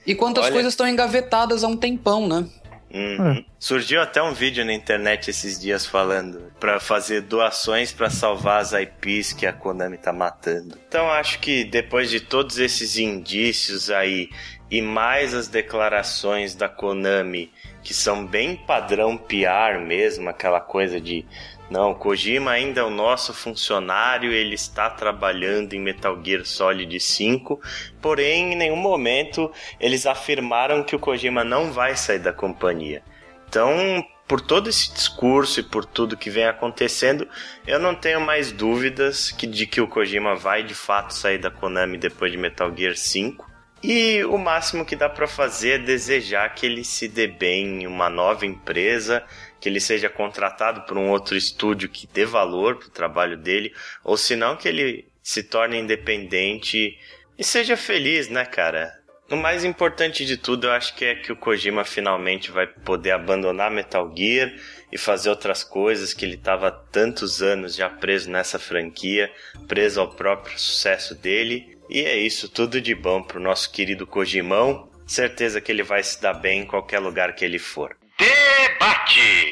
E 0.07 0.15
quantas 0.15 0.45
olha... 0.45 0.53
coisas 0.53 0.73
estão 0.73 0.87
engavetadas 0.87 1.63
há 1.63 1.67
um 1.67 1.75
tempão, 1.75 2.27
né? 2.27 2.47
Uhum. 2.93 3.31
É. 3.31 3.45
Surgiu 3.59 4.01
até 4.01 4.21
um 4.21 4.33
vídeo 4.33 4.63
na 4.63 4.73
internet 4.73 5.29
esses 5.29 5.59
dias 5.59 5.85
falando 5.85 6.51
para 6.59 6.79
fazer 6.79 7.21
doações 7.21 7.91
para 7.91 8.09
salvar 8.09 8.61
as 8.61 8.73
IPs 8.73 9.33
que 9.33 9.45
a 9.45 9.53
Konami 9.53 9.97
tá 9.97 10.13
matando. 10.13 10.77
Então 10.87 11.09
acho 11.11 11.39
que 11.39 11.63
depois 11.63 12.09
de 12.09 12.19
todos 12.19 12.57
esses 12.57 12.97
indícios 12.97 13.89
aí 13.89 14.29
e 14.69 14.81
mais 14.81 15.33
as 15.33 15.47
declarações 15.47 16.55
da 16.55 16.69
Konami 16.69 17.51
que 17.83 17.93
são 17.93 18.25
bem 18.25 18.55
padrão 18.55 19.15
PR 19.15 19.79
mesmo, 19.79 20.27
aquela 20.27 20.59
coisa 20.59 20.99
de 20.99 21.23
não, 21.69 21.95
Kojima 21.95 22.51
ainda 22.51 22.81
é 22.81 22.83
o 22.83 22.91
nosso 22.91 23.33
funcionário, 23.33 24.31
ele 24.31 24.53
está 24.53 24.89
trabalhando 24.89 25.73
em 25.73 25.79
Metal 25.79 26.19
Gear 26.23 26.45
Solid 26.45 26.99
5, 26.99 27.59
porém 28.01 28.53
em 28.53 28.55
nenhum 28.55 28.75
momento 28.75 29.51
eles 29.79 30.05
afirmaram 30.05 30.83
que 30.83 30.95
o 30.95 30.99
Kojima 30.99 31.43
não 31.43 31.71
vai 31.71 31.95
sair 31.95 32.19
da 32.19 32.31
companhia. 32.31 33.01
Então, 33.49 34.05
por 34.27 34.41
todo 34.41 34.69
esse 34.69 34.93
discurso 34.93 35.59
e 35.59 35.63
por 35.63 35.85
tudo 35.85 36.17
que 36.17 36.29
vem 36.29 36.45
acontecendo, 36.45 37.27
eu 37.65 37.79
não 37.79 37.95
tenho 37.95 38.21
mais 38.21 38.51
dúvidas 38.51 39.31
que, 39.31 39.47
de 39.47 39.65
que 39.65 39.81
o 39.81 39.87
Kojima 39.87 40.35
vai 40.35 40.63
de 40.63 40.75
fato 40.75 41.13
sair 41.13 41.39
da 41.39 41.49
Konami 41.49 41.97
depois 41.97 42.31
de 42.31 42.37
Metal 42.37 42.71
Gear 42.75 42.95
5. 42.95 43.55
E 43.83 44.23
o 44.25 44.37
máximo 44.37 44.83
que 44.83 44.95
dá 44.95 45.07
para 45.07 45.27
fazer 45.27 45.73
é 45.73 45.77
desejar 45.77 46.49
que 46.55 46.65
ele 46.65 46.83
se 46.83 47.07
dê 47.07 47.27
bem 47.27 47.83
em 47.83 47.87
uma 47.87 48.09
nova 48.09 48.45
empresa 48.45 49.23
que 49.65 49.69
ele 49.69 49.79
seja 49.79 50.07
contratado 50.07 50.81
por 50.81 50.95
um 50.95 51.09
outro 51.09 51.35
estúdio 51.35 51.89
que 51.89 52.05
dê 52.05 52.23
valor 52.23 52.75
pro 52.75 52.87
trabalho 52.87 53.35
dele, 53.35 53.73
ou 54.03 54.15
se 54.15 54.35
não 54.35 54.55
que 54.55 54.67
ele 54.67 55.07
se 55.23 55.41
torne 55.41 55.79
independente 55.79 56.95
e 57.35 57.43
seja 57.43 57.75
feliz, 57.75 58.29
né, 58.29 58.45
cara? 58.45 58.93
O 59.27 59.35
mais 59.35 59.65
importante 59.65 60.23
de 60.23 60.37
tudo, 60.37 60.67
eu 60.67 60.71
acho 60.71 60.95
que 60.95 61.03
é 61.03 61.15
que 61.15 61.31
o 61.31 61.35
Kojima 61.35 61.83
finalmente 61.83 62.51
vai 62.51 62.67
poder 62.67 63.09
abandonar 63.09 63.71
Metal 63.71 64.13
Gear 64.15 64.53
e 64.91 64.99
fazer 64.99 65.31
outras 65.31 65.63
coisas 65.63 66.13
que 66.13 66.23
ele 66.23 66.35
estava 66.35 66.69
tantos 66.69 67.41
anos 67.41 67.75
já 67.75 67.89
preso 67.89 68.29
nessa 68.29 68.59
franquia, 68.59 69.31
preso 69.67 69.99
ao 69.99 70.11
próprio 70.11 70.59
sucesso 70.59 71.15
dele. 71.15 71.75
E 71.89 72.01
é 72.01 72.15
isso, 72.15 72.47
tudo 72.47 72.79
de 72.79 72.93
bom 72.93 73.23
pro 73.23 73.39
nosso 73.39 73.71
querido 73.71 74.05
Kojimão. 74.05 74.87
Certeza 75.07 75.59
que 75.59 75.71
ele 75.71 75.81
vai 75.81 76.03
se 76.03 76.21
dar 76.21 76.35
bem 76.35 76.61
em 76.61 76.67
qualquer 76.67 76.99
lugar 76.99 77.33
que 77.33 77.43
ele 77.43 77.57
for. 77.57 77.97
Debate! 78.17 79.51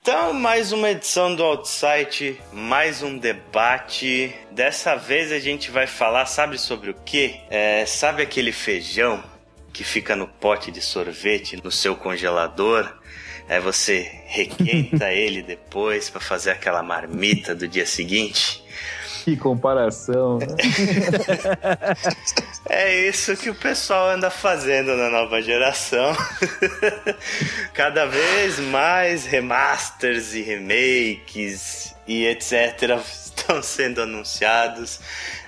Então, 0.00 0.32
mais 0.32 0.72
uma 0.72 0.90
edição 0.90 1.32
do 1.34 1.44
Outsite, 1.44 2.40
mais 2.52 3.02
um 3.02 3.16
debate. 3.16 4.34
Dessa 4.50 4.96
vez 4.96 5.30
a 5.30 5.38
gente 5.38 5.70
vai 5.70 5.86
falar, 5.86 6.26
sabe 6.26 6.58
sobre 6.58 6.90
o 6.90 6.94
que? 6.94 7.40
É, 7.48 7.86
sabe 7.86 8.22
aquele 8.22 8.50
feijão 8.50 9.22
que 9.72 9.84
fica 9.84 10.16
no 10.16 10.26
pote 10.26 10.72
de 10.72 10.80
sorvete 10.80 11.60
no 11.62 11.70
seu 11.70 11.94
congelador? 11.94 12.92
Aí 13.48 13.60
você 13.60 14.10
requenta 14.26 15.10
ele 15.14 15.40
depois 15.40 16.10
para 16.10 16.20
fazer 16.20 16.50
aquela 16.50 16.82
marmita 16.82 17.54
do 17.54 17.68
dia 17.68 17.86
seguinte. 17.86 18.64
Que 19.24 19.38
comparação. 19.38 20.38
Né? 20.38 20.46
é 22.68 23.08
isso 23.08 23.34
que 23.38 23.48
o 23.48 23.54
pessoal 23.54 24.10
anda 24.10 24.28
fazendo 24.28 24.94
na 24.94 25.08
nova 25.08 25.40
geração. 25.40 26.14
Cada 27.72 28.04
vez 28.04 28.60
mais 28.60 29.24
remasters 29.24 30.34
e 30.34 30.42
remakes 30.42 31.94
e 32.06 32.26
etc. 32.26 33.00
estão 33.02 33.62
sendo 33.62 34.02
anunciados. 34.02 35.00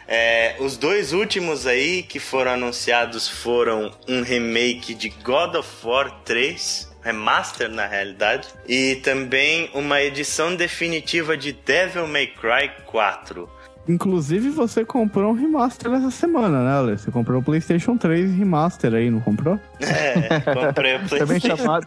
É, 0.09 0.57
os 0.59 0.79
dois 0.79 1.13
últimos 1.13 1.67
aí 1.67 2.03
que 2.03 2.19
foram 2.19 2.53
anunciados 2.53 3.29
foram 3.29 3.93
um 4.09 4.23
remake 4.23 4.95
de 4.95 5.11
God 5.11 5.55
of 5.55 5.69
War 5.85 6.11
3, 6.25 6.91
remaster 7.03 7.69
na 7.69 7.87
realidade, 7.87 8.49
e 8.67 8.95
também 9.05 9.69
uma 9.75 10.01
edição 10.01 10.57
definitiva 10.57 11.37
de 11.37 11.53
Devil 11.53 12.07
May 12.07 12.29
Cry 12.29 12.71
4. 12.87 13.56
Inclusive, 13.89 14.51
você 14.51 14.85
comprou 14.85 15.31
um 15.33 15.35
remaster 15.35 15.93
essa 15.93 16.11
semana, 16.11 16.63
né, 16.65 16.79
Ale? 16.79 16.99
Você 16.99 17.11
comprou 17.11 17.41
o 17.41 17.43
PlayStation 17.45 17.97
3 17.97 18.33
remaster 18.33 18.93
aí, 18.95 19.11
não 19.11 19.21
comprou? 19.21 19.61
É, 19.81 20.41
comprei 20.41 20.97
o 20.97 21.01
Também 21.09 21.41
PlayStation. 21.41 21.57
chamado 21.57 21.87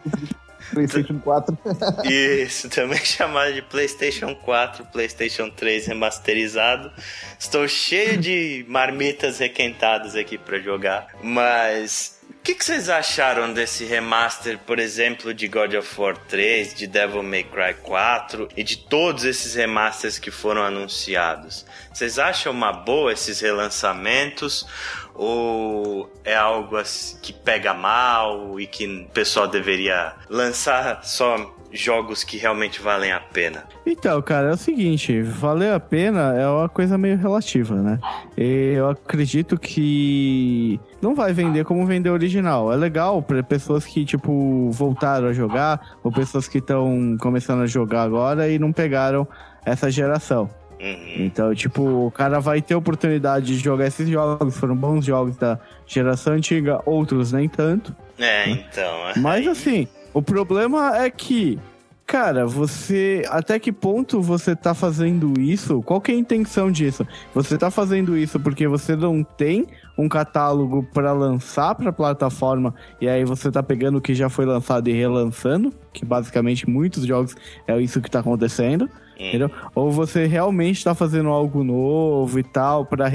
PlayStation 0.72 1.18
4. 1.18 1.58
Isso, 2.08 2.68
também 2.68 2.98
chamado 3.04 3.52
de 3.52 3.62
PlayStation 3.62 4.34
4, 4.34 4.84
PlayStation 4.86 5.50
3 5.50 5.86
remasterizado. 5.86 6.90
Estou 7.38 7.66
cheio 7.68 8.16
de 8.18 8.64
marmitas 8.68 9.38
requentadas 9.38 10.14
aqui 10.14 10.38
para 10.38 10.58
jogar, 10.58 11.08
mas 11.22 12.19
o 12.40 12.42
que, 12.42 12.54
que 12.54 12.64
vocês 12.64 12.88
acharam 12.88 13.52
desse 13.52 13.84
remaster, 13.84 14.58
por 14.60 14.78
exemplo, 14.78 15.34
de 15.34 15.46
God 15.46 15.74
of 15.74 16.00
War 16.00 16.16
3, 16.16 16.72
de 16.72 16.86
Devil 16.86 17.22
May 17.22 17.44
Cry 17.44 17.74
4 17.82 18.48
e 18.56 18.64
de 18.64 18.78
todos 18.78 19.24
esses 19.26 19.54
remasters 19.54 20.18
que 20.18 20.30
foram 20.30 20.62
anunciados? 20.62 21.66
Vocês 21.92 22.18
acham 22.18 22.50
uma 22.50 22.72
boa 22.72 23.12
esses 23.12 23.40
relançamentos? 23.40 24.66
Ou 25.14 26.10
é 26.24 26.34
algo 26.34 26.82
que 27.20 27.30
pega 27.30 27.74
mal 27.74 28.58
e 28.58 28.66
que 28.66 28.86
o 28.86 29.06
pessoal 29.10 29.46
deveria 29.46 30.14
lançar 30.30 31.04
só 31.04 31.54
jogos 31.72 32.24
que 32.24 32.36
realmente 32.36 32.80
valem 32.80 33.12
a 33.12 33.20
pena? 33.20 33.64
Então, 33.86 34.20
cara, 34.22 34.50
é 34.50 34.52
o 34.52 34.56
seguinte, 34.56 35.20
valer 35.22 35.72
a 35.72 35.80
pena 35.80 36.34
é 36.34 36.46
uma 36.46 36.68
coisa 36.68 36.98
meio 36.98 37.16
relativa, 37.16 37.74
né? 37.76 37.98
E 38.36 38.74
eu 38.74 38.88
acredito 38.88 39.58
que 39.58 40.80
não 41.00 41.14
vai 41.14 41.32
vender 41.32 41.64
como 41.64 41.86
vender 41.86 42.10
original. 42.10 42.72
É 42.72 42.76
legal 42.76 43.22
para 43.22 43.42
pessoas 43.42 43.84
que, 43.84 44.04
tipo, 44.04 44.70
voltaram 44.70 45.28
a 45.28 45.32
jogar, 45.32 45.96
ou 46.02 46.12
pessoas 46.12 46.48
que 46.48 46.58
estão 46.58 47.16
começando 47.20 47.62
a 47.62 47.66
jogar 47.66 48.02
agora 48.02 48.48
e 48.48 48.58
não 48.58 48.72
pegaram 48.72 49.26
essa 49.64 49.90
geração. 49.90 50.50
Uhum. 50.80 51.14
Então, 51.18 51.54
tipo, 51.54 51.82
o 52.06 52.10
cara 52.10 52.40
vai 52.40 52.62
ter 52.62 52.74
oportunidade 52.74 53.46
de 53.46 53.56
jogar 53.58 53.86
esses 53.86 54.08
jogos, 54.08 54.56
foram 54.56 54.74
bons 54.74 55.04
jogos 55.04 55.36
da 55.36 55.58
geração 55.86 56.32
antiga, 56.32 56.80
outros 56.86 57.32
nem 57.32 57.48
tanto. 57.48 57.94
É, 58.18 58.48
então. 58.48 59.08
é. 59.10 59.18
Mas 59.18 59.46
assim, 59.46 59.86
o 60.12 60.22
problema 60.22 60.96
é 60.96 61.10
que, 61.10 61.58
cara, 62.06 62.46
você. 62.46 63.22
Até 63.28 63.58
que 63.58 63.72
ponto 63.72 64.20
você 64.20 64.56
tá 64.56 64.74
fazendo 64.74 65.40
isso? 65.40 65.82
Qual 65.82 66.00
que 66.00 66.10
é 66.10 66.14
a 66.14 66.18
intenção 66.18 66.70
disso? 66.70 67.06
Você 67.34 67.56
tá 67.56 67.70
fazendo 67.70 68.16
isso 68.16 68.40
porque 68.40 68.66
você 68.66 68.96
não 68.96 69.22
tem 69.22 69.66
um 69.96 70.08
catálogo 70.08 70.82
pra 70.92 71.12
lançar 71.12 71.74
pra 71.74 71.92
plataforma 71.92 72.74
e 73.00 73.08
aí 73.08 73.24
você 73.24 73.50
tá 73.50 73.62
pegando 73.62 73.98
o 73.98 74.00
que 74.00 74.14
já 74.14 74.28
foi 74.28 74.46
lançado 74.46 74.88
e 74.88 74.92
relançando, 74.92 75.72
que 75.92 76.04
basicamente 76.04 76.68
muitos 76.68 77.04
jogos 77.04 77.36
é 77.66 77.78
isso 77.80 78.00
que 78.00 78.10
tá 78.10 78.20
acontecendo. 78.20 78.88
Entendeu? 79.28 79.50
Ou 79.74 79.90
você 79.90 80.26
realmente 80.26 80.82
tá 80.82 80.94
fazendo 80.94 81.28
algo 81.28 81.62
novo 81.62 82.38
e 82.38 82.42
tal, 82.42 82.86
pra 82.86 83.10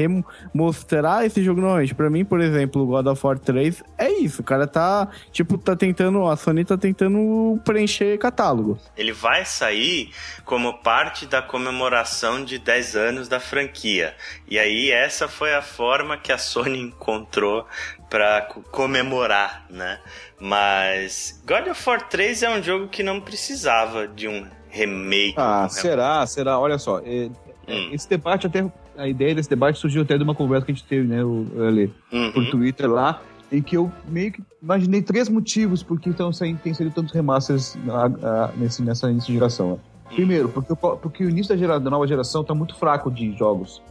mostrar 0.53 1.25
esse 1.25 1.43
jogo 1.43 1.61
novamente. 1.61 1.95
Pra 1.95 2.09
mim, 2.09 2.23
por 2.23 2.39
exemplo, 2.39 2.83
o 2.83 2.85
God 2.85 3.07
of 3.07 3.25
War 3.25 3.39
3 3.39 3.83
é 3.97 4.11
isso. 4.11 4.41
O 4.41 4.45
cara 4.45 4.67
tá, 4.67 5.07
tipo, 5.31 5.57
tá 5.57 5.75
tentando, 5.75 6.27
a 6.27 6.35
Sony 6.35 6.63
tá 6.63 6.77
tentando 6.77 7.59
preencher 7.63 8.19
catálogo. 8.19 8.77
Ele 8.95 9.13
vai 9.13 9.45
sair 9.45 10.11
como 10.43 10.77
parte 10.79 11.25
da 11.25 11.41
comemoração 11.41 12.43
de 12.43 12.59
10 12.59 12.95
anos 12.95 13.27
da 13.27 13.39
franquia. 13.39 14.15
E 14.47 14.59
aí 14.59 14.91
essa 14.91 15.27
foi 15.27 15.55
a 15.55 15.61
forma 15.61 16.17
que 16.17 16.31
a 16.31 16.37
Sony 16.37 16.79
encontrou 16.79 17.65
para 18.09 18.41
comemorar, 18.71 19.65
né? 19.69 19.99
Mas 20.39 21.41
God 21.45 21.67
of 21.67 21.89
War 21.89 22.07
3 22.07 22.43
é 22.43 22.49
um 22.49 22.61
jogo 22.61 22.87
que 22.87 23.01
não 23.01 23.19
precisava 23.19 24.07
de 24.07 24.27
um 24.27 24.45
remake. 24.75 25.33
Ah, 25.37 25.67
será? 25.69 26.25
Será? 26.27 26.59
Olha 26.59 26.77
só. 26.77 26.99
é- 26.99 27.25
é- 27.25 27.29
Hum. 27.67 27.89
Esse 27.93 28.07
debate 28.07 28.45
até. 28.45 28.63
A 28.97 29.07
ideia 29.07 29.33
desse 29.33 29.49
debate 29.49 29.79
surgiu 29.79 30.03
até 30.03 30.17
de 30.17 30.23
uma 30.23 30.35
conversa 30.35 30.65
que 30.67 30.71
a 30.71 30.75
gente 30.75 30.85
teve, 30.87 31.05
né, 31.07 31.23
o, 31.23 31.45
ali, 31.67 31.91
Uhum. 32.13 32.31
por 32.31 32.49
Twitter 32.49 32.89
lá, 32.89 33.21
em 33.51 33.61
que 33.61 33.75
eu 33.75 33.91
meio 34.07 34.31
que 34.31 34.41
imaginei 34.61 35.01
três 35.01 35.27
motivos 35.27 35.81
por 35.83 35.99
que 35.99 36.09
estão 36.11 36.31
saindo, 36.31 36.59
tem 36.59 36.73
saído 36.73 36.93
tantos 36.93 37.11
remasters 37.13 37.75
na- 37.83 38.05
a- 38.05 38.51
nesse, 38.55 38.81
nessa 38.83 39.09
início 39.11 39.27
de 39.27 39.33
geração. 39.33 39.71
né? 39.71 39.77
Primeiro, 40.13 40.47
porque, 40.49 40.71
o- 40.71 40.75
porque 40.97 41.25
o 41.25 41.29
início 41.29 41.53
da, 41.53 41.57
gera- 41.59 41.79
da 41.79 41.89
nova 41.89 42.05
geração 42.07 42.43
tá 42.43 42.53
muito 42.53 42.75
fraco 42.75 43.09
de 43.11 43.35
jogos. 43.35 43.81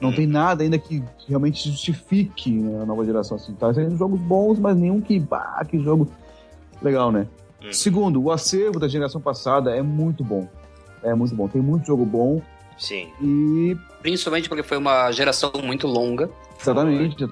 Não 0.00 0.10
Hum. 0.10 0.14
tem 0.14 0.26
nada 0.26 0.62
ainda 0.62 0.78
que 0.78 1.02
realmente 1.28 1.68
justifique 1.68 2.50
né, 2.52 2.82
a 2.82 2.86
nova 2.86 3.04
geração. 3.04 3.36
Assim. 3.36 3.52
Tá 3.54 3.74
saindo 3.74 3.96
jogos 3.96 4.20
bons, 4.20 4.58
mas 4.60 4.76
nenhum 4.76 5.00
que, 5.00 5.18
bah, 5.18 5.60
que 5.68 5.78
jogo 5.82 6.08
legal, 6.80 7.10
né? 7.12 7.26
Uhum. 7.64 7.72
Segundo, 7.72 8.22
o 8.22 8.30
acervo 8.30 8.78
da 8.78 8.86
geração 8.86 9.20
passada 9.20 9.74
é 9.74 9.82
muito 9.82 10.22
bom. 10.22 10.48
É 11.02 11.14
muito 11.14 11.34
bom. 11.34 11.48
Tem 11.48 11.60
muito 11.60 11.86
jogo 11.86 12.04
bom 12.04 12.40
Sim. 12.78 13.08
e 13.20 13.76
Principalmente 14.04 14.50
porque 14.50 14.62
foi 14.62 14.76
uma 14.76 15.10
geração 15.12 15.50
muito 15.62 15.86
longa. 15.86 16.28
Exatamente. 16.60 17.24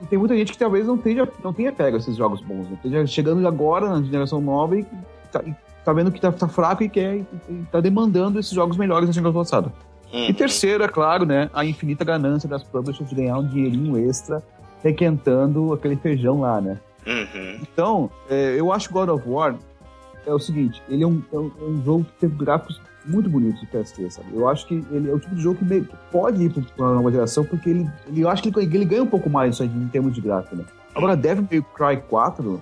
E 0.00 0.06
tem 0.06 0.16
muita 0.16 0.36
gente 0.36 0.52
que 0.52 0.58
talvez 0.58 0.86
não 0.86 0.96
tenha, 0.96 1.28
não 1.42 1.52
tenha 1.52 1.72
pego 1.72 1.96
esses 1.96 2.16
jogos 2.16 2.40
bons. 2.40 2.68
Né? 2.68 2.74
Esteja 2.74 3.06
chegando 3.06 3.46
agora 3.46 3.88
na 3.88 4.02
geração 4.02 4.40
nova 4.40 4.78
e 4.78 4.86
tá, 5.32 5.42
e 5.44 5.54
tá 5.84 5.92
vendo 5.92 6.12
que 6.12 6.20
tá, 6.20 6.30
tá 6.30 6.46
fraco 6.46 6.84
e 6.84 6.88
quer 6.88 7.16
e, 7.16 7.26
tá 7.70 7.80
demandando 7.80 8.38
esses 8.38 8.52
jogos 8.52 8.76
melhores 8.76 9.08
da 9.08 9.12
geração 9.12 9.40
passada. 9.40 9.72
Uhum. 10.12 10.26
E 10.28 10.32
terceiro, 10.32 10.84
é 10.84 10.88
claro, 10.88 11.26
né, 11.26 11.50
a 11.52 11.64
infinita 11.64 12.04
ganância 12.04 12.48
das 12.48 12.62
publishers 12.62 13.08
de 13.08 13.16
ganhar 13.16 13.38
um 13.38 13.46
dinheirinho 13.46 13.96
extra 14.08 14.40
requentando 14.84 15.72
aquele 15.72 15.96
feijão 15.96 16.40
lá, 16.40 16.60
né? 16.60 16.78
Uhum. 17.06 17.58
Então, 17.62 18.10
é, 18.30 18.54
eu 18.58 18.72
acho 18.72 18.92
God 18.92 19.08
of 19.08 19.28
War 19.28 19.56
é 20.26 20.32
o 20.32 20.38
seguinte, 20.38 20.80
ele 20.88 21.02
é 21.02 21.06
um, 21.06 21.20
é 21.32 21.36
um, 21.38 21.50
é 21.60 21.64
um 21.64 21.82
jogo 21.82 22.04
que 22.04 22.12
tem 22.20 22.28
gráficos 22.30 22.80
muito 23.04 23.28
bonitos 23.28 23.60
do 23.60 23.66
PS3, 23.66 24.10
sabe? 24.10 24.28
Eu 24.32 24.48
acho 24.48 24.64
que 24.68 24.74
ele 24.92 25.10
é 25.10 25.12
o 25.12 25.18
tipo 25.18 25.34
de 25.34 25.42
jogo 25.42 25.58
que, 25.58 25.64
meio- 25.64 25.88
pode 26.12 26.44
ir 26.44 26.50
para 26.50 26.84
uma 26.86 26.94
nova 26.94 27.10
geração, 27.10 27.44
porque 27.44 27.68
ele, 27.70 27.90
ele- 28.06 28.20
eu 28.20 28.28
acho 28.28 28.40
que 28.42 28.48
ele, 28.56 28.76
ele 28.76 28.84
ganha 28.84 29.02
um 29.02 29.06
pouco 29.08 29.28
mais 29.28 29.60
aí 29.60 29.66
em 29.66 29.88
termos 29.88 30.14
de 30.14 30.20
gráfico, 30.20 30.54
né? 30.54 30.64
Agora, 30.94 31.16
Devil 31.16 31.48
May 31.50 31.62
Cry 31.96 32.02
4 32.08 32.44
não 32.44 32.60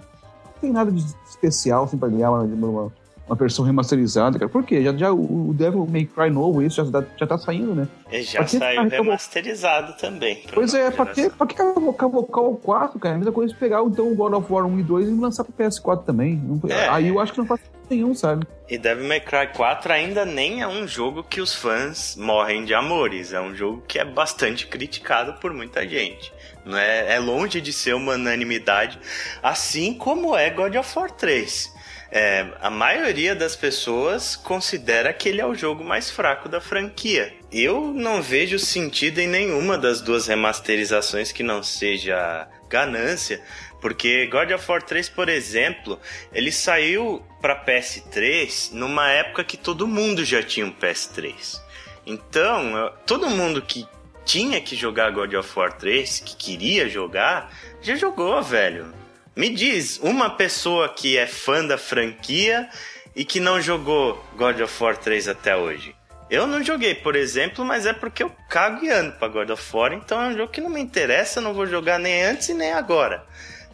tem 0.61 0.73
nada 0.73 0.91
de 0.91 1.05
especial 1.29 1.85
assim, 1.85 1.99
para 1.99 2.09
ganhar 2.09 2.31
uma, 2.31 2.43
uma, 2.45 2.93
uma 3.31 3.37
versão 3.37 3.65
remasterizada, 3.65 4.39
cara. 4.41 4.51
Por 4.51 4.65
quê? 4.65 4.83
Já, 4.83 4.93
já 4.93 5.13
o 5.13 5.55
Devil 5.55 5.87
May 5.89 6.05
Cry 6.05 6.31
novo, 6.31 6.61
isso 6.63 6.85
já, 6.85 6.91
tá- 7.01 7.07
já 7.17 7.27
tá 7.29 7.39
saindo, 7.39 7.75
né? 7.77 7.87
Já 8.23 8.43
que 8.43 8.57
saiu 8.59 8.89
remasterizado 8.89 9.93
também. 9.97 10.43
Pois 10.53 10.75
é, 10.75 10.91
pra 10.91 11.07
que, 11.07 11.31
pra 11.31 11.47
que 11.47 11.55
cavo- 11.55 11.93
cavocar 11.93 12.43
o 12.45 12.57
4, 12.57 12.99
cara? 12.99 13.15
É 13.15 13.17
a 13.17 13.19
mesma 13.19 13.33
coisa 13.33 13.53
de 13.55 13.59
pegar 13.59 13.83
então 13.83 14.11
o 14.11 14.17
God 14.17 14.33
of 14.35 14.53
War 14.53 14.67
1 14.67 14.81
e 14.81 14.83
2 14.83 15.09
e 15.09 15.13
lançar 15.13 15.45
pro 15.45 15.53
PS4 15.53 16.05
também. 16.05 16.35
Não- 16.37 16.61
É. 16.69 16.89
Aí 16.89 17.09
eu 17.09 17.21
acho 17.21 17.33
que 17.33 17.39
não 17.39 17.47
faz 17.47 17.61
sentido 17.61 17.79
nenhum, 17.89 18.15
sabe? 18.15 18.45
E 18.69 18.77
Devil 18.77 19.07
May 19.07 19.21
Cry 19.21 19.49
4 19.55 19.93
ainda 19.93 20.25
nem 20.25 20.61
é 20.63 20.67
um 20.67 20.87
jogo 20.87 21.23
que 21.23 21.41
os 21.41 21.55
fãs 21.55 22.17
morrem 22.17 22.65
de 22.65 22.75
amores. 22.75 23.33
É 23.33 23.41
um 23.41 23.55
jogo 23.55 23.83
que 23.87 23.99
é 23.99 24.05
bastante 24.05 24.67
criticado 24.67 25.35
por 25.35 25.53
muita 25.53 25.87
gente. 25.89 26.33
Não 26.65 26.77
é, 26.77 27.15
é 27.15 27.19
longe 27.21 27.61
de 27.61 27.73
ser 27.73 27.95
uma 27.95 28.15
unanimidade, 28.15 28.99
assim 29.43 29.95
como 29.95 30.37
é 30.37 30.51
God 30.51 30.75
of 30.77 30.99
War 30.99 31.11
3. 31.11 31.73
É, 32.13 32.45
a 32.61 32.69
maioria 32.69 33.37
das 33.37 33.55
pessoas 33.55 34.35
considera 34.35 35.13
que 35.13 35.29
ele 35.29 35.41
é 35.41 35.47
o 35.47 35.55
jogo 35.55 35.85
mais 35.85 36.11
fraco 36.11 36.49
da 36.49 36.61
franquia. 36.61 37.33
Eu 37.53 37.93
não 37.95 38.21
vejo 38.21 38.59
sentido 38.59 39.21
em 39.21 39.29
nenhuma 39.29 39.79
das 39.79 40.01
duas 40.01 40.27
remasterizações 40.27 41.31
que 41.31 41.45
não 41.45 41.63
seja 41.63 42.49
ganância, 42.69 43.41
porque 43.81 44.27
God 44.27 44.51
of 44.51 44.71
War 44.71 44.83
3, 44.83 45.09
por 45.09 45.29
exemplo, 45.29 46.01
ele 46.33 46.51
saiu 46.51 47.25
para 47.41 47.65
PS3 47.65 48.73
numa 48.73 49.09
época 49.09 49.45
que 49.45 49.57
todo 49.57 49.87
mundo 49.87 50.25
já 50.25 50.43
tinha 50.43 50.67
um 50.67 50.73
PS3. 50.73 51.61
Então, 52.05 52.93
todo 53.07 53.31
mundo 53.31 53.63
que 53.63 53.87
tinha 54.25 54.61
que 54.61 54.75
jogar 54.75 55.11
God 55.13 55.35
of 55.35 55.59
War 55.59 55.73
3, 55.73 56.21
que 56.21 56.37
queria 56.37 56.89
jogar, 56.89 57.53
já 57.81 57.95
jogou, 57.95 58.43
velho. 58.43 59.00
Me 59.37 59.49
diz, 59.49 59.99
uma 60.03 60.31
pessoa 60.31 60.89
que 60.89 61.17
é 61.17 61.27
fã 61.27 61.65
da 61.65 61.79
franquia 61.79 62.69
e 63.15 63.25
que 63.25 63.41
não 63.41 63.61
jogou 63.61 64.23
God 64.37 64.61
of 64.61 64.83
War 64.83 64.97
3 64.97 65.29
até 65.29 65.57
hoje. 65.57 65.95
Eu 66.29 66.47
não 66.47 66.63
joguei, 66.63 66.95
por 66.95 67.17
exemplo, 67.17 67.65
mas 67.65 67.87
é 67.87 67.93
porque 67.93 68.23
eu 68.23 68.31
cago 68.49 68.85
e 68.85 68.91
ando 68.91 69.13
pra 69.13 69.29
God 69.29 69.51
of 69.51 69.77
War, 69.77 69.93
então 69.93 70.21
é 70.23 70.29
um 70.29 70.37
jogo 70.37 70.53
que 70.53 70.61
não 70.61 70.71
me 70.71 70.81
interessa, 70.81 71.41
não 71.41 71.53
vou 71.55 71.67
jogar 71.67 71.99
nem 71.99 72.23
antes 72.23 72.49
e 72.49 72.55
nem 72.55 72.73
agora. 72.73 73.25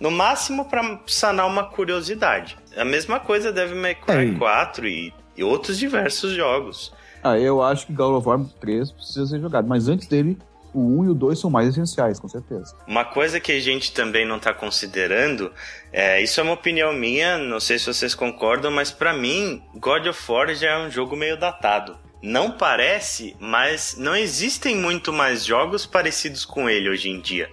No 0.00 0.10
máximo 0.10 0.66
pra 0.66 1.00
sanar 1.06 1.46
uma 1.46 1.64
curiosidade. 1.64 2.56
A 2.76 2.84
mesma 2.84 3.18
coisa 3.20 3.52
deve 3.52 3.74
May 3.74 3.94
Cry 3.94 4.34
É. 4.34 4.38
4 4.38 4.86
e, 4.86 5.12
e 5.36 5.42
outros 5.44 5.78
diversos 5.78 6.32
jogos. 6.32 6.92
Ah, 7.22 7.38
eu 7.38 7.62
acho 7.62 7.86
que 7.86 7.92
God 7.92 8.16
of 8.18 8.28
War 8.28 8.40
3 8.60 8.90
precisa 8.92 9.26
ser 9.26 9.40
jogado, 9.40 9.66
mas 9.66 9.88
antes 9.88 10.06
dele, 10.06 10.38
o 10.78 11.00
1 11.00 11.04
e 11.04 11.08
o 11.08 11.14
2 11.14 11.38
são 11.38 11.50
mais 11.50 11.68
essenciais, 11.68 12.20
com 12.20 12.28
certeza. 12.28 12.76
Uma 12.86 13.04
coisa 13.04 13.40
que 13.40 13.52
a 13.52 13.60
gente 13.60 13.92
também 13.92 14.26
não 14.26 14.38
tá 14.38 14.52
considerando, 14.52 15.52
é, 15.92 16.22
isso 16.22 16.38
é 16.40 16.42
uma 16.42 16.52
opinião 16.52 16.92
minha, 16.92 17.38
não 17.38 17.60
sei 17.60 17.78
se 17.78 17.86
vocês 17.86 18.14
concordam, 18.14 18.70
mas 18.70 18.90
pra 18.90 19.12
mim, 19.12 19.62
God 19.74 20.06
of 20.06 20.32
War 20.32 20.54
já 20.54 20.70
é 20.70 20.78
um 20.78 20.90
jogo 20.90 21.16
meio 21.16 21.38
datado. 21.38 21.98
não 22.22 22.50
parece, 22.50 23.36
mas 23.38 23.94
não 23.98 24.16
existem 24.16 24.74
muito 24.76 25.12
mais 25.12 25.44
jogos 25.44 25.86
parecidos 25.86 26.44
com 26.44 26.68
ele 26.68 26.88
hoje 26.88 27.08
em 27.08 27.20
dia 27.20 27.48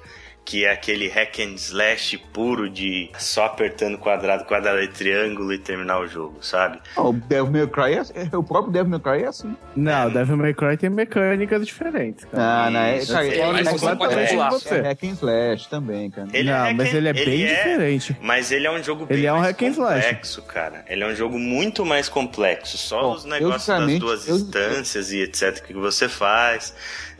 que 0.45 0.65
é 0.65 0.71
aquele 0.71 1.07
hack 1.07 1.39
and 1.39 1.55
slash 1.55 2.17
puro 2.33 2.69
de 2.69 3.09
só 3.17 3.45
apertando 3.45 3.97
quadrado, 3.97 4.43
quadrado 4.45 4.81
e 4.81 4.87
triângulo 4.87 5.53
e 5.53 5.57
terminar 5.57 5.99
o 5.99 6.07
jogo, 6.07 6.37
sabe? 6.41 6.79
Ah, 6.95 7.03
o 7.03 7.13
Devil 7.13 7.51
May 7.51 7.67
Cry 7.67 7.93
é, 7.93 8.27
é, 8.31 8.37
o 8.37 8.43
próprio 8.43 8.71
Devil 8.73 8.89
May 8.89 8.99
Cry 8.99 9.23
é 9.23 9.27
assim. 9.27 9.55
Não, 9.75 10.07
o 10.07 10.11
Devil 10.11 10.37
May 10.37 10.53
Cry 10.53 10.77
tem 10.77 10.89
mecânicas 10.89 11.65
diferentes, 11.65 12.25
cara. 12.25 12.43
Ah, 12.43 12.69
não, 12.69 12.79
é, 12.79 13.05
cara, 13.05 13.25
é, 13.27 13.51
mas 13.51 13.67
é, 13.83 13.87
é, 13.87 13.95
pular. 13.95 14.53
é 14.71 14.81
hack 14.81 15.03
and 15.03 15.07
slash 15.07 15.69
também, 15.69 16.11
cara. 16.11 16.27
Ele 16.33 16.51
não, 16.51 16.57
é 16.57 16.67
hack 16.69 16.77
mas 16.77 16.93
ele 16.93 17.07
é 17.07 17.13
bem 17.13 17.47
diferente. 17.47 18.17
Mas 18.21 18.51
ele 18.51 18.67
é 18.67 18.71
um 18.71 18.83
jogo 18.83 19.05
bem 19.05 19.17
Ele 19.17 19.27
é 19.27 19.33
um 19.33 19.39
hack 19.39 19.61
and 19.61 19.67
slash. 19.67 20.07
complexo, 20.07 20.41
cara. 20.43 20.85
Ele 20.87 21.03
é 21.03 21.07
um 21.07 21.15
jogo 21.15 21.39
muito 21.39 21.85
mais 21.85 22.09
complexo. 22.09 22.77
Só 22.77 23.01
Bom, 23.01 23.13
os 23.13 23.23
eu, 23.23 23.29
negócios 23.29 23.67
das 23.67 23.99
duas 23.99 24.27
eu- 24.27 24.35
instâncias 24.35 25.11
e 25.11 25.21
etc 25.21 25.61
que 25.61 25.73
você 25.73 26.09
faz. 26.09 26.73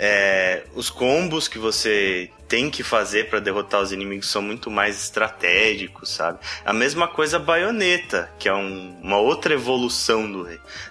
É, 0.06 0.64
os 0.76 0.90
combos 0.90 1.48
que 1.48 1.58
você 1.58 2.30
tem 2.50 2.70
que 2.70 2.84
fazer 2.84 3.30
pra 3.30 3.40
derrotar 3.40 3.82
os 3.82 3.94
inimigos 3.94 4.30
são 4.30 4.42
muito 4.42 4.70
mais 4.70 5.02
estratégicos, 5.02 6.10
sabe? 6.10 6.40
A 6.66 6.74
mesma 6.74 7.08
coisa 7.08 7.38
a 7.38 7.40
Bayonetta, 7.40 8.30
que 8.38 8.50
é 8.50 8.54
um- 8.54 8.98
uma 9.02 9.18
outra 9.18 9.54
evolução 9.54 10.30
do, 10.30 10.46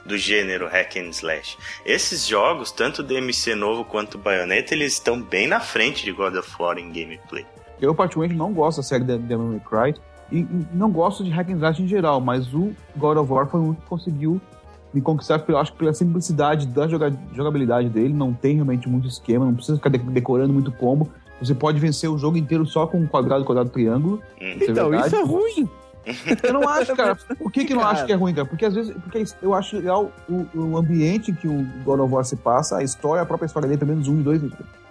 do 0.07 0.17
gênero 0.17 0.67
hack 0.67 0.97
and 0.97 1.11
slash. 1.11 1.59
Esses 1.85 2.27
jogos, 2.27 2.73
tanto 2.73 3.03
DMC 3.03 3.55
novo 3.55 3.85
quanto 3.85 4.15
o 4.15 4.19
Bayonetta, 4.19 4.73
eles 4.73 4.95
estão 4.95 5.21
bem 5.21 5.47
na 5.47 5.61
frente 5.61 6.07
de 6.07 6.11
God 6.13 6.35
of 6.37 6.51
War 6.59 6.79
em 6.79 6.91
gameplay. 6.91 7.45
Eu, 7.79 7.95
particularmente, 7.95 8.39
não 8.39 8.51
gosto 8.51 8.79
da 8.79 8.83
série 8.83 9.05
de- 9.05 9.19
Devil 9.19 9.61
Cry. 9.69 9.95
E, 10.33 10.39
e 10.39 10.49
não 10.73 10.91
gosto 10.91 11.23
de 11.23 11.29
hack 11.31 11.51
and 11.51 11.57
slash 11.57 11.83
em 11.83 11.87
geral, 11.87 12.19
mas 12.19 12.55
o 12.55 12.73
God 12.97 13.19
of 13.19 13.31
War 13.31 13.47
foi 13.51 13.61
um 13.61 13.75
que 13.75 13.83
conseguiu 13.83 14.41
me 14.93 15.01
conquistar, 15.01 15.39
pelo- 15.41 15.59
acho 15.59 15.73
que 15.73 15.79
pela 15.79 15.93
simplicidade 15.95 16.67
da 16.67 16.87
joga- 16.89 17.13
jogabilidade 17.35 17.89
dele. 17.89 18.13
Não 18.13 18.33
tem 18.33 18.55
realmente 18.57 18.89
muito 18.89 19.09
esquema, 19.09 19.45
não 19.47 19.55
precisa 19.55 19.77
ficar 19.77 19.91
de- 19.91 19.99
decorando 19.99 20.53
muito 20.53 20.71
combo. 20.73 21.09
Você 21.41 21.55
pode 21.55 21.81
vencer 21.81 22.09
o 22.11 22.17
jogo 22.19 22.37
inteiro 22.37 22.65
só 22.67 22.87
com 22.87 22.99
um 22.99 23.07
quadrado, 23.07 23.45
quadrado, 23.45 23.71
triângulo. 23.71 24.21
Hum. 24.41 24.45
Isso 24.57 24.65
é 24.65 24.71
Então, 24.71 24.95
isso 24.95 25.17
é 25.17 25.23
ruim. 25.25 25.69
Eu 26.43 26.53
não 26.53 26.69
acho, 26.69 26.95
cara. 26.97 27.15
Por 27.39 27.51
que, 27.53 27.65
que 27.65 27.73
eu 27.73 27.77
não 27.77 27.85
Cara. 27.85 27.95
acho 27.97 28.07
que 28.07 28.13
é 28.13 28.17
ruim, 28.17 28.35
cara? 28.35 28.47
Porque 28.47 28.65
às 28.65 28.75
vezes 28.75 28.93
porque 28.93 29.25
eu 29.41 29.55
acho 29.55 29.77
legal 29.77 30.11
o, 30.29 30.45
o 30.53 30.77
ambiente 30.77 31.33
que 31.33 31.47
o 31.47 31.65
God 31.85 32.01
of 32.01 32.13
War 32.13 32.25
se 32.25 32.35
passa, 32.35 32.79
a 32.79 32.83
história, 32.83 33.23
a 33.23 33.27
própria 33.27 33.47
história 33.47 33.69
dele, 33.69 33.79
pelo 33.79 33.93
menos 33.93 34.09
um 34.09 34.19
e 34.19 34.23
dois. 34.23 34.43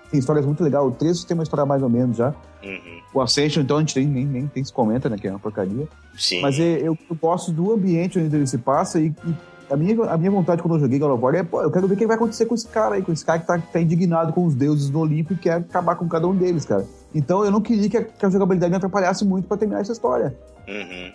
Tem 0.10 0.20
histórias 0.20 0.46
muito 0.46 0.64
legais. 0.64 0.86
O 0.86 0.92
3 0.92 1.24
tem 1.26 1.36
uma 1.36 1.44
história 1.44 1.66
mais 1.66 1.84
ou 1.84 1.90
menos 1.90 2.16
já. 2.16 2.34
Uhum. 2.64 3.02
O 3.14 3.20
Ascension, 3.22 3.62
então, 3.62 3.76
a 3.78 3.80
gente 3.82 3.98
nem, 4.00 4.08
nem, 4.08 4.26
nem, 4.26 4.52
nem 4.56 4.64
se 4.64 4.72
comenta, 4.72 5.10
né? 5.10 5.18
Que 5.18 5.28
é 5.28 5.32
uma 5.32 5.40
porcaria. 5.40 5.86
Sim. 6.18 6.42
Mas 6.42 6.58
é, 6.60 6.80
eu, 6.80 6.98
eu 7.10 7.16
gosto 7.22 7.52
do 7.52 7.74
ambiente 7.74 8.18
onde 8.18 8.34
ele 8.34 8.48
se 8.48 8.58
passa 8.58 8.98
e, 9.00 9.08
e 9.08 9.34
a, 9.72 9.78
minha, 9.78 10.04
a 10.06 10.18
minha 10.18 10.32
vontade 10.32 10.62
quando 10.62 10.76
eu 10.76 10.80
joguei 10.82 11.00
God 11.00 11.12
of 11.12 11.24
War 11.24 11.36
é, 11.36 11.44
pô, 11.44 11.62
eu 11.62 11.72
quero 11.72 11.88
ver 11.88 11.96
o 11.96 11.98
que 11.98 12.06
vai 12.08 12.16
acontecer 12.16 12.46
com 12.46 12.56
esse 12.56 12.68
cara 12.68 12.96
aí, 12.96 13.02
com 13.02 13.12
esse 13.12 13.24
cara 13.26 13.40
que 13.40 13.48
tá, 13.48 13.58
que 13.58 13.72
tá 13.72 13.80
indignado 13.82 14.34
com 14.34 14.46
os 14.46 14.54
deuses 14.56 14.90
do 14.90 15.00
Olimpo 15.00 15.34
e 15.34 15.38
quer 15.38 15.54
acabar 15.54 15.96
com 15.96 16.08
cada 16.08 16.28
um 16.28 16.36
deles, 16.36 16.66
cara. 16.66 16.86
Então 17.14 17.44
eu 17.46 17.52
não 17.52 17.62
queria 17.62 17.90
que 17.90 17.98
a, 17.98 18.04
que 18.04 18.26
a 18.26 18.30
jogabilidade 18.30 18.70
me 18.72 18.78
atrapalhasse 18.78 19.24
muito 19.26 19.48
pra 19.48 19.58
terminar 19.58 19.82
essa 19.82 19.92
história. 19.92 20.36
Uhum. 20.68 21.12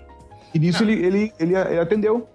E 0.54 0.58
nisso 0.58 0.82
ele, 0.82 0.92
ele, 1.04 1.32
ele, 1.38 1.54
ele 1.54 1.78
atendeu. 1.80 2.26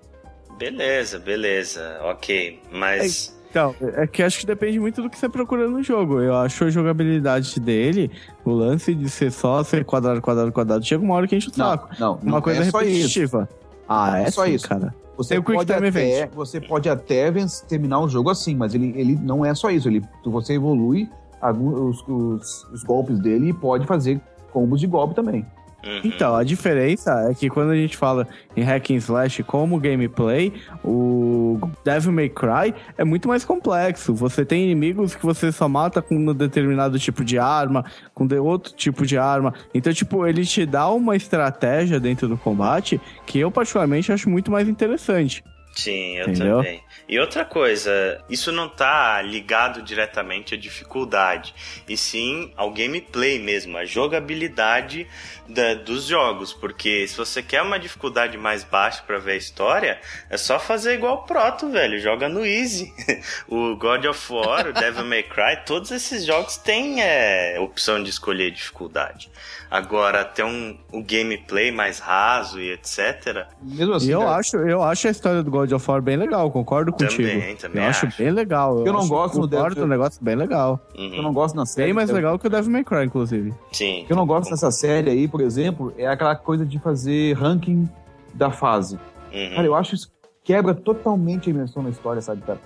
Beleza, 0.57 1.17
beleza, 1.19 1.81
ok. 2.03 2.59
Mas. 2.71 3.35
Então, 3.49 3.75
é 3.81 4.07
que 4.07 4.23
acho 4.23 4.39
que 4.39 4.45
depende 4.45 4.79
muito 4.79 5.01
do 5.01 5.09
que 5.09 5.17
você 5.17 5.27
procura 5.27 5.67
no 5.67 5.83
jogo. 5.83 6.21
Eu 6.21 6.35
acho 6.35 6.63
a 6.63 6.69
jogabilidade 6.69 7.59
dele, 7.59 8.09
o 8.45 8.51
lance 8.51 8.95
de 8.95 9.09
ser 9.09 9.29
só 9.31 9.61
ser 9.63 9.83
quadrado, 9.83 10.21
quadrado, 10.21 10.51
quadrado, 10.53 10.85
chega 10.85 11.03
uma 11.03 11.15
hora 11.15 11.27
que 11.27 11.35
enche 11.35 11.49
o 11.49 11.53
saco. 11.53 11.89
não, 11.99 12.13
Uma 12.21 12.31
não 12.33 12.41
coisa 12.41 12.61
é 12.61 12.65
só 12.71 12.81
isso. 12.81 12.91
repetitiva. 12.91 13.49
Ah, 13.89 14.11
Não 14.11 14.15
é 14.17 14.23
é 14.23 14.31
só 14.31 14.45
sim, 14.45 14.53
isso. 14.53 14.69
cara. 14.69 14.95
Você 15.23 15.35
Tem 15.35 15.43
pode, 15.43 15.71
até, 15.71 15.87
Event. 15.87 16.31
você 16.33 16.59
pode 16.59 16.89
até 16.89 17.31
terminar 17.67 17.99
o 17.99 18.09
jogo 18.09 18.29
assim, 18.29 18.55
mas 18.55 18.73
ele, 18.73 18.93
ele 18.95 19.15
não 19.15 19.45
é 19.45 19.53
só 19.53 19.69
isso. 19.69 19.87
Ele, 19.87 20.01
você 20.25 20.53
evolui 20.53 21.09
alguns, 21.39 22.01
os, 22.01 22.07
os, 22.07 22.63
os 22.71 22.83
golpes 22.83 23.19
dele 23.19 23.49
e 23.49 23.53
pode 23.53 23.85
fazer 23.85 24.19
combos 24.51 24.79
de 24.79 24.87
golpe 24.87 25.15
também. 25.15 25.45
Uhum. 25.83 26.01
Então, 26.03 26.35
a 26.35 26.43
diferença 26.43 27.27
é 27.29 27.33
que 27.33 27.49
quando 27.49 27.71
a 27.71 27.75
gente 27.75 27.97
fala 27.97 28.27
em 28.55 28.61
hack 28.61 28.91
and 28.91 28.95
slash 28.95 29.43
como 29.43 29.79
gameplay, 29.79 30.53
o 30.83 31.59
Devil 31.83 32.11
May 32.11 32.29
Cry 32.29 32.73
é 32.97 33.03
muito 33.03 33.27
mais 33.27 33.43
complexo. 33.43 34.13
Você 34.13 34.45
tem 34.45 34.63
inimigos 34.63 35.15
que 35.15 35.25
você 35.25 35.51
só 35.51 35.67
mata 35.67 36.01
com 36.01 36.15
um 36.15 36.33
determinado 36.33 36.99
tipo 36.99 37.23
de 37.23 37.39
arma, 37.39 37.83
com 38.13 38.27
outro 38.39 38.73
tipo 38.73 39.05
de 39.05 39.17
arma. 39.17 39.53
Então, 39.73 39.91
tipo, 39.91 40.25
ele 40.25 40.45
te 40.45 40.65
dá 40.65 40.89
uma 40.89 41.15
estratégia 41.15 41.99
dentro 41.99 42.27
do 42.27 42.37
combate 42.37 43.01
que 43.25 43.39
eu 43.39 43.49
particularmente 43.51 44.11
acho 44.11 44.29
muito 44.29 44.51
mais 44.51 44.67
interessante. 44.67 45.43
Sim, 45.73 46.17
eu 46.17 46.29
Entendeu? 46.29 46.57
também. 46.57 46.83
E 47.07 47.19
outra 47.19 47.43
coisa, 47.45 48.21
isso 48.29 48.51
não 48.51 48.67
tá 48.69 49.21
ligado 49.21 49.81
diretamente 49.81 50.53
à 50.53 50.57
dificuldade, 50.57 51.53
e 51.87 51.95
sim 51.97 52.51
ao 52.55 52.71
gameplay 52.71 53.39
mesmo, 53.39 53.77
à 53.77 53.85
jogabilidade 53.85 55.07
da- 55.47 55.73
dos 55.73 56.05
jogos, 56.05 56.53
porque 56.53 57.05
se 57.07 57.17
você 57.17 57.41
quer 57.43 57.61
uma 57.61 57.77
dificuldade 57.79 58.37
mais 58.37 58.63
baixa 58.63 59.01
pra 59.05 59.17
ver 59.17 59.33
a 59.33 59.35
história, 59.35 59.99
é 60.29 60.37
só 60.37 60.57
fazer 60.59 60.93
igual 60.93 61.15
o 61.15 61.23
Proto, 61.23 61.69
velho, 61.69 61.99
joga 61.99 62.29
no 62.29 62.45
Easy. 62.45 62.93
o 63.47 63.75
God 63.75 64.05
of 64.05 64.33
War, 64.33 64.67
o 64.67 64.73
Devil 64.73 65.05
May 65.05 65.23
Cry, 65.23 65.57
todos 65.65 65.91
esses 65.91 66.25
jogos 66.25 66.57
têm 66.57 67.01
é, 67.01 67.57
opção 67.59 68.01
de 68.01 68.09
escolher 68.09 68.51
dificuldade. 68.51 69.29
Agora, 69.69 70.23
ter 70.25 70.43
um, 70.43 70.77
o 70.91 71.01
gameplay 71.01 71.71
mais 71.71 71.99
raso 71.99 72.59
e 72.59 72.71
etc. 72.71 73.47
Mesmo 73.61 73.93
assim, 73.93 74.07
e 74.07 74.11
eu 74.11 74.19
cara, 74.19 74.35
acho, 74.35 74.57
eu 74.57 74.83
acho 74.83 75.07
a 75.07 75.11
história 75.11 75.41
do 75.43 75.49
God 75.51 75.60
of 75.73 75.89
War 75.91 76.01
bem 76.01 76.17
legal, 76.17 76.49
concordo 76.51 76.91
contigo. 76.91 77.27
Também, 77.29 77.55
também 77.55 77.83
eu 77.83 77.89
acho, 77.89 78.05
acho. 78.07 78.17
bem 78.17 78.31
legal. 78.31 78.85
Eu 78.85 78.93
não 78.93 78.99
acho- 79.01 79.09
gosto 79.09 79.33
do 79.41 79.47
concordo, 79.49 79.69
Devil- 79.75 79.83
um 79.85 79.87
negócio 79.87 80.23
bem 80.23 80.35
legal. 80.35 80.79
Uhum. 80.97 81.13
eu 81.15 81.23
não 81.23 81.33
gosto 81.33 81.55
na 81.55 81.65
série. 81.65 81.87
Bem 81.87 81.93
mais 81.93 82.09
eu- 82.09 82.15
legal 82.15 82.37
que 82.39 82.47
o 82.47 82.49
Devil 82.49 82.71
May 82.71 82.83
Cry, 82.83 83.05
inclusive. 83.05 83.53
Sim. 83.71 84.03
O 84.03 84.05
que 84.07 84.13
eu 84.13 84.17
não 84.17 84.25
gosto 84.25 84.49
nessa 84.49 84.71
série 84.71 85.09
aí, 85.09 85.27
por 85.27 85.41
exemplo, 85.41 85.93
é 85.97 86.07
aquela 86.07 86.35
coisa 86.35 86.65
de 86.65 86.79
fazer 86.79 87.33
ranking 87.33 87.87
da 88.33 88.49
fase. 88.51 88.95
Uhum. 89.33 89.55
Cara, 89.55 89.67
eu 89.67 89.75
acho 89.75 89.95
isso 89.95 90.11
quebra 90.43 90.73
totalmente 90.73 91.49
a 91.49 91.53
imersão 91.53 91.83
na 91.83 91.89
história, 91.89 92.21
sabe, 92.21 92.41
cara? 92.41 92.59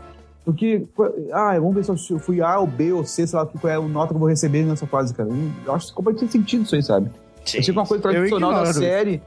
Porque, 0.45 0.85
ah, 1.34 1.53
vamos 1.59 1.76
ver 1.76 1.84
se 1.97 2.11
eu 2.13 2.19
fui 2.19 2.39
A 2.41 2.59
ou 2.59 2.67
B 2.67 2.91
ou 2.93 3.03
C, 3.03 3.26
sei 3.26 3.38
lá, 3.38 3.45
qual 3.45 3.72
é 3.72 3.76
a 3.76 3.81
nota 3.81 4.09
que 4.09 4.13
eu 4.15 4.19
vou 4.19 4.30
receber 4.30 4.63
nessa 4.63 4.85
fase, 4.85 5.13
cara. 5.13 5.27
Eu 5.65 5.73
acho 5.73 5.91
completamente 5.93 6.31
sem 6.31 6.41
sentido 6.41 6.63
isso 6.63 6.76
aí, 6.76 6.84
sabe? 6.84 7.09
Sim. 7.43 7.57
Eu 7.57 7.63
que 7.63 7.69
é 7.72 7.73
uma 7.73 7.85
coisa 7.85 8.01
tradicional 8.03 8.53
da 8.53 8.72
série, 8.73 9.22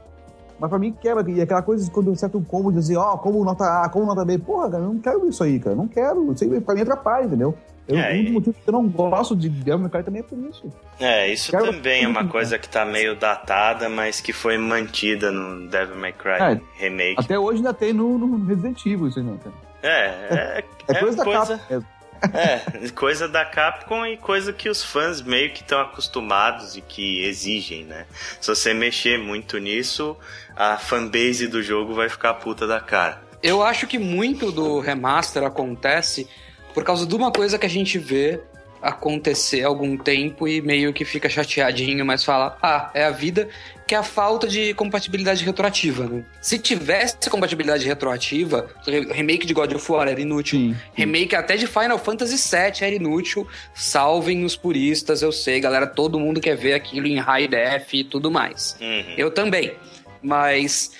mas 0.59 0.69
pra 0.69 0.77
mim 0.79 0.91
quebra. 0.91 1.29
E 1.29 1.41
aquela 1.41 1.61
coisa 1.61 1.83
de 1.85 1.91
quando 1.91 2.11
acerta 2.11 2.37
um 2.37 2.43
combo, 2.43 2.71
dizer, 2.71 2.97
ó, 2.97 3.17
como 3.17 3.43
nota 3.43 3.83
A, 3.83 3.89
como 3.89 4.05
nota 4.05 4.25
B. 4.25 4.37
Porra, 4.37 4.69
cara, 4.69 4.83
eu 4.83 4.93
não 4.93 4.99
quero 4.99 5.27
isso 5.29 5.43
aí, 5.43 5.59
cara. 5.59 5.75
Não 5.75 5.87
quero. 5.87 6.31
Isso 6.33 6.43
aí 6.43 6.61
pra 6.61 6.75
mim 6.75 6.81
atrapalha, 6.81 7.25
entendeu? 7.25 7.55
Eu, 7.87 7.97
É, 7.97 8.13
um 8.13 8.23
dos 8.23 8.31
motivos 8.33 8.61
que 8.63 8.69
eu 8.69 8.71
não 8.71 8.87
gosto 8.87 9.35
de 9.35 9.49
Devil 9.49 9.79
May 9.79 9.89
Cry 9.89 10.03
também 10.03 10.19
é 10.19 10.23
por 10.23 10.37
isso. 10.37 10.63
É, 10.99 11.27
isso 11.33 11.51
também 11.51 12.03
é 12.03 12.07
uma 12.07 12.27
coisa 12.27 12.59
que 12.59 12.69
tá 12.69 12.85
meio 12.85 13.15
datada, 13.15 13.89
mas 13.89 14.21
que 14.21 14.31
foi 14.31 14.59
mantida 14.59 15.31
no 15.31 15.67
Devil 15.67 15.95
May 15.95 16.13
Cry 16.13 16.33
É, 16.39 16.59
Remake. 16.75 17.15
Até 17.17 17.39
hoje 17.39 17.57
ainda 17.57 17.73
tem 17.73 17.91
no, 17.91 18.17
no 18.19 18.45
Resident 18.45 18.85
Evil 18.85 19.07
isso 19.07 19.17
aí, 19.17 19.25
né, 19.25 19.37
cara? 19.43 19.55
É, 19.81 20.05
é, 20.05 20.63
É, 20.87 20.91
é 20.91 20.99
coisa 20.99 21.17
da 21.17 21.23
coisa, 21.23 21.57
capa 21.57 21.63
mesmo. 21.73 21.85
É, 22.33 22.89
coisa 22.89 23.27
da 23.27 23.45
Capcom 23.45 24.05
e 24.05 24.17
coisa 24.17 24.51
que 24.51 24.69
os 24.69 24.83
fãs 24.83 25.21
meio 25.21 25.51
que 25.51 25.61
estão 25.61 25.79
acostumados 25.79 26.75
e 26.75 26.81
que 26.81 27.23
exigem, 27.25 27.85
né? 27.85 28.05
Se 28.39 28.47
você 28.47 28.73
mexer 28.73 29.17
muito 29.17 29.57
nisso, 29.57 30.17
a 30.55 30.77
fanbase 30.77 31.47
do 31.47 31.61
jogo 31.61 31.93
vai 31.93 32.09
ficar 32.09 32.33
puta 32.35 32.67
da 32.67 32.79
cara. 32.79 33.21
Eu 33.41 33.63
acho 33.63 33.87
que 33.87 33.97
muito 33.97 34.51
do 34.51 34.79
remaster 34.79 35.43
acontece 35.43 36.27
por 36.73 36.83
causa 36.83 37.05
de 37.05 37.15
uma 37.15 37.31
coisa 37.31 37.57
que 37.57 37.65
a 37.65 37.69
gente 37.69 37.97
vê 37.97 38.41
acontecer 38.81 39.63
há 39.63 39.67
algum 39.67 39.97
tempo 39.97 40.47
e 40.47 40.61
meio 40.61 40.93
que 40.93 41.03
fica 41.03 41.29
chateadinho, 41.29 42.05
mas 42.05 42.23
fala, 42.23 42.57
ah, 42.61 42.89
é 42.93 43.03
a 43.03 43.11
vida, 43.11 43.49
que 43.87 43.95
é 43.95 43.97
a 43.97 44.03
falta 44.03 44.47
de 44.47 44.73
compatibilidade 44.73 45.43
retroativa, 45.43 46.05
né? 46.05 46.23
Se 46.41 46.59
tivesse 46.59 47.29
compatibilidade 47.29 47.85
retroativa, 47.85 48.69
o 48.87 49.13
remake 49.13 49.45
de 49.45 49.53
God 49.53 49.73
of 49.73 49.91
War 49.91 50.07
era 50.07 50.21
inútil. 50.21 50.59
Sim. 50.59 50.75
Remake 50.93 51.35
até 51.35 51.57
de 51.57 51.67
Final 51.67 51.97
Fantasy 51.97 52.35
VII 52.37 52.85
era 52.85 52.95
inútil. 52.95 53.47
Salvem 53.73 54.45
os 54.45 54.55
puristas, 54.55 55.21
eu 55.21 55.31
sei, 55.31 55.59
galera. 55.59 55.87
Todo 55.87 56.19
mundo 56.19 56.39
quer 56.39 56.55
ver 56.55 56.73
aquilo 56.73 57.07
em 57.07 57.17
high 57.17 57.47
def 57.47 57.93
e 57.93 58.03
tudo 58.03 58.29
mais. 58.29 58.77
Uhum. 58.79 59.15
Eu 59.17 59.31
também. 59.31 59.73
Mas 60.21 60.91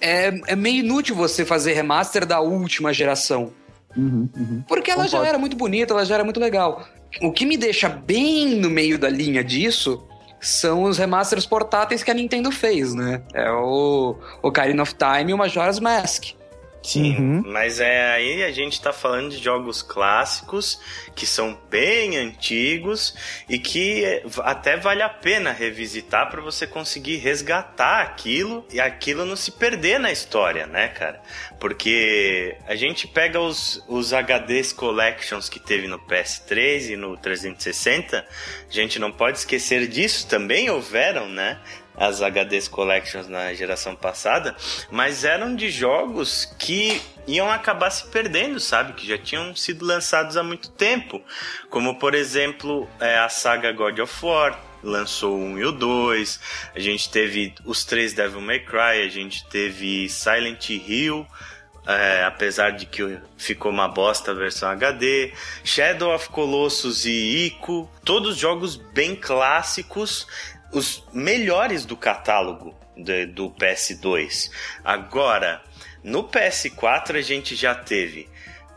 é, 0.00 0.32
é 0.46 0.56
meio 0.56 0.84
inútil 0.84 1.14
você 1.14 1.44
fazer 1.44 1.72
remaster 1.72 2.24
da 2.24 2.40
última 2.40 2.92
geração. 2.92 3.52
Uhum, 3.96 4.28
uhum. 4.36 4.64
Porque 4.68 4.90
ela 4.90 5.04
já 5.04 5.10
Concordo. 5.12 5.28
era 5.28 5.38
muito 5.38 5.56
bonita, 5.56 5.92
ela 5.94 6.04
já 6.04 6.14
era 6.14 6.24
muito 6.24 6.38
legal. 6.40 6.84
O 7.22 7.32
que 7.32 7.44
me 7.44 7.56
deixa 7.56 7.88
bem 7.88 8.56
no 8.56 8.70
meio 8.70 8.98
da 8.98 9.08
linha 9.08 9.42
disso 9.42 10.06
são 10.40 10.84
os 10.84 10.96
remasters 10.96 11.44
portáteis 11.44 12.02
que 12.02 12.10
a 12.10 12.14
Nintendo 12.14 12.50
fez, 12.50 12.94
né? 12.94 13.22
É 13.34 13.50
o 13.50 14.16
Ocarina 14.42 14.82
of 14.82 14.94
Time 14.94 15.30
e 15.32 15.34
o 15.34 15.38
Majora's 15.38 15.80
Mask. 15.80 16.28
Sim, 16.82 17.14
Uhum. 17.14 17.42
mas 17.44 17.78
é 17.78 18.10
aí 18.10 18.42
a 18.42 18.50
gente 18.50 18.80
tá 18.80 18.90
falando 18.90 19.28
de 19.32 19.36
jogos 19.36 19.82
clássicos 19.82 20.80
que 21.14 21.26
são 21.26 21.58
bem 21.68 22.16
antigos 22.16 23.14
e 23.50 23.58
que 23.58 24.22
até 24.38 24.78
vale 24.78 25.02
a 25.02 25.08
pena 25.10 25.52
revisitar 25.52 26.30
para 26.30 26.40
você 26.40 26.66
conseguir 26.66 27.16
resgatar 27.18 28.00
aquilo 28.00 28.64
e 28.72 28.80
aquilo 28.80 29.26
não 29.26 29.36
se 29.36 29.50
perder 29.50 30.00
na 30.00 30.10
história, 30.10 30.66
né, 30.66 30.88
cara? 30.88 31.20
Porque 31.60 32.56
a 32.66 32.74
gente 32.74 33.06
pega 33.06 33.38
os, 33.38 33.84
os 33.86 34.12
HDs 34.12 34.72
Collections 34.72 35.48
que 35.48 35.60
teve 35.60 35.86
no 35.86 35.98
PS3 35.98 36.92
e 36.92 36.96
no 36.96 37.16
360, 37.18 38.18
a 38.18 38.72
gente 38.72 38.98
não 38.98 39.12
pode 39.12 39.38
esquecer 39.38 39.86
disso, 39.86 40.26
também 40.26 40.70
houveram, 40.70 41.28
né? 41.28 41.60
as 42.00 42.22
HDs 42.22 42.66
Collections 42.66 43.28
na 43.28 43.52
geração 43.52 43.94
passada, 43.94 44.56
mas 44.90 45.22
eram 45.22 45.54
de 45.54 45.70
jogos 45.70 46.46
que 46.58 46.98
iam 47.26 47.50
acabar 47.50 47.90
se 47.90 48.06
perdendo, 48.08 48.58
sabe? 48.58 48.94
Que 48.94 49.06
já 49.06 49.18
tinham 49.18 49.54
sido 49.54 49.84
lançados 49.84 50.38
há 50.38 50.42
muito 50.42 50.70
tempo. 50.70 51.22
Como, 51.68 51.98
por 51.98 52.14
exemplo, 52.14 52.88
é, 52.98 53.18
a 53.18 53.28
saga 53.28 53.70
God 53.72 53.98
of 53.98 54.24
War, 54.24 54.58
lançou 54.82 55.36
1 55.38 55.58
e 55.58 55.64
o 55.64 55.72
2. 55.72 56.40
A 56.74 56.80
gente 56.80 57.08
teve 57.10 57.54
os 57.64 57.84
três 57.84 58.12
Devil 58.12 58.40
May 58.40 58.60
Cry, 58.60 59.02
a 59.04 59.08
gente 59.08 59.46
teve 59.48 60.08
Silent 60.08 60.68
Hill. 60.70 61.26
é, 61.86 62.22
apesar 62.24 62.70
de 62.70 62.84
que 62.86 63.18
ficou 63.38 63.72
uma 63.72 63.88
bosta 63.88 64.30
a 64.30 64.34
versão 64.34 64.68
HD, 64.68 65.32
Shadow 65.64 66.14
of 66.14 66.28
Colossus 66.28 67.06
e 67.06 67.46
Ico, 67.46 67.90
todos 68.04 68.36
jogos 68.36 68.76
bem 68.76 69.16
clássicos, 69.16 70.26
os 70.72 71.02
melhores 71.12 71.86
do 71.86 71.96
catálogo 71.96 72.78
de- 72.96 73.26
do 73.26 73.50
PS2. 73.50 74.50
Agora, 74.84 75.62
no 76.04 76.22
PS4 76.22 77.16
a 77.18 77.22
gente 77.22 77.56
já 77.56 77.74
teve 77.74 78.28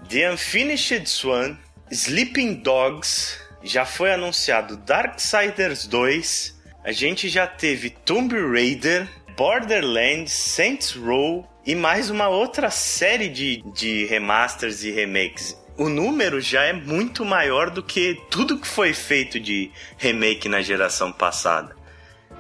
The 0.10 0.32
Unfinished 0.32 1.06
Swan, 1.08 1.58
Sleeping 1.92 2.56
Dogs, 2.56 3.38
já 3.64 3.85
foi 3.85 4.11
anunciado 4.11 4.76
Darksiders 4.76 5.88
2, 5.88 6.61
a 6.84 6.91
gente 6.91 7.30
já 7.30 7.48
teve 7.48 7.90
Tomb 7.90 8.35
Raider, 8.35 9.07
Borderlands, 9.38 10.34
Saints 10.34 10.94
Row 10.94 11.48
e 11.65 11.73
mais 11.73 12.10
uma 12.10 12.27
outra 12.27 12.69
série 12.69 13.30
de, 13.30 13.64
de 13.73 14.06
remasters 14.06 14.84
e 14.84 14.91
remakes. 14.91 15.57
O 15.77 15.88
número 15.88 16.41
já 16.41 16.64
é 16.64 16.73
muito 16.73 17.23
maior 17.23 17.69
do 17.69 17.81
que 17.81 18.22
tudo 18.30 18.60
que 18.60 18.68
foi 18.68 18.94
feito 18.94 19.40
de 19.40 19.72
remake 19.98 20.49
na 20.49 20.61
geração 20.61 21.11
passada. 21.11 21.76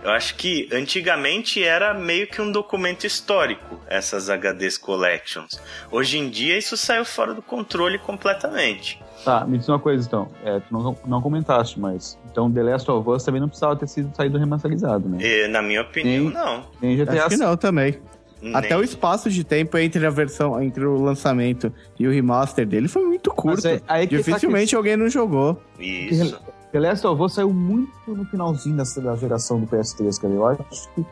Eu 0.03 0.11
acho 0.11 0.35
que 0.35 0.67
antigamente 0.73 1.63
era 1.63 1.93
meio 1.93 2.27
que 2.27 2.41
um 2.41 2.51
documento 2.51 3.07
histórico, 3.07 3.79
essas 3.87 4.27
HDs 4.29 4.77
Collections. 4.77 5.59
Hoje 5.89 6.17
em 6.17 6.29
dia 6.29 6.57
isso 6.57 6.75
saiu 6.75 7.05
fora 7.05 7.33
do 7.33 7.41
controle 7.41 7.97
completamente. 7.97 9.01
Tá, 9.23 9.45
me 9.45 9.57
diz 9.57 9.67
uma 9.69 9.79
coisa 9.79 10.05
então. 10.05 10.27
É, 10.43 10.59
tu 10.59 10.65
não, 10.71 10.97
não 11.05 11.21
comentaste, 11.21 11.79
mas. 11.79 12.17
Então 12.31 12.51
The 12.51 12.63
Last 12.63 12.91
of 12.91 13.09
Us 13.09 13.23
também 13.23 13.39
não 13.39 13.47
precisava 13.47 13.75
ter 13.75 13.87
sido 13.87 14.13
saído 14.15 14.37
remasterizado, 14.37 15.07
né? 15.07 15.17
E, 15.21 15.47
na 15.47 15.61
minha 15.61 15.81
opinião, 15.81 16.27
Sim. 16.27 16.33
não. 16.33 16.63
Nem 16.81 16.97
GTA 16.97 17.13
Acho 17.25 17.29
que 17.29 17.37
não 17.37 17.55
também. 17.55 17.99
Nem- 18.41 18.55
Até 18.55 18.75
o 18.75 18.83
espaço 18.83 19.29
de 19.29 19.43
tempo 19.45 19.77
entre 19.77 20.05
a 20.05 20.09
versão, 20.09 20.61
entre 20.61 20.85
o 20.85 21.01
lançamento 21.01 21.71
e 21.97 22.05
o 22.05 22.11
remaster 22.11 22.67
dele 22.67 22.89
foi 22.89 23.03
muito 23.05 23.31
curto. 23.31 23.65
é- 23.65 23.81
aí 23.87 24.05
que 24.05 24.17
tá 24.17 24.23
Dificilmente 24.23 24.75
alguém 24.75 24.97
não 24.97 25.07
jogou. 25.07 25.61
Isso. 25.79 26.37
The 26.73 26.79
Last 26.79 27.05
of 27.07 27.21
Us 27.21 27.33
saiu 27.35 27.53
muito 27.53 27.89
no 28.07 28.25
finalzinho 28.25 28.75
dessa, 28.75 28.99
da 28.99 29.15
geração 29.15 29.59
do 29.59 29.67
PS3, 29.67 30.19
cara. 30.19 30.33
Eu 30.33 30.45
acho 30.47 30.89
que. 30.95 31.05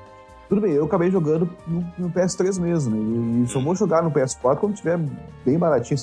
Tudo 0.50 0.60
bem, 0.60 0.74
eu 0.74 0.84
acabei 0.84 1.10
jogando 1.10 1.50
no, 1.66 1.86
no 1.98 2.10
PS3 2.10 2.60
mesmo. 2.60 2.94
né? 2.94 3.46
E, 3.46 3.48
só 3.48 3.62
vou 3.62 3.74
jogar 3.74 4.04
no 4.04 4.12
PS4 4.12 4.58
quando 4.58 4.76
tiver 4.76 5.00
bem 5.46 5.58
baratinho, 5.58 5.98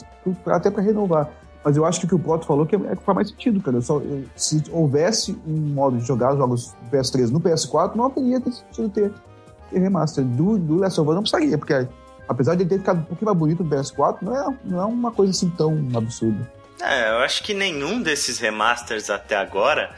até 0.46 0.70
pra 0.70 0.82
renovar. 0.82 1.28
Mas 1.68 1.76
eu 1.76 1.84
acho 1.84 2.00
que 2.00 2.06
o 2.06 2.08
que 2.08 2.14
o 2.14 2.18
Proto 2.18 2.46
falou 2.46 2.64
que 2.64 2.74
é, 2.74 2.78
é 2.92 2.96
que 2.96 3.02
faz 3.02 3.14
mais 3.14 3.28
sentido, 3.28 3.60
cara. 3.60 3.78
Só, 3.82 3.98
eu- 3.98 4.24
se 4.34 4.62
houvesse 4.70 5.38
um 5.46 5.52
modo 5.74 5.98
de 5.98 6.06
jogar 6.06 6.32
os 6.32 6.38
jogos 6.38 6.72
do 6.82 6.90
PS3 6.96 7.30
no 7.30 7.38
PS4, 7.38 7.94
não 7.94 8.06
haveria 8.06 8.40
ter 8.40 8.52
sentido 8.52 8.88
ter, 8.88 9.12
ter 9.70 9.78
remaster. 9.78 10.24
Do, 10.24 10.56
do 10.58 10.76
Last 10.76 10.98
of 10.98 11.10
Us 11.10 11.14
não 11.14 11.22
precisaria, 11.22 11.58
porque 11.58 11.86
apesar 12.26 12.54
de 12.54 12.62
ele 12.62 12.70
ter 12.70 12.78
ficado 12.78 13.00
um 13.00 13.04
pouquinho 13.04 13.26
mais 13.26 13.38
bonito 13.38 13.62
no 13.62 13.68
PS4, 13.68 14.16
não 14.22 14.34
é, 14.34 14.56
não 14.64 14.80
é 14.80 14.84
uma 14.86 15.10
coisa 15.12 15.30
assim 15.30 15.50
tão 15.50 15.76
absurda. 15.94 16.50
É, 16.80 17.10
eu 17.10 17.18
acho 17.18 17.42
que 17.42 17.52
nenhum 17.52 18.00
desses 18.00 18.38
remasters 18.38 19.10
até 19.10 19.36
agora 19.36 19.90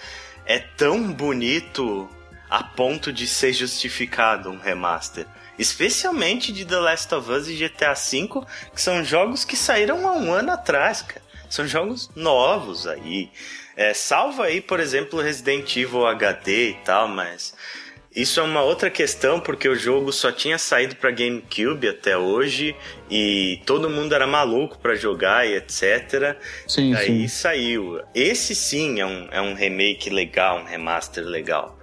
é 0.45 0.59
tão 0.59 1.13
bonito 1.13 2.09
a 2.51 2.65
ponto 2.65 3.13
de 3.13 3.29
ser 3.29 3.53
justificado 3.53 4.51
um 4.51 4.59
remaster. 4.59 5.25
Especialmente 5.57 6.53
de 6.53 6.65
The 6.65 6.79
Last 6.81 7.15
of 7.15 7.31
Us 7.31 7.47
e 7.47 7.55
GTA 7.55 7.95
V, 7.95 8.29
que 8.75 8.83
são 8.83 9.05
jogos 9.05 9.45
que 9.45 9.57
saíram 9.57 10.09
há 10.09 10.13
um 10.15 10.33
ano 10.33 10.51
atrás, 10.51 11.01
cara. 11.03 11.21
São 11.51 11.67
jogos 11.67 12.09
novos 12.15 12.87
aí. 12.87 13.31
É, 13.77 13.93
salva 13.93 14.45
aí, 14.45 14.61
por 14.61 14.79
exemplo, 14.81 15.21
Resident 15.21 15.77
Evil 15.77 16.07
HD 16.07 16.71
e 16.71 16.75
tal, 16.85 17.09
mas 17.09 17.55
isso 18.15 18.41
é 18.41 18.43
uma 18.43 18.63
outra 18.63 18.91
questão 18.91 19.39
porque 19.39 19.69
o 19.69 19.77
jogo 19.77 20.13
só 20.13 20.33
tinha 20.33 20.59
saído 20.59 20.97
para 20.97 21.11
GameCube 21.11 21.89
até 21.89 22.17
hoje 22.17 22.75
e 23.09 23.61
todo 23.65 23.89
mundo 23.89 24.15
era 24.15 24.27
maluco 24.27 24.79
para 24.79 24.95
jogar 24.95 25.47
e 25.47 25.55
etc. 25.55 26.37
Sim, 26.67 26.95
Aí 26.95 27.29
saiu. 27.29 28.01
Esse 28.15 28.55
sim 28.55 29.01
é 29.01 29.07
um, 29.07 29.29
é 29.31 29.41
um 29.41 29.55
remake 29.55 30.11
legal, 30.11 30.59
um 30.59 30.65
remaster 30.65 31.25
legal. 31.25 31.79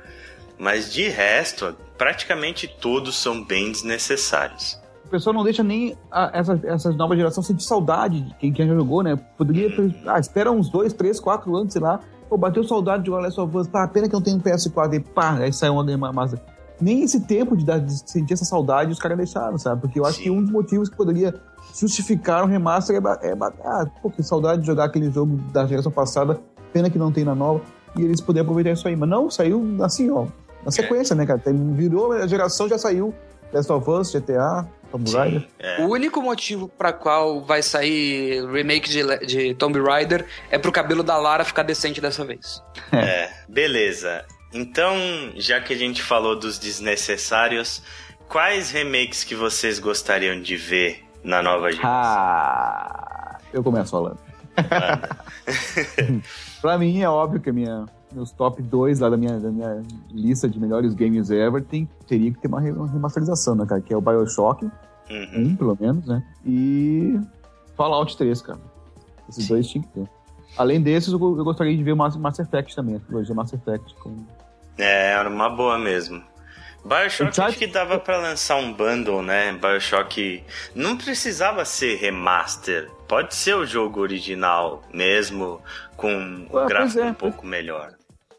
Mas 0.58 0.92
de 0.92 1.08
resto, 1.08 1.78
praticamente 1.98 2.68
todos 2.68 3.16
são 3.16 3.44
bem 3.44 3.72
desnecessários. 3.72 4.78
O 5.08 5.10
pessoal 5.10 5.34
não 5.34 5.44
deixa 5.44 5.64
nem 5.64 5.96
a, 6.12 6.30
essa, 6.34 6.60
essa 6.64 6.92
nova 6.92 7.16
geração 7.16 7.42
sentir 7.42 7.64
saudade 7.64 8.22
de 8.22 8.34
quem, 8.36 8.52
quem 8.54 8.68
já 8.68 8.76
jogou, 8.76 9.02
né? 9.02 9.18
Poderia. 9.38 9.70
Ah, 10.06 10.20
espera 10.20 10.52
uns 10.52 10.70
dois, 10.70 10.94
três, 10.94 11.20
quatro 11.20 11.56
anos, 11.56 11.74
sei 11.74 11.82
lá. 11.82 12.00
Pô, 12.30 12.38
bateu 12.38 12.64
saudade 12.64 13.04
de 13.04 13.08
jogar 13.08 13.22
Last 13.22 13.40
of 13.40 13.58
Us. 13.58 13.68
Pá, 13.68 13.88
pena 13.88 14.08
que 14.10 14.14
eu 14.14 14.20
não 14.20 14.24
tenho 14.24 14.38
um 14.38 14.42
PS4. 14.42 14.94
E 14.96 15.00
pá, 15.00 15.36
aí 15.38 15.54
saiu 15.54 15.74
uma 15.74 15.86
Game 15.86 16.02
Master. 16.02 16.40
Nem 16.80 17.02
esse 17.02 17.22
tempo 17.22 17.56
de, 17.58 17.66
dar, 17.66 17.80
de 17.80 17.92
sentir 18.10 18.34
essa 18.34 18.46
saudade 18.46 18.92
os 18.92 19.00
caras 19.00 19.18
deixaram, 19.18 19.58
sabe? 19.58 19.82
Porque 19.82 20.00
eu 20.00 20.06
acho 20.06 20.18
Sim. 20.18 20.24
que 20.24 20.30
um 20.30 20.42
dos 20.44 20.52
motivos 20.52 20.90
que 20.90 20.96
poderia 20.96 21.34
justificar 21.74 22.44
um 22.44 22.48
remaster 22.48 22.96
é, 22.96 23.30
é 23.30 23.36
ba- 23.36 23.54
ah, 23.64 23.86
pô, 24.02 24.10
que 24.12 24.22
saudade 24.22 24.62
de 24.62 24.68
jogar 24.68 24.86
aquele 24.86 25.10
jogo 25.10 25.38
da 25.52 25.66
geração 25.66 25.92
passada. 25.92 26.40
Pena 26.74 26.90
que 26.90 27.00
não 27.00 27.12
tem 27.12 27.24
na 27.24 27.34
nova. 27.34 27.62
E 27.96 28.02
eles 28.04 28.22
poderiam 28.22 28.44
aproveitar 28.44 28.72
isso 28.72 28.88
aí. 28.88 28.96
Mas 28.96 29.10
não, 29.10 29.30
saiu 29.32 29.64
assim, 29.82 30.12
ó. 30.12 30.28
Na 30.64 30.70
sequência, 30.72 31.16
né, 31.16 31.26
cara? 31.26 31.42
Virou 31.46 32.12
a 32.12 32.28
geração, 32.28 32.68
já 32.68 32.78
saiu. 32.78 33.14
Last 33.54 33.72
of 33.72 33.90
Us, 33.90 34.14
GTA, 34.14 34.68
Tomb 34.92 35.12
Raider. 35.12 35.48
É. 35.60 35.82
O 35.82 35.90
único 35.90 36.22
motivo 36.22 36.68
pra 36.68 36.94
qual 36.94 37.42
vai 37.42 37.62
sair 37.62 38.46
remake 38.50 38.90
de, 38.90 39.26
de 39.26 39.54
Tomb 39.56 39.80
Raider 39.80 40.26
é 40.50 40.58
pro 40.58 40.72
cabelo 40.72 41.04
da 41.04 41.18
Lara 41.18 41.44
ficar 41.44 41.64
decente 41.64 42.02
dessa 42.02 42.26
vez. 42.26 42.62
É, 42.92 43.30
beleza. 43.48 44.26
Então, 44.54 44.96
já 45.36 45.60
que 45.60 45.74
a 45.74 45.78
gente 45.78 46.02
falou 46.02 46.38
dos 46.38 46.58
desnecessários, 46.58 47.82
quais 48.28 48.72
remakes 48.72 49.24
que 49.24 49.36
vocês 49.36 49.80
gostariam 49.80 50.42
de 50.42 50.56
ver 50.56 51.04
na 51.24 51.42
nova 51.44 51.72
geração? 51.72 51.92
Ah, 51.92 53.38
eu 53.54 53.64
começo 53.64 53.92
falando. 53.92 54.20
pra 56.62 56.78
mim 56.78 57.02
é 57.02 57.10
óbvio 57.10 57.40
que 57.40 57.50
a 57.50 57.54
minha, 57.54 57.86
meus 58.14 58.32
top 58.32 58.62
2 58.62 59.00
lá 59.00 59.10
da 59.10 59.18
minha, 59.18 59.40
da 59.40 59.50
minha 59.50 59.82
lista 60.12 60.48
de 60.48 60.60
melhores 60.60 60.94
games 60.94 61.30
ever 61.30 61.64
tem, 61.64 61.88
teria 62.08 62.32
que 62.32 62.40
ter 62.40 62.48
uma, 62.48 62.60
re- 62.62 62.72
uma 62.72 62.88
remasterização, 62.88 63.56
né, 63.56 63.66
cara? 63.66 63.82
Que 63.82 63.94
é 63.94 63.98
o 63.98 64.02
Bioshock, 64.02 64.66
Uhum. 65.10 65.30
um 65.38 65.56
pelo 65.56 65.78
menos, 65.80 66.06
né? 66.06 66.22
E 66.46 67.20
Fallout 67.76 68.18
3, 68.18 68.42
cara. 68.42 68.60
Esses 69.30 69.48
dois 69.48 69.68
tinha 69.68 69.84
que 69.84 69.90
ter. 69.90 70.10
Além 70.58 70.82
desses, 70.82 71.12
eu, 71.14 71.20
eu 71.38 71.44
gostaria 71.44 71.76
de 71.76 71.84
ver 71.84 71.92
o 71.94 71.98
Mass, 71.98 72.16
Mass 72.18 72.40
Effect 72.40 72.76
também, 72.76 72.96
a 72.96 73.00
trilogia 73.00 73.34
Mass 73.36 73.54
Effect. 73.54 73.94
Com... 73.96 74.16
É, 74.78 75.12
era 75.14 75.30
uma 75.30 75.50
boa 75.50 75.78
mesmo. 75.78 76.22
Bioshock 76.84 77.30
Uncharted- 77.30 77.42
acho 77.42 77.58
que 77.58 77.68
dava 77.68 78.00
pra 78.00 78.18
lançar 78.18 78.56
um 78.58 78.72
bundle, 78.74 79.22
né? 79.22 79.52
Bioshock 79.54 80.44
não 80.74 80.98
precisava 80.98 81.64
ser 81.66 81.96
remaster. 81.98 82.90
Pode 83.08 83.36
ser 83.36 83.56
o 83.56 83.66
jogo 83.66 84.00
original 84.02 84.82
mesmo, 84.94 85.60
com 85.98 86.10
o 86.46 86.50
pois 86.50 86.68
gráfico 86.68 87.00
é, 87.00 87.06
um 87.12 87.14
pouco 87.14 87.46
melhor. 87.46 87.94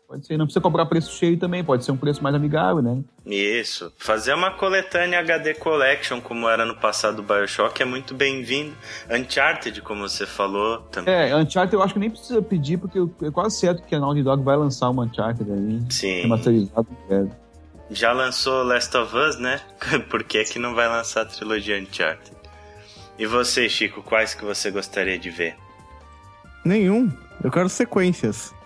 Pode 0.09 0.27
ser, 0.27 0.39
não 0.39 0.47
precisa 0.47 0.63
cobrar 0.63 0.87
preço 0.87 1.13
cheio 1.19 1.39
também, 1.39 1.63
pode 1.63 1.85
ser 1.85 1.93
um 1.93 1.97
preço 1.99 2.23
mais 2.23 2.35
amigável, 2.35 2.81
né? 2.81 3.03
Isso. 3.27 3.93
Fazer 3.99 4.33
uma 4.33 4.51
coletânea 4.53 5.21
HD 5.21 5.53
Collection, 5.53 6.19
como 6.19 6.49
era 6.49 6.65
no 6.65 6.75
passado 6.75 7.17
do 7.17 7.23
Bioshock, 7.23 7.83
é 7.83 7.85
muito 7.85 8.15
bem-vindo. 8.15 8.75
Uncharted, 9.11 9.83
como 9.83 10.09
você 10.09 10.25
falou, 10.25 10.79
também. 10.91 11.13
É, 11.13 11.37
Uncharted 11.37 11.75
eu 11.75 11.83
acho 11.83 11.93
que 11.93 12.01
nem 12.01 12.09
precisa 12.09 12.41
pedir, 12.41 12.79
porque 12.79 12.99
é 13.23 13.31
quase 13.31 13.59
certo 13.61 13.83
que 13.83 13.95
a 13.95 14.01
Naughty 14.01 14.23
Dog 14.23 14.43
vai 14.43 14.57
lançar 14.57 14.89
uma 14.89 15.05
Uncharted 15.05 15.53
aí, 15.53 15.83
Sim. 15.91 16.23
remasterizado. 16.23 16.89
É. 17.11 17.27
Já 17.91 18.13
lançou 18.13 18.63
Last 18.63 18.97
of 18.97 19.15
Us, 19.15 19.39
né? 19.39 19.61
Por 20.09 20.25
que, 20.25 20.43
que 20.45 20.59
não 20.59 20.75
vai 20.75 20.89
lançar 20.89 21.21
a 21.21 21.27
trilogia 21.27 21.79
Uncharted? 21.79 22.35
E 23.19 23.27
você, 23.27 23.69
Chico, 23.69 24.03
quais 24.03 24.33
que 24.33 24.43
você 24.43 24.71
gostaria 24.71 25.19
de 25.19 25.29
ver? 25.29 25.55
Nenhum. 26.65 27.13
Eu 27.45 27.51
quero 27.51 27.69
sequências. 27.69 28.57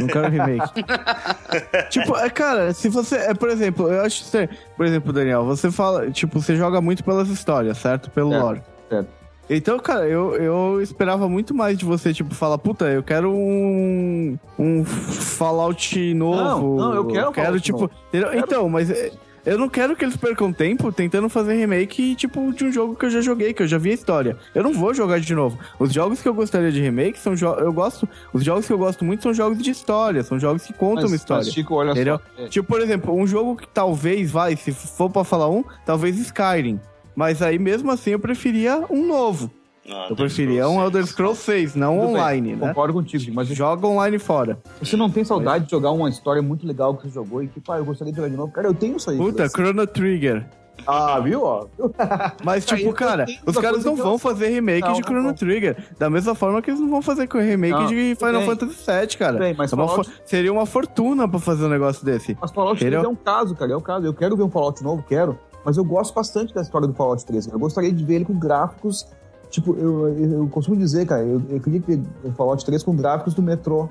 Não 0.00 0.06
quero 0.06 0.30
remake. 0.30 0.84
tipo, 1.90 2.16
é, 2.16 2.30
cara, 2.30 2.72
se 2.72 2.88
você. 2.88 3.16
É, 3.16 3.34
por 3.34 3.48
exemplo, 3.48 3.92
eu 3.92 4.02
acho 4.02 4.24
que 4.24 4.30
você. 4.30 4.48
Por 4.76 4.86
exemplo, 4.86 5.12
Daniel, 5.12 5.44
você 5.44 5.70
fala. 5.70 6.10
Tipo, 6.10 6.40
você 6.40 6.56
joga 6.56 6.80
muito 6.80 7.04
pelas 7.04 7.28
histórias, 7.28 7.78
certo? 7.78 8.10
Pelo 8.10 8.30
Certo. 8.30 8.42
lore. 8.42 8.62
Certo. 8.88 9.08
Então, 9.50 9.78
cara, 9.78 10.06
eu, 10.06 10.34
eu 10.36 10.82
esperava 10.82 11.26
muito 11.26 11.54
mais 11.54 11.78
de 11.78 11.84
você, 11.84 12.12
tipo, 12.12 12.34
falar, 12.34 12.58
puta, 12.58 12.84
eu 12.86 13.02
quero 13.02 13.32
um, 13.32 14.38
um 14.58 14.84
Fallout 14.84 16.14
novo. 16.14 16.76
Não, 16.76 16.88
não, 16.88 16.94
eu 16.94 17.06
quero 17.06 17.28
um 17.30 17.32
quero, 17.32 17.46
Fallout 17.46 17.64
tipo. 17.64 17.80
novo. 17.80 17.90
Então, 18.34 18.68
mas 18.68 18.90
é, 18.90 19.10
eu 19.46 19.58
não 19.58 19.68
quero 19.68 19.96
que 19.96 20.04
eles 20.04 20.16
percam 20.16 20.52
tempo 20.52 20.92
tentando 20.92 21.28
fazer 21.28 21.54
remake, 21.54 22.14
tipo, 22.14 22.52
de 22.52 22.64
um 22.64 22.72
jogo 22.72 22.94
que 22.96 23.06
eu 23.06 23.10
já 23.10 23.20
joguei, 23.20 23.52
que 23.52 23.62
eu 23.62 23.66
já 23.68 23.78
vi 23.78 23.90
a 23.90 23.94
história. 23.94 24.36
Eu 24.54 24.62
não 24.62 24.72
vou 24.72 24.92
jogar 24.92 25.20
de 25.20 25.34
novo. 25.34 25.58
Os 25.78 25.92
jogos 25.92 26.20
que 26.20 26.28
eu 26.28 26.34
gostaria 26.34 26.70
de 26.72 26.80
remake 26.80 27.18
são 27.18 27.36
jogos. 27.36 27.62
Eu 27.62 27.72
gosto. 27.72 28.08
Os 28.32 28.44
jogos 28.44 28.66
que 28.66 28.72
eu 28.72 28.78
gosto 28.78 29.04
muito 29.04 29.22
são 29.22 29.32
jogos 29.34 29.58
de 29.58 29.70
história, 29.70 30.22
são 30.22 30.38
jogos 30.38 30.64
que 30.64 30.72
contam 30.72 31.02
Mas, 31.02 31.10
uma 31.12 31.16
história. 31.16 31.44
mas, 31.44 31.52
Chico, 31.54 31.74
olha 31.74 31.92
Entendeu? 31.92 32.20
só. 32.36 32.42
é, 32.44 32.48
Tipo, 32.48 32.68
por 32.68 32.80
exemplo, 32.80 33.14
um 33.14 33.26
jogo 33.26 33.56
que 33.56 33.66
talvez, 33.68 34.30
vai, 34.30 34.56
se 34.56 34.72
for 34.72 35.10
pra 35.10 35.24
falar 35.24 35.48
um, 35.48 35.64
talvez 35.84 36.18
Skyrim. 36.18 36.80
Mas 37.14 37.42
aí, 37.42 37.58
mesmo 37.58 37.90
assim, 37.90 38.10
eu 38.10 38.18
preferia 38.20 38.84
um 38.88 39.06
novo. 39.06 39.50
Não, 39.88 40.08
Eu 40.10 40.16
preferia 40.16 40.68
um 40.68 40.82
Elder 40.82 41.06
Scrolls 41.06 41.40
6, 41.42 41.74
não 41.74 41.94
tudo 41.94 42.06
bem, 42.08 42.16
online, 42.16 42.56
né? 42.56 42.68
Concordo 42.68 42.92
contigo, 42.94 43.32
mas 43.34 43.48
Joga 43.48 43.86
online 43.86 44.18
fora. 44.18 44.58
você 44.80 44.96
não 44.96 45.08
tem 45.08 45.24
saudade 45.24 45.64
de 45.64 45.70
jogar 45.70 45.90
uma 45.92 46.08
história 46.10 46.42
muito 46.42 46.66
legal 46.66 46.94
que 46.94 47.04
você 47.04 47.08
jogou 47.14 47.42
e 47.42 47.48
que, 47.48 47.60
pá, 47.60 47.78
eu 47.78 47.84
gostaria 47.84 48.12
de 48.12 48.16
jogar 48.16 48.28
de 48.28 48.36
novo. 48.36 48.52
Cara, 48.52 48.68
eu 48.68 48.74
tenho 48.74 48.96
isso 48.96 49.10
aí. 49.10 49.16
Puta, 49.16 49.48
Chrono 49.48 49.86
Trigger. 49.86 50.46
Ah, 50.86 51.18
viu? 51.18 51.42
Ó. 51.42 51.66
Mas, 52.44 52.64
tipo, 52.64 52.92
cara, 52.92 53.26
os 53.44 53.56
caras 53.56 53.84
não 53.84 53.96
vão 53.96 54.16
fazer 54.16 54.48
remake 54.48 54.86
Não, 54.86 54.92
de 54.94 55.02
Chrono. 55.02 55.34
Trigger. 55.34 55.76
Da 55.98 56.08
mesma 56.08 56.34
forma 56.36 56.62
que 56.62 56.70
eles 56.70 56.80
não 56.80 56.88
vão 56.88 57.02
fazer 57.02 57.26
com 57.26 57.38
remake 57.38 57.72
Não, 57.72 57.86
de 57.86 58.14
Final 58.14 58.32
bem. 58.34 58.46
Fantasy 58.46 58.74
VII, 58.86 59.16
cara. 59.18 59.38
bem, 59.38 59.54
mas 59.58 59.72
É 59.72 59.74
uma 59.74 59.88
Fallout- 59.88 60.10
Seria 60.24 60.52
uma 60.52 60.66
fortuna 60.66 61.26
pra 61.26 61.40
fazer 61.40 61.64
um 61.64 61.68
negócio 61.68 62.04
desse. 62.04 62.36
Mas 62.40 62.52
Fallout 62.52 62.78
3 62.78 62.92
Entendeu? 62.92 63.10
é 63.10 63.12
um 63.12 63.16
caso, 63.16 63.56
cara, 63.56 63.72
é 63.72 63.76
um 63.76 63.80
caso. 63.80 64.06
Eu 64.06 64.14
quero 64.14 64.36
ver 64.36 64.44
um 64.44 64.50
Fallout 64.50 64.82
novo, 64.84 65.02
quero. 65.02 65.36
Mas 65.64 65.76
eu 65.76 65.84
gosto 65.84 66.14
bastante 66.14 66.54
da 66.54 66.62
história 66.62 66.86
do 66.86 66.94
Fallout 66.94 67.26
3. 67.26 67.46
cara. 67.46 67.56
Eu 67.56 67.60
gostaria 67.60 67.92
de 67.92 68.04
ver 68.04 68.14
ele 68.14 68.24
com 68.24 68.38
gráficos. 68.38 69.04
Tipo, 69.50 69.74
eu, 69.78 70.08
eu, 70.08 70.32
eu 70.42 70.48
costumo 70.48 70.76
dizer, 70.76 71.06
cara, 71.06 71.22
eu, 71.22 71.42
eu 71.48 71.60
queria 71.60 71.80
ver 71.80 72.00
o 72.24 72.32
Fallout 72.32 72.64
3 72.64 72.82
com 72.82 72.94
gráficos 72.94 73.34
do 73.34 73.42
Metro 73.42 73.90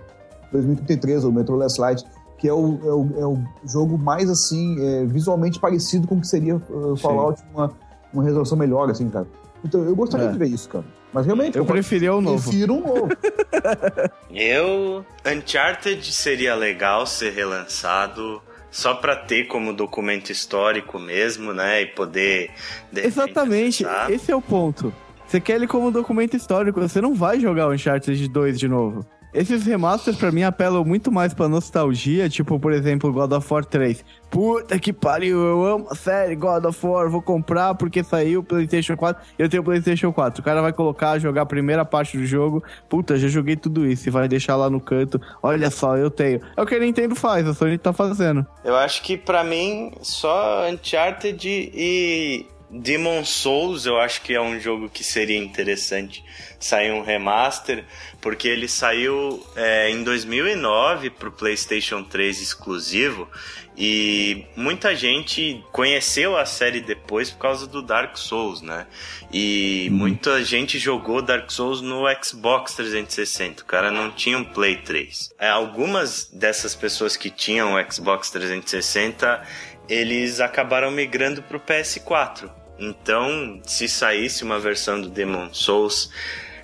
2033, 0.52 1.24
ou 1.24 1.32
Metro 1.32 1.56
Last 1.56 1.80
Light, 1.82 2.04
que 2.38 2.48
é 2.48 2.54
o, 2.54 2.80
é 2.84 2.94
o, 2.94 3.10
é 3.22 3.26
o 3.26 3.40
jogo 3.66 3.98
mais, 3.98 4.30
assim, 4.30 4.76
é, 4.80 5.06
visualmente 5.06 5.60
parecido 5.60 6.08
com 6.08 6.16
o 6.16 6.22
que 6.22 6.28
seria 6.28 6.56
uh, 6.58 6.96
Fallout, 6.98 7.42
uma, 7.54 7.72
uma 8.14 8.24
resolução 8.24 8.58
melhor, 8.58 8.90
assim, 8.92 9.10
cara. 9.10 9.26
Então, 9.66 9.84
eu 9.84 9.96
gostaria 9.96 10.28
É. 10.28 10.32
de 10.32 10.38
ver 10.38 10.48
isso, 10.48 10.70
cara. 10.70 10.86
Mas 11.12 11.26
realmente, 11.26 11.58
Eu 11.58 11.66
preferia 11.66 12.14
o 12.14 12.22
novo. 12.22 12.42
prefiro 12.44 12.74
um 12.76 12.82
novo. 12.82 13.08
Eu. 14.30 15.06
Uncharted 15.26 16.12
seria 16.14 16.54
legal 16.56 17.06
ser 17.08 17.32
relançado. 17.34 18.42
Só 18.70 18.94
pra 18.94 19.16
ter 19.16 19.48
como 19.48 19.74
documento 19.74 20.30
histórico 20.30 21.00
mesmo, 21.00 21.54
né? 21.54 21.82
E 21.82 21.86
poder. 21.88 22.52
Exatamente, 22.94 23.86
acessar. 23.86 24.12
esse 24.12 24.32
é 24.32 24.36
o 24.36 24.42
ponto. 24.42 24.94
Você 25.28 25.42
quer 25.42 25.56
ele 25.56 25.68
como 25.68 25.92
documento 25.92 26.38
histórico, 26.38 26.80
você 26.80 27.02
não 27.02 27.14
vai 27.14 27.38
jogar 27.40 27.68
o 27.68 27.74
Uncharted 27.74 28.28
2 28.30 28.58
de 28.58 28.68
novo. 28.68 29.06
Esses 29.34 29.66
remasters 29.66 30.16
pra 30.16 30.32
mim 30.32 30.44
apelam 30.44 30.86
muito 30.86 31.12
mais 31.12 31.34
pra 31.34 31.50
nostalgia, 31.50 32.30
tipo, 32.30 32.58
por 32.58 32.72
exemplo, 32.72 33.12
God 33.12 33.34
of 33.34 33.54
War 33.54 33.66
3. 33.66 34.04
Puta 34.32 34.80
que 34.80 34.94
pariu, 34.94 35.38
eu 35.44 35.66
amo 35.66 35.88
a 35.92 35.96
série 35.96 36.34
God 36.36 36.64
of 36.64 36.86
War, 36.86 37.10
vou 37.10 37.22
comprar 37.22 37.76
porque 37.76 38.04
saiu 38.04 38.40
o 38.40 38.44
PlayStation 38.44 38.96
4, 38.96 39.22
eu 39.38 39.50
tenho 39.50 39.62
o 39.62 39.66
PlayStation 39.66 40.14
4. 40.14 40.42
O 40.42 40.44
cara 40.44 40.62
vai 40.62 40.72
colocar, 40.72 41.20
jogar 41.20 41.42
a 41.42 41.46
primeira 41.46 41.84
parte 41.84 42.18
do 42.18 42.26
jogo, 42.26 42.64
puta, 42.90 43.18
já 43.18 43.28
joguei 43.28 43.58
tudo 43.58 43.86
isso 43.86 44.08
e 44.08 44.12
vai 44.12 44.30
deixar 44.30 44.56
lá 44.56 44.70
no 44.70 44.80
canto. 44.80 45.22
Olha 45.44 45.70
só, 45.70 45.98
eu 45.98 46.10
tenho. 46.10 46.40
É 46.56 46.62
o 46.62 46.66
que 46.66 46.74
a 46.74 46.80
Nintendo 46.80 47.14
faz, 47.14 47.46
a 47.46 47.54
Sony 47.54 47.78
tá 47.78 47.92
fazendo. 47.92 48.46
Eu 48.64 48.78
acho 48.78 49.04
que 49.04 49.18
pra 49.18 49.44
mim, 49.44 49.92
só 50.02 50.68
Uncharted 50.70 51.48
e 51.48 52.48
Demon 52.70 53.24
Souls, 53.24 53.86
eu 53.86 53.98
acho 53.98 54.22
que 54.22 54.34
é 54.34 54.42
um 54.42 54.60
jogo 54.60 54.90
que 54.90 55.04
seria 55.04 55.38
interessante 55.38 56.24
sair 56.60 56.92
um 56.92 57.02
remaster, 57.02 57.86
porque 58.20 58.48
ele 58.48 58.68
saiu 58.68 59.46
é, 59.56 59.90
em 59.90 60.04
2009 60.04 61.12
pro 61.12 61.32
PlayStation 61.32 62.04
3 62.04 62.42
exclusivo 62.42 63.30
e 63.78 64.46
muita 64.56 64.96
gente 64.96 65.64
conheceu 65.72 66.36
a 66.36 66.48
série 66.48 66.82
depois 66.82 67.30
por 67.30 67.38
causa 67.38 67.68
do 67.68 67.84
Dark 67.84 68.18
Souls, 68.18 68.60
né? 68.60 68.88
E 69.32 69.88
muita 69.92 70.44
gente 70.44 70.80
jogou 70.80 71.22
Dark 71.22 71.52
Souls 71.52 71.80
no 71.80 72.04
Xbox 72.24 72.74
360. 72.74 73.62
O 73.62 73.66
cara 73.66 73.92
não 73.92 74.10
tinha 74.10 74.36
um 74.36 74.44
Play 74.44 74.78
3. 74.78 75.32
É, 75.38 75.50
algumas 75.50 76.26
dessas 76.26 76.74
pessoas 76.74 77.16
que 77.16 77.30
tinham 77.30 77.76
o 77.76 77.92
Xbox 77.92 78.32
360, 78.32 79.46
eles 79.90 80.40
acabaram 80.40 80.92
migrando 80.92 81.42
pro 81.42 81.60
PS4. 81.60 82.50
Então, 82.80 83.60
se 83.66 83.88
saísse 83.88 84.44
uma 84.44 84.60
versão 84.60 85.02
do 85.02 85.10
Demon 85.10 85.50
Souls 85.52 86.12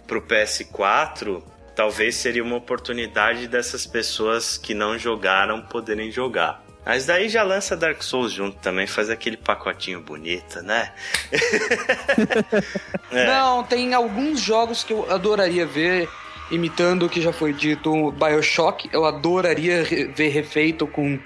pro 0.06 0.22
PS4, 0.22 1.42
talvez 1.76 2.16
seria 2.16 2.44
uma 2.44 2.56
oportunidade 2.56 3.48
dessas 3.48 3.86
pessoas 3.86 4.58
que 4.58 4.74
não 4.74 4.98
jogaram 4.98 5.62
poderem 5.62 6.12
jogar. 6.12 6.64
Mas 6.86 7.06
daí 7.06 7.30
já 7.30 7.44
lança 7.44 7.78
Dark 7.78 8.04
Souls 8.04 8.32
junto 8.32 8.58
também, 8.58 8.86
faz 8.86 9.10
aquele 9.10 9.38
pacotinho 9.38 10.02
bonito, 10.02 10.62
né? 10.62 10.92
É. 13.12 13.28
Não, 13.28 13.64
tem 13.64 13.94
alguns 13.94 14.42
jogos 14.42 14.84
que 14.84 14.92
eu 14.92 15.12
adoraria 15.12 15.68
ver 15.68 16.10
imitando 16.50 17.06
o 17.06 17.10
que 17.10 17.22
já 17.22 17.32
foi 17.32 17.54
dito. 17.54 18.12
Bioshock, 18.12 18.90
eu 18.92 19.06
adoraria 19.06 19.84
ver 19.84 20.30
refeito 20.30 20.88
com 20.88 21.20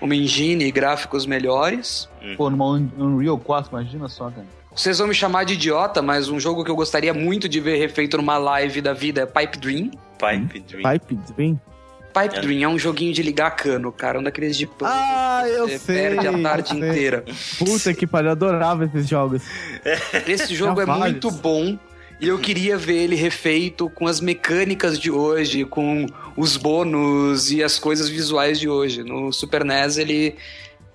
uma 0.00 0.14
engine 0.14 0.64
e 0.64 0.70
gráficos 0.70 1.26
melhores. 1.26 2.08
Pô, 2.36 2.48
numa 2.50 2.66
Un- 2.66 2.88
Unreal 2.98 3.38
4, 3.38 3.70
imagina 3.72 4.08
só, 4.08 4.30
cara. 4.30 4.46
Vocês 4.74 4.98
vão 4.98 5.08
me 5.08 5.14
chamar 5.14 5.44
de 5.44 5.54
idiota, 5.54 6.00
mas 6.00 6.28
um 6.28 6.38
jogo 6.38 6.64
que 6.64 6.70
eu 6.70 6.76
gostaria 6.76 7.12
muito 7.12 7.48
de 7.48 7.58
ver 7.58 7.78
refeito 7.78 8.16
numa 8.16 8.38
live 8.38 8.80
da 8.80 8.92
vida 8.92 9.22
é 9.22 9.26
Pipe 9.26 9.58
Dream. 9.58 9.90
Pipe 10.18 10.60
Dream. 10.60 10.82
Pipe 10.92 11.14
Dream. 11.34 11.60
Pipe 12.14 12.36
É. 12.36 12.40
Dream 12.40 12.62
é 12.62 12.68
um 12.68 12.78
joguinho 12.78 13.12
de 13.12 13.22
ligar 13.22 13.50
cano, 13.52 13.90
cara. 13.92 14.18
Um 14.18 14.22
daqueles 14.22 14.56
de 14.56 14.66
puzzle 14.66 14.88
Ah, 14.96 15.42
eu 15.48 15.68
você 15.68 15.78
sei, 15.78 15.96
perde 15.96 16.28
a 16.28 16.42
tarde 16.42 16.76
inteira. 16.76 17.24
Puta 17.58 17.92
que 17.92 18.06
pariu, 18.06 18.28
eu 18.28 18.32
adorava 18.32 18.84
esses 18.84 19.08
jogos. 19.08 19.42
Esse 20.26 20.54
jogo 20.54 20.80
é 20.80 20.86
muito 20.86 21.30
bom 21.30 21.76
e 22.20 22.26
eu 22.28 22.38
queria 22.38 22.76
ver 22.76 22.96
ele 22.96 23.14
refeito 23.16 23.88
com 23.90 24.06
as 24.06 24.20
mecânicas 24.20 24.98
de 24.98 25.10
hoje, 25.10 25.64
com 25.64 26.06
os 26.38 26.56
bônus 26.56 27.50
e 27.50 27.64
as 27.64 27.80
coisas 27.80 28.08
visuais 28.08 28.60
de 28.60 28.68
hoje. 28.68 29.02
No 29.02 29.32
Super 29.32 29.64
NES 29.64 29.98
ele 29.98 30.36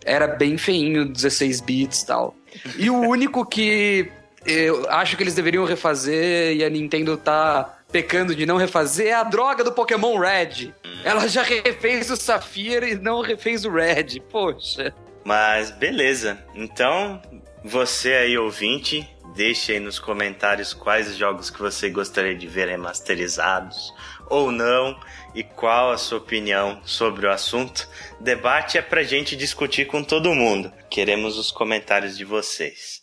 era 0.06 0.26
bem 0.26 0.58
feinho, 0.58 1.06
16 1.06 1.60
bits 1.60 2.02
e 2.02 2.08
tal. 2.08 2.36
E 2.78 2.90
o 2.90 2.98
único 2.98 3.46
que 3.46 4.10
eu 4.46 4.90
acho 4.90 5.18
que 5.18 5.24
eles 5.24 5.36
deveriam 5.36 5.66
refazer 5.66 6.56
e 6.56 6.64
a 6.64 6.70
Nintendo 6.70 7.18
tá 7.18 7.80
pecando 7.92 8.34
de 8.34 8.46
não 8.46 8.56
refazer 8.56 9.08
é 9.08 9.14
a 9.14 9.24
droga 9.24 9.66
do 9.66 9.74
Pokémon 9.74 10.18
Red. 10.18 10.74
Ela 11.04 11.28
já 11.28 11.44
refez 11.44 12.10
o 12.10 12.16
Safira 12.16 12.88
e 12.88 12.96
não 12.96 13.22
refez 13.22 13.66
o 13.66 13.70
Red. 13.70 14.22
Poxa. 14.32 14.94
Mas 15.26 15.72
beleza. 15.72 16.38
Então, 16.56 17.22
você 17.64 18.14
aí 18.14 18.38
ouvinte, 18.38 19.10
deixe 19.36 19.74
aí 19.74 19.80
nos 19.80 20.00
comentários 20.00 20.74
quais 20.74 21.18
jogos 21.18 21.50
que 21.50 21.60
você 21.60 21.90
gostaria 21.90 22.36
de 22.36 22.48
ver 22.48 22.70
remasterizados 22.70 23.94
ou 24.30 24.52
não 24.52 24.98
e 25.36 25.44
qual 25.44 25.92
a 25.92 25.98
sua 25.98 26.18
opinião 26.18 26.80
sobre 26.86 27.26
o 27.26 27.32
assunto. 27.32 27.88
Debate 28.20 28.78
é 28.78 28.82
pra 28.82 29.04
gente 29.04 29.36
discutir 29.36 29.86
com 29.86 30.04
todo 30.04 30.34
mundo. 30.34 30.72
Queremos 30.90 31.38
os 31.38 31.52
comentários 31.52 32.18
de 32.18 32.24
vocês. 32.24 33.02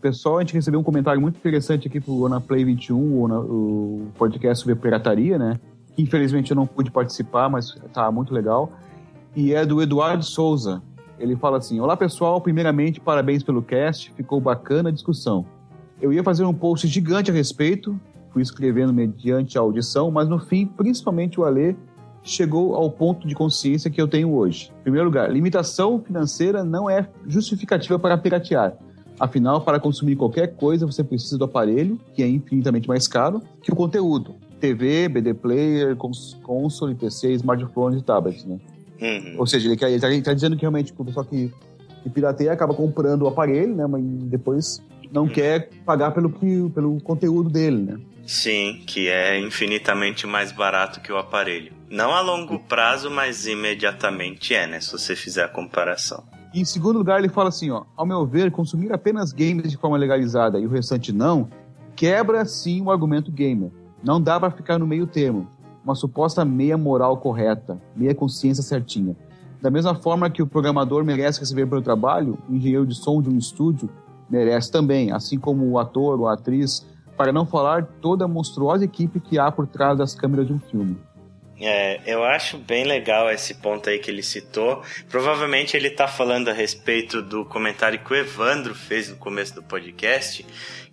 Pessoal, 0.00 0.38
a 0.38 0.40
gente 0.40 0.54
recebeu 0.54 0.80
um 0.80 0.84
comentário 0.84 1.20
muito 1.20 1.36
interessante 1.36 1.88
aqui 1.88 2.00
pro 2.00 2.28
na 2.28 2.40
Play 2.40 2.64
21, 2.64 2.96
o, 2.96 3.26
o 4.06 4.12
podcast 4.16 4.62
sobre 4.62 4.80
pirataria, 4.80 5.38
né? 5.38 5.58
Infelizmente 5.96 6.52
eu 6.52 6.56
não 6.56 6.66
pude 6.66 6.90
participar, 6.90 7.48
mas 7.48 7.74
tá 7.92 8.10
muito 8.10 8.32
legal. 8.32 8.72
E 9.34 9.52
é 9.52 9.66
do 9.66 9.82
Eduardo 9.82 10.24
Souza. 10.24 10.82
Ele 11.18 11.36
fala 11.36 11.58
assim: 11.58 11.80
Olá 11.80 11.96
pessoal, 11.96 12.40
primeiramente 12.40 13.00
parabéns 13.00 13.42
pelo 13.42 13.60
cast, 13.60 14.12
ficou 14.12 14.40
bacana 14.40 14.88
a 14.88 14.92
discussão. 14.92 15.44
Eu 16.00 16.12
ia 16.12 16.22
fazer 16.22 16.44
um 16.44 16.54
post 16.54 16.86
gigante 16.86 17.30
a 17.30 17.34
respeito, 17.34 18.00
fui 18.30 18.42
escrevendo 18.42 18.92
mediante 18.92 19.58
a 19.58 19.60
audição, 19.60 20.10
mas 20.10 20.28
no 20.28 20.38
fim, 20.38 20.66
principalmente 20.66 21.40
o 21.40 21.44
Alê, 21.44 21.74
chegou 22.22 22.74
ao 22.74 22.90
ponto 22.90 23.26
de 23.26 23.34
consciência 23.34 23.90
que 23.90 24.00
eu 24.00 24.08
tenho 24.08 24.34
hoje. 24.34 24.70
Em 24.80 24.82
primeiro 24.82 25.06
lugar, 25.06 25.30
limitação 25.30 26.00
financeira 26.00 26.62
não 26.62 26.88
é 26.88 27.08
justificativa 27.26 27.98
para 27.98 28.18
piratear. 28.18 28.76
Afinal, 29.18 29.62
para 29.62 29.80
consumir 29.80 30.14
qualquer 30.14 30.54
coisa, 30.54 30.86
você 30.86 31.02
precisa 31.02 31.36
do 31.36 31.44
aparelho, 31.44 31.98
que 32.14 32.22
é 32.22 32.28
infinitamente 32.28 32.86
mais 32.86 33.08
caro, 33.08 33.42
que 33.60 33.72
o 33.72 33.76
conteúdo. 33.76 34.34
TV, 34.60 35.08
BD 35.08 35.34
Player, 35.34 35.96
cons 35.96 36.36
console, 36.42 36.94
PC, 36.94 37.32
smartphone 37.34 37.98
e 37.98 38.02
tablet, 38.02 38.46
né? 38.46 38.58
Uhum. 39.00 39.36
Ou 39.38 39.46
seja, 39.46 39.70
ele, 39.70 39.78
ele 39.84 40.22
tá, 40.22 40.34
dizendo 40.34 40.56
que 40.56 40.62
realmente 40.62 40.92
o 40.96 41.04
pessoal 41.04 41.24
que, 41.24 41.52
que 42.02 42.10
pirateia 42.10 42.52
acaba 42.52 42.74
comprando 42.74 43.22
o 43.22 43.28
aparelho, 43.28 43.74
né? 43.74 43.86
Mas 43.86 44.02
depois 44.04 44.82
não 45.12 45.26
quer 45.26 45.70
pagar 45.84 46.10
pelo, 46.10 46.30
que, 46.30 46.68
pelo 46.70 47.00
conteúdo 47.00 47.48
dele, 47.48 47.78
né? 47.78 47.98
Sim, 48.28 48.82
que 48.86 49.08
é 49.08 49.40
infinitamente 49.40 50.26
mais 50.26 50.52
barato 50.52 51.00
que 51.00 51.10
o 51.10 51.16
aparelho. 51.16 51.72
Não 51.90 52.12
a 52.12 52.20
longo 52.20 52.58
prazo, 52.58 53.10
mas 53.10 53.46
imediatamente 53.46 54.54
é, 54.54 54.66
né? 54.66 54.82
Se 54.82 54.92
você 54.92 55.16
fizer 55.16 55.44
a 55.44 55.48
comparação. 55.48 56.22
Em 56.54 56.62
segundo 56.62 56.98
lugar, 56.98 57.20
ele 57.20 57.30
fala 57.30 57.48
assim, 57.48 57.70
ó, 57.70 57.84
ao 57.96 58.04
meu 58.04 58.26
ver, 58.26 58.50
consumir 58.50 58.92
apenas 58.92 59.32
games 59.32 59.70
de 59.70 59.78
forma 59.78 59.96
legalizada 59.96 60.58
e 60.58 60.66
o 60.66 60.68
restante 60.68 61.10
não, 61.10 61.48
quebra 61.96 62.44
sim 62.44 62.82
o 62.82 62.90
argumento 62.90 63.32
gamer. 63.32 63.70
Não 64.04 64.20
dá 64.20 64.38
para 64.38 64.50
ficar 64.50 64.78
no 64.78 64.86
meio 64.86 65.06
termo, 65.06 65.48
uma 65.82 65.94
suposta 65.94 66.44
meia 66.44 66.76
moral 66.76 67.16
correta, 67.16 67.80
meia 67.96 68.14
consciência 68.14 68.62
certinha. 68.62 69.16
Da 69.62 69.70
mesma 69.70 69.94
forma 69.94 70.28
que 70.28 70.42
o 70.42 70.46
programador 70.46 71.02
merece 71.02 71.40
receber 71.40 71.66
pelo 71.66 71.80
trabalho, 71.80 72.36
o 72.46 72.54
engenheiro 72.54 72.86
de 72.86 72.94
som 72.94 73.22
de 73.22 73.30
um 73.30 73.38
estúdio 73.38 73.88
merece 74.28 74.70
também, 74.70 75.12
assim 75.12 75.38
como 75.38 75.66
o 75.66 75.78
ator 75.78 76.20
ou 76.20 76.28
a 76.28 76.34
atriz, 76.34 76.86
para 77.18 77.32
não 77.32 77.44
falar 77.44 77.84
toda 78.00 78.24
a 78.24 78.28
monstruosa 78.28 78.84
equipe 78.84 79.18
que 79.18 79.40
há 79.40 79.50
por 79.50 79.66
trás 79.66 79.98
das 79.98 80.14
câmeras 80.14 80.46
de 80.46 80.52
um 80.52 80.60
filme. 80.60 80.96
É, 81.60 82.00
eu 82.06 82.22
acho 82.22 82.56
bem 82.56 82.84
legal 82.84 83.28
esse 83.28 83.54
ponto 83.54 83.90
aí 83.90 83.98
que 83.98 84.08
ele 84.08 84.22
citou. 84.22 84.80
Provavelmente 85.08 85.76
ele 85.76 85.88
está 85.88 86.06
falando 86.06 86.48
a 86.48 86.52
respeito 86.52 87.20
do 87.20 87.44
comentário 87.44 87.98
que 87.98 88.12
o 88.12 88.16
Evandro 88.16 88.76
fez 88.76 89.10
no 89.10 89.16
começo 89.16 89.56
do 89.56 89.62
podcast, 89.62 90.46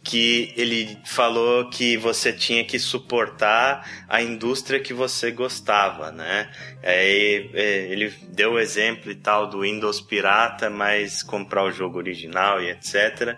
que 0.05 0.53
ele 0.55 0.99
falou 1.03 1.67
que 1.67 1.97
você 1.97 2.31
tinha 2.31 2.63
que 2.63 2.77
suportar 2.77 4.05
a 4.07 4.21
indústria 4.21 4.79
que 4.79 4.93
você 4.93 5.31
gostava, 5.31 6.11
né? 6.11 6.51
Aí 6.83 7.49
é, 7.55 7.87
ele 7.89 8.13
deu 8.29 8.53
o 8.53 8.59
exemplo 8.59 9.11
e 9.11 9.15
tal 9.15 9.47
do 9.47 9.61
Windows 9.61 9.99
pirata, 9.99 10.69
mas 10.69 11.23
comprar 11.23 11.63
o 11.63 11.71
jogo 11.71 11.97
original 11.97 12.61
e 12.61 12.69
etc. 12.69 13.35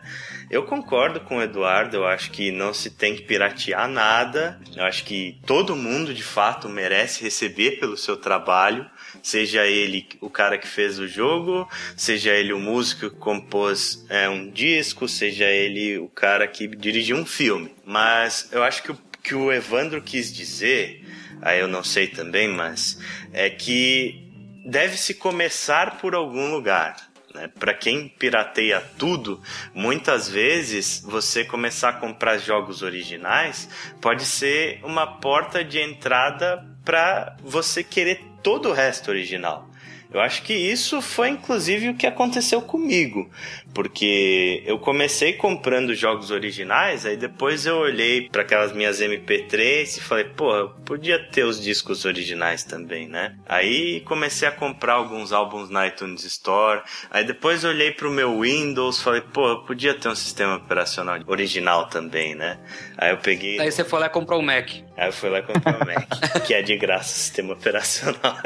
Eu 0.52 0.64
concordo 0.64 1.22
com 1.22 1.38
o 1.38 1.42
Eduardo, 1.42 1.96
eu 1.96 2.06
acho 2.06 2.32
que 2.32 2.52
não 2.52 2.74
se 2.74 2.92
tem 2.92 3.16
que 3.16 3.22
piratear 3.22 3.88
nada. 3.88 4.60
Eu 4.76 4.84
acho 4.84 5.06
que 5.06 5.40
todo 5.46 5.74
mundo 5.74 6.14
de 6.14 6.24
fato 6.24 6.68
merece 6.68 7.24
receber 7.24 7.80
pelo 7.80 7.96
seu 7.96 8.18
trabalho 8.18 8.86
seja 9.22 9.66
ele 9.66 10.08
o 10.22 10.30
cara 10.30 10.58
que 10.58 10.68
fez 10.68 11.00
o 11.00 11.08
jogo, 11.08 11.70
seja 11.96 12.32
ele 12.34 12.54
o 12.54 12.60
músico 12.60 13.10
que 13.10 13.16
compôs 13.18 14.06
é, 14.10 14.28
um 14.30 14.50
disco, 14.50 15.08
seja 15.08 15.46
ele 15.46 15.98
o 15.98 16.08
cara 16.08 16.48
que 16.48 16.68
dirigiu 16.68 17.18
um 17.18 17.26
filme. 17.26 17.74
Mas 17.86 18.50
eu 18.52 18.64
acho 18.64 18.84
que 18.84 18.92
o 18.92 19.08
que 19.28 19.36
o 19.36 19.52
Evandro 19.52 20.02
quis 20.02 20.34
dizer, 20.34 21.06
aí 21.42 21.60
eu 21.60 21.68
não 21.68 21.84
sei 21.84 22.08
também, 22.08 22.48
mas 22.48 22.98
é 23.34 23.50
que 23.50 24.26
deve-se 24.66 25.14
começar 25.14 25.98
por 25.98 26.16
algum 26.16 26.50
lugar. 26.50 26.96
Né? 27.36 27.50
Para 27.60 27.74
quem 27.74 28.08
pirateia 28.08 28.82
tudo, 28.98 29.42
muitas 29.74 30.30
vezes 30.30 31.02
você 31.06 31.44
começar 31.44 31.90
a 31.90 31.94
comprar 31.94 32.38
jogos 32.38 32.82
originais 32.82 33.68
pode 34.00 34.24
ser 34.24 34.80
uma 34.82 35.20
porta 35.20 35.62
de 35.62 35.78
entrada 35.78 36.66
para 36.86 37.36
você 37.44 37.84
querer 37.84 38.22
todo 38.48 38.70
o 38.70 38.74
resto 38.74 39.10
original. 39.12 39.70
Eu 40.10 40.22
acho 40.22 40.42
que 40.42 40.54
isso 40.54 41.02
foi 41.02 41.28
inclusive 41.28 41.90
o 41.90 41.96
que 41.96 42.08
aconteceu 42.08 42.62
comigo, 42.62 43.30
porque 43.78 44.64
eu 44.66 44.80
comecei 44.80 45.34
comprando 45.34 45.94
jogos 45.94 46.32
originais, 46.32 47.06
aí 47.06 47.16
depois 47.16 47.68
eu 47.68 47.78
olhei 47.78 48.28
para 48.28 48.42
aquelas 48.42 48.72
minhas 48.72 49.00
MP3 49.00 49.98
e 49.98 50.02
falei, 50.02 50.24
pô, 50.24 50.52
eu 50.56 50.70
podia 50.84 51.20
ter 51.20 51.44
os 51.44 51.62
discos 51.62 52.04
originais 52.04 52.64
também, 52.64 53.08
né? 53.08 53.36
Aí 53.48 54.02
comecei 54.02 54.48
a 54.48 54.52
comprar 54.52 54.94
alguns 54.94 55.32
álbuns 55.32 55.70
na 55.70 55.86
iTunes 55.86 56.24
Store, 56.24 56.82
aí 57.12 57.24
depois 57.24 57.64
olhei 57.64 57.92
pro 57.92 58.10
meu 58.10 58.42
Windows, 58.42 59.00
falei, 59.00 59.22
pô, 59.22 59.48
eu 59.48 59.60
podia 59.62 59.94
ter 59.94 60.10
um 60.10 60.16
sistema 60.16 60.56
operacional 60.56 61.20
original 61.28 61.86
também, 61.86 62.34
né? 62.34 62.58
Aí 62.98 63.12
eu 63.12 63.18
peguei. 63.18 63.60
Aí 63.60 63.72
você 63.72 63.84
foi 63.84 64.00
lá 64.00 64.08
e 64.08 64.10
comprou 64.10 64.40
o 64.40 64.44
Mac. 64.44 64.72
Aí 64.98 65.08
eu 65.08 65.14
fui 65.14 65.30
lá 65.30 65.44
comprei 65.44 65.76
o 65.76 65.86
Mac, 65.86 66.08
que 66.48 66.56
é 66.56 66.64
de 66.64 66.76
graça 66.78 67.14
o 67.14 67.20
sistema 67.20 67.54
operacional. 67.54 68.38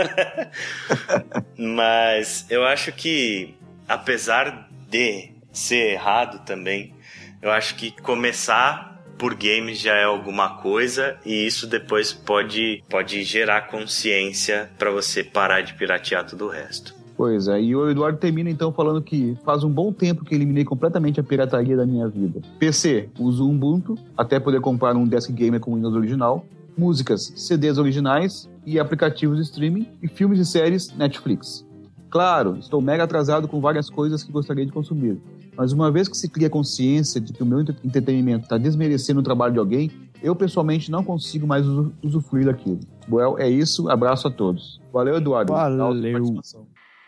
Mas 1.57 2.45
eu 2.49 2.65
acho 2.65 2.91
que, 2.91 3.55
apesar 3.87 4.69
de 4.91 5.31
ser 5.51 5.93
errado 5.93 6.45
também, 6.45 6.93
eu 7.41 7.49
acho 7.49 7.75
que 7.75 7.91
começar 8.01 9.01
por 9.17 9.33
games 9.33 9.79
já 9.79 9.95
é 9.95 10.03
alguma 10.03 10.57
coisa 10.57 11.17
e 11.25 11.45
isso 11.45 11.65
depois 11.65 12.11
pode, 12.11 12.83
pode 12.89 13.23
gerar 13.23 13.67
consciência 13.67 14.69
para 14.77 14.91
você 14.91 15.23
parar 15.23 15.61
de 15.61 15.73
piratear 15.75 16.25
tudo 16.25 16.45
o 16.45 16.49
resto. 16.49 16.93
Pois 17.15 17.47
é, 17.47 17.61
e 17.61 17.75
o 17.75 17.89
Eduardo 17.89 18.17
termina 18.17 18.49
então 18.49 18.73
falando 18.73 19.01
que 19.01 19.37
faz 19.45 19.63
um 19.63 19.69
bom 19.69 19.93
tempo 19.93 20.25
que 20.25 20.33
eliminei 20.33 20.65
completamente 20.65 21.19
a 21.19 21.23
pirataria 21.23 21.77
da 21.77 21.85
minha 21.85 22.07
vida. 22.07 22.41
PC, 22.57 23.09
uso 23.19 23.47
Ubuntu, 23.47 23.95
até 24.17 24.39
poder 24.39 24.59
comprar 24.59 24.95
um 24.95 25.07
desk 25.07 25.31
gamer 25.31 25.59
com 25.59 25.75
Windows 25.75 25.95
original. 25.95 26.45
Músicas, 26.75 27.31
CDs 27.35 27.77
originais 27.77 28.49
e 28.65 28.79
aplicativos 28.79 29.37
de 29.37 29.43
streaming 29.43 29.87
e 30.01 30.07
filmes 30.07 30.39
e 30.39 30.45
séries 30.45 30.95
Netflix. 30.95 31.63
Claro, 32.11 32.57
estou 32.59 32.81
mega 32.81 33.05
atrasado 33.05 33.47
com 33.47 33.61
várias 33.61 33.89
coisas 33.89 34.21
que 34.21 34.33
gostaria 34.33 34.65
de 34.65 34.71
consumir, 34.71 35.17
mas 35.55 35.71
uma 35.71 35.89
vez 35.89 36.09
que 36.09 36.17
se 36.17 36.27
cria 36.29 36.49
consciência 36.49 37.21
de 37.21 37.31
que 37.31 37.41
o 37.41 37.45
meu 37.45 37.61
entretenimento 37.61 38.43
está 38.43 38.57
desmerecendo 38.57 39.21
o 39.21 39.23
trabalho 39.23 39.53
de 39.53 39.59
alguém, 39.59 39.89
eu 40.21 40.35
pessoalmente 40.35 40.91
não 40.91 41.05
consigo 41.05 41.47
mais 41.47 41.65
usufruir 42.03 42.45
daquilo. 42.45 42.81
Well, 43.09 43.39
é 43.39 43.49
isso, 43.49 43.89
abraço 43.89 44.27
a 44.27 44.31
todos. 44.31 44.81
Valeu, 44.91 45.15
Eduardo. 45.15 45.53
Valeu. 45.53 46.19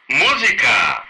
Música! 0.09 1.03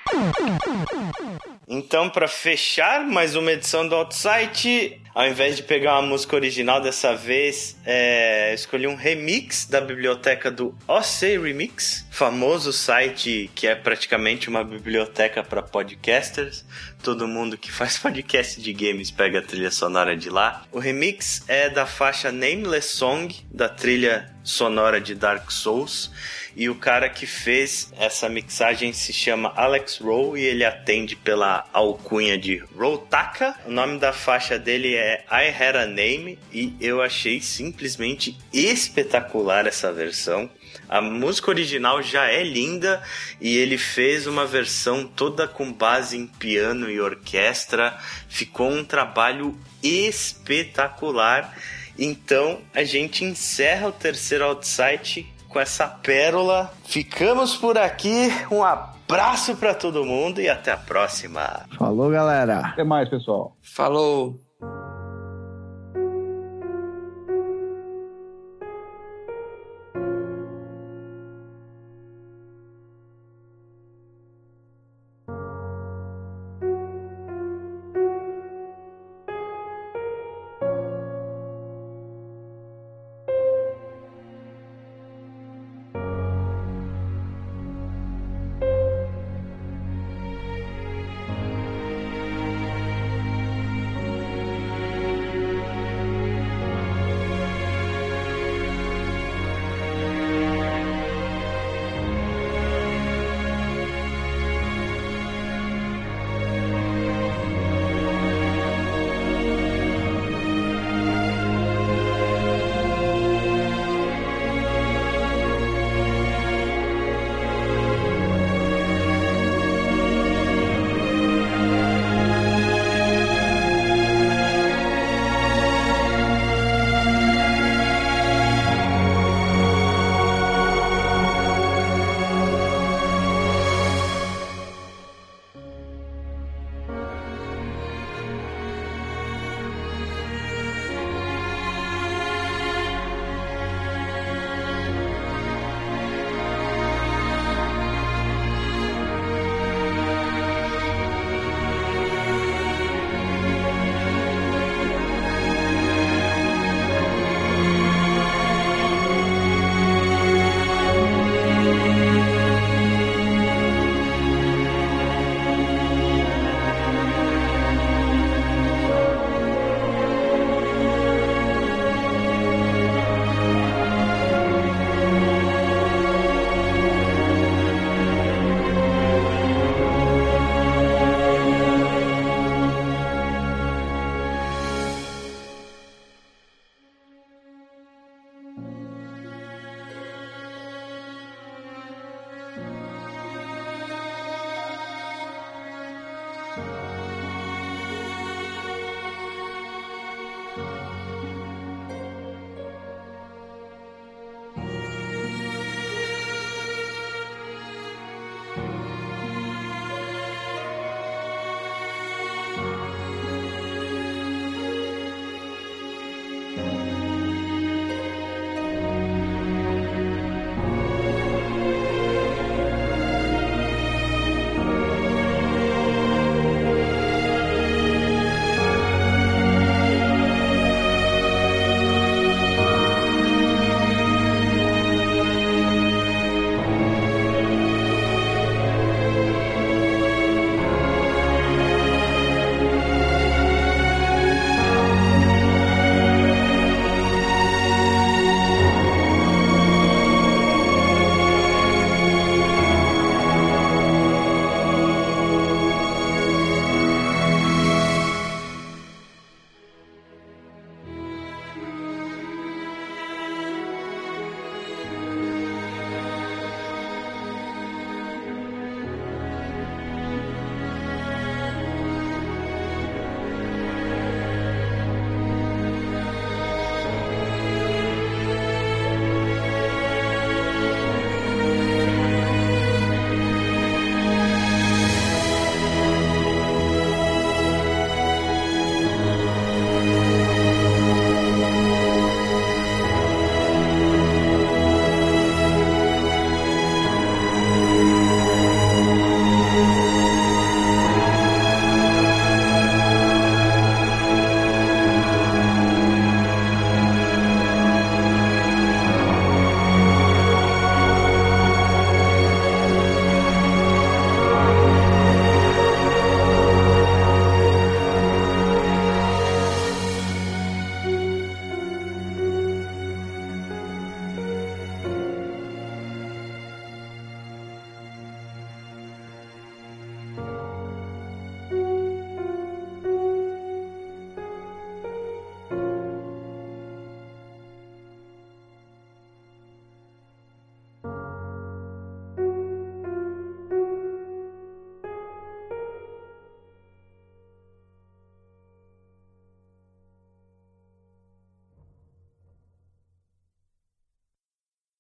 Então, 1.68 2.10
para 2.10 2.28
fechar 2.28 3.06
mais 3.06 3.36
uma 3.36 3.52
edição 3.52 3.88
do 3.88 3.96
Outsite, 3.96 5.02
ao 5.14 5.28
invés 5.28 5.56
de 5.56 5.64
pegar 5.64 6.00
uma 6.00 6.08
música 6.08 6.36
original 6.36 6.82
dessa 6.82 7.16
vez, 7.16 7.78
é, 7.86 8.54
escolhi 8.54 8.88
um 8.88 8.96
remix 8.96 9.66
da 9.66 9.80
biblioteca 9.80 10.50
do 10.50 10.76
OC 10.88 11.38
Remix, 11.38 12.06
famoso 12.10 12.74
site 12.74 13.50
que 13.54 13.68
é 13.68 13.76
praticamente 13.76 14.50
uma 14.50 14.64
biblioteca 14.64 15.44
para 15.44 15.62
podcasters. 15.62 16.66
Todo 17.04 17.28
mundo 17.28 17.58
que 17.58 17.72
faz 17.72 17.98
podcast 18.00 18.60
de 18.62 18.74
games 18.74 19.12
pega 19.12 19.40
a 19.40 19.42
trilha 19.42 19.70
sonora 19.70 20.16
de 20.16 20.30
lá. 20.30 20.64
O 20.72 20.80
remix 20.80 21.44
é 21.48 21.70
da 21.70 21.86
faixa 21.86 22.32
Nameless 22.32 22.96
Song, 22.96 23.36
da 23.52 23.70
trilha 23.70 24.34
sonora 24.44 25.00
de 25.00 25.16
Dark 25.16 25.50
Souls. 25.52 26.12
E 26.56 26.70
o 26.70 26.76
cara 26.76 27.10
que 27.10 27.26
fez 27.26 27.92
essa 27.98 28.30
mixagem 28.30 28.94
se 28.94 29.12
chama 29.12 29.52
Alex 29.56 29.98
Rowe 29.98 30.40
e 30.40 30.46
ele 30.46 30.64
atende 30.64 31.16
pela 31.16 31.66
alcunha 31.74 32.38
de 32.38 32.58
Rotaka. 32.78 33.56
O 33.66 33.72
nome 33.72 33.98
da 33.98 34.14
faixa 34.14 34.60
dele 34.60 34.94
é 34.94 35.03
I 35.32 35.50
Had 35.50 35.76
a 35.76 35.86
Name 35.86 36.40
e 36.52 36.76
eu 36.80 37.02
achei 37.02 37.42
simplesmente 37.42 38.38
espetacular 38.52 39.68
essa 39.68 39.92
versão. 39.92 40.50
A 40.88 41.02
música 41.02 41.50
original 41.50 42.02
já 42.02 42.26
é 42.26 42.44
linda 42.44 43.02
e 43.40 43.58
ele 43.58 43.78
fez 43.78 44.28
uma 44.28 44.46
versão 44.46 45.06
toda 45.06 45.48
com 45.48 45.72
base 45.72 46.18
em 46.18 46.28
piano 46.28 46.90
e 46.90 47.00
orquestra. 47.00 47.98
Ficou 48.28 48.70
um 48.70 48.84
trabalho 48.84 49.58
espetacular. 49.82 51.54
Então 51.98 52.60
a 52.74 52.84
gente 52.84 53.24
encerra 53.24 53.88
o 53.88 53.92
terceiro 53.92 54.46
outsite 54.46 55.32
com 55.48 55.60
essa 55.60 55.88
pérola. 55.88 56.74
Ficamos 56.86 57.56
por 57.56 57.78
aqui. 57.78 58.30
Um 58.52 58.64
abraço 58.64 59.56
para 59.56 59.74
todo 59.74 60.04
mundo 60.04 60.42
e 60.42 60.50
até 60.50 60.72
a 60.72 60.78
próxima. 60.78 61.66
Falou, 61.78 62.10
galera. 62.10 62.60
Até 62.60 62.84
mais, 62.84 63.08
pessoal. 63.10 63.56
Falou. 63.62 64.43